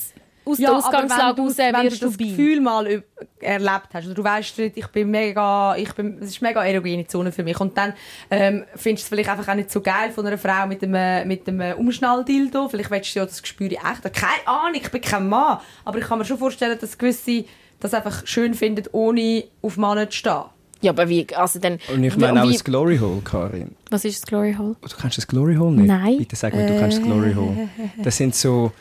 aus 0.46 0.60
Ja, 0.60 0.70
der 0.70 0.78
aber 0.78 0.88
Ausgangslage 0.88 1.38
wenn 1.38 1.46
raus, 1.46 1.56
du, 1.56 1.64
wenn 1.64 1.90
du 1.90 1.98
das 1.98 2.18
bei. 2.18 2.24
Gefühl 2.26 2.62
mal 2.62 3.04
erlebt 3.40 3.88
hast, 3.94 4.06
oder 4.06 4.14
du 4.16 4.24
weißt, 4.24 4.60
ich 4.60 4.88
bin 4.88 5.12
mega, 5.12 5.76
ich 5.76 5.94
bin, 5.94 6.18
es 6.22 6.30
ist 6.30 6.42
mega 6.42 6.64
erogene 6.64 7.08
Zone 7.08 7.32
für 7.32 7.44
mich 7.44 7.60
und 7.60 7.78
dann 7.78 7.94
ähm, 8.30 8.64
findest 8.76 9.04
du 9.04 9.06
es 9.06 9.10
vielleicht 9.10 9.30
einfach 9.30 9.52
auch 9.52 9.56
nicht 9.56 9.72
so 9.72 9.82
geil 9.82 10.12
von 10.12 10.26
einer 10.26 10.38
Frau 10.38 10.68
mit 10.68 10.84
einem, 10.84 11.28
mit 11.28 11.48
einem 11.48 11.78
Umschnalldildo, 11.78 12.70
vielleicht 12.70 12.92
willst 12.92 13.16
du 13.16 13.20
ja 13.20 13.26
das 13.26 13.42
Gespür 13.42 13.72
echt, 13.72 14.14
keine 14.14 14.48
Ahnung, 14.48 14.80
ich 14.82 14.92
bin 14.92 15.02
kein 15.02 15.28
Mann, 15.28 15.60
aber 15.86 15.98
ich 15.98 16.06
kann 16.06 16.20
mir 16.20 16.26
schon 16.26 16.38
vorstellen, 16.38 16.78
dass 16.80 16.98
gewisse 16.98 17.46
das 17.80 17.94
einfach 17.94 18.26
schön 18.26 18.54
finden, 18.54 18.86
ohne 18.94 19.44
auf 19.62 19.78
Männer 19.78 20.10
zu 20.10 20.18
stehen. 20.18 20.44
Ja, 20.82 20.92
aber 20.92 21.08
wie, 21.08 21.26
also 21.34 21.60
dann... 21.60 21.80
Und 21.94 22.04
ich 22.04 22.18
meine 22.18 22.44
auch 22.44 22.52
das 22.52 22.64
Glory 22.64 22.98
Hole, 22.98 23.22
Karin. 23.24 23.72
Was 23.90 24.04
ist 24.04 24.22
das 24.22 24.28
Glory 24.28 24.54
Hole? 24.58 24.76
Du 24.82 24.96
kennst 25.02 25.18
das 25.18 25.26
Glory 25.28 25.56
Hole 25.56 25.76
nicht? 25.76 25.88
Nein. 25.88 26.18
Bitte 26.18 26.36
sag 26.36 26.54
mir, 26.54 26.68
du 26.68 26.78
kennst 26.78 26.98
das 26.98 27.06
Glory 27.06 27.34
Hole. 27.34 27.70
Das 28.04 28.18
sind 28.18 28.36
so 28.36 28.74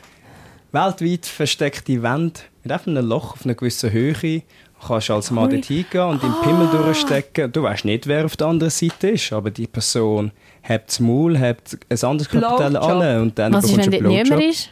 weltweit 0.73 1.25
versteckte 1.25 2.01
Wände 2.03 2.41
mit 2.63 2.71
einfach 2.71 2.87
einem 2.87 3.07
Loch 3.07 3.33
auf 3.33 3.45
einer 3.45 3.53
gewissen 3.55 3.91
Höhe. 3.91 4.13
Du 4.81 4.87
kannst 4.87 5.09
als 5.11 5.31
Mann 5.31 5.49
dort 5.49 5.65
hingehen 5.65 6.01
und 6.01 6.21
den 6.21 6.33
Pimmel 6.43 6.67
durchstecken. 6.67 7.51
Du 7.53 7.63
weißt 7.63 7.85
nicht, 7.85 8.05
wer 8.07 8.25
auf 8.25 8.35
der 8.35 8.47
anderen 8.47 8.69
Seite 8.71 9.11
ist, 9.11 9.31
aber 9.31 9.49
die 9.49 9.67
Person 9.67 10.31
hat 10.61 10.89
das 10.89 10.99
Maul, 10.99 11.39
hat 11.39 11.77
ein 11.89 12.03
anderes 12.03 12.27
Blowjob. 12.27 12.59
an 12.59 13.21
und 13.21 13.39
dann 13.39 13.53
Was 13.53 13.63
ist, 13.65 13.71
bekommst 13.71 13.91
wenn 13.91 13.91
du 13.91 13.91
dort 13.91 13.93
einen 13.93 14.07
niemand 14.09 14.29
Blowjob. 14.29 14.49
ist? 14.51 14.69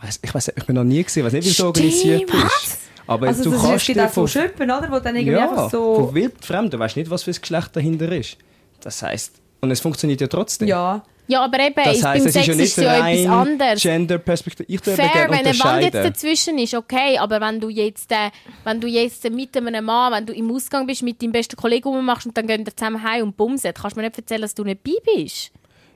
Ich 0.00 0.02
weiss, 0.06 0.20
ich, 0.22 0.34
weiss, 0.34 0.52
ich 0.54 0.64
bin 0.64 0.76
noch 0.76 0.84
nie 0.84 1.02
gesehen, 1.02 1.24
weiß 1.24 1.32
nicht, 1.32 1.46
wie 1.46 1.50
es 1.50 1.60
organisiert 1.60 2.28
Stimmt. 2.28 2.44
ist. 2.44 2.78
Aber 3.06 3.26
Also 3.26 3.44
du 3.44 3.50
das 3.50 3.62
kannst 3.62 3.88
dir 3.88 4.08
von 4.08 4.28
Schöppen, 4.28 4.70
oder, 4.70 4.88
wo 4.90 4.98
dann 4.98 5.16
irgendwie 5.16 5.32
ja, 5.36 5.48
einfach 5.48 5.70
so... 5.70 5.94
von 5.94 6.14
wildfremd. 6.14 6.74
Du 6.74 6.78
weißt 6.78 6.96
nicht, 6.96 7.10
was 7.10 7.22
für 7.22 7.30
ein 7.30 7.40
Geschlecht 7.40 7.74
dahinter 7.74 8.12
ist. 8.12 8.36
Das 8.80 9.02
heißt, 9.02 9.40
und 9.62 9.70
es 9.70 9.80
funktioniert 9.80 10.20
ja 10.20 10.26
trotzdem. 10.26 10.68
Ja, 10.68 11.02
Ja, 11.28 11.44
aber 11.44 11.60
eben, 11.60 11.74
Das 11.76 12.00
beim 12.00 12.12
heisst, 12.12 12.26
es 12.26 12.32
Sex 12.32 12.48
ist 12.48 12.56
ja 12.56 12.62
ist 12.64 12.76
ja 12.78 13.08
etwas 13.08 13.32
anderes. 13.32 13.82
Gender-Perspektive. 13.82 14.66
Ich 14.66 14.86
eben 14.86 14.96
Fair, 14.96 15.08
gerne 15.08 15.30
wenn 15.30 15.46
eine 15.46 15.58
Wand 15.60 15.82
jetzt 15.82 15.94
dazwischen 15.94 16.58
ist, 16.58 16.74
okay, 16.74 17.18
aber 17.18 17.38
wenn 17.40 17.60
du 17.60 17.68
jetzt, 17.68 18.10
äh, 18.10 18.30
wenn 18.64 18.80
du 18.80 18.88
jetzt 18.88 19.26
äh, 19.26 19.30
mit 19.30 19.54
einem 19.54 19.84
Mann, 19.84 20.14
wenn 20.14 20.24
du 20.24 20.32
im 20.32 20.50
Ausgang 20.50 20.86
bist, 20.86 21.02
mit 21.02 21.22
deinem 21.22 21.32
besten 21.32 21.56
Kollegen 21.56 21.90
rummachst 21.90 22.26
und 22.26 22.36
dann 22.36 22.46
gehen 22.46 22.64
ihr 22.64 22.74
zusammen 22.74 23.02
heim 23.02 23.24
und 23.24 23.36
bumsen, 23.36 23.72
kannst 23.74 23.94
du 23.96 24.00
mir 24.00 24.06
nicht 24.06 24.16
erzählen, 24.18 24.40
dass 24.40 24.54
du 24.54 24.64
nicht 24.64 24.82
bi 24.82 24.96
bist. 25.04 25.52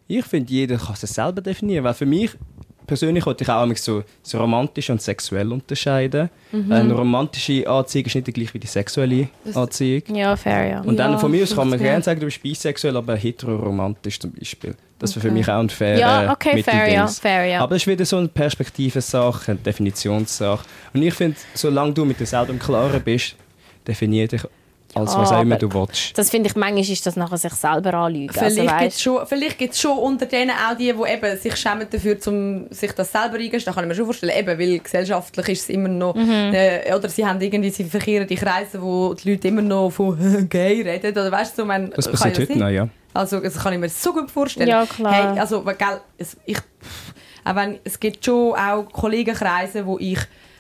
Ich 0.06 0.26
finde, 0.26 0.52
jeder 0.52 0.76
kann 0.76 0.94
es 1.00 1.14
selber 1.14 1.40
definieren. 1.40 1.84
Weil 1.84 1.94
für 1.94 2.04
mich 2.04 2.32
persönlich 2.92 3.24
wollte 3.24 3.42
ich 3.44 3.48
auch 3.48 3.66
so, 3.76 4.04
so 4.22 4.36
romantisch 4.38 4.90
und 4.90 5.00
sexuell 5.00 5.50
unterscheiden. 5.50 6.28
Mhm. 6.52 6.70
Eine 6.70 6.92
romantische 6.92 7.66
Anziehung 7.66 8.04
ist 8.04 8.14
nicht 8.16 8.26
die 8.26 8.32
gleiche 8.34 8.52
wie 8.52 8.58
die 8.58 8.66
sexuelle 8.66 9.28
Anziehung. 9.54 10.02
Ja, 10.14 10.36
fair, 10.36 10.66
ja. 10.66 10.80
Und 10.82 10.98
dann 10.98 11.12
Ja, 11.12 11.18
von 11.18 11.30
mir 11.30 11.42
aus 11.42 11.56
kann 11.56 11.70
man 11.70 11.78
fair. 11.78 11.88
gerne 11.88 12.02
sagen, 12.04 12.20
du 12.20 12.26
bist 12.26 12.42
bisexuell, 12.42 12.94
aber 12.98 13.16
heteroromantisch 13.16 14.20
zum 14.20 14.32
Beispiel. 14.32 14.74
Das 14.98 15.16
wäre 15.16 15.26
für 15.26 15.32
mich 15.32 15.48
auch 15.48 15.58
ein 15.60 15.70
fairer 15.70 15.98
Ja, 15.98 16.32
okay, 16.32 16.62
fair, 16.62 16.92
ja, 16.92 17.06
fair, 17.06 17.46
ja. 17.46 17.60
Aber 17.62 17.76
es 17.76 17.82
ist 17.82 17.86
wieder 17.88 18.04
so 18.04 18.18
eine 18.18 18.28
Perspektivensache, 18.28 19.52
eine 19.52 19.60
Definitionssache. 19.60 20.66
Und 20.92 21.02
ich 21.02 21.14
finde, 21.14 21.38
solange 21.54 21.94
du 21.94 22.04
mit 22.04 22.20
dir 22.20 22.26
selber 22.26 22.50
im 22.50 22.58
Klaren 22.58 23.00
bist, 23.02 23.36
definier 23.88 24.28
dich 24.28 24.42
als 24.94 25.16
was 25.16 25.32
Ah, 25.32 25.38
auch 25.38 25.42
immer 25.42 25.56
du 25.56 25.72
willst. 25.72 26.16
Das 26.18 26.30
finde 26.30 26.48
ich, 26.48 26.56
manchmal 26.56 26.80
ist 26.82 27.06
das 27.06 27.16
nachher 27.16 27.38
sich 27.38 27.52
selber 27.54 27.94
anlügen. 27.94 28.32
Vielleicht 28.32 28.58
Also, 28.58 28.78
gibt 28.78 28.92
es 28.92 29.02
schon, 29.02 29.26
vielleicht 29.26 29.58
gibt's 29.58 29.80
schon 29.80 29.96
unter 29.98 30.26
denen 30.26 30.50
auch 30.50 30.76
die, 30.76 30.92
die 30.92 31.10
eben 31.12 31.38
sich 31.38 31.56
schämen 31.56 31.86
dafür, 31.90 32.16
um 32.26 32.66
sich 32.70 32.92
das 32.92 33.10
selber 33.10 33.34
eingestehen. 33.36 33.62
Das 33.64 33.74
kann 33.74 33.84
ich 33.84 33.88
mir 33.88 33.94
schon 33.94 34.04
vorstellen. 34.04 34.32
Eben, 34.38 34.58
weil 34.58 34.78
gesellschaftlich 34.78 35.48
ist 35.48 35.62
es 35.62 35.68
immer 35.70 35.88
noch... 35.88 36.14
Mhm. 36.14 36.52
Äh, 36.54 36.94
oder 36.94 37.08
sie 37.08 37.24
haben 37.26 37.40
irgendwie, 37.40 37.70
sie 37.70 37.84
verkehren 37.84 38.26
die 38.26 38.34
Kreise, 38.36 38.82
wo 38.82 39.14
die 39.14 39.30
Leute 39.32 39.48
immer 39.48 39.62
noch 39.62 39.90
von 39.90 40.48
«gay» 40.48 40.82
reden. 40.82 41.12
Oder 41.12 41.30
weißt 41.32 41.56
du, 41.56 41.62
so, 41.62 41.66
man, 41.66 41.90
Das 41.90 42.04
kann 42.06 42.12
passiert 42.14 42.38
ja 42.38 42.42
heute 42.44 42.58
noch, 42.58 42.68
ja. 42.68 42.88
Also 43.14 43.40
das 43.40 43.58
kann 43.58 43.72
ich 43.74 43.78
mir 43.78 43.88
so 43.88 44.12
gut 44.12 44.30
vorstellen. 44.30 44.68
Ja, 44.68 44.86
klar. 44.86 45.12
Hey, 45.34 45.38
also, 45.38 45.64
weil, 45.64 45.74
gell, 45.74 46.00
es, 46.18 46.36
ich, 46.46 46.58
auch 47.44 47.54
wenn, 47.56 47.78
es 47.84 47.98
gibt 48.00 48.24
schon 48.24 48.54
auch 48.54 48.84
Kollegenkreise, 48.90 49.84
wo 49.86 49.98
ich 49.98 50.18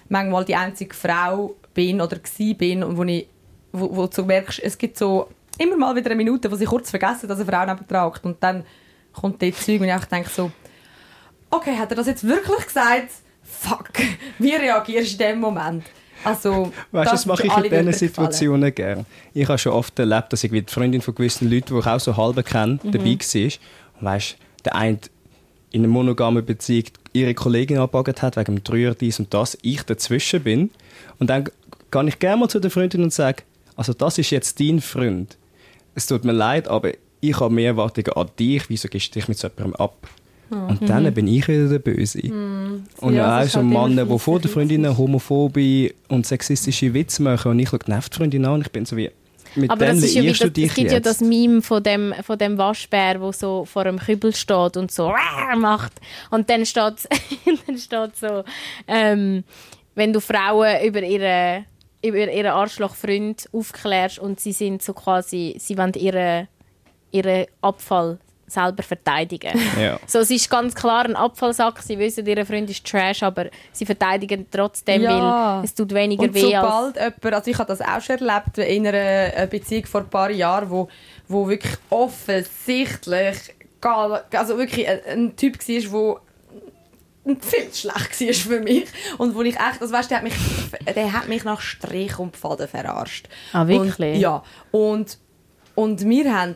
manchmal 0.08 0.44
die 0.44 0.54
einzige 0.54 0.94
Frau 0.94 1.54
bin 1.74 2.00
oder 2.00 2.18
gsi 2.18 2.52
bin 2.54 2.82
und 2.82 2.96
wo, 2.98 3.04
ich, 3.04 3.26
wo, 3.72 3.96
wo 3.96 4.06
du 4.06 4.24
merkst, 4.24 4.60
es 4.62 4.76
gibt 4.78 4.98
so 4.98 5.28
immer 5.58 5.76
mal 5.76 5.94
wieder 5.96 6.06
eine 6.10 6.16
Minute, 6.16 6.50
wo 6.50 6.56
sie 6.56 6.64
kurz 6.64 6.90
vergessen, 6.90 7.28
dass 7.28 7.38
eine 7.40 7.50
Frau 7.50 7.64
neben 7.66 7.86
tragt 7.86 8.24
und 8.24 8.42
dann 8.42 8.64
kommt 9.12 9.42
dort 9.42 9.56
Zeug 9.56 9.80
und 9.80 9.88
ich 9.88 10.04
denke 10.06 10.30
so, 10.30 10.50
okay, 11.50 11.76
hat 11.76 11.90
er 11.90 11.96
das 11.96 12.06
jetzt 12.06 12.26
wirklich 12.26 12.66
gesagt? 12.66 13.10
Fuck, 13.42 13.90
wie 14.38 14.54
reagierst 14.54 15.18
du 15.20 15.24
in 15.24 15.30
dem 15.32 15.40
Moment? 15.40 15.84
Also, 16.24 16.72
Weißt 16.92 17.10
du, 17.10 17.14
das 17.14 17.26
mache 17.26 17.46
ich 17.46 17.56
in 17.56 17.62
diesen. 17.64 17.92
Situationen 17.92 18.72
gerne. 18.74 19.04
Ich 19.34 19.48
habe 19.48 19.58
schon 19.58 19.72
oft 19.72 19.98
erlebt, 19.98 20.32
dass 20.32 20.44
ich 20.44 20.52
die 20.52 20.64
Freundin 20.68 21.00
von 21.02 21.14
gewissen 21.16 21.50
Leuten, 21.50 21.74
die 21.74 21.80
ich 21.80 21.86
auch 21.86 21.98
so 21.98 22.16
halb 22.16 22.44
kenne, 22.46 22.78
Mhm. 22.82 22.92
dabei 22.92 23.04
war. 23.18 23.42
Und 24.00 24.06
weißt 24.06 24.36
der 24.64 24.74
eine 24.76 24.98
in 25.72 25.80
einer 25.82 25.88
monogamen 25.92 26.44
Beziehung 26.44 26.84
ihre 27.12 27.34
Kollegin 27.34 27.78
angepackt 27.78 28.22
hat, 28.22 28.36
wegen 28.36 28.56
dem 28.56 28.62
Dreier 28.64 28.94
dies 28.94 29.18
und 29.18 29.34
das, 29.34 29.58
ich 29.62 29.82
dazwischen 29.82 30.42
bin. 30.44 30.70
Und 31.18 31.28
dann 31.28 31.48
gehe 31.90 32.04
ich 32.08 32.18
gerne 32.20 32.36
mal 32.36 32.48
zu 32.48 32.60
der 32.60 32.70
Freundin 32.70 33.02
und 33.02 33.12
sage, 33.12 33.42
also 33.82 33.94
das 33.94 34.16
ist 34.16 34.30
jetzt 34.30 34.60
dein 34.60 34.80
Freund. 34.80 35.36
Es 35.96 36.06
tut 36.06 36.24
mir 36.24 36.30
leid, 36.30 36.68
aber 36.68 36.92
ich 37.20 37.40
habe 37.40 37.52
mehr 37.52 37.70
Erwartungen 37.70 38.12
an 38.12 38.30
dich. 38.38 38.68
Wieso 38.68 38.86
gehst 38.86 39.08
du 39.08 39.18
dich 39.18 39.26
mit 39.26 39.38
so 39.38 39.48
jemandem 39.48 39.74
ab? 39.74 40.06
Und 40.50 40.88
dann 40.88 41.12
bin 41.12 41.26
ich 41.26 41.48
wieder 41.48 41.68
der 41.68 41.80
Böse. 41.80 42.20
Und 42.20 42.30
Hm. 42.30 42.84
Ja, 43.02 43.10
ja, 43.10 43.40
auch 43.40 43.48
so 43.48 43.58
halt 43.58 43.66
Männer, 43.66 44.04
die 44.04 44.18
vor 44.20 44.38
der. 44.38 44.50
Freundin 44.52 44.96
homophobe 44.96 45.94
und 46.06 46.26
sexistische 46.26 46.94
Witze 46.94 47.24
machen 47.24 47.50
und 47.50 47.58
ich 47.58 47.70
schaue 47.70 47.80
die 47.80 48.16
Freundin 48.16 48.44
an 48.44 48.54
und 48.54 48.60
ich 48.60 48.70
bin 48.70 48.84
so 48.84 48.96
wie, 48.96 49.10
mit 49.56 49.68
Aber 49.68 49.86
das 49.86 49.98
ist 49.98 50.14
ja 50.14 50.22
wieder, 50.22 50.38
du 50.38 50.50
dich 50.50 50.66
es 50.66 50.74
gibt 50.74 50.90
ja 50.90 50.98
jetzt. 50.98 51.06
das 51.06 51.20
Meme 51.20 51.60
von 51.60 51.82
dem, 51.82 52.14
von 52.22 52.38
dem 52.38 52.56
Waschbär, 52.56 53.18
der 53.18 53.32
so 53.32 53.64
vor 53.64 53.82
einem 53.82 53.98
Kübel 53.98 54.32
steht 54.32 54.76
und 54.76 54.92
so 54.92 55.12
macht. 55.56 55.94
Und 56.30 56.48
dann 56.48 56.64
steht, 56.66 57.08
dann 57.66 57.78
steht 57.78 58.16
so, 58.16 58.44
ähm, 58.86 59.42
wenn 59.96 60.12
du 60.12 60.20
Frauen 60.20 60.84
über 60.84 61.02
ihre 61.02 61.64
über 62.04 62.30
ihren 62.30 62.52
Arschlochfreund 62.52 63.48
aufklärst 63.52 64.18
und 64.18 64.40
sie 64.40 64.52
sind 64.52 64.82
so 64.82 64.92
quasi, 64.92 65.56
sie 65.58 65.78
wollen 65.78 65.94
ihren, 65.94 66.48
ihren 67.10 67.46
Abfall 67.60 68.18
selber 68.52 68.82
verteidigen. 68.82 69.52
Ja. 69.80 69.98
So, 70.06 70.18
es 70.18 70.30
ist 70.30 70.50
ganz 70.50 70.74
klar 70.74 71.04
ein 71.06 71.16
Abfallsack, 71.16 71.80
sie 71.82 71.98
wissen, 71.98 72.26
ihr 72.26 72.44
Freund 72.44 72.68
ist 72.68 72.86
Trash, 72.86 73.22
aber 73.22 73.46
sie 73.72 73.86
verteidigen 73.86 74.46
trotzdem, 74.50 75.02
Ja. 75.02 75.58
weil 75.58 75.64
es 75.64 75.74
tut 75.74 75.92
weniger 75.94 76.24
Und 76.24 76.34
weh 76.34 76.54
als... 76.54 76.66
sobald 76.66 76.96
jemand, 76.96 77.34
also 77.34 77.50
ich 77.50 77.58
habe 77.58 77.68
das 77.68 77.80
auch 77.80 78.00
schon 78.00 78.18
erlebt 78.18 78.58
in 78.58 78.86
einer 78.86 79.36
äh, 79.36 79.48
Beziehung 79.50 79.86
vor 79.86 80.02
ein 80.02 80.10
paar 80.10 80.30
Jahren, 80.30 80.70
wo, 80.70 80.88
wo 81.28 81.48
wirklich 81.48 81.74
offensichtlich, 81.88 83.36
also 83.80 84.58
wirklich 84.58 84.86
ein, 84.88 85.00
ein 85.08 85.36
Typ 85.36 85.58
war, 85.58 86.20
der 86.20 86.20
viel 87.24 87.70
zu 87.70 87.88
schlecht 87.88 88.20
war 88.20 88.34
für 88.34 88.60
mich. 88.60 88.84
Und 89.18 89.34
wo 89.34 89.42
ich 89.42 89.54
echt, 89.54 89.80
also 89.80 89.92
weißt, 89.92 90.10
der, 90.10 90.18
hat 90.18 90.24
mich, 90.24 90.34
der 90.94 91.12
hat 91.12 91.28
mich 91.28 91.44
nach 91.44 91.60
Strich 91.60 92.18
und 92.18 92.36
Faden 92.36 92.68
verarscht. 92.68 93.28
Ah, 93.52 93.66
wirklich? 93.66 94.16
Und, 94.16 94.20
ja. 94.20 94.42
Und, 94.70 95.18
und 95.74 96.08
wir 96.08 96.36
haben 96.36 96.54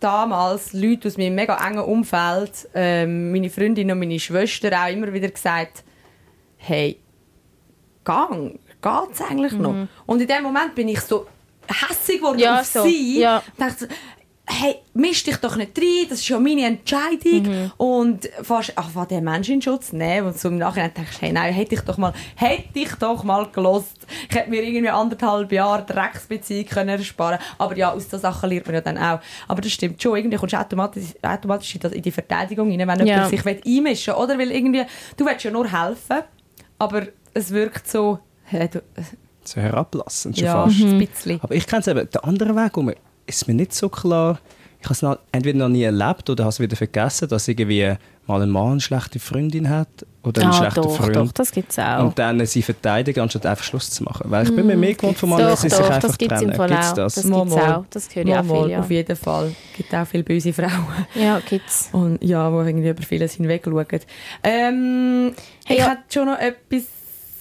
damals 0.00 0.72
Leute 0.72 1.08
aus 1.08 1.18
meinem 1.18 1.34
mega 1.34 1.56
engen 1.66 1.84
Umfeld, 1.84 2.68
ähm, 2.74 3.32
meine 3.32 3.50
Freundin 3.50 3.90
und 3.90 3.98
meine 3.98 4.18
Schwester 4.18 4.70
auch 4.72 4.90
immer 4.90 5.12
wieder 5.12 5.28
gesagt, 5.28 5.84
hey, 6.56 6.98
gang, 8.04 8.58
geht's 8.80 9.20
eigentlich 9.20 9.52
noch? 9.52 9.88
Und 10.06 10.20
in 10.20 10.26
dem 10.28 10.42
Moment 10.42 10.74
bin 10.74 10.88
ich 10.88 11.00
so 11.00 11.26
hässig 11.66 12.16
geworden 12.18 12.36
Mhm. 12.36 12.42
Ja, 12.42 12.60
auf 12.60 12.66
so. 12.66 12.82
sie. 12.82 13.20
Ja. 13.20 13.38
Und 13.38 13.60
dachte, 13.60 13.88
hey, 14.50 14.76
misch 14.94 15.24
dich 15.24 15.36
doch 15.36 15.56
nicht 15.56 15.76
rein, 15.78 16.06
das 16.08 16.20
ist 16.20 16.28
ja 16.28 16.38
meine 16.38 16.64
Entscheidung. 16.66 17.42
Mhm. 17.42 17.72
Und 17.76 18.28
fast, 18.42 18.72
ach, 18.76 18.88
was 18.94 19.08
der 19.08 19.20
Mensch 19.20 19.48
in 19.50 19.60
Schutz 19.60 19.92
nehmen. 19.92 20.28
Und 20.28 20.38
so 20.38 20.48
im 20.48 20.58
Nachhinein 20.58 20.92
denkst 20.96 21.18
du, 21.18 21.26
hey, 21.26 21.32
nein, 21.32 21.52
hätte 21.52 21.74
ich 21.74 21.82
doch 21.82 21.98
mal, 21.98 22.12
hätte 22.34 22.78
ich 22.78 22.92
doch 22.94 23.22
mal 23.24 23.46
gelost. 23.52 24.06
Ich 24.28 24.34
hätte 24.34 24.48
mir 24.50 24.62
irgendwie 24.62 24.88
anderthalb 24.88 25.52
Jahre 25.52 25.84
Drecksbeziehung 25.84 26.64
können 26.66 26.88
ersparen 26.98 27.38
Aber 27.58 27.76
ja, 27.76 27.92
aus 27.92 28.08
den 28.08 28.18
Sachen 28.20 28.48
lernt 28.48 28.66
man 28.66 28.74
ja 28.76 28.80
dann 28.80 28.96
auch. 28.98 29.20
Aber 29.48 29.60
das 29.60 29.70
stimmt 29.72 30.02
schon, 30.02 30.16
irgendwie 30.16 30.36
kommst 30.38 30.54
du 30.54 30.58
automatisch, 30.58 31.04
automatisch 31.22 31.74
in 31.74 31.80
das- 31.82 31.92
in 31.92 32.02
die 32.02 32.10
Verteidigung 32.10 32.70
rein, 32.70 32.88
wenn 32.88 33.06
Ja. 33.06 33.14
jemand 33.14 33.28
sich 33.30 33.44
will 33.44 33.60
einmischen 33.66 34.14
will. 34.14 34.22
Oder? 34.22 34.38
Weil 34.38 34.50
irgendwie, 34.50 34.84
du 35.16 35.26
willst 35.26 35.44
ja 35.44 35.50
nur 35.50 35.70
helfen, 35.70 36.22
aber 36.78 37.02
es 37.34 37.50
wirkt 37.50 37.86
so, 37.88 38.18
hey, 38.44 38.68
du, 38.68 38.80
So 39.44 39.60
herablassend 39.60 40.36
schon 40.36 40.46
ja, 40.46 40.64
fast. 40.64 40.80
ein 40.80 40.98
bisschen. 40.98 41.38
Aber 41.42 41.54
ich 41.54 41.66
kenne 41.66 41.80
es 41.80 41.86
eben, 41.86 42.08
der 42.10 42.24
andere 42.24 42.54
Weg 42.56 42.76
um 42.76 42.90
ist 43.28 43.46
mir 43.48 43.54
nicht 43.54 43.74
so 43.74 43.88
klar. 43.88 44.38
Ich 44.80 44.84
habe 44.84 44.94
es 44.94 45.02
noch, 45.02 45.18
entweder 45.32 45.58
noch 45.58 45.68
nie 45.68 45.82
erlebt 45.82 46.30
oder 46.30 46.44
habe 46.44 46.50
es 46.50 46.60
wieder 46.60 46.76
vergessen, 46.76 47.28
dass 47.28 47.48
irgendwie 47.48 47.94
mal 48.28 48.42
ein 48.42 48.50
Mann 48.50 48.72
eine 48.72 48.80
schlechte 48.80 49.18
Freundin 49.18 49.68
hat 49.68 49.88
oder 50.22 50.42
einen 50.42 50.50
ah, 50.50 50.54
schlechten 50.54 50.82
doch, 50.82 50.96
Freund. 50.96 51.16
doch, 51.16 51.32
das 51.32 51.50
gibt 51.50 51.72
es 51.72 51.78
auch. 51.78 52.04
Und 52.04 52.18
dann 52.18 52.44
sie 52.46 52.62
verteidigen, 52.62 53.20
anstatt 53.20 53.46
einfach 53.46 53.64
Schluss 53.64 53.90
zu 53.90 54.04
machen. 54.04 54.30
Weil 54.30 54.46
ich 54.46 54.54
bin 54.54 54.66
mir 54.66 54.76
mehr 54.76 54.94
gewohnt 54.94 55.16
von 55.18 55.30
Männern, 55.30 55.46
dass 55.48 55.62
sie 55.62 55.70
sich 55.70 55.78
einfach 55.80 55.98
das 55.98 56.16
gibt 56.18 56.30
es 56.30 56.42
im 56.42 56.48
trennen. 56.52 56.56
Fall 56.56 56.68
Gibt's 56.68 56.90
auch. 56.90 56.94
das? 56.94 57.14
Gibt 57.14 57.24
es 57.26 57.30
mal. 57.30 57.74
auch. 57.74 57.84
Das 57.90 58.14
höre 58.14 58.26
ich 58.26 58.34
auch 58.36 58.42
Mal, 58.44 58.62
viel, 58.62 58.70
ja. 58.70 58.80
Auf 58.80 58.90
jeden 58.90 59.16
Fall. 59.16 59.46
Es 59.72 59.76
gibt 59.78 59.94
auch 59.94 60.06
viele 60.06 60.22
böse 60.22 60.52
Frauen. 60.52 60.86
Ja, 61.14 61.40
gibt's. 61.40 61.88
Und 61.92 62.22
ja, 62.22 62.48
die 62.50 62.68
irgendwie 62.68 62.88
über 62.90 63.02
vieles 63.02 63.34
hinweg 63.34 63.62
schauen. 63.64 63.86
Ähm, 64.44 65.34
ich 65.66 65.78
Ja. 65.78 65.90
hätte 65.90 66.02
schon 66.12 66.26
noch 66.26 66.38
etwas, 66.38 66.84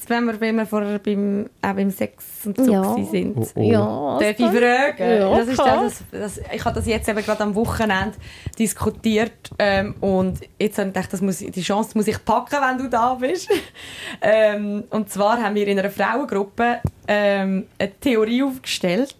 wenn 0.09 0.25
wir, 0.25 0.39
wenn 0.39 0.55
wir 0.55 0.65
vorher 0.65 0.99
beim, 0.99 1.49
auch 1.61 1.73
beim 1.73 1.89
Sex 1.91 2.45
und 2.45 2.57
so 2.57 2.71
Ja. 2.71 2.95
sind. 3.11 3.37
Oh, 3.37 3.47
oh. 3.55 3.61
Ja, 3.61 4.19
Darf 4.19 4.39
ich 4.39 4.45
fragen? 4.45 5.21
Ja, 5.21 5.37
das 5.37 5.47
ist 5.47 5.59
das, 5.59 6.03
das, 6.11 6.41
ich 6.53 6.65
habe 6.65 6.75
das 6.75 6.87
jetzt 6.87 7.07
eben 7.09 7.23
gerade 7.23 7.43
am 7.43 7.55
Wochenende 7.55 8.17
diskutiert 8.57 9.49
ähm, 9.59 9.95
und 10.01 10.39
jetzt 10.59 10.77
habe 10.77 10.89
ich 10.89 10.93
gedacht, 10.93 11.13
das 11.13 11.21
muss, 11.21 11.37
die 11.39 11.61
Chance 11.61 11.91
muss 11.95 12.07
ich 12.07 12.23
packen, 12.23 12.57
wenn 12.61 12.77
du 12.77 12.89
da 12.89 13.13
bist. 13.15 13.49
ähm, 14.21 14.83
und 14.89 15.09
zwar 15.09 15.41
haben 15.41 15.55
wir 15.55 15.67
in 15.67 15.79
einer 15.79 15.89
Frauengruppe 15.89 16.79
ähm, 17.07 17.67
eine 17.77 17.99
Theorie 17.99 18.43
aufgestellt 18.43 19.15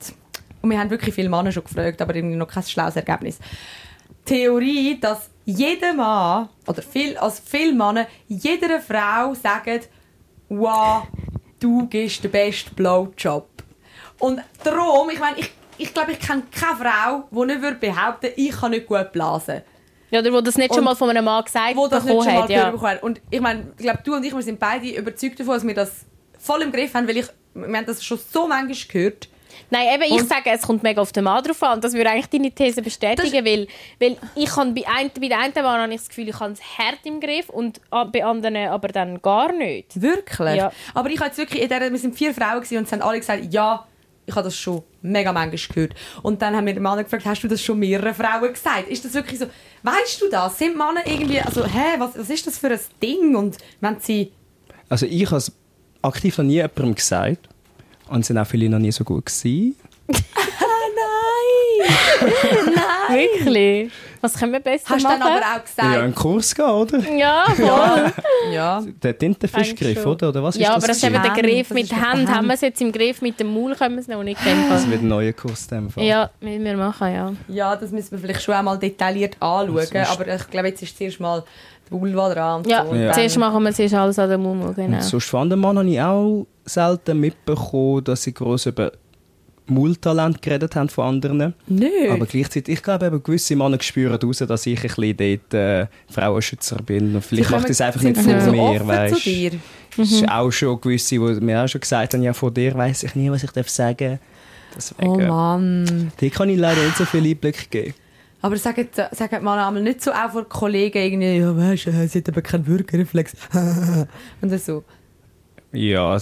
und 0.61 0.69
wir 0.71 0.79
haben 0.79 0.89
wirklich 0.89 1.13
viele 1.15 1.29
Männer 1.29 1.51
schon 1.51 1.63
gefragt, 1.63 2.01
aber 2.01 2.15
irgendwie 2.15 2.35
noch 2.35 2.47
kein 2.47 2.63
schlaues 2.63 2.95
Ergebnis. 2.95 3.39
Theorie, 4.25 4.99
dass 4.99 5.29
jeder 5.45 5.93
Mann 5.93 6.49
oder 6.67 6.81
viel, 6.81 7.17
also 7.17 7.41
viele 7.45 7.73
Männer 7.73 8.07
jeder 8.27 8.81
Frau 8.81 9.33
sagen, 9.33 9.79
wow, 10.49 11.03
du 11.59 11.87
gibst 11.87 12.23
den 12.23 12.31
besten 12.31 12.75
Blowjob. 12.75 13.47
Und 14.19 14.41
darum, 14.63 15.09
ich 15.09 15.19
meine, 15.19 15.37
ich, 15.39 15.51
ich 15.77 15.93
glaube, 15.93 16.13
ich 16.13 16.19
kenne 16.19 16.43
keine 16.51 16.75
Frau, 16.77 17.23
die 17.31 17.45
nicht 17.45 17.61
würde 17.61 17.77
behaupten 17.77 18.31
ich 18.35 18.51
kann 18.51 18.71
nicht 18.71 18.87
gut 18.87 19.11
blasen. 19.11 19.61
Ja, 20.09 20.19
oder 20.21 20.31
wo 20.33 20.41
das 20.41 20.55
nicht 20.57 20.69
schon 20.69 20.79
Und- 20.79 20.85
mal 20.85 20.95
von 20.95 21.09
einem 21.09 21.25
Mann 21.25 21.43
gesagt 21.43 21.75
Wo 21.75 21.87
das 21.87 22.03
nicht 22.05 22.13
schon 22.23 22.25
mal 22.33 22.43
hat. 22.43 22.49
Ja. 22.49 22.69
bekommen. 22.71 22.97
Und 23.01 23.21
ich 23.29 23.41
meine, 23.41 23.67
ich 23.77 23.83
glaube, 23.83 23.99
du 24.03 24.15
und 24.15 24.23
ich, 24.23 24.33
wir 24.33 24.41
sind 24.41 24.57
beide 24.59 24.87
überzeugt 24.89 25.39
davon, 25.39 25.55
dass 25.55 25.67
wir 25.67 25.73
das 25.73 26.05
voll 26.39 26.61
im 26.61 26.71
Griff 26.71 26.93
haben, 26.93 27.07
weil 27.07 27.17
ich, 27.17 27.25
wir 27.53 27.65
haben 27.77 27.85
das 27.85 28.03
schon 28.03 28.17
so 28.17 28.47
manchmal 28.47 28.77
gehört. 28.87 29.27
Nein, 29.69 29.87
eben, 29.95 30.03
ich 30.03 30.21
Und- 30.21 30.29
sage, 30.29 30.49
es 30.51 30.61
kommt 30.61 30.83
mega 30.83 31.01
auf 31.01 31.11
den 31.11 31.23
Mann 31.25 31.43
drauf 31.43 31.61
an. 31.63 31.75
Und 31.75 31.83
Das 31.83 31.93
würde 31.93 32.09
eigentlich 32.09 32.27
deine 32.27 32.51
These 32.51 32.81
bestätigen, 32.81 33.45
weil, 33.45 33.67
weil 33.99 34.17
ich 34.35 34.49
kann 34.49 34.73
bei, 34.73 34.83
ein, 34.87 35.11
bei 35.19 35.27
der 35.27 35.39
einen 35.39 35.53
Mann 35.55 35.81
habe 35.81 35.93
ich 35.93 35.99
das 35.99 36.09
Gefühl, 36.09 36.29
ich 36.29 36.39
habe 36.39 36.53
es 36.53 36.59
hart 36.77 36.99
im 37.05 37.19
Griff 37.19 37.49
und 37.49 37.81
bei 37.89 38.23
anderen 38.23 38.55
aber 38.69 38.87
dann 38.89 39.21
gar 39.21 39.51
nicht. 39.51 40.01
Wirklich? 40.01 40.55
Ja. 40.55 40.71
Aber 40.93 41.09
ich 41.09 41.17
habe 41.19 41.27
jetzt 41.27 41.37
wirklich, 41.37 41.61
in 41.61 41.69
der, 41.69 41.91
wir 41.91 41.97
sind 41.99 42.15
vier 42.15 42.33
Frauen 42.33 42.61
gewesen 42.61 42.77
und 42.77 42.83
es 42.85 42.91
haben 42.91 43.01
alle 43.01 43.19
gesagt, 43.19 43.53
ja, 43.53 43.85
ich 44.25 44.35
habe 44.35 44.43
das 44.43 44.57
schon 44.57 44.83
mega 45.01 45.31
manchmal 45.31 45.73
gehört. 45.73 45.93
Und 46.21 46.41
dann 46.41 46.53
haben 46.55 46.65
wir 46.65 46.73
den 46.73 46.83
Mann 46.83 47.01
gefragt, 47.01 47.25
hast 47.25 47.41
du 47.43 47.47
das 47.47 47.61
schon 47.63 47.79
mehreren 47.79 48.13
Frauen 48.13 48.51
gesagt? 48.51 48.89
Ist 48.89 49.05
das 49.05 49.13
wirklich 49.13 49.39
so, 49.39 49.45
weißt 49.83 50.21
du 50.21 50.29
das? 50.29 50.57
Sind 50.57 50.77
Männer 50.77 51.01
irgendwie, 51.05 51.39
also, 51.39 51.65
hä, 51.65 51.95
was, 51.97 52.17
was 52.17 52.29
ist 52.29 52.45
das 52.45 52.57
für 52.57 52.67
ein 52.69 52.79
Ding? 53.01 53.35
Und 53.37 53.57
wenn 53.79 53.99
sie, 54.01 54.31
Also 54.89 55.05
ich 55.05 55.25
habe 55.27 55.37
es 55.37 55.51
aktiv 56.01 56.37
noch 56.37 56.45
nie 56.45 56.55
jemandem 56.55 56.95
gesagt. 56.95 57.47
Und 58.09 58.21
es 58.21 58.27
sind 58.27 58.37
auch 58.37 58.47
viele 58.47 58.69
noch 58.69 58.79
nie 58.79 58.91
so 58.91 59.03
gut 59.03 59.25
gewesen. 59.25 59.75
Wirklich? 63.09 63.91
Was 64.19 64.33
können 64.33 64.53
wir 64.53 64.59
besser 64.59 64.89
hast 64.89 65.03
du 65.03 65.07
dann 65.07 65.19
machen? 65.19 65.31
aber 65.31 65.45
auch 65.59 65.63
gesagt, 65.63 65.93
Ja, 65.95 66.01
einen 66.01 66.15
Kurs 66.15 66.55
gehen, 66.55 66.65
oder? 66.65 66.99
ja, 67.15 67.45
voll. 67.55 68.11
ja. 68.51 68.83
Der 69.03 69.17
Tintenfischgriff, 69.17 70.05
oder? 70.05 70.29
oder? 70.29 70.43
Was 70.43 70.57
ja, 70.57 70.73
aber 70.75 70.87
das 70.87 70.97
ist 70.97 71.03
eben 71.03 71.21
der 71.21 71.31
Griff 71.31 71.69
mit 71.69 71.91
der 71.91 72.01
Hand. 72.11 72.27
Haben 72.29 72.47
wir 72.47 72.55
es 72.55 72.61
jetzt 72.61 72.81
im 72.81 72.91
Griff 72.91 73.21
mit 73.21 73.39
dem 73.39 73.53
Maul, 73.53 73.75
können 73.75 73.95
wir 73.95 74.01
es 74.01 74.07
noch 74.07 74.23
nicht 74.23 74.41
kennen. 74.41 74.65
Das 74.69 74.89
wird 74.89 75.01
ein 75.03 75.07
neuer 75.07 75.33
Kurs 75.33 75.67
in 75.71 75.77
dem 75.77 75.89
Fall. 75.91 76.03
Ja, 76.03 76.29
müssen 76.41 76.63
wir 76.63 76.77
machen, 76.77 77.13
ja. 77.13 77.33
Ja, 77.47 77.75
das 77.75 77.91
müssen 77.91 78.11
wir 78.11 78.19
vielleicht 78.19 78.41
schon 78.41 78.55
einmal 78.55 78.79
detailliert 78.79 79.37
anschauen. 79.39 80.05
Aber 80.09 80.27
ich 80.35 80.49
glaube, 80.49 80.67
jetzt 80.69 80.81
ist 80.81 80.97
zuerst 80.97 81.19
mal 81.19 81.43
die 81.87 81.91
Vulva 81.91 82.33
dran. 82.33 82.57
Und 82.61 82.67
Ja, 82.67 82.85
so. 82.85 82.95
Ja. 82.95 83.11
zuerst 83.13 83.37
machen 83.37 83.63
wir 83.63 83.73
zuerst 83.73 83.93
alles 83.95 84.19
an 84.19 84.29
der 84.29 84.37
Mumu, 84.37 84.73
genau. 84.73 84.97
Und 84.97 85.03
sonst 85.03 85.25
von 85.25 85.47
Mann 85.59 85.77
habe 85.77 85.89
ich 85.89 86.01
auch 86.01 86.47
selten 86.65 87.19
mitbekommen, 87.19 88.03
dass 88.03 88.23
sie 88.23 88.33
gross 88.33 88.65
über 88.65 88.91
Multalent 89.69 90.41
geredet 90.41 90.75
haben 90.75 90.89
von 90.89 91.05
anderen. 91.05 91.53
Nö. 91.67 91.87
Aber 92.09 92.25
gleichzeitig, 92.25 92.75
ich 92.75 92.83
glaube, 92.83 93.07
eben, 93.07 93.21
gewisse 93.21 93.55
Männer 93.55 93.77
spüren 93.81 94.17
raus, 94.21 94.37
dass 94.37 94.65
ich 94.65 94.77
ein 94.77 94.87
bisschen 94.87 95.17
dort 95.17 95.53
äh, 95.53 95.87
Frauenschützer 96.09 96.77
bin. 96.77 97.15
Und 97.15 97.23
vielleicht 97.23 97.49
macht 97.49 97.69
das 97.69 97.81
einfach 97.81 98.01
nicht 98.01 98.17
von 98.17 98.41
so 98.41 98.51
mir, 98.51 98.87
weißt 98.87 99.25
dir. 99.25 99.51
Es 99.97 100.11
ist 100.11 100.29
auch 100.29 100.51
schon 100.51 100.79
gewisse, 100.79 101.15
die 101.15 101.19
mir 101.19 101.63
auch 101.63 101.67
schon 101.67 101.81
gesagt 101.81 102.13
haben, 102.13 102.23
ja, 102.23 102.33
von 102.33 102.53
dir 102.53 102.75
weiss 102.75 103.03
ich 103.03 103.15
nie, 103.15 103.31
was 103.31 103.43
ich 103.43 103.51
darf 103.51 103.69
sagen 103.69 104.19
Deswegen, 104.75 105.09
Oh 105.09 105.17
Mann. 105.17 106.11
die 106.21 106.29
kann 106.29 106.49
ich 106.49 106.57
leider 106.59 106.81
nicht 106.83 106.97
so 106.97 107.05
viel 107.05 107.25
Einblick 107.25 107.69
geben. 107.71 107.93
Aber 108.41 108.57
sagen, 108.57 108.87
sagen 109.11 109.43
mal 109.43 109.65
einmal 109.65 109.81
nicht 109.81 110.01
so 110.01 110.11
auch 110.11 110.31
vor 110.31 110.47
Kollegen 110.47 111.21
irgendwie, 111.21 111.37
ja, 111.37 111.55
weißt 111.57 111.87
du, 111.87 112.07
sie 112.07 112.19
hat 112.19 112.29
aber 112.29 112.41
keinen 112.41 112.67
Würgereflex. 112.67 113.33
Und 114.41 114.51
dann 114.51 114.59
so. 114.59 114.83
Ja, 115.71 116.17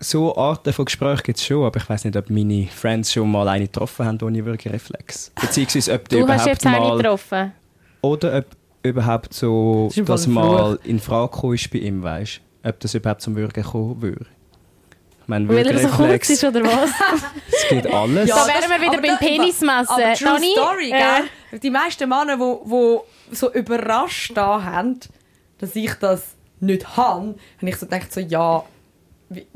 so 0.00 0.34
Arten 0.36 0.72
von 0.72 0.86
Gesprächen 0.86 1.22
gibt 1.22 1.38
es 1.38 1.44
schon, 1.44 1.64
aber 1.64 1.78
ich 1.78 1.88
weiß 1.88 2.04
nicht, 2.04 2.16
ob 2.16 2.30
meine 2.30 2.66
Friends 2.68 3.12
schon 3.12 3.30
mal 3.30 3.46
eine 3.48 3.66
getroffen 3.66 4.06
haben 4.06 4.18
ohne 4.22 4.44
Würgereflex. 4.44 5.32
Beziehungsweise 5.40 5.92
ob 5.92 6.08
die 6.08 6.16
Du 6.16 6.22
hast 6.22 6.26
überhaupt 6.26 6.46
jetzt 6.46 6.66
eine 6.66 6.80
mal... 6.80 6.96
getroffen. 6.96 7.52
Oder 8.00 8.38
ob 8.38 8.46
überhaupt 8.82 9.34
so, 9.34 9.90
Das 9.94 10.04
das 10.06 10.26
mal 10.26 10.78
in 10.84 10.98
Frage 10.98 11.30
gekommen 11.30 11.54
ist 11.54 11.70
bei 11.70 11.78
ihm, 11.78 12.02
weißt 12.02 12.40
Ob 12.64 12.80
das 12.80 12.94
überhaupt 12.94 13.20
zum 13.20 13.36
Würgen 13.36 13.62
kommen 13.62 14.00
würde. 14.00 14.26
Ich 15.22 15.28
meine, 15.28 15.48
Weil 15.48 15.66
er 15.66 15.78
so 15.78 15.88
kurz 15.88 16.30
ist, 16.30 16.44
oder 16.44 16.62
was? 16.62 16.90
es 17.52 17.68
geht 17.68 17.86
alles. 17.92 18.28
Ja, 18.28 18.36
Da 18.36 18.46
wären 18.46 18.70
wir 18.70 18.80
wieder 18.80 18.98
aber 18.98 19.06
beim 19.06 19.18
Penismessen. 19.18 19.88
Aber 19.88 20.14
true 20.14 20.28
Dani, 20.32 20.52
Story, 20.56 20.86
äh, 20.86 20.90
gell? 20.90 21.30
Die 21.52 21.70
meisten 21.70 22.08
Männer, 22.08 22.36
die 22.36 22.40
wo 22.40 23.04
so 23.30 23.52
überrascht 23.52 24.36
da 24.36 24.62
haben, 24.62 25.00
dass 25.58 25.74
ich 25.74 25.94
das 25.94 26.36
nicht 26.60 26.96
habe, 26.96 27.34
habe 27.58 27.68
ich 27.68 27.76
so 27.76 27.86
gedacht, 27.86 28.12
so, 28.12 28.20
ja, 28.20 28.64
wie, 29.28 29.46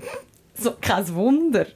so 0.54 0.72
kein 0.80 1.14
Wunder. 1.14 1.66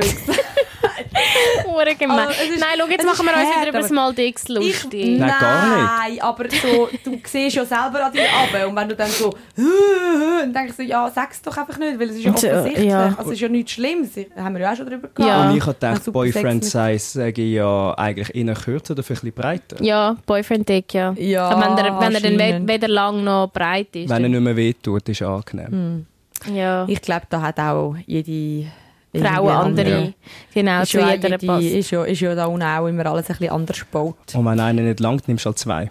Gesagt. 0.00 0.40
Hure 1.66 1.94
gemein. 1.94 2.18
Also, 2.28 2.30
es 2.42 2.50
ist- 2.50 2.60
Nein, 2.60 2.68
schau, 2.78 2.86
jetzt 2.88 3.00
es 3.00 3.06
machen 3.06 3.26
wir 3.26 3.32
uns 3.34 3.50
hart, 3.50 3.60
wieder 3.60 3.68
über 3.68 3.80
das 3.80 3.90
Maldex 3.90 4.48
lustig. 4.48 5.18
Nein, 5.18 5.32
gar 5.40 5.76
nicht. 5.76 5.90
Nein, 6.18 6.20
aber 6.22 6.44
so, 6.50 6.88
du 7.04 7.18
siehst 7.24 7.56
ja 7.56 7.64
selber 7.64 8.06
an 8.06 8.12
dir 8.12 8.22
runter 8.22 8.68
und 8.68 8.76
wenn 8.76 8.88
du 8.88 8.96
dann 8.96 9.10
so 9.10 9.34
dann 10.40 10.52
denkst 10.52 10.76
du, 10.76 10.82
ja, 10.82 11.10
sag's 11.14 11.40
doch 11.42 11.56
einfach 11.56 11.78
nicht, 11.78 11.98
weil 11.98 12.08
es 12.10 12.16
ist 12.16 12.24
ja 12.24 12.30
äh, 12.30 12.34
offensichtlich. 12.54 12.86
ja. 12.86 13.06
Also 13.16 13.30
es 13.30 13.36
ist 13.36 13.40
ja 13.40 13.48
nichts 13.48 13.72
Schlimmes. 13.72 14.10
Da 14.34 14.42
haben 14.42 14.54
wir 14.54 14.62
ja 14.62 14.72
auch 14.72 14.76
schon 14.76 14.86
drüber 14.86 15.08
gehabt. 15.14 15.18
Ja. 15.18 15.50
Und 15.50 15.56
ich 15.56 15.62
habe 15.62 15.74
gedacht, 15.74 16.12
Boyfriend 16.12 16.64
Size 16.64 16.98
sage 16.98 17.42
ich 17.42 17.54
ja 17.54 17.94
eigentlich 17.96 18.34
eher 18.34 18.54
kürzer 18.54 18.92
oder 18.94 19.02
vielleicht 19.02 19.22
ein 19.24 19.32
bisschen 19.32 19.42
breiter. 19.70 19.82
Ja, 19.82 20.16
Boyfriend 20.26 20.68
Dick, 20.68 20.94
ja. 20.94 21.12
Ja, 21.16 21.48
Aber 21.48 21.76
wenn 21.76 21.84
er, 21.84 22.00
wenn 22.00 22.14
er 22.14 22.20
dann 22.48 22.68
weder 22.68 22.88
lang 22.88 23.24
noch 23.24 23.48
breit 23.52 23.94
ist. 23.94 24.08
Wenn 24.08 24.22
er 24.24 24.28
nicht 24.28 24.40
mehr 24.40 24.56
wehtut, 24.56 25.08
ist 25.08 25.22
angenehm. 25.22 26.06
ja. 26.52 26.84
Ich 26.88 27.00
glaube, 27.00 27.22
da 27.28 27.40
hat 27.42 27.58
auch 27.60 27.94
jede 28.06 28.66
Frau 29.14 29.48
irgendwie 29.48 29.52
andere. 29.52 30.00
Ja. 30.00 30.12
Genau, 30.54 30.82
Ist 30.82 30.90
zu 30.90 30.98
ja, 30.98 31.10
jeder 31.12 31.28
jede, 31.30 31.46
passt. 31.46 31.66
ist, 31.66 31.90
ja, 31.90 32.04
ist 32.04 32.20
ja 32.20 32.34
da 32.34 32.46
unten 32.46 32.62
auch 32.62 32.86
immer 32.86 33.06
alles 33.06 33.28
ein 33.28 33.36
bisschen 33.36 33.52
anders 33.52 33.80
gebaut. 33.80 34.16
Und 34.34 34.44
wenn 34.44 34.60
einer 34.60 34.82
nicht 34.82 35.00
langt, 35.00 35.28
nimmst 35.28 35.44
du 35.44 35.50
halt 35.50 35.58
zwei. 35.58 35.90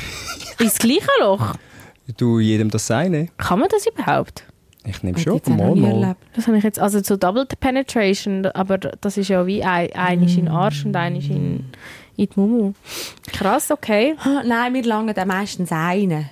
Ins 0.58 0.78
gleiche 0.78 1.08
Loch. 1.20 1.54
Du 2.16 2.38
jedem 2.38 2.70
das 2.70 2.86
seine. 2.86 3.28
Kann 3.36 3.58
man 3.58 3.68
das 3.68 3.86
überhaupt? 3.86 4.44
Ich 4.84 5.02
nehme 5.02 5.18
schon. 5.18 5.40
Mal, 5.46 5.74
mal. 5.76 6.16
Das 6.34 6.46
habe 6.46 6.58
ich 6.58 6.64
jetzt, 6.64 6.80
also 6.80 7.00
zu 7.00 7.16
Double 7.16 7.46
Penetration, 7.46 8.46
aber 8.46 8.78
das 8.78 9.16
ist 9.16 9.28
ja 9.28 9.46
wie 9.46 9.62
ein, 9.62 9.92
ein 9.94 10.22
ist 10.24 10.36
in 10.36 10.46
den 10.46 10.48
Arsch 10.54 10.84
und 10.84 10.96
ein 10.96 11.16
ist 11.16 11.28
in, 11.30 11.70
in 12.16 12.26
die 12.26 12.30
Mumu. 12.34 12.72
Krass, 13.32 13.70
okay. 13.70 14.16
Nein, 14.44 14.74
wir 14.74 14.82
langen 14.82 15.14
dann 15.14 15.28
meistens 15.28 15.70
einen. 15.70 16.28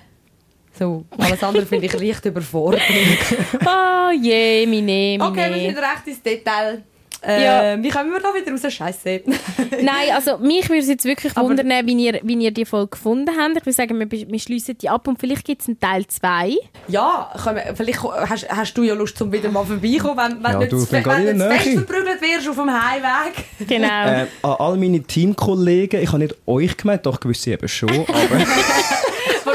So, 0.77 1.03
alles 1.17 1.43
andere 1.43 1.65
finde 1.65 1.85
ich 1.87 1.93
leicht 1.93 2.25
überfordert. 2.25 2.81
Ah, 3.65 4.11
je, 4.11 4.65
meine, 4.65 5.17
meine. 5.17 5.23
Okay, 5.31 5.53
wir 5.53 5.61
sind 5.69 5.77
recht 5.77 6.07
ins 6.07 6.21
Detail. 6.21 6.83
Äh, 7.23 7.43
Ja. 7.45 7.83
Wie 7.83 7.89
kommen 7.89 8.11
wir 8.11 8.19
da 8.19 8.29
wieder 8.33 8.51
raus? 8.51 8.73
Scheiße. 8.73 9.21
Nein, 9.81 10.09
also 10.15 10.39
mich 10.39 10.67
würde 10.69 10.79
es 10.81 10.87
jetzt 10.87 11.05
wirklich 11.05 11.37
Aber- 11.37 11.49
wundern, 11.49 11.67
wie 11.85 12.05
ihr, 12.05 12.19
wie 12.23 12.33
ihr 12.43 12.49
die 12.51 12.65
Folge 12.65 12.89
gefunden 12.91 13.29
habt. 13.37 13.57
Ich 13.57 13.65
würde 13.65 13.73
sagen, 13.73 13.99
wir, 13.99 14.09
wir 14.09 14.39
schliessen 14.39 14.75
die 14.79 14.89
ab 14.89 15.07
und 15.07 15.19
vielleicht 15.19 15.45
gibt 15.45 15.61
es 15.61 15.67
einen 15.67 15.79
Teil 15.79 16.07
2. 16.07 16.55
ja, 16.87 17.31
komm, 17.43 17.57
vielleicht 17.75 18.01
hast, 18.01 18.49
hast 18.49 18.73
du 18.73 18.81
ja 18.83 18.95
Lust, 18.95 19.17
zum 19.17 19.31
wieder 19.31 19.51
mal 19.51 19.63
vorbeikommen, 19.65 20.17
wenn, 20.17 20.43
wenn 20.43 20.61
Ja, 20.61 20.67
du 20.67 20.77
jetzt, 20.77 20.91
wenn 20.91 21.27
in 21.27 21.37
du 21.37 21.49
fest 21.51 21.69
verprügelt 21.73 22.21
wirst 22.21 22.49
auf 22.49 22.55
dem 22.55 22.71
Heimweg. 22.71 23.67
Genau. 23.67 23.87
Äh, 24.07 24.25
an 24.41 24.55
all 24.57 24.77
meine 24.77 25.01
Teamkollegen, 25.03 26.01
ich 26.01 26.07
habe 26.11 26.19
nicht 26.23 26.35
euch 26.47 26.75
gemeint, 26.75 27.05
doch 27.05 27.19
gewisse 27.19 27.51
eben 27.51 27.67
schon, 27.67 27.89
aber 27.91 28.07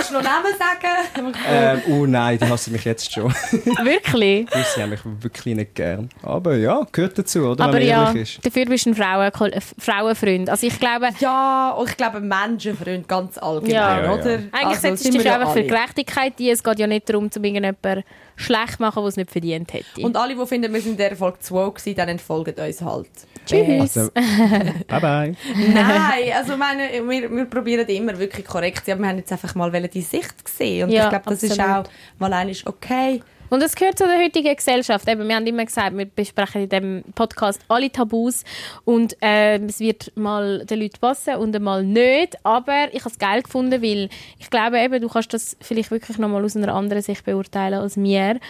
Willst 0.09 0.11
du 0.11 0.23
noch 0.23 0.23
Namen 0.23 0.53
sagen? 0.57 1.35
ähm, 1.49 1.83
oh 1.89 2.07
nein, 2.07 2.39
die 2.39 2.49
hassen 2.49 2.73
mich 2.73 2.85
jetzt 2.85 3.13
schon. 3.13 3.33
wirklich? 3.83 4.47
Gewisse 4.47 4.83
haben 4.83 4.91
mich 4.91 5.01
wirklich 5.05 5.57
nicht 5.57 5.75
gern. 5.75 6.09
Aber 6.23 6.55
ja, 6.55 6.87
gehört 6.93 7.19
dazu, 7.19 7.41
oder? 7.41 7.65
Aber 7.65 7.73
wenn 7.73 7.81
man 7.81 7.89
ja, 7.89 8.05
ehrlich 8.07 8.37
ist. 8.37 8.47
dafür 8.47 8.67
bist 8.67 8.87
du 8.87 8.91
ein 8.91 8.95
Frauen 8.95 9.53
äh, 9.53 9.61
Frauenfreund. 9.79 10.49
Also 10.49 10.67
ich 10.67 10.79
glaube, 10.79 11.09
Ja, 11.19 11.71
und 11.71 11.89
ich 11.89 11.97
glaube, 11.97 12.21
Menschenfreund 12.21 13.09
ganz 13.09 13.37
allgemein, 13.39 13.71
Ja. 13.73 13.99
Ja, 13.99 14.05
ja. 14.05 14.13
oder? 14.13 14.35
eigentlich 14.35 14.53
Also, 14.63 14.81
setzt 14.81 15.03
sind 15.03 15.15
du 15.15 15.19
dich 15.19 15.27
ja 15.27 15.35
einfach 15.35 15.53
für. 15.53 15.65
Gerechtigkeit 15.65 16.35
ein. 16.39 16.51
Es 16.51 16.63
geht 16.63 16.79
ja 16.79 16.87
nicht 16.87 17.09
darum, 17.09 17.31
zu 17.31 17.41
irgendjemanden 17.41 18.05
schlecht 18.37 18.77
zu 18.77 18.83
machen, 18.83 19.03
der 19.03 19.09
es 19.09 19.17
nicht 19.17 19.31
verdient 19.31 19.73
hätte. 19.73 20.03
Und 20.03 20.17
alle, 20.17 20.39
die 20.39 20.47
finden, 20.47 20.73
wir 20.73 20.81
sind 20.81 20.93
in 20.93 20.99
der 20.99 21.17
Folge 21.17 21.39
2 21.41 21.71
gewesen, 21.71 21.95
dann 21.97 22.09
entfolgen 22.09 22.55
uns 22.55 22.81
halt. 22.83 23.09
Tschüss. 23.47 23.97
Also, 23.97 24.11
bye 24.89 25.01
bye. 25.01 25.37
Nein, 25.73 26.33
also 26.37 26.57
meine, 26.57 26.91
wir, 27.09 27.31
wir 27.31 27.45
probieren 27.47 27.87
immer 27.87 28.19
wirklich 28.19 28.47
korrekt 28.47 28.79
zu 28.79 28.87
sein, 28.87 28.95
aber 28.95 29.03
wir 29.05 29.09
haben 29.11 29.19
jetzt 29.19 29.33
einfach 29.33 29.55
mal 29.55 29.73
die 29.89 30.03
Sicht 30.03 30.45
gesehen. 30.45 30.85
Und 30.85 30.91
Ja, 30.91 31.05
ich 31.05 31.11
glaube, 31.11 31.25
das 31.31 31.43
ist 31.43 31.61
auch 31.61 31.65
absolut. 31.65 31.91
mal 32.19 32.33
einmal 32.33 32.57
okay. 32.67 33.23
Und 33.49 33.63
es 33.63 33.75
gehört 33.75 33.99
zu 33.99 34.07
der 34.07 34.19
heutigen 34.19 34.55
Gesellschaft. 34.55 35.09
Eben, 35.09 35.29
wir 35.29 35.37
haben 35.37 35.47
immer 35.47 35.65
gesagt, 35.65 35.97
wir 35.97 36.07
besprechen 36.07 36.63
in 36.63 36.69
diesem 36.69 37.05
Podcast 37.15 37.61
alle 37.69 37.91
Tabus 37.91 38.45
und 38.85 39.17
ähm, 39.21 39.67
es 39.67 39.79
wird 39.79 40.13
mal 40.17 40.65
den 40.65 40.81
Leuten 40.81 40.99
passen 41.01 41.37
und 41.37 41.59
mal 41.61 41.85
nicht. 41.85 42.37
Aber 42.45 42.89
ich 42.93 43.01
habe 43.01 43.11
es 43.11 43.19
geil 43.19 43.43
gefunden, 43.43 43.83
weil 43.83 44.09
ich 44.39 44.51
glaube, 44.51 44.81
eben, 44.81 45.01
du 45.01 45.09
kannst 45.09 45.33
das 45.33 45.57
vielleicht 45.61 45.91
wirklich 45.91 46.19
noch 46.19 46.29
mal 46.29 46.45
aus 46.45 46.57
einer 46.57 46.75
anderen 46.75 47.03
Sicht 47.03 47.25
beurteilen 47.25 47.81
als 47.81 47.97
mir. 47.97 48.41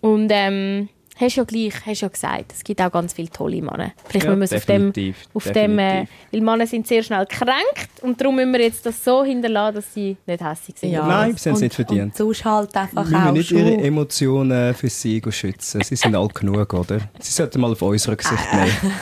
Und 0.00 0.28
ähm, 0.30 0.88
hast 1.20 1.36
ja 1.36 1.44
gleich, 1.44 1.74
hast 1.86 2.00
ja 2.00 2.08
gesagt, 2.08 2.52
es 2.52 2.64
gibt 2.64 2.80
auch 2.80 2.90
ganz 2.90 3.12
viele 3.12 3.30
tolle 3.30 3.60
Männer. 3.62 3.92
Vielleicht 4.06 4.26
Ja, 4.26 4.34
müssen 4.36 4.50
wir 4.52 4.56
es 4.56 4.62
auf 4.62 4.66
dem, 4.66 4.92
definitiv, 4.92 5.16
auf 5.34 5.50
dem 5.50 5.78
äh, 5.78 6.06
weil 6.32 6.40
Männer 6.40 6.66
sind 6.66 6.86
sehr 6.86 7.02
schnell 7.02 7.26
kränkt 7.26 8.02
und 8.02 8.20
darum 8.20 8.36
müssen 8.36 8.52
wir 8.52 8.60
jetzt 8.60 8.84
das 8.86 9.02
so 9.02 9.24
hinterlassen, 9.24 9.74
dass 9.76 9.94
sie 9.94 10.16
nicht 10.26 10.44
hässlich 10.44 10.78
sind. 10.78 10.92
Nein, 10.92 11.36
sie 11.36 11.48
haben 11.48 11.56
es 11.56 11.60
nicht 11.62 11.74
verdient. 11.74 12.12
Und 12.12 12.16
sonst 12.16 12.44
halt 12.44 12.76
einfach 12.76 13.10
Wir 13.10 13.18
auch 13.18 13.32
müssen 13.32 13.56
nicht 13.56 13.66
ihre 13.66 13.82
Emotionen 13.82 14.74
für 14.74 14.88
sie 14.88 15.22
schützen. 15.30 15.82
Sie 15.82 15.96
sind 15.96 16.14
alt 16.14 16.34
genug, 16.34 16.72
oder? 16.72 16.98
Sie 17.18 17.32
sollten 17.32 17.60
mal 17.60 17.72
auf 17.72 17.82
unser 17.82 18.16
Gesicht 18.16 18.52
nehmen. 18.52 18.76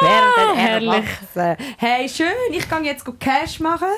werden 0.00 0.56
herrlich. 0.56 0.88
erwachsen. 1.34 1.64
Hey, 1.76 2.08
schön, 2.08 2.26
ich 2.52 2.68
gehe 2.68 2.80
jetzt 2.82 3.04
Cash 3.20 3.60
machen, 3.60 3.88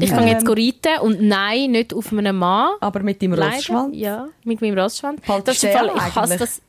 Ich 0.00 0.10
kann 0.10 0.26
jetzt 0.26 0.46
Ähm. 0.48 0.52
reiten 0.54 1.00
und 1.02 1.20
nein, 1.22 1.72
nicht 1.72 1.92
auf 1.94 2.12
einem 2.12 2.38
Mann. 2.38 2.74
aber 2.80 3.00
mit 3.00 3.20
dem 3.22 3.32
Rossschwanz. 3.34 3.94
Ja, 3.96 4.28
mit 4.44 4.60
meinem 4.60 4.78
Rossschwanz. 4.78 5.20
Das 5.44 5.62
ist 5.62 5.66
Fall, 5.66 5.90
ich 5.94 6.14
hasse 6.14 6.38
das. 6.38 6.60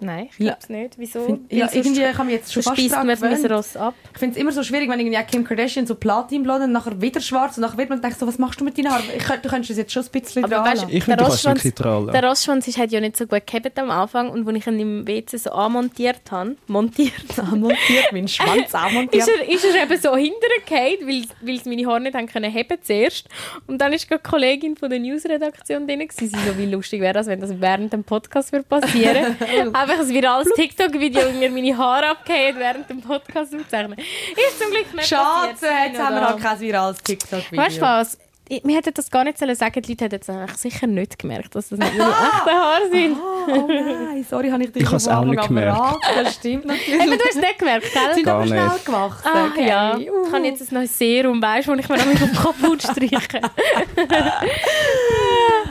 Nein, 0.00 0.28
ich 0.30 0.36
glaube 0.38 0.56
es 0.60 0.68
nicht. 0.68 0.94
Wieso? 0.98 1.20
Find- 1.24 1.52
Ja, 1.52 1.68
irgendwie 1.72 2.02
kann 2.12 2.26
mich 2.26 2.36
jetzt 2.36 2.52
schon 2.52 2.62
fast 2.62 2.78
dran 2.90 3.06
man 3.06 3.16
gewöhnt. 3.16 3.50
Ross 3.50 3.76
ab. 3.76 3.94
Ich 4.12 4.18
finde 4.18 4.34
es 4.36 4.40
immer 4.40 4.52
so 4.52 4.62
schwierig, 4.62 4.88
wenn 4.90 5.00
irgendwie 5.00 5.18
Kim 5.30 5.44
Kardashian 5.44 5.86
so 5.86 5.94
Platinblond 5.94 6.64
und 6.64 6.72
nachher 6.72 7.00
wieder 7.00 7.20
schwarz 7.20 7.56
und 7.56 7.62
nachher 7.62 7.78
wird 7.78 7.90
man 7.90 8.00
denkt 8.00 8.18
so, 8.18 8.26
was 8.26 8.38
machst 8.38 8.60
du 8.60 8.64
mit 8.64 8.76
deinen 8.78 8.90
Haaren? 8.92 9.04
Ich, 9.16 9.24
du 9.24 9.48
könntest 9.48 9.70
es 9.70 9.76
jetzt 9.76 9.92
schon 9.92 10.02
ein 10.04 10.20
bisschen 10.20 10.44
Aber 10.44 10.64
weißt. 10.64 10.86
Ich 10.90 11.04
finde, 11.04 11.16
der 11.18 11.28
du 11.28 11.36
kannst 11.42 11.78
dran 11.80 12.06
lassen. 12.06 12.12
Der 12.20 12.28
Rossschwanz 12.28 12.68
ist, 12.68 12.78
hat 12.78 12.90
ja 12.92 13.00
nicht 13.00 13.16
so 13.16 13.26
gut 13.26 13.46
gehabt 13.46 13.78
am 13.78 13.90
Anfang 13.90 14.30
und 14.30 14.46
als 14.48 14.56
ich 14.56 14.66
ihn 14.66 14.80
im 14.80 15.06
WC 15.06 15.36
so 15.36 15.50
anmontiert 15.50 16.22
habe, 16.30 16.56
montiert, 16.66 17.12
montiert, 17.52 18.12
mein 18.12 18.28
Schwanz 18.28 18.74
auch 18.74 18.90
montiert. 18.90 19.26
ist 19.26 19.28
er, 19.28 19.48
ist 19.48 19.64
er 19.64 19.82
eben 19.82 20.00
so 20.00 20.16
hintergefallen, 20.16 21.06
weil, 21.06 21.24
weil 21.42 21.56
es 21.56 21.64
meine 21.64 21.86
Haare 21.86 22.00
nicht 22.00 22.14
haben 22.14 22.26
können 22.26 22.50
heben 22.50 22.78
zuerst. 22.82 23.28
Und 23.66 23.78
dann 23.80 23.92
ist 23.92 24.08
gerade 24.08 24.22
die 24.24 24.30
Kollegin 24.30 24.76
von 24.76 24.90
der 24.90 24.98
Newsredaktion 24.98 25.86
drin. 25.86 26.06
Sie 26.10 26.26
so, 26.26 26.36
wie 26.56 26.66
lustig 26.66 27.00
wäre 27.00 27.12
das, 27.14 27.26
wenn 27.26 27.40
das 27.40 27.60
während 27.60 27.92
dem 27.92 28.04
Podcast 28.04 28.52
würde 28.52 28.64
passieren 28.64 29.36
Einfach 29.90 30.04
ein 30.04 30.14
virales 30.14 30.48
TikTok-Video, 30.54 31.22
wo 31.26 31.38
mir 31.38 31.50
meine 31.50 31.76
Haare 31.76 32.10
abgehen 32.10 32.56
während 32.56 32.88
dem 32.88 33.00
Podcast 33.00 33.52
aufzeichnen. 33.52 33.98
Ist 33.98 34.58
zum 34.60 34.70
Glück 34.70 34.94
nicht 34.94 35.08
Schade, 35.08 35.52
passiert. 35.52 35.72
jetzt 35.86 36.00
haben 36.00 36.14
wir 36.14 36.28
halt 36.28 36.40
kein 36.40 36.60
virales 36.60 36.98
TikTok-Video. 37.02 37.60
Weißt 37.60 37.76
du 37.78 37.80
was? 37.80 38.18
Ich- 38.52 38.64
Wir 38.64 38.76
hätten 38.76 38.92
das 38.94 39.08
gar 39.10 39.22
nicht 39.22 39.38
sollen 39.38 39.54
sagen. 39.54 39.80
Die 39.80 39.92
Leute 39.92 40.04
hätten 40.06 40.18
es 40.20 40.28
eigentlich 40.28 40.56
sicher 40.56 40.86
nicht 40.88 41.18
gemerkt, 41.20 41.54
dass 41.54 41.68
das 41.68 41.78
nicht 41.78 41.96
meine 41.96 42.10
echten 42.10 42.50
Haare 42.50 42.90
sind. 42.90 43.16
Ah, 43.16 43.52
oh 43.54 43.66
nein, 43.68 44.26
sorry, 44.28 44.50
habe 44.50 44.64
ich 44.64 44.72
dich 44.72 44.82
Ich 44.82 44.88
habe 44.88 44.96
es 44.96 45.06
am 45.06 45.18
auch 45.20 45.24
nicht 45.32 45.46
gemerkt. 45.46 45.76
verraten. 45.76 46.00
Das 46.24 46.34
stimmt 46.34 46.64
natürlich. 46.64 46.94
Eben, 47.00 47.10
du 47.10 47.18
hast 47.18 47.28
es 47.30 47.36
nicht 47.36 47.58
gemerkt, 47.60 47.92
gell? 47.92 48.14
sind 48.14 48.28
aber 48.28 48.46
schnell 48.46 48.70
gewachsen. 48.84 49.28
Ah, 49.32 49.46
okay. 49.46 49.68
ja. 49.68 49.96
Uh. 49.96 50.00
Ich 50.26 50.32
habe 50.32 50.46
jetzt 50.46 50.62
ein 50.62 50.74
neues 50.74 50.98
Serum, 50.98 51.40
weißt 51.40 51.68
du, 51.68 51.72
wo 51.72 51.76
ich 51.76 51.88
mir 51.88 51.96
noch 51.96 52.06
auf 52.06 52.18
den 52.18 52.34
Kopf 52.34 52.56
streiche. 52.90 53.40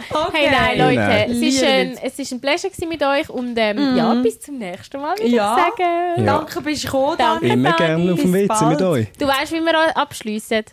okay. 0.09 0.33
Hey, 0.33 0.49
nein, 0.51 0.77
Leute, 0.77 0.95
Nein. 1.01 1.31
es 1.31 1.37
ist, 1.41 1.61
Liebe 1.61 1.67
ein, 1.67 1.97
es 2.01 2.19
ist 2.19 2.31
ein 2.31 2.41
Pleasure 2.41 2.71
gewesen 2.71 2.89
mit 2.89 3.03
euch 3.03 3.29
und 3.29 3.55
ähm, 3.57 3.97
ja, 3.97 4.13
bis 4.15 4.39
zum 4.39 4.57
nächsten 4.57 5.01
Mal, 5.01 5.17
würde 5.17 5.29
Ja. 5.29 5.55
ich 5.57 5.63
sagen. 5.63 6.25
Ja. 6.25 6.37
Danke, 6.37 6.61
bist 6.61 6.83
du 6.83 6.87
gekommen. 6.87 7.15
Danke. 7.17 7.47
Immer 7.47 7.73
gerne 7.73 8.13
auf 8.13 8.19
dem 8.21 8.33
WC 8.33 8.65
mit 8.65 8.81
euch. 8.81 9.07
Du 9.17 9.27
weißt, 9.27 9.51
wie 9.51 9.61
wir 9.61 9.97
abschliessen. 9.97 10.63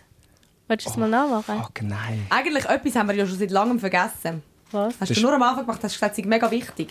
Willst 0.69 0.87
du 0.87 0.91
es 0.91 0.97
mal 0.97 1.09
nachmachen? 1.09 1.61
Ach 1.63 1.71
nein. 1.83 2.27
Eigentlich 2.31 2.65
etwas 2.65 2.95
haben 2.97 3.09
wir 3.09 3.15
ja 3.17 3.27
schon 3.27 3.39
seit 3.39 3.51
langem 3.51 3.79
vergessen. 3.79 4.43
Was? 4.73 4.95
Hast 5.01 5.11
Das- 5.11 5.17
du 5.17 5.23
nur 5.23 5.33
am 5.33 5.43
Anfang 5.43 5.65
gemacht, 5.65 5.79
hast 5.85 5.95
du 5.95 5.97
gesagt, 5.99 6.13
es 6.15 6.19
ist 6.19 6.27
mega 6.27 6.51
wichtig. 6.51 6.89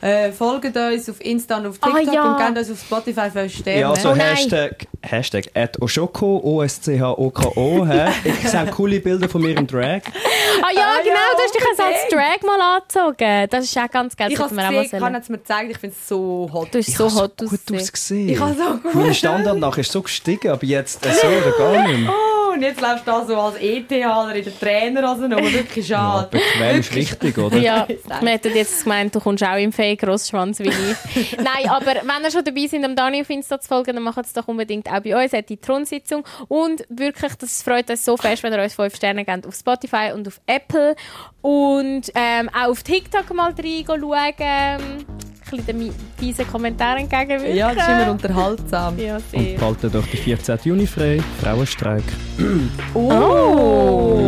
Äh, 0.00 0.32
folgt 0.32 0.74
uns 0.74 1.10
auf 1.10 1.20
Insta 1.20 1.58
und 1.58 1.66
auf 1.66 1.76
Ah, 1.82 1.90
TikTok 1.90 2.14
ja. 2.14 2.24
und 2.32 2.38
gebt 2.46 2.58
uns 2.58 2.70
auf 2.70 2.80
Spotify 2.80 3.30
5 3.30 3.52
Sterne. 3.54 3.80
Ja, 3.80 3.90
also 3.90 4.10
Oh. 4.10 4.14
Hashtag, 4.14 4.86
Hashtag 5.02 5.44
at 5.54 5.80
Oshoko, 5.82 6.40
O-S-C-H-O-K-O. 6.42 7.84
hä? 7.86 8.08
Ich 8.24 8.48
sehe 8.48 8.66
coole 8.68 9.00
Bilder 9.00 9.28
von 9.28 9.42
mir 9.42 9.56
im 9.58 9.66
Drag. 9.66 10.00
Ah 10.60 10.70
ja, 10.74 10.82
Ah, 10.82 10.98
genau, 11.02 11.14
ja, 11.14 11.36
du 11.36 11.42
hast 11.44 11.54
dich 11.54 11.64
also 11.70 11.82
als. 11.84 12.08
Drag 12.10 12.42
mal 12.46 12.60
angezogen. 12.76 13.46
Das 13.50 13.64
ist 13.64 13.78
auch 13.78 13.88
ganz 13.90 14.16
geil. 14.16 14.32
ich 14.32 14.38
habe 14.38 14.46
hätten 14.56 14.56
wir 14.74 14.80
auch 14.80 14.84
es 14.84 14.90
kann 14.90 15.14
es 15.14 15.28
mir 15.28 15.38
gezeigt, 15.38 15.70
ich 15.70 15.78
finde 15.78 15.94
es 16.00 16.08
so 16.08 16.48
hot. 16.52 16.74
Du 16.74 16.78
hast 16.78 16.88
Ich 16.88 16.96
so 16.96 17.04
habe 17.04 17.10
so 17.14 17.20
hot 17.22 17.36
gut 17.36 17.60
ausgesehen. 17.76 18.28
Ich 18.30 18.40
habe 18.40 18.54
so 18.54 18.76
gut. 18.78 18.94
Meine 18.94 19.14
Standard 19.14 19.58
nach 19.58 19.76
ist 19.78 19.92
so 19.92 20.02
gestiegen, 20.02 20.50
aber 20.50 20.64
jetzt 20.64 21.04
äh, 21.06 21.12
so 21.12 21.26
oder 21.28 21.52
gar 21.58 21.86
nicht 21.86 22.00
mehr. 22.00 22.12
Oh, 22.37 22.37
und 22.58 22.64
jetzt 22.64 22.80
läufst 22.80 23.06
du 23.06 23.10
da 23.12 23.24
so 23.24 23.36
als 23.40 23.56
ETHler 23.60 24.34
in 24.34 24.44
der 24.44 24.58
Trainerhose 24.58 25.24
rum. 25.32 25.52
Wirklich 25.52 25.88
Ja, 25.88 25.98
schade. 25.98 26.28
bequem 26.30 26.80
ist 26.80 26.94
wichtig, 26.94 27.38
oder? 27.38 27.56
Ja, 27.56 27.86
wir 28.20 28.28
hätten 28.30 28.54
jetzt 28.54 28.82
gemeint, 28.82 29.14
du 29.14 29.20
kommst 29.20 29.44
auch 29.44 29.56
im 29.56 29.72
Fake 29.72 30.00
Grossschwanz 30.00 30.58
wie 30.58 30.68
ich. 30.68 31.36
Nein, 31.38 31.68
aber 31.68 31.86
wenn 31.86 32.24
ihr 32.24 32.30
schon 32.32 32.44
dabei 32.44 32.66
sind, 32.66 32.84
am 32.84 32.96
Dani 32.96 33.20
auf 33.20 33.30
Insta 33.30 33.60
zu 33.60 33.68
folgen, 33.68 33.94
dann 33.94 34.02
macht 34.02 34.18
es 34.24 34.32
doch 34.32 34.48
unbedingt 34.48 34.88
auch 34.90 35.00
bei 35.00 35.16
uns, 35.22 35.32
hat 35.32 35.48
die 35.48 35.56
Thronsitzung. 35.56 36.24
Und 36.48 36.84
wirklich, 36.88 37.34
das 37.36 37.62
freut 37.62 37.88
uns 37.90 38.04
so 38.04 38.16
fest, 38.16 38.42
wenn 38.42 38.52
ihr 38.52 38.62
uns 38.62 38.74
5 38.74 38.94
Sterne 38.96 39.24
gebt 39.24 39.46
auf 39.46 39.54
Spotify 39.54 40.10
und 40.12 40.26
auf 40.26 40.40
Apple. 40.46 40.96
Und 41.40 42.10
ähm, 42.16 42.50
auch 42.52 42.70
auf 42.70 42.82
TikTok 42.82 43.32
mal 43.32 43.54
reinschauen. 43.56 45.06
Ein 45.50 45.56
bisschen 45.64 45.78
den 45.80 45.92
fiesen 46.18 46.46
Kommentaren 46.50 46.98
entgegenwirken. 46.98 47.56
Ja, 47.56 47.74
das 47.74 47.82
ist 47.82 47.88
immer 47.88 48.10
unterhaltsam. 48.10 48.98
Ja, 48.98 49.16
Und 49.16 49.22
sehr. 49.30 49.58
behalten 49.58 49.90
doch 49.92 50.06
die 50.06 50.16
14. 50.16 50.58
Juni 50.64 50.86
frei. 50.86 51.20
Frauenstreik. 51.42 52.02
Oh! 52.94 54.18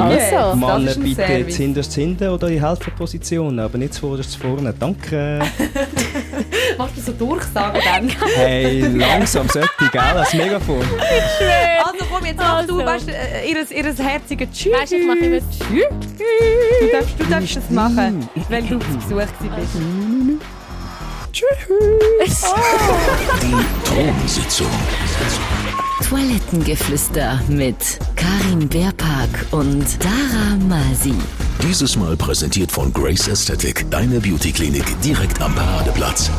Also. 0.00 0.14
Yes, 0.14 0.30
das 0.30 0.56
Männer 0.56 0.94
bitte 0.94 1.14
Service. 1.14 1.28
jetzt 1.46 1.56
hinterst 1.56 1.94
hinten 1.94 2.28
oder 2.28 2.48
in 2.48 2.60
Helferpositionen, 2.64 3.58
aber 3.60 3.78
nicht 3.78 3.94
zuvorderst 3.94 4.36
vorne. 4.36 4.72
Danke. 4.78 5.40
machst 6.78 6.96
du 6.96 7.00
so 7.00 7.12
Durchsagen 7.12 7.80
dann. 7.84 8.08
Hey, 8.36 8.80
langsam 8.96 9.48
sollte 9.48 9.68
ich, 9.80 9.90
gell? 9.90 10.02
Das 10.14 10.34
Megafon. 10.34 10.80
Also 11.84 12.04
komm, 12.10 12.24
jetzt 12.26 12.36
mach 12.38 12.64
du, 12.66 12.74
Also. 12.80 12.86
weißt 12.86 13.08
du, 13.08 13.12
äh, 13.12 13.50
ihres, 13.50 13.70
ihres 13.70 13.98
herzigen 13.98 14.50
Tschüss. 14.52 14.72
Weißt 14.72 14.92
du, 14.92 14.96
ich 14.96 15.06
mache 15.06 15.18
immer 15.18 15.38
Tschüss. 15.38 15.84
Du 16.80 16.92
darfst, 16.92 17.14
du 17.20 17.24
darfst 17.24 17.56
das 17.56 17.70
machen, 17.70 18.28
weil 18.48 18.62
du 18.62 18.78
zu 18.78 18.88
Besuch 18.88 19.26
gewesen 19.38 20.40
bist. 22.18 22.44
Die 23.42 23.88
Thronsitzung. 23.88 24.66
Toilettengeflüster 26.08 27.40
mit 27.48 27.98
Karin 28.16 28.68
Beerpark 28.68 29.46
und 29.50 29.86
Dara 30.02 30.56
Masi. 30.68 31.14
Dieses 31.62 31.96
Mal 31.96 32.16
präsentiert 32.16 32.72
von 32.72 32.92
Grace 32.92 33.28
Aesthetic, 33.28 33.88
deine 33.90 34.20
Beauty-Klinik 34.20 35.00
direkt 35.02 35.40
am 35.40 35.54
Paradeplatz. 35.54 36.30